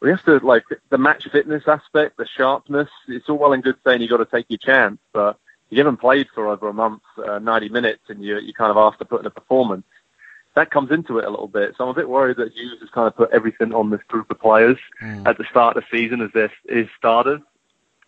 we 0.00 0.10
have 0.10 0.24
to 0.24 0.38
like 0.38 0.64
the 0.90 0.98
match 0.98 1.26
fitness 1.30 1.64
aspect, 1.66 2.16
the 2.16 2.26
sharpness. 2.36 2.88
It's 3.08 3.28
all 3.28 3.38
well 3.38 3.52
and 3.52 3.62
good 3.62 3.76
saying 3.84 4.02
you 4.02 4.08
got 4.08 4.18
to 4.18 4.26
take 4.26 4.46
your 4.48 4.58
chance, 4.58 4.98
but 5.12 5.38
you 5.70 5.78
haven't 5.78 5.96
played 5.96 6.28
for 6.34 6.48
over 6.48 6.68
a 6.68 6.74
month, 6.74 7.02
uh, 7.26 7.38
90 7.38 7.70
minutes, 7.70 8.02
and 8.08 8.22
you 8.22 8.38
you 8.38 8.52
kind 8.52 8.70
of 8.70 8.76
asked 8.76 8.98
to 8.98 9.04
put 9.04 9.20
in 9.20 9.26
a 9.26 9.30
performance. 9.30 9.84
That 10.56 10.70
comes 10.70 10.90
into 10.90 11.18
it 11.18 11.24
a 11.24 11.30
little 11.30 11.48
bit. 11.48 11.74
So 11.76 11.84
I'm 11.84 11.90
a 11.90 11.94
bit 11.94 12.08
worried 12.08 12.38
that 12.38 12.52
Hughes 12.54 12.80
has 12.80 12.90
kind 12.90 13.06
of 13.06 13.14
put 13.14 13.30
everything 13.30 13.72
on 13.72 13.90
this 13.90 14.00
group 14.08 14.30
of 14.30 14.40
players 14.40 14.78
mm. 15.00 15.26
at 15.26 15.38
the 15.38 15.44
start 15.50 15.76
of 15.76 15.84
the 15.84 15.96
season 15.96 16.20
as 16.20 16.32
their 16.32 16.50
his 16.68 16.88
starters, 16.98 17.40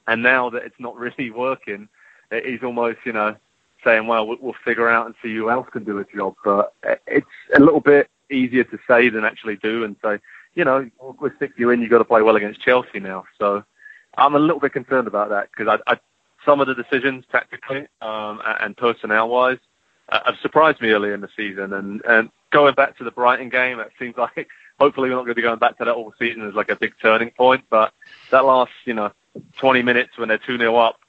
and 0.07 0.23
now 0.23 0.51
that 0.51 0.65
it's 0.65 0.81
not 0.81 0.97
really 0.97 1.31
working, 1.31 1.89
he's 2.31 2.63
almost 2.63 2.99
you 3.05 3.13
know 3.13 3.37
saying, 3.85 4.07
well, 4.09 4.27
we'll 4.27 4.55
figure 4.65 4.89
out 4.89 5.07
and 5.07 5.15
see 5.23 5.35
who 5.37 5.51
else 5.51 5.69
can 5.71 5.85
do 5.85 5.99
a 5.99 6.05
job. 6.05 6.35
But 6.45 6.73
it's 7.07 7.27
a 7.55 7.61
little 7.61 7.81
bit 7.81 8.11
easier 8.31 8.65
to 8.65 8.79
say 8.89 9.09
than 9.09 9.25
actually 9.25 9.57
do, 9.57 9.85
and 9.85 9.95
say, 10.03 10.19
you 10.55 10.65
know, 10.65 10.91
we'll 11.01 11.31
stick 11.37 11.53
you 11.57 11.71
in. 11.71 11.81
You've 11.81 11.91
got 11.91 11.99
to 11.99 12.05
play 12.05 12.23
well 12.23 12.37
against 12.37 12.61
Chelsea 12.63 12.99
now. 12.99 13.25
So 13.39 13.63
I'm 14.17 14.35
a 14.35 14.39
little 14.39 14.59
bit 14.59 14.73
concerned 14.73 15.07
about 15.07 15.29
that 15.29 15.51
because 15.51 15.79
I, 15.87 15.93
I 15.93 15.99
some 16.45 16.61
of 16.61 16.67
the 16.67 16.75
decisions 16.75 17.25
tactically 17.31 17.87
um, 18.01 18.41
and 18.61 18.77
personnel-wise 18.77 19.59
uh, 20.09 20.21
have 20.25 20.37
surprised 20.41 20.81
me 20.81 20.91
early 20.91 21.13
in 21.13 21.21
the 21.21 21.29
season. 21.37 21.75
And, 21.75 22.03
and 22.07 22.31
going 22.51 22.75
back 22.75 22.97
to 22.99 23.05
the 23.05 23.11
Brighton 23.11 23.49
game, 23.49 23.81
it 23.81 23.91
seems 23.99 24.17
like 24.17 24.49
hopefully 24.79 25.09
we're 25.09 25.17
not 25.17 25.23
going 25.23 25.33
to 25.33 25.35
be 25.35 25.43
going 25.43 25.59
back 25.59 25.79
to 25.79 25.85
that 25.85 25.95
all 25.95 26.15
season 26.19 26.47
as 26.47 26.55
like 26.55 26.71
a 26.71 26.77
big 26.77 26.95
turning 27.01 27.31
point. 27.31 27.65
But 27.71 27.93
that 28.31 28.45
last, 28.45 28.73
you 28.85 28.95
know, 28.95 29.13
20 29.59 29.83
minutes 29.83 30.17
when 30.17 30.29
they're 30.29 30.39
2 30.39 30.59
0 30.59 30.77
up, 30.77 31.01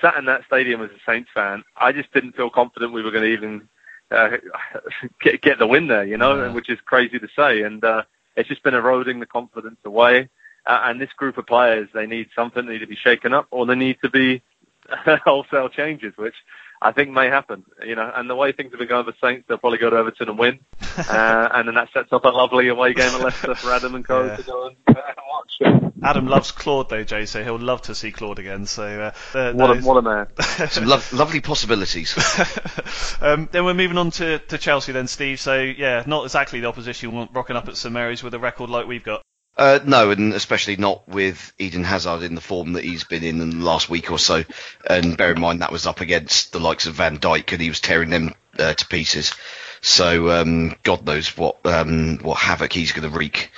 sat 0.00 0.16
in 0.16 0.26
that 0.26 0.44
stadium 0.46 0.82
as 0.82 0.90
a 0.90 1.10
Saints 1.10 1.30
fan, 1.34 1.62
I 1.76 1.92
just 1.92 2.12
didn't 2.12 2.36
feel 2.36 2.50
confident 2.50 2.92
we 2.92 3.02
were 3.02 3.10
going 3.10 3.24
to 3.24 3.32
even 3.32 3.68
uh, 4.10 4.30
get, 5.22 5.42
get 5.42 5.58
the 5.58 5.66
win 5.66 5.88
there, 5.88 6.04
you 6.04 6.16
know, 6.16 6.46
yeah. 6.46 6.52
which 6.52 6.70
is 6.70 6.78
crazy 6.84 7.18
to 7.18 7.28
say. 7.36 7.62
And 7.62 7.82
uh, 7.84 8.02
it's 8.36 8.48
just 8.48 8.62
been 8.62 8.74
eroding 8.74 9.20
the 9.20 9.26
confidence 9.26 9.78
away. 9.84 10.28
Uh, 10.66 10.80
and 10.84 11.00
this 11.00 11.12
group 11.16 11.38
of 11.38 11.46
players, 11.46 11.88
they 11.94 12.06
need 12.06 12.28
something. 12.34 12.66
They 12.66 12.74
need 12.74 12.78
to 12.80 12.86
be 12.88 12.96
shaken 12.96 13.32
up, 13.32 13.46
or 13.50 13.66
they 13.66 13.76
need 13.76 13.98
to 14.02 14.10
be 14.10 14.42
wholesale 15.24 15.68
changes, 15.68 16.12
which 16.16 16.34
I 16.80 16.92
think 16.92 17.10
may 17.10 17.28
happen. 17.28 17.64
You 17.84 17.96
know, 17.96 18.10
and 18.14 18.28
the 18.28 18.36
way 18.36 18.52
things 18.52 18.72
have 18.72 18.78
been 18.78 18.88
going 18.88 19.04
for 19.04 19.14
Saints, 19.20 19.46
they'll 19.48 19.58
probably 19.58 19.78
go 19.78 19.90
to 19.90 19.96
Everton 19.96 20.28
and 20.28 20.38
win, 20.38 20.60
uh, 20.98 21.48
and 21.52 21.68
then 21.68 21.74
that 21.74 21.88
sets 21.92 22.12
up 22.12 22.24
a 22.24 22.28
lovely 22.28 22.68
away 22.68 22.94
game 22.94 23.14
at 23.14 23.20
Leicester 23.20 23.54
for 23.54 23.72
Adam 23.72 23.94
and 23.94 24.04
Co 24.04 24.26
yeah. 24.26 24.36
to 24.36 24.42
go 24.42 24.66
and 24.68 24.76
uh, 24.96 25.00
watch. 25.28 25.92
Adam 26.02 26.26
loves 26.26 26.52
Claude 26.52 26.88
though, 26.88 27.04
Jay, 27.04 27.26
so 27.26 27.42
he'll 27.42 27.58
love 27.58 27.82
to 27.82 27.94
see 27.94 28.12
Claude 28.12 28.38
again. 28.38 28.66
So 28.66 29.12
uh, 29.32 29.52
what, 29.52 29.76
a, 29.76 29.80
what 29.80 29.96
a 29.96 30.02
man! 30.02 30.26
Some 30.68 30.84
lo- 30.84 31.00
lovely 31.12 31.40
possibilities. 31.40 32.14
um, 33.20 33.48
then 33.50 33.64
we're 33.64 33.74
moving 33.74 33.98
on 33.98 34.10
to, 34.12 34.38
to 34.38 34.58
Chelsea 34.58 34.92
then, 34.92 35.08
Steve. 35.08 35.40
So 35.40 35.60
yeah, 35.60 36.04
not 36.06 36.24
exactly 36.24 36.60
the 36.60 36.68
opposition 36.68 37.12
want 37.12 37.30
rocking 37.32 37.56
up 37.56 37.68
at 37.68 37.76
St 37.76 37.92
Mary's 37.92 38.22
with 38.22 38.34
a 38.34 38.38
record 38.38 38.70
like 38.70 38.86
we've 38.86 39.02
got. 39.02 39.22
Uh, 39.56 39.78
no, 39.86 40.10
and 40.10 40.34
especially 40.34 40.76
not 40.76 41.08
with 41.08 41.52
Eden 41.58 41.84
Hazard 41.84 42.22
in 42.22 42.34
the 42.34 42.42
form 42.42 42.74
that 42.74 42.84
he's 42.84 43.04
been 43.04 43.24
in 43.24 43.40
in 43.40 43.50
the 43.50 43.64
last 43.64 43.88
week 43.88 44.10
or 44.10 44.18
so. 44.18 44.44
And 44.88 45.16
bear 45.16 45.32
in 45.32 45.40
mind 45.40 45.62
that 45.62 45.72
was 45.72 45.86
up 45.86 46.00
against 46.00 46.52
the 46.52 46.60
likes 46.60 46.86
of 46.86 46.94
Van 46.94 47.18
Dijk, 47.18 47.52
and 47.52 47.62
he 47.62 47.70
was 47.70 47.80
tearing 47.80 48.10
them 48.10 48.34
uh, 48.58 48.74
to 48.74 48.86
pieces. 48.86 49.32
So 49.80 50.30
um, 50.30 50.76
God 50.82 51.06
knows 51.06 51.36
what 51.38 51.64
um, 51.64 52.18
what 52.18 52.38
havoc 52.38 52.72
he's 52.72 52.92
going 52.92 53.10
to 53.10 53.16
wreak. 53.16 53.50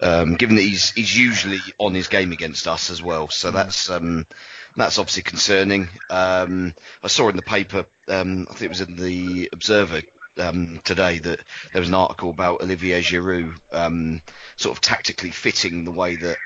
Um, 0.00 0.34
given 0.34 0.56
that 0.56 0.62
he's 0.62 0.90
he's 0.92 1.16
usually 1.16 1.60
on 1.78 1.94
his 1.94 2.08
game 2.08 2.32
against 2.32 2.66
us 2.66 2.90
as 2.90 3.02
well, 3.02 3.28
so 3.28 3.50
mm. 3.50 3.54
that's 3.54 3.90
um, 3.90 4.26
that's 4.74 4.98
obviously 4.98 5.22
concerning. 5.22 5.88
Um, 6.08 6.74
I 7.02 7.08
saw 7.08 7.28
in 7.28 7.36
the 7.36 7.42
paper, 7.42 7.86
um, 8.08 8.46
I 8.48 8.52
think 8.54 8.62
it 8.62 8.68
was 8.68 8.80
in 8.80 8.96
the 8.96 9.50
Observer 9.52 10.02
um, 10.38 10.80
today 10.80 11.18
that 11.18 11.40
there 11.72 11.80
was 11.80 11.88
an 11.88 11.94
article 11.94 12.30
about 12.30 12.62
Olivier 12.62 13.00
Giroud 13.00 13.60
um, 13.72 14.22
sort 14.56 14.76
of 14.76 14.80
tactically 14.80 15.30
fitting 15.30 15.84
the 15.84 15.92
way 15.92 16.16
that 16.16 16.38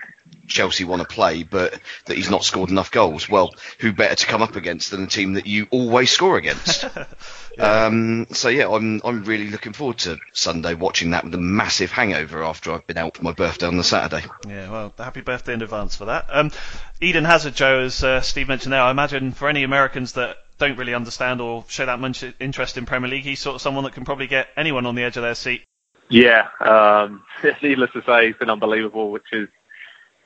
Chelsea 0.46 0.84
want 0.84 1.02
to 1.02 1.08
play, 1.08 1.42
but 1.42 1.78
that 2.06 2.16
he's 2.16 2.30
not 2.30 2.44
scored 2.44 2.70
enough 2.70 2.90
goals. 2.90 3.28
Well, 3.28 3.54
who 3.78 3.92
better 3.92 4.14
to 4.14 4.26
come 4.26 4.42
up 4.42 4.56
against 4.56 4.90
than 4.90 5.04
a 5.04 5.06
team 5.06 5.34
that 5.34 5.46
you 5.46 5.66
always 5.70 6.10
score 6.10 6.36
against? 6.36 6.84
yeah. 7.58 7.84
Um, 7.86 8.26
so 8.30 8.48
yeah, 8.48 8.68
I'm 8.68 9.00
I'm 9.04 9.24
really 9.24 9.50
looking 9.50 9.72
forward 9.72 9.98
to 9.98 10.18
Sunday 10.32 10.74
watching 10.74 11.10
that 11.10 11.24
with 11.24 11.34
a 11.34 11.38
massive 11.38 11.90
hangover 11.90 12.44
after 12.44 12.72
I've 12.72 12.86
been 12.86 12.98
out 12.98 13.16
for 13.16 13.24
my 13.24 13.32
birthday 13.32 13.66
on 13.66 13.76
the 13.76 13.84
Saturday. 13.84 14.26
Yeah, 14.46 14.70
well, 14.70 14.94
happy 14.98 15.20
birthday 15.20 15.54
in 15.54 15.62
advance 15.62 15.96
for 15.96 16.06
that. 16.06 16.26
Um, 16.30 16.52
Eden 17.00 17.24
Hazard, 17.24 17.54
Joe, 17.54 17.80
as 17.80 18.02
uh, 18.02 18.20
Steve 18.20 18.48
mentioned 18.48 18.72
there, 18.72 18.82
I 18.82 18.90
imagine 18.90 19.32
for 19.32 19.48
any 19.48 19.64
Americans 19.64 20.12
that 20.12 20.36
don't 20.58 20.78
really 20.78 20.94
understand 20.94 21.40
or 21.40 21.64
show 21.68 21.86
that 21.86 21.98
much 21.98 22.24
interest 22.40 22.76
in 22.76 22.86
Premier 22.86 23.10
League, 23.10 23.24
he's 23.24 23.40
sort 23.40 23.56
of 23.56 23.62
someone 23.62 23.84
that 23.84 23.92
can 23.92 24.04
probably 24.04 24.26
get 24.26 24.48
anyone 24.56 24.86
on 24.86 24.94
the 24.94 25.02
edge 25.02 25.16
of 25.16 25.22
their 25.22 25.34
seat. 25.34 25.62
Yeah, 26.08 26.48
um, 26.60 27.22
needless 27.62 27.90
to 27.92 28.02
say, 28.06 28.28
he's 28.28 28.36
been 28.36 28.50
unbelievable, 28.50 29.10
which 29.10 29.26
is 29.32 29.48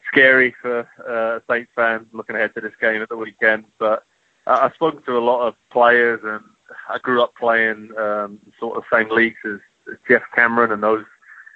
scary 0.08 0.54
for 0.60 0.88
uh, 1.08 1.40
Saints 1.52 1.70
fans 1.74 2.06
looking 2.12 2.36
ahead 2.36 2.54
to 2.54 2.60
this 2.60 2.74
game 2.80 3.02
at 3.02 3.08
the 3.08 3.16
weekend. 3.16 3.64
But 3.78 4.04
uh, 4.46 4.58
I've 4.62 4.74
spoken 4.74 5.02
to 5.02 5.18
a 5.18 5.20
lot 5.20 5.46
of 5.46 5.54
players, 5.70 6.20
and 6.22 6.44
I 6.88 6.98
grew 6.98 7.22
up 7.22 7.34
playing 7.34 7.90
um, 7.98 8.38
sort 8.58 8.76
of 8.76 8.84
same 8.92 9.10
leagues 9.10 9.38
as, 9.44 9.60
Geoff 10.06 10.22
Cameron 10.36 10.70
and 10.70 10.82
those 10.82 11.04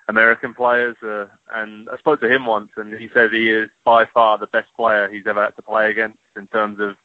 American 0.09 0.55
players. 0.55 0.97
Uh, 1.03 1.27
and 1.53 1.89
I 1.89 1.97
spoke 1.99 2.21
to 2.21 2.33
him 2.33 2.47
once, 2.47 2.71
and 2.77 2.93
he 2.95 3.09
said 3.15 3.33
he 3.33 3.51
is 3.51 3.71
by 3.85 4.07
far 4.07 4.39
the 4.39 4.49
best 4.49 4.69
player 4.77 5.09
he's 5.09 5.27
ever 5.27 5.45
had 5.45 5.55
to 5.57 5.63
play 5.63 5.91
against 5.91 6.19
in 6.35 6.49
terms 6.49 6.81
of 6.81 6.97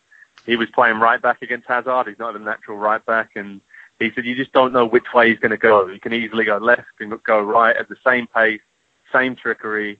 he 0.45 0.55
was 0.55 0.69
playing 0.69 0.99
right 0.99 1.21
back 1.21 1.41
against 1.41 1.67
Hazard. 1.67 2.07
He's 2.07 2.19
not 2.19 2.35
a 2.35 2.39
natural 2.39 2.77
right 2.77 3.05
back, 3.05 3.31
and 3.35 3.61
he 3.99 4.11
said 4.13 4.25
you 4.25 4.35
just 4.35 4.53
don't 4.53 4.73
know 4.73 4.85
which 4.85 5.13
way 5.13 5.29
he's 5.29 5.39
going 5.39 5.51
to 5.51 5.57
go. 5.57 5.87
He 5.87 5.99
can 5.99 6.13
easily 6.13 6.45
go 6.45 6.57
left 6.57 6.87
and 6.99 7.21
go 7.23 7.41
right 7.41 7.75
at 7.75 7.89
the 7.89 7.97
same 8.05 8.27
pace, 8.27 8.61
same 9.13 9.35
trickery, 9.35 9.99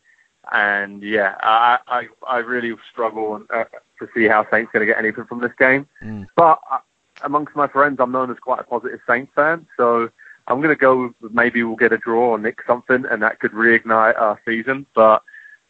and 0.52 1.04
yeah, 1.04 1.36
I 1.42 1.80
I, 1.88 2.08
I 2.28 2.38
really 2.38 2.76
struggle 2.92 3.44
uh, 3.50 3.66
to 4.00 4.08
see 4.16 4.28
how 4.28 4.48
Saints 4.50 4.72
going 4.72 4.86
to 4.88 4.92
get 4.92 4.98
anything 4.98 5.26
from 5.26 5.42
this 5.42 5.54
game. 5.58 5.88
Mm. 6.02 6.28
But 6.36 6.60
uh, 6.72 6.80
amongst 7.24 7.56
my 7.56 7.68
friends, 7.68 8.00
I'm 8.00 8.12
known 8.12 8.32
as 8.32 8.40
quite 8.40 8.60
a 8.60 8.64
positive 8.64 9.00
Saints 9.08 9.32
fan, 9.36 9.68
so 9.78 10.10
I'm 10.48 10.62
going 10.62 10.70
to 10.70 10.80
go 10.80 11.14
maybe 11.32 11.64
we'll 11.64 11.76
get 11.76 11.94
a 11.94 11.98
draw 11.98 12.32
or 12.32 12.40
nick 12.40 12.60
something, 12.66 13.06
and 13.10 13.22
that 13.22 13.40
could 13.40 13.52
reignite 13.52 14.20
our 14.20 14.40
season. 14.46 14.86
But 14.96 15.24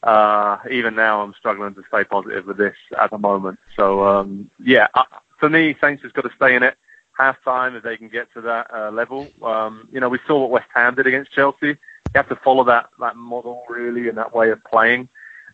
uh, 0.04 0.58
even 0.72 0.96
now, 0.96 1.22
I'm 1.22 1.34
struggling 1.34 1.76
to 1.76 1.84
stay 1.90 2.04
positive 2.04 2.46
with 2.46 2.58
this 2.58 2.76
at 3.00 3.12
the 3.12 3.18
moment. 3.18 3.60
So 3.76 4.06
um, 4.06 4.50
yeah, 4.64 4.88
uh, 4.94 5.04
for 5.40 5.50
me, 5.50 5.76
Saints 5.82 6.04
has 6.04 6.12
got 6.12 6.22
to 6.22 6.32
stay 6.36 6.56
in 6.56 6.64
it. 6.64 6.78
Half 7.18 7.44
time 7.44 7.76
if 7.76 7.84
they 7.84 7.98
can 7.98 8.08
get 8.08 8.32
to 8.34 8.42
that 8.42 8.74
uh, 8.74 8.92
level. 8.92 9.28
Um, 9.44 9.90
you 9.92 10.00
know, 10.00 10.08
we 10.08 10.20
saw 10.26 10.40
what 10.40 10.52
West 10.52 10.70
Ham 10.74 10.96
did 10.96 11.06
against 11.06 11.34
Chelsea. 11.34 11.68
You 11.68 12.16
have 12.16 12.30
to 12.30 12.38
follow 12.38 12.64
that 12.64 12.90
that 13.00 13.18
model 13.18 13.64
really 13.68 14.08
and 14.08 14.18
that 14.18 14.34
way 14.34 14.52
of 14.52 14.64
playing. 14.64 15.10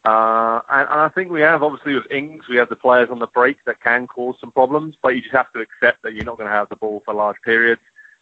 Uh, 0.05 0.61
and, 0.69 0.87
and 0.87 0.99
I 0.99 1.09
think 1.09 1.31
we 1.31 1.41
have 1.41 1.63
obviously 1.63 1.95
with 1.95 2.11
Ings, 2.11 2.47
we 2.47 2.57
have 2.57 2.69
the 2.69 2.75
players 2.75 3.09
on 3.09 3.17
the 3.17 3.27
break 3.27 3.57
that 3.65 3.81
can 3.81 4.05
cause 4.05 4.35
some 4.39 4.51
problems, 4.51 4.95
but 5.01 5.15
you 5.15 5.21
just 5.21 5.33
have 5.33 5.51
to 5.53 5.59
accept 5.59 6.03
that 6.03 6.13
you're 6.13 6.23
not 6.23 6.37
going 6.37 6.47
to 6.47 6.53
have 6.55 6.69
the 6.69 6.75
ball 6.75 7.01
for 7.03 7.15
large 7.15 7.37
periods, 7.43 7.81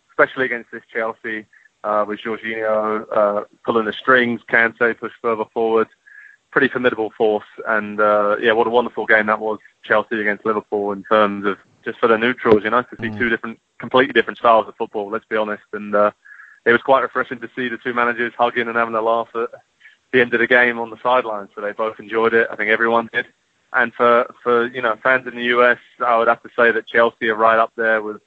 especially 0.10 0.46
against 0.46 0.72
this 0.72 0.84
Chelsea. 0.92 1.46
Uh, 1.84 2.06
with 2.08 2.22
Jorginho 2.22 3.06
uh, 3.12 3.44
pulling 3.66 3.84
the 3.84 3.92
strings, 3.92 4.40
Kante 4.50 4.98
push 4.98 5.12
further 5.22 5.44
forward 5.54 5.90
pretty 6.54 6.70
formidable 6.70 7.12
force. 7.18 7.48
And 7.68 8.00
uh, 8.00 8.38
yeah, 8.40 8.54
what 8.54 8.68
a 8.68 8.70
wonderful 8.70 9.08
game 9.08 9.26
that 9.26 9.40
was, 9.40 9.60
Chelsea 9.84 10.22
against 10.22 10.46
Liverpool, 10.46 10.92
in 10.92 11.04
terms 11.04 11.46
of 11.46 11.58
just 11.84 12.00
for 12.00 12.08
the 12.08 12.18
neutrals, 12.18 12.64
you 12.64 12.70
know, 12.70 12.84
to 12.84 12.96
see 13.02 13.10
mm. 13.10 13.18
two 13.18 13.28
different, 13.28 13.60
completely 13.80 14.14
different 14.14 14.38
styles 14.38 14.68
of 14.68 14.76
football. 14.76 15.10
Let's 15.10 15.26
be 15.26 15.36
honest. 15.36 15.64
And 15.74 15.94
uh, 15.96 16.12
it 16.66 16.72
was 16.72 16.82
quite 16.82 17.02
refreshing 17.02 17.40
to 17.40 17.50
see 17.56 17.68
the 17.68 17.78
two 17.78 17.94
managers 17.94 18.34
hugging 18.38 18.68
and 18.68 18.78
having 18.78 18.94
a 18.94 19.02
laugh 19.02 19.30
at 19.36 19.50
the 20.14 20.22
end 20.22 20.34
of 20.34 20.40
the 20.40 20.48
game 20.48 20.78
on 20.78 20.92
the 20.92 21.02
sidelines. 21.02 21.50
So 21.56 21.62
they 21.62 21.72
both 21.72 22.00
enjoyed 22.00 22.36
it. 22.36 22.48
I 22.52 22.56
think 22.56 22.70
everyone 22.70 23.10
did. 23.12 23.26
And 23.74 23.92
for 23.96 24.32
for 24.44 24.68
you 24.68 24.84
know 24.84 24.96
fans 25.02 25.26
in 25.26 25.36
the 25.36 25.46
US, 25.56 25.80
I 26.06 26.16
would 26.18 26.28
have 26.28 26.44
to 26.44 26.50
say 26.56 26.72
that 26.72 26.88
Chelsea 26.88 27.30
are 27.30 27.36
right 27.36 27.58
up 27.58 27.72
there 27.76 28.04
with 28.04 28.22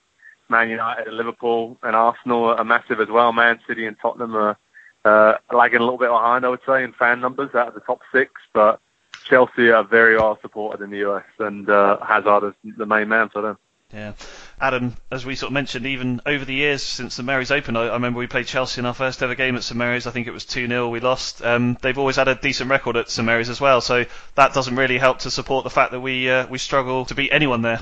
Man 0.49 0.68
United 0.68 1.07
and 1.07 1.16
Liverpool 1.16 1.79
and 1.85 1.95
Arsenal 1.95 2.47
are 2.47 2.64
massive 2.64 3.01
as 3.01 3.09
well. 3.09 3.33
Man 3.33 3.61
City 3.68 3.87
and 3.87 3.97
Tottenham 4.03 4.35
are 4.35 4.59
uh, 5.07 5.38
lagging 5.52 5.78
a 5.78 5.84
little 5.84 5.98
bit 5.98 6.11
behind, 6.11 6.44
I 6.44 6.48
would 6.48 6.61
say, 6.66 6.82
in 6.82 6.92
fan 6.92 7.20
numbers 7.20 7.54
out 7.54 7.68
of 7.68 7.74
the 7.74 7.80
top 7.80 8.00
six. 8.12 8.32
But 8.52 8.80
Chelsea 9.24 9.70
are 9.70 9.84
very 9.84 10.16
well 10.16 10.38
supported 10.42 10.82
in 10.82 10.90
the 10.90 11.09
US, 11.09 11.24
and 11.38 11.68
uh, 11.68 11.98
Hazard 12.04 12.54
is 12.64 12.76
the 12.76 12.86
main 12.86 13.09
man 13.09 13.28
for 13.28 13.42
them. 13.42 13.59
Yeah. 13.92 14.14
Adam, 14.61 14.96
as 15.12 15.24
we 15.24 15.36
sort 15.36 15.50
of 15.50 15.54
mentioned, 15.54 15.86
even 15.86 16.20
over 16.26 16.44
the 16.44 16.54
years 16.54 16.82
since 16.82 17.14
St 17.14 17.26
Mary's 17.26 17.52
opened, 17.52 17.78
I, 17.78 17.86
I, 17.86 17.92
remember 17.92 18.18
we 18.18 18.26
played 18.26 18.46
Chelsea 18.46 18.80
in 18.80 18.86
our 18.86 18.94
first 18.94 19.22
ever 19.22 19.36
game 19.36 19.54
at 19.54 19.62
St 19.62 19.78
Mary's. 19.78 20.09
I 20.09 20.11
think 20.11 20.26
it 20.26 20.32
was 20.32 20.44
2 20.44 20.66
0. 20.66 20.88
We 20.88 20.98
lost. 20.98 21.42
Um, 21.44 21.78
they've 21.82 21.96
always 21.96 22.16
had 22.16 22.26
a 22.26 22.34
decent 22.34 22.68
record 22.68 22.96
at 22.96 23.11
St 23.11 23.24
Mary's 23.24 23.48
as 23.48 23.61
well, 23.61 23.80
so 23.80 24.04
that 24.34 24.54
doesn't 24.54 24.74
really 24.74 24.98
help 24.98 25.20
to 25.20 25.30
support 25.30 25.62
the 25.62 25.70
fact 25.70 25.92
that 25.92 26.00
we 26.00 26.28
uh, 26.28 26.48
we 26.48 26.59
struggle 26.59 27.04
to 27.07 27.14
beat 27.14 27.30
anyone 27.32 27.62
there. 27.62 27.80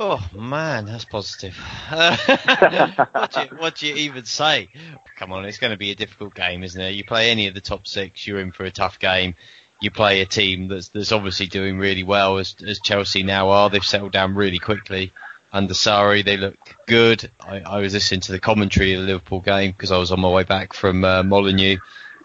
Oh 0.00 0.26
man, 0.34 0.86
that's 0.86 1.04
positive. 1.04 1.54
what, 1.90 3.30
do 3.32 3.40
you, 3.40 3.46
what 3.58 3.74
do 3.76 3.86
you 3.86 3.94
even 3.96 4.24
say? 4.24 4.68
Come 5.16 5.32
on, 5.32 5.44
it's 5.44 5.58
going 5.58 5.72
to 5.72 5.76
be 5.76 5.90
a 5.90 5.94
difficult 5.94 6.34
game, 6.34 6.62
isn't 6.62 6.80
it? 6.80 6.94
You 6.94 7.04
play 7.04 7.30
any 7.30 7.46
of 7.46 7.54
the 7.54 7.60
top 7.60 7.86
six, 7.86 8.26
you're 8.26 8.40
in 8.40 8.52
for 8.52 8.64
a 8.64 8.70
tough 8.70 8.98
game. 8.98 9.34
You 9.80 9.90
play 9.90 10.22
a 10.22 10.26
team 10.26 10.68
that's 10.68 10.88
that's 10.88 11.12
obviously 11.12 11.46
doing 11.46 11.78
really 11.78 12.04
well, 12.04 12.38
as, 12.38 12.56
as 12.66 12.80
Chelsea 12.80 13.22
now 13.22 13.50
are. 13.50 13.68
They've 13.68 13.84
settled 13.84 14.12
down 14.12 14.34
really 14.34 14.58
quickly 14.58 15.12
under 15.52 15.74
Sarri. 15.74 16.24
They 16.24 16.38
look 16.38 16.56
good. 16.86 17.30
I, 17.40 17.60
I 17.60 17.80
was 17.80 17.92
listening 17.92 18.20
to 18.22 18.32
the 18.32 18.40
commentary 18.40 18.94
of 18.94 19.02
the 19.02 19.06
Liverpool 19.08 19.40
game 19.40 19.72
because 19.72 19.92
I 19.92 19.98
was 19.98 20.10
on 20.10 20.20
my 20.20 20.30
way 20.30 20.44
back 20.44 20.72
from 20.72 21.04
uh, 21.04 21.22
Molineux. 21.22 21.78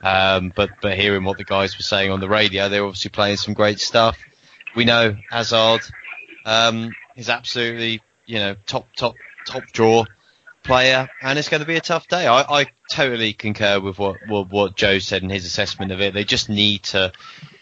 Um, 0.04 0.54
but 0.56 0.70
but 0.82 0.98
hearing 0.98 1.26
what 1.26 1.38
the 1.38 1.44
guys 1.44 1.78
were 1.78 1.84
saying 1.84 2.12
on 2.12 2.22
the 2.22 2.30
radio, 2.30 2.70
they're 2.70 2.86
obviously 2.86 3.10
playing 3.10 3.38
some 3.38 3.54
great 3.54 3.80
stuff. 3.80 4.18
We 4.76 4.86
know 4.86 5.18
Hazard 5.30 5.82
um, 6.46 6.94
is 7.18 7.30
absolutely 7.30 8.02
you 8.26 8.40
know 8.40 8.56
top 8.66 8.88
top 8.96 9.16
top 9.46 9.64
draw 9.74 10.06
player, 10.64 11.10
and 11.22 11.40
it's 11.40 11.50
going 11.50 11.62
to 11.62 11.68
be 11.68 11.78
a 11.78 11.82
tough 11.82 12.08
day. 12.08 12.28
I, 12.28 12.62
I 12.62 12.66
totally 12.92 13.34
concur 13.34 13.80
with 13.80 13.98
what, 13.98 14.18
what 14.28 14.50
what 14.50 14.76
Joe 14.76 15.00
said 15.00 15.24
in 15.24 15.30
his 15.30 15.46
assessment 15.46 15.92
of 15.92 16.00
it. 16.00 16.14
They 16.14 16.24
just 16.24 16.50
need 16.50 16.84
to 16.84 17.12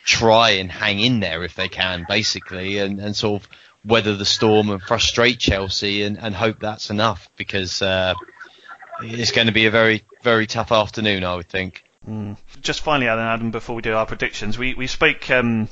try 0.03 0.51
and 0.51 0.72
hang 0.72 0.99
in 0.99 1.20
there 1.20 1.43
if 1.43 1.56
they 1.56 1.70
can, 1.70 2.06
basically, 2.08 2.80
and, 2.80 2.99
and 2.99 3.16
sort 3.16 3.41
of 3.41 3.49
weather 3.86 4.16
the 4.16 4.26
storm 4.26 4.70
and 4.70 4.82
frustrate 4.82 5.39
Chelsea 5.39 6.03
and, 6.03 6.18
and 6.18 6.36
hope 6.36 6.60
that's 6.60 6.89
enough 6.89 7.30
because 7.38 7.82
uh, 7.82 8.16
it's 9.01 9.32
going 9.32 9.47
to 9.47 9.53
be 9.53 9.68
a 9.68 9.72
very 9.72 10.03
very 10.22 10.47
tough 10.47 10.72
afternoon, 10.72 11.24
I 11.24 11.36
would 11.36 11.49
think. 11.49 11.84
Mm. 12.08 12.38
Just 12.62 12.82
finally, 12.82 13.08
Alan, 13.08 13.26
Adam, 13.26 13.51
before 13.51 13.76
we 13.76 13.82
do 13.82 13.93
our 13.93 14.06
predictions, 14.06 14.58
we 14.58 14.74
we 14.74 14.88
spoke. 14.88 15.30
Um, 15.30 15.70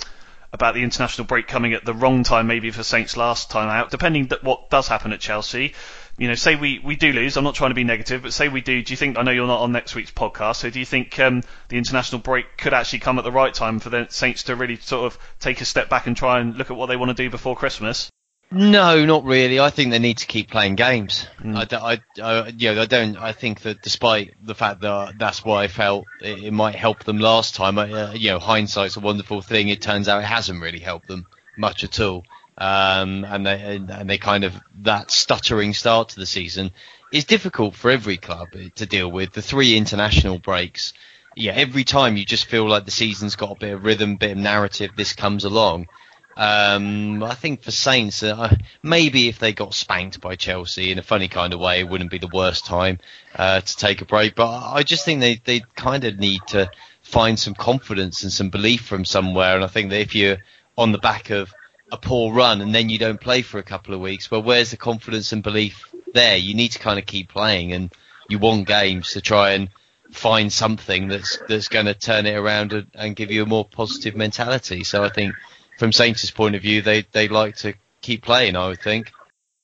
about 0.54 0.76
the 0.76 0.84
international 0.84 1.26
break 1.26 1.47
coming 1.47 1.74
at 1.74 1.84
the 1.84 1.93
wrong 1.93 2.24
time, 2.24 2.45
maybe 2.45 2.70
for 2.70 2.84
Saints 2.84 3.18
last 3.18 3.49
time 3.49 3.70
out. 3.70 3.89
Depending 3.89 4.30
what 4.43 4.70
does 4.70 4.88
happen 4.88 5.12
at 5.12 5.20
Chelsea, 5.20 5.74
you 6.18 6.28
know, 6.28 6.36
say 6.36 6.56
we, 6.56 6.80
we 6.80 6.95
do 6.95 7.12
lose. 7.12 7.36
I'm 7.36 7.43
not 7.43 7.56
trying 7.56 7.72
to 7.72 7.76
be 7.76 7.84
negative, 7.84 8.22
but 8.22 8.34
say 8.34 8.47
we 8.47 8.62
do. 8.62 8.84
Do 8.84 8.93
you 8.93 8.97
think? 8.97 9.18
I 9.18 9.24
know 9.24 9.32
you're 9.32 9.47
not 9.47 9.62
on 9.62 9.72
next 9.72 9.95
week's 9.95 10.12
podcast, 10.12 10.58
so 10.58 10.70
do 10.70 10.80
you 10.80 10.86
think 10.86 11.20
um, 11.20 11.41
the 11.70 11.78
international 11.78 12.22
break 12.22 12.56
could 12.56 12.74
actually 12.74 12.99
come 12.99 13.18
at 13.18 13.24
the 13.24 13.32
right 13.32 13.54
time 13.54 13.80
for 13.80 13.89
the 13.89 14.06
Saints 14.10 14.43
to 14.43 14.56
really 14.56 14.78
sort 14.78 15.12
of 15.12 15.18
take 15.39 15.60
a 15.60 15.66
step 15.66 15.89
back 15.89 16.06
and 16.06 16.16
try 16.16 16.39
and 16.39 16.56
look 16.56 16.70
at 16.70 16.78
what 16.78 16.86
they 16.86 16.97
want 16.97 17.10
to 17.10 17.24
do 17.24 17.32
before 17.32 17.56
Christmas? 17.56 18.12
No, 18.54 19.04
not 19.04 19.24
really. 19.24 19.60
I 19.60 19.72
think 19.72 19.89
they 19.89 19.99
need 19.99 20.20
to 20.20 20.28
keep 20.28 20.51
playing 20.51 20.76
games. 20.76 21.28
Mm. 21.39 21.74
I, 21.74 21.93
I, 21.93 22.01
I, 22.24 22.47
you 22.49 22.74
know, 22.74 22.84
I 22.84 22.86
don't. 22.86 23.18
I 23.18 23.32
think 23.32 23.62
that 23.62 23.82
despite 23.82 24.36
the 24.43 24.54
fact 24.54 24.82
that 24.82 25.18
that's 25.18 25.43
what 25.43 25.58
I 25.58 25.68
felt 25.68 26.06
it, 26.22 26.43
it 26.43 26.51
might 26.51 26.76
help 26.76 27.04
them 27.04 27.18
last 27.18 27.56
time. 27.56 27.80
Uh, 27.80 28.14
you 28.14 28.30
know, 28.30 28.39
hindsight's 28.39 28.95
a 28.95 28.99
wonderful 28.99 29.41
thing. 29.41 29.70
It 29.70 29.82
turns 29.82 30.08
out 30.08 30.22
it 30.22 30.26
hasn't 30.28 30.62
really 30.62 30.80
helped 30.80 31.08
them 31.08 31.26
much 31.58 31.84
at 31.84 31.99
all. 31.99 32.26
Um, 32.56 33.26
and 33.26 33.45
they 33.45 33.78
and 33.89 34.08
they 34.08 34.20
kind 34.20 34.43
of 34.43 34.54
that 34.82 35.10
stuttering 35.10 35.74
start 35.74 36.10
to 36.10 36.20
the 36.20 36.28
season 36.28 36.72
is 37.12 37.26
difficult 37.26 37.74
for 37.74 37.89
every 37.89 38.18
club 38.18 38.49
to 38.76 38.86
deal 38.86 39.10
with. 39.10 39.34
The 39.34 39.41
three 39.41 39.76
international 39.76 40.38
breaks, 40.38 40.93
yeah, 41.36 41.54
every 41.54 41.84
time 41.84 42.18
you 42.18 42.26
just 42.26 42.45
feel 42.45 42.70
like 42.70 42.86
the 42.86 42.91
season's 42.91 43.36
got 43.36 43.51
a 43.51 43.60
bit 43.60 43.74
of 43.74 43.84
rhythm, 43.84 44.18
bit 44.18 44.32
of 44.32 44.38
narrative. 44.38 44.91
This 44.95 45.14
comes 45.14 45.43
along. 45.43 45.88
Um, 46.36 47.22
I 47.24 47.36
think 47.36 47.62
for 47.62 47.72
Saints, 47.72 48.24
uh, 48.24 48.56
maybe 48.82 49.28
if 49.28 49.40
they 49.40 49.54
got 49.54 49.74
spanked 49.74 50.20
by 50.20 50.36
Chelsea 50.36 50.92
in 50.92 51.00
a 51.00 51.04
funny 51.04 51.28
kind 51.28 51.54
of 51.54 51.60
way, 51.60 51.80
it 51.80 51.88
wouldn't 51.88 52.12
be 52.12 52.18
the 52.18 52.28
worst 52.34 52.66
time 52.66 53.00
uh, 53.36 53.62
to 53.62 53.78
take 53.78 54.02
a 54.02 54.06
break. 54.06 54.36
But 54.36 54.50
I 54.50 54.84
just 54.84 55.06
think 55.06 55.20
they 55.20 55.36
they 55.36 55.62
kind 55.76 56.04
of 56.04 56.18
need 56.18 56.42
to 56.48 56.72
find 57.02 57.38
some 57.38 57.54
confidence 57.54 58.24
and 58.24 58.32
some 58.32 58.50
belief 58.50 58.86
from 58.86 59.06
somewhere. 59.06 59.56
And 59.56 59.64
I 59.64 59.68
think 59.68 59.92
that 59.92 60.00
if 60.00 60.16
you're 60.16 60.38
on 60.78 60.92
the 60.92 60.98
back 60.98 61.30
of 61.30 61.54
a 61.92 61.98
poor 61.98 62.34
run 62.34 62.62
and 62.62 62.74
then 62.74 62.90
you 62.90 62.98
don't 62.98 63.22
play 63.22 63.44
for 63.44 63.60
a 63.60 63.64
couple 63.64 63.94
of 63.94 64.02
weeks, 64.02 64.32
well, 64.32 64.42
where's 64.42 64.72
the 64.72 64.78
confidence 64.78 65.32
and 65.32 65.44
belief 65.44 65.94
there? 66.14 66.38
You 66.38 66.56
need 66.56 66.70
to 66.70 66.80
kind 66.80 66.98
of 66.98 67.06
keep 67.06 67.30
playing, 67.30 67.74
and 67.74 67.94
you 68.28 68.40
want 68.40 68.68
games 68.68 69.12
to 69.12 69.22
try 69.22 69.52
and 69.52 69.70
find 70.12 70.52
something 70.52 71.08
that's 71.08 71.38
that's 71.48 71.68
going 71.68 71.86
to 71.86 71.94
turn 71.94 72.26
it 72.26 72.36
around 72.36 72.74
and, 72.74 72.88
and 72.96 73.16
give 73.16 73.32
you 73.32 73.44
a 73.44 73.48
more 73.48 73.66
positive 73.66 74.16
mentality. 74.16 74.84
So 74.84 75.04
I 75.04 75.10
think, 75.10 75.36
from 75.78 75.91
Saints' 75.91 76.32
point 76.32 76.55
of 76.55 76.61
view, 76.61 76.82
they 76.82 77.01
they 77.11 77.28
like 77.28 77.57
to 77.57 77.74
keep 78.01 78.24
playing. 78.24 78.55
I 78.55 78.67
would 78.67 78.82
think 78.82 79.11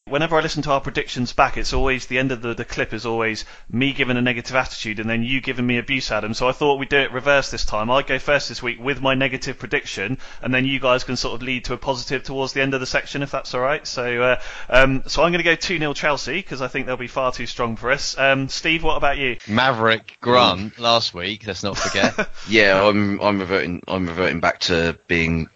whenever 0.09 0.35
I 0.35 0.41
listen 0.41 0.63
to 0.63 0.71
our 0.71 0.81
predictions 0.81 1.33
back, 1.33 1.57
it's 1.57 1.73
always 1.73 2.07
the 2.07 2.17
end 2.17 2.31
of 2.31 2.41
the, 2.41 2.53
the 2.53 2.65
clip 2.65 2.93
is 2.93 3.05
always 3.05 3.45
me 3.69 3.93
giving 3.93 4.17
a 4.17 4.21
negative 4.21 4.55
attitude 4.55 4.99
and 4.99 5.09
then 5.09 5.23
you 5.23 5.41
giving 5.41 5.65
me 5.65 5.77
abuse, 5.77 6.11
Adam. 6.11 6.33
So 6.33 6.47
I 6.47 6.51
thought 6.51 6.79
we'd 6.79 6.89
do 6.89 6.97
it 6.97 7.11
reverse 7.11 7.51
this 7.51 7.65
time. 7.65 7.89
I 7.91 8.01
go 8.01 8.19
first 8.19 8.49
this 8.49 8.61
week 8.61 8.79
with 8.79 9.01
my 9.01 9.13
negative 9.13 9.59
prediction, 9.59 10.17
and 10.41 10.53
then 10.53 10.65
you 10.65 10.79
guys 10.79 11.03
can 11.03 11.15
sort 11.15 11.35
of 11.35 11.41
lead 11.41 11.65
to 11.65 11.73
a 11.73 11.77
positive 11.77 12.23
towards 12.23 12.53
the 12.53 12.61
end 12.61 12.73
of 12.73 12.79
the 12.79 12.85
section, 12.85 13.21
if 13.21 13.31
that's 13.31 13.53
all 13.53 13.61
right. 13.61 13.85
So, 13.85 14.21
uh, 14.21 14.41
um, 14.69 15.03
so 15.07 15.23
I'm 15.23 15.31
going 15.31 15.43
to 15.43 15.43
go 15.43 15.55
two 15.55 15.77
0 15.77 15.93
Chelsea 15.93 16.35
because 16.35 16.61
I 16.61 16.67
think 16.67 16.85
they'll 16.85 16.97
be 16.97 17.07
far 17.07 17.31
too 17.31 17.45
strong 17.45 17.75
for 17.75 17.91
us. 17.91 18.17
Um, 18.17 18.49
Steve, 18.49 18.83
what 18.83 18.97
about 18.97 19.17
you? 19.17 19.37
Maverick 19.47 20.17
Grant 20.21 20.79
last 20.79 21.13
week. 21.13 21.45
Let's 21.45 21.63
not 21.63 21.77
forget. 21.77 22.29
yeah, 22.49 22.83
I'm 22.83 23.19
I'm 23.21 23.39
reverting 23.39 23.83
I'm 23.87 24.07
reverting 24.07 24.39
back 24.39 24.59
to 24.61 24.97
being 25.07 25.49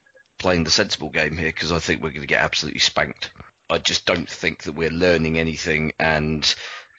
playing 0.44 0.66
the 0.66 0.72
sensible 0.72 1.10
game 1.10 1.38
here 1.38 1.48
because 1.48 1.72
I 1.72 1.80
think 1.80 2.04
we're 2.04 2.10
going 2.10 2.20
to 2.20 2.28
get 2.28 2.42
absolutely 2.42 2.82
spanked. 2.82 3.32
I 3.70 3.78
just 3.78 4.06
don't 4.06 4.30
think 4.30 4.64
that 4.64 4.74
we're 4.74 4.90
learning 4.90 5.40
anything 5.40 5.94
and 5.98 6.44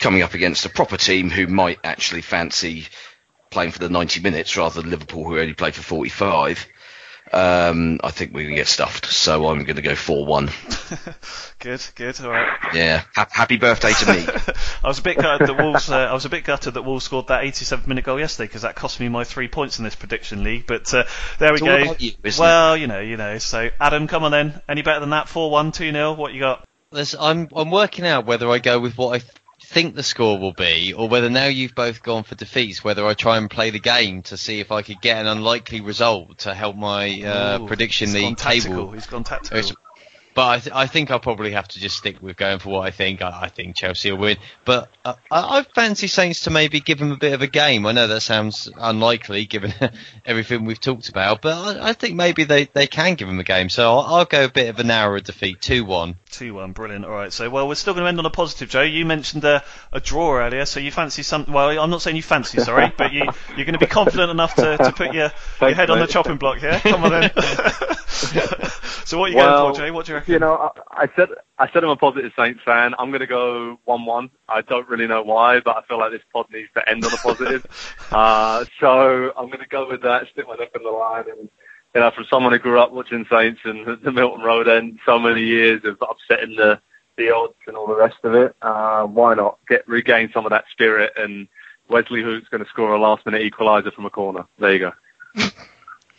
coming 0.01 0.23
up 0.23 0.33
against 0.33 0.65
a 0.65 0.71
proper 0.71 0.97
team 0.97 1.29
who 1.29 1.47
might 1.47 1.79
actually 1.85 2.23
fancy 2.23 2.87
playing 3.51 3.73
for 3.73 3.81
the 3.81 3.91
90 3.91 4.21
minutes 4.21 4.57
rather 4.57 4.81
than 4.81 4.91
Liverpool 4.91 5.25
who 5.25 5.39
only 5.39 5.53
play 5.53 5.73
for 5.73 5.83
45. 5.83 6.67
Um, 7.35 7.99
I 8.05 8.13
think 8.13 8.33
we're 8.33 8.45
going 8.45 8.55
to 8.55 8.61
get 8.61 8.69
stuffed, 8.69 9.07
so 9.07 9.49
I'm 9.49 9.65
going 9.65 9.75
to 9.75 9.83
go 9.83 9.95
4-1. 9.95 11.59
good, 11.59 11.83
good, 11.97 12.21
all 12.25 12.31
right. 12.31 12.57
Yeah, 12.73 13.03
ha- 13.13 13.27
happy 13.29 13.57
birthday 13.57 13.93
to 13.93 14.13
me. 14.13 14.25
I 14.85 14.87
was 14.87 15.01
a 15.01 15.03
bit 15.03 15.17
gutted 15.17 15.49
that 15.49 15.57
Wolves. 15.57 15.91
Uh, 15.91 15.97
I 15.97 16.13
was 16.13 16.25
a 16.27 16.29
bit 16.29 16.45
gutted 16.45 16.75
that 16.75 16.83
Wolves 16.83 17.05
scored 17.05 17.27
that 17.27 17.43
87th 17.43 17.89
minute 17.89 18.05
goal 18.05 18.21
yesterday 18.21 18.47
because 18.47 18.63
that 18.63 18.77
cost 18.77 19.01
me 19.01 19.09
my 19.09 19.25
three 19.25 19.49
points 19.49 19.79
in 19.79 19.85
this 19.85 19.97
prediction 19.97 20.45
league. 20.45 20.65
But 20.69 20.95
uh, 20.95 21.05
there 21.41 21.51
we 21.51 21.57
it's 21.57 21.65
go. 21.65 21.97
You, 21.99 22.13
well, 22.39 22.75
it? 22.75 22.83
you 22.83 22.87
know, 22.87 23.01
you 23.01 23.17
know. 23.17 23.39
So 23.39 23.69
Adam, 23.81 24.07
come 24.07 24.23
on 24.23 24.31
then. 24.31 24.61
Any 24.69 24.83
better 24.83 25.01
than 25.01 25.11
that? 25.11 25.27
4-1, 25.27 25.75
2-0. 25.75 26.17
What 26.17 26.35
you 26.35 26.39
got? 26.41 26.65
Listen, 26.93 27.19
I'm 27.21 27.49
I'm 27.57 27.73
working 27.73 28.07
out 28.07 28.27
whether 28.27 28.49
I 28.49 28.61
go 28.61 28.79
with 28.79 28.97
what 28.97 29.21
I 29.21 29.44
think 29.75 29.97
the 29.97 30.05
score 30.05 30.39
will 30.39 30.53
be, 30.53 30.95
or 30.95 31.09
whether 31.09 31.29
now 31.29 31.47
you've 31.47 31.75
both 31.75 32.03
gone 32.03 32.23
for 32.23 32.37
defeats, 32.37 32.85
whether 32.85 33.05
I 33.05 33.15
try 33.15 33.37
and 33.37 33.51
play 33.51 33.71
the 33.71 33.81
game 33.81 34.23
to 34.23 34.37
see 34.37 34.61
if 34.61 34.71
I 34.71 34.83
could 34.83 35.03
get 35.03 35.19
an 35.19 35.27
unlikely 35.27 35.81
result 35.81 36.39
to 36.39 36.55
help 36.55 36.77
my 36.77 37.21
uh, 37.23 37.59
Ooh, 37.61 37.67
prediction 37.67 38.13
the 38.13 38.21
table. 38.21 38.37
Tactical. 38.37 38.93
He's 38.93 39.07
gone 39.07 39.25
tactical. 39.25 39.77
But 40.35 40.49
I, 40.49 40.59
th- 40.59 40.75
I 40.75 40.87
think 40.87 41.11
I'll 41.11 41.21
probably 41.21 41.53
have 41.53 41.69
to 41.69 41.79
just 41.79 41.97
stick 41.97 42.21
with 42.21 42.37
going 42.37 42.59
for 42.59 42.71
what 42.71 42.87
I 42.87 42.91
think. 42.91 43.23
I, 43.23 43.43
I 43.43 43.49
think 43.49 43.77
Chelsea 43.77 44.11
will 44.11 44.19
win. 44.19 44.37
But 44.65 44.91
uh, 45.05 45.15
I, 45.31 45.59
I 45.59 45.63
fancy 45.63 46.09
Saints 46.09 46.43
to 46.43 46.51
maybe 46.51 46.81
give 46.81 46.99
them 46.99 47.13
a 47.13 47.17
bit 47.17 47.35
of 47.35 47.43
a 47.43 47.47
game. 47.47 47.87
I 47.87 47.93
know 47.93 48.09
that 48.09 48.21
sounds 48.21 48.69
unlikely 48.77 49.45
given 49.45 49.73
everything 50.27 50.65
we've 50.65 50.81
talked 50.81 51.09
about, 51.09 51.41
but 51.41 51.55
I, 51.55 51.91
I, 51.91 51.93
think 51.93 52.17
maybe 52.17 52.45
they, 52.45 52.65
they 52.65 52.89
can 52.89 53.15
give 53.15 53.29
them 53.29 53.39
a 53.39 53.45
game. 53.45 53.69
So 53.69 53.93
I'll, 53.93 54.15
I'll 54.15 54.25
go 54.25 54.45
a 54.45 54.49
bit 54.49 54.69
of 54.69 54.79
a 54.81 54.85
narrower 54.85 55.21
defeat, 55.21 55.61
2 55.61 55.85
1. 55.85 56.17
2 56.35 56.55
1, 56.55 56.73
brilliant. 56.73 57.05
All 57.05 57.13
right, 57.13 57.33
so, 57.33 57.49
well, 57.49 57.69
we're 57.69 57.75
still 57.75 57.95
going 57.95 58.05
to 58.05 58.09
end 58.09 58.19
on 58.19 58.27
a 58.27 58.31
positive, 58.31 58.69
Joe. 58.69 58.83
You 58.83 59.05
mentioned 59.07 59.45
a, 59.45 59.63
a 59.93 60.01
draw 60.01 60.39
earlier, 60.39 60.67
so 60.67 60.81
you 60.81 60.91
fancy 60.91 61.23
some. 61.23 61.47
Well, 61.49 61.71
I'm 61.79 61.91
not 61.91 62.03
saying 62.03 62.17
you 62.17 62.23
fancy, 62.23 62.61
sorry, 62.61 62.93
but 62.97 63.13
you, 63.13 63.23
you're 63.57 63.65
going 63.65 63.75
to 63.75 63.79
be 63.79 63.87
confident 63.87 64.31
enough 64.31 64.55
to, 64.57 64.77
to 64.77 64.93
put 64.93 65.15
your, 65.15 65.29
Thanks, 65.59 65.61
your 65.61 65.75
head 65.75 65.91
on 65.91 66.01
the 66.01 66.07
chopping 66.07 66.37
block 66.37 66.59
here. 66.59 66.79
Come 66.81 67.05
on 67.05 67.11
then. 67.13 67.31
so 69.05 69.19
what 69.19 69.27
are 69.27 69.29
you 69.31 69.37
well, 69.37 69.63
going 69.63 69.75
for, 69.75 69.81
Jay? 69.81 69.91
What 69.91 70.07
do 70.07 70.13
you 70.13 70.17
reckon? 70.17 70.33
You 70.33 70.39
know, 70.41 70.73
I, 70.91 71.05
I 71.05 71.09
said 71.15 71.29
I 71.59 71.71
said 71.71 71.85
I'm 71.85 71.91
a 71.91 71.97
positive 71.97 72.33
Saints 72.37 72.61
fan. 72.65 72.95
I'm 72.99 73.11
going 73.11 73.21
to 73.21 73.27
go 73.27 73.79
one-one. 73.85 74.31
I 74.49 74.63
don't 74.63 74.89
really 74.89 75.07
know 75.07 75.23
why, 75.23 75.61
but 75.61 75.77
I 75.77 75.83
feel 75.83 75.99
like 75.99 76.11
this 76.11 76.23
pod 76.33 76.47
needs 76.53 76.69
to 76.75 76.89
end 76.89 77.05
on 77.05 77.13
a 77.13 77.17
positive. 77.17 77.65
uh, 78.11 78.65
so 78.81 79.33
I'm 79.37 79.47
going 79.47 79.61
to 79.61 79.69
go 79.69 79.89
with 79.89 80.03
that. 80.03 80.27
Stick 80.33 80.49
my 80.49 80.57
neck 80.57 80.71
in 80.75 80.83
the 80.83 80.91
line, 80.91 81.25
and 81.31 81.49
you 81.95 82.01
know, 82.01 82.11
from 82.11 82.25
someone 82.29 82.53
who 82.53 82.59
grew 82.59 82.81
up 82.81 82.93
watching 82.93 83.25
Saints 83.31 83.61
and 83.65 83.99
the 84.03 84.13
Milton 84.13 84.43
Road 84.45 84.69
end, 84.69 84.99
so 85.07 85.19
many 85.19 85.43
years 85.43 85.83
of 85.85 85.99
upsetting 86.03 86.57
the 86.57 86.81
the 87.17 87.31
odds 87.33 87.55
and 87.69 87.77
all 87.77 87.87
the 87.87 87.95
rest 87.95 88.17
of 88.25 88.35
it. 88.35 88.57
Uh, 88.61 89.05
why 89.05 89.35
not 89.35 89.59
get 89.69 89.87
regain 89.87 90.31
some 90.35 90.45
of 90.47 90.51
that 90.51 90.65
spirit? 90.73 91.13
And 91.17 91.47
Wesley 91.89 92.23
Hoedt's 92.23 92.49
going 92.49 92.65
to 92.65 92.69
score 92.71 92.93
a 92.93 92.99
last-minute 93.01 93.41
equaliser 93.53 93.93
from 93.95 94.05
a 94.07 94.11
corner. 94.11 94.47
There 94.59 94.73
you 94.73 94.79
go. 94.81 94.93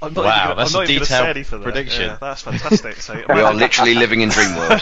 I'm 0.01 0.13
not 0.13 0.23
Wow, 0.23 0.35
even 0.35 0.43
gonna, 0.43 0.55
that's 0.55 0.73
I'm 0.75 0.81
not 0.81 0.89
a 0.89 0.93
even 0.93 1.05
say 1.05 1.15
detailed 1.15 1.35
anything 1.35 1.59
there. 1.61 1.71
prediction. 1.71 2.01
Yeah, 2.03 2.17
that's 2.21 2.41
fantastic. 2.43 2.95
So 2.97 3.13
We 3.33 3.41
are 3.41 3.53
literally 3.53 3.95
living 3.95 4.21
in 4.21 4.29
dream 4.29 4.55
world. 4.55 4.81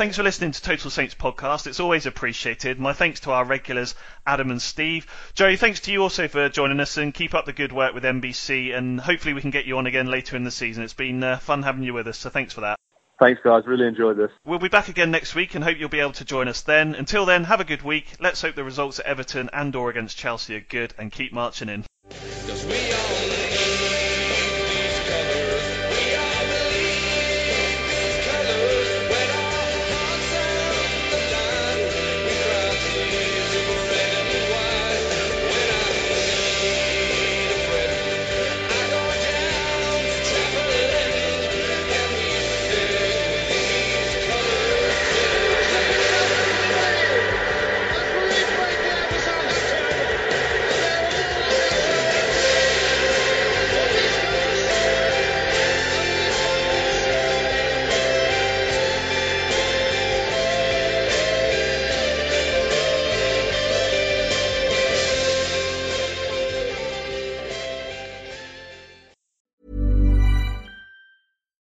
Thanks 0.00 0.16
for 0.16 0.22
listening 0.22 0.52
to 0.52 0.62
Total 0.62 0.90
Saints 0.90 1.14
podcast. 1.14 1.66
It's 1.66 1.78
always 1.78 2.06
appreciated. 2.06 2.80
My 2.80 2.94
thanks 2.94 3.20
to 3.20 3.32
our 3.32 3.44
regulars, 3.44 3.94
Adam 4.26 4.50
and 4.50 4.62
Steve. 4.62 5.06
Joey, 5.34 5.58
thanks 5.58 5.80
to 5.80 5.92
you 5.92 6.02
also 6.02 6.26
for 6.26 6.48
joining 6.48 6.80
us 6.80 6.96
and 6.96 7.12
keep 7.12 7.34
up 7.34 7.44
the 7.44 7.52
good 7.52 7.70
work 7.70 7.92
with 7.92 8.04
NBC. 8.04 8.74
And 8.74 8.98
hopefully 8.98 9.34
we 9.34 9.42
can 9.42 9.50
get 9.50 9.66
you 9.66 9.76
on 9.76 9.84
again 9.84 10.06
later 10.06 10.36
in 10.36 10.44
the 10.44 10.50
season. 10.50 10.84
It's 10.84 10.94
been 10.94 11.22
uh, 11.22 11.36
fun 11.36 11.64
having 11.64 11.82
you 11.82 11.92
with 11.92 12.08
us, 12.08 12.16
so 12.16 12.30
thanks 12.30 12.54
for 12.54 12.62
that. 12.62 12.78
Thanks, 13.18 13.42
guys. 13.44 13.64
Really 13.66 13.86
enjoyed 13.86 14.16
this. 14.16 14.30
We'll 14.46 14.58
be 14.58 14.68
back 14.68 14.88
again 14.88 15.10
next 15.10 15.34
week 15.34 15.54
and 15.54 15.62
hope 15.62 15.76
you'll 15.78 15.90
be 15.90 16.00
able 16.00 16.12
to 16.12 16.24
join 16.24 16.48
us 16.48 16.62
then. 16.62 16.94
Until 16.94 17.26
then, 17.26 17.44
have 17.44 17.60
a 17.60 17.64
good 17.64 17.82
week. 17.82 18.06
Let's 18.18 18.40
hope 18.40 18.54
the 18.54 18.64
results 18.64 19.00
at 19.00 19.04
Everton 19.04 19.50
and 19.52 19.76
or 19.76 19.90
against 19.90 20.16
Chelsea 20.16 20.56
are 20.56 20.60
good 20.60 20.94
and 20.96 21.12
keep 21.12 21.30
marching 21.30 21.68
in. 21.68 21.84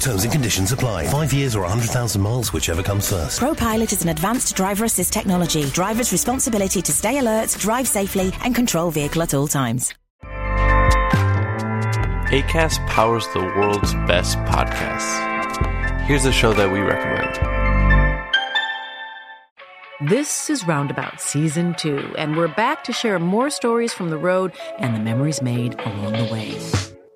Terms 0.00 0.24
and 0.24 0.32
conditions 0.32 0.72
apply. 0.72 1.06
Five 1.08 1.32
years 1.32 1.56
or 1.56 1.60
100,000 1.62 2.20
miles, 2.20 2.52
whichever 2.52 2.82
comes 2.82 3.10
first. 3.10 3.40
ProPilot 3.40 3.92
is 3.92 4.02
an 4.02 4.08
advanced 4.10 4.54
driver 4.56 4.84
assist 4.84 5.12
technology. 5.12 5.64
Driver's 5.70 6.12
responsibility 6.12 6.82
to 6.82 6.92
stay 6.92 7.18
alert, 7.18 7.56
drive 7.58 7.88
safely, 7.88 8.32
and 8.44 8.54
control 8.54 8.90
vehicle 8.90 9.22
at 9.22 9.34
all 9.34 9.48
times. 9.48 9.94
ACAST 12.28 12.84
powers 12.88 13.26
the 13.34 13.40
world's 13.40 13.94
best 14.06 14.36
podcasts. 14.38 16.02
Here's 16.06 16.24
a 16.24 16.32
show 16.32 16.52
that 16.54 16.70
we 16.70 16.80
recommend. 16.80 17.36
This 20.10 20.50
is 20.50 20.66
Roundabout 20.66 21.20
Season 21.20 21.74
2, 21.78 22.16
and 22.18 22.36
we're 22.36 22.48
back 22.48 22.84
to 22.84 22.92
share 22.92 23.18
more 23.18 23.48
stories 23.48 23.92
from 23.92 24.10
the 24.10 24.18
road 24.18 24.52
and 24.78 24.94
the 24.94 25.00
memories 25.00 25.40
made 25.40 25.80
along 25.80 26.12
the 26.12 26.32
way. 26.32 26.95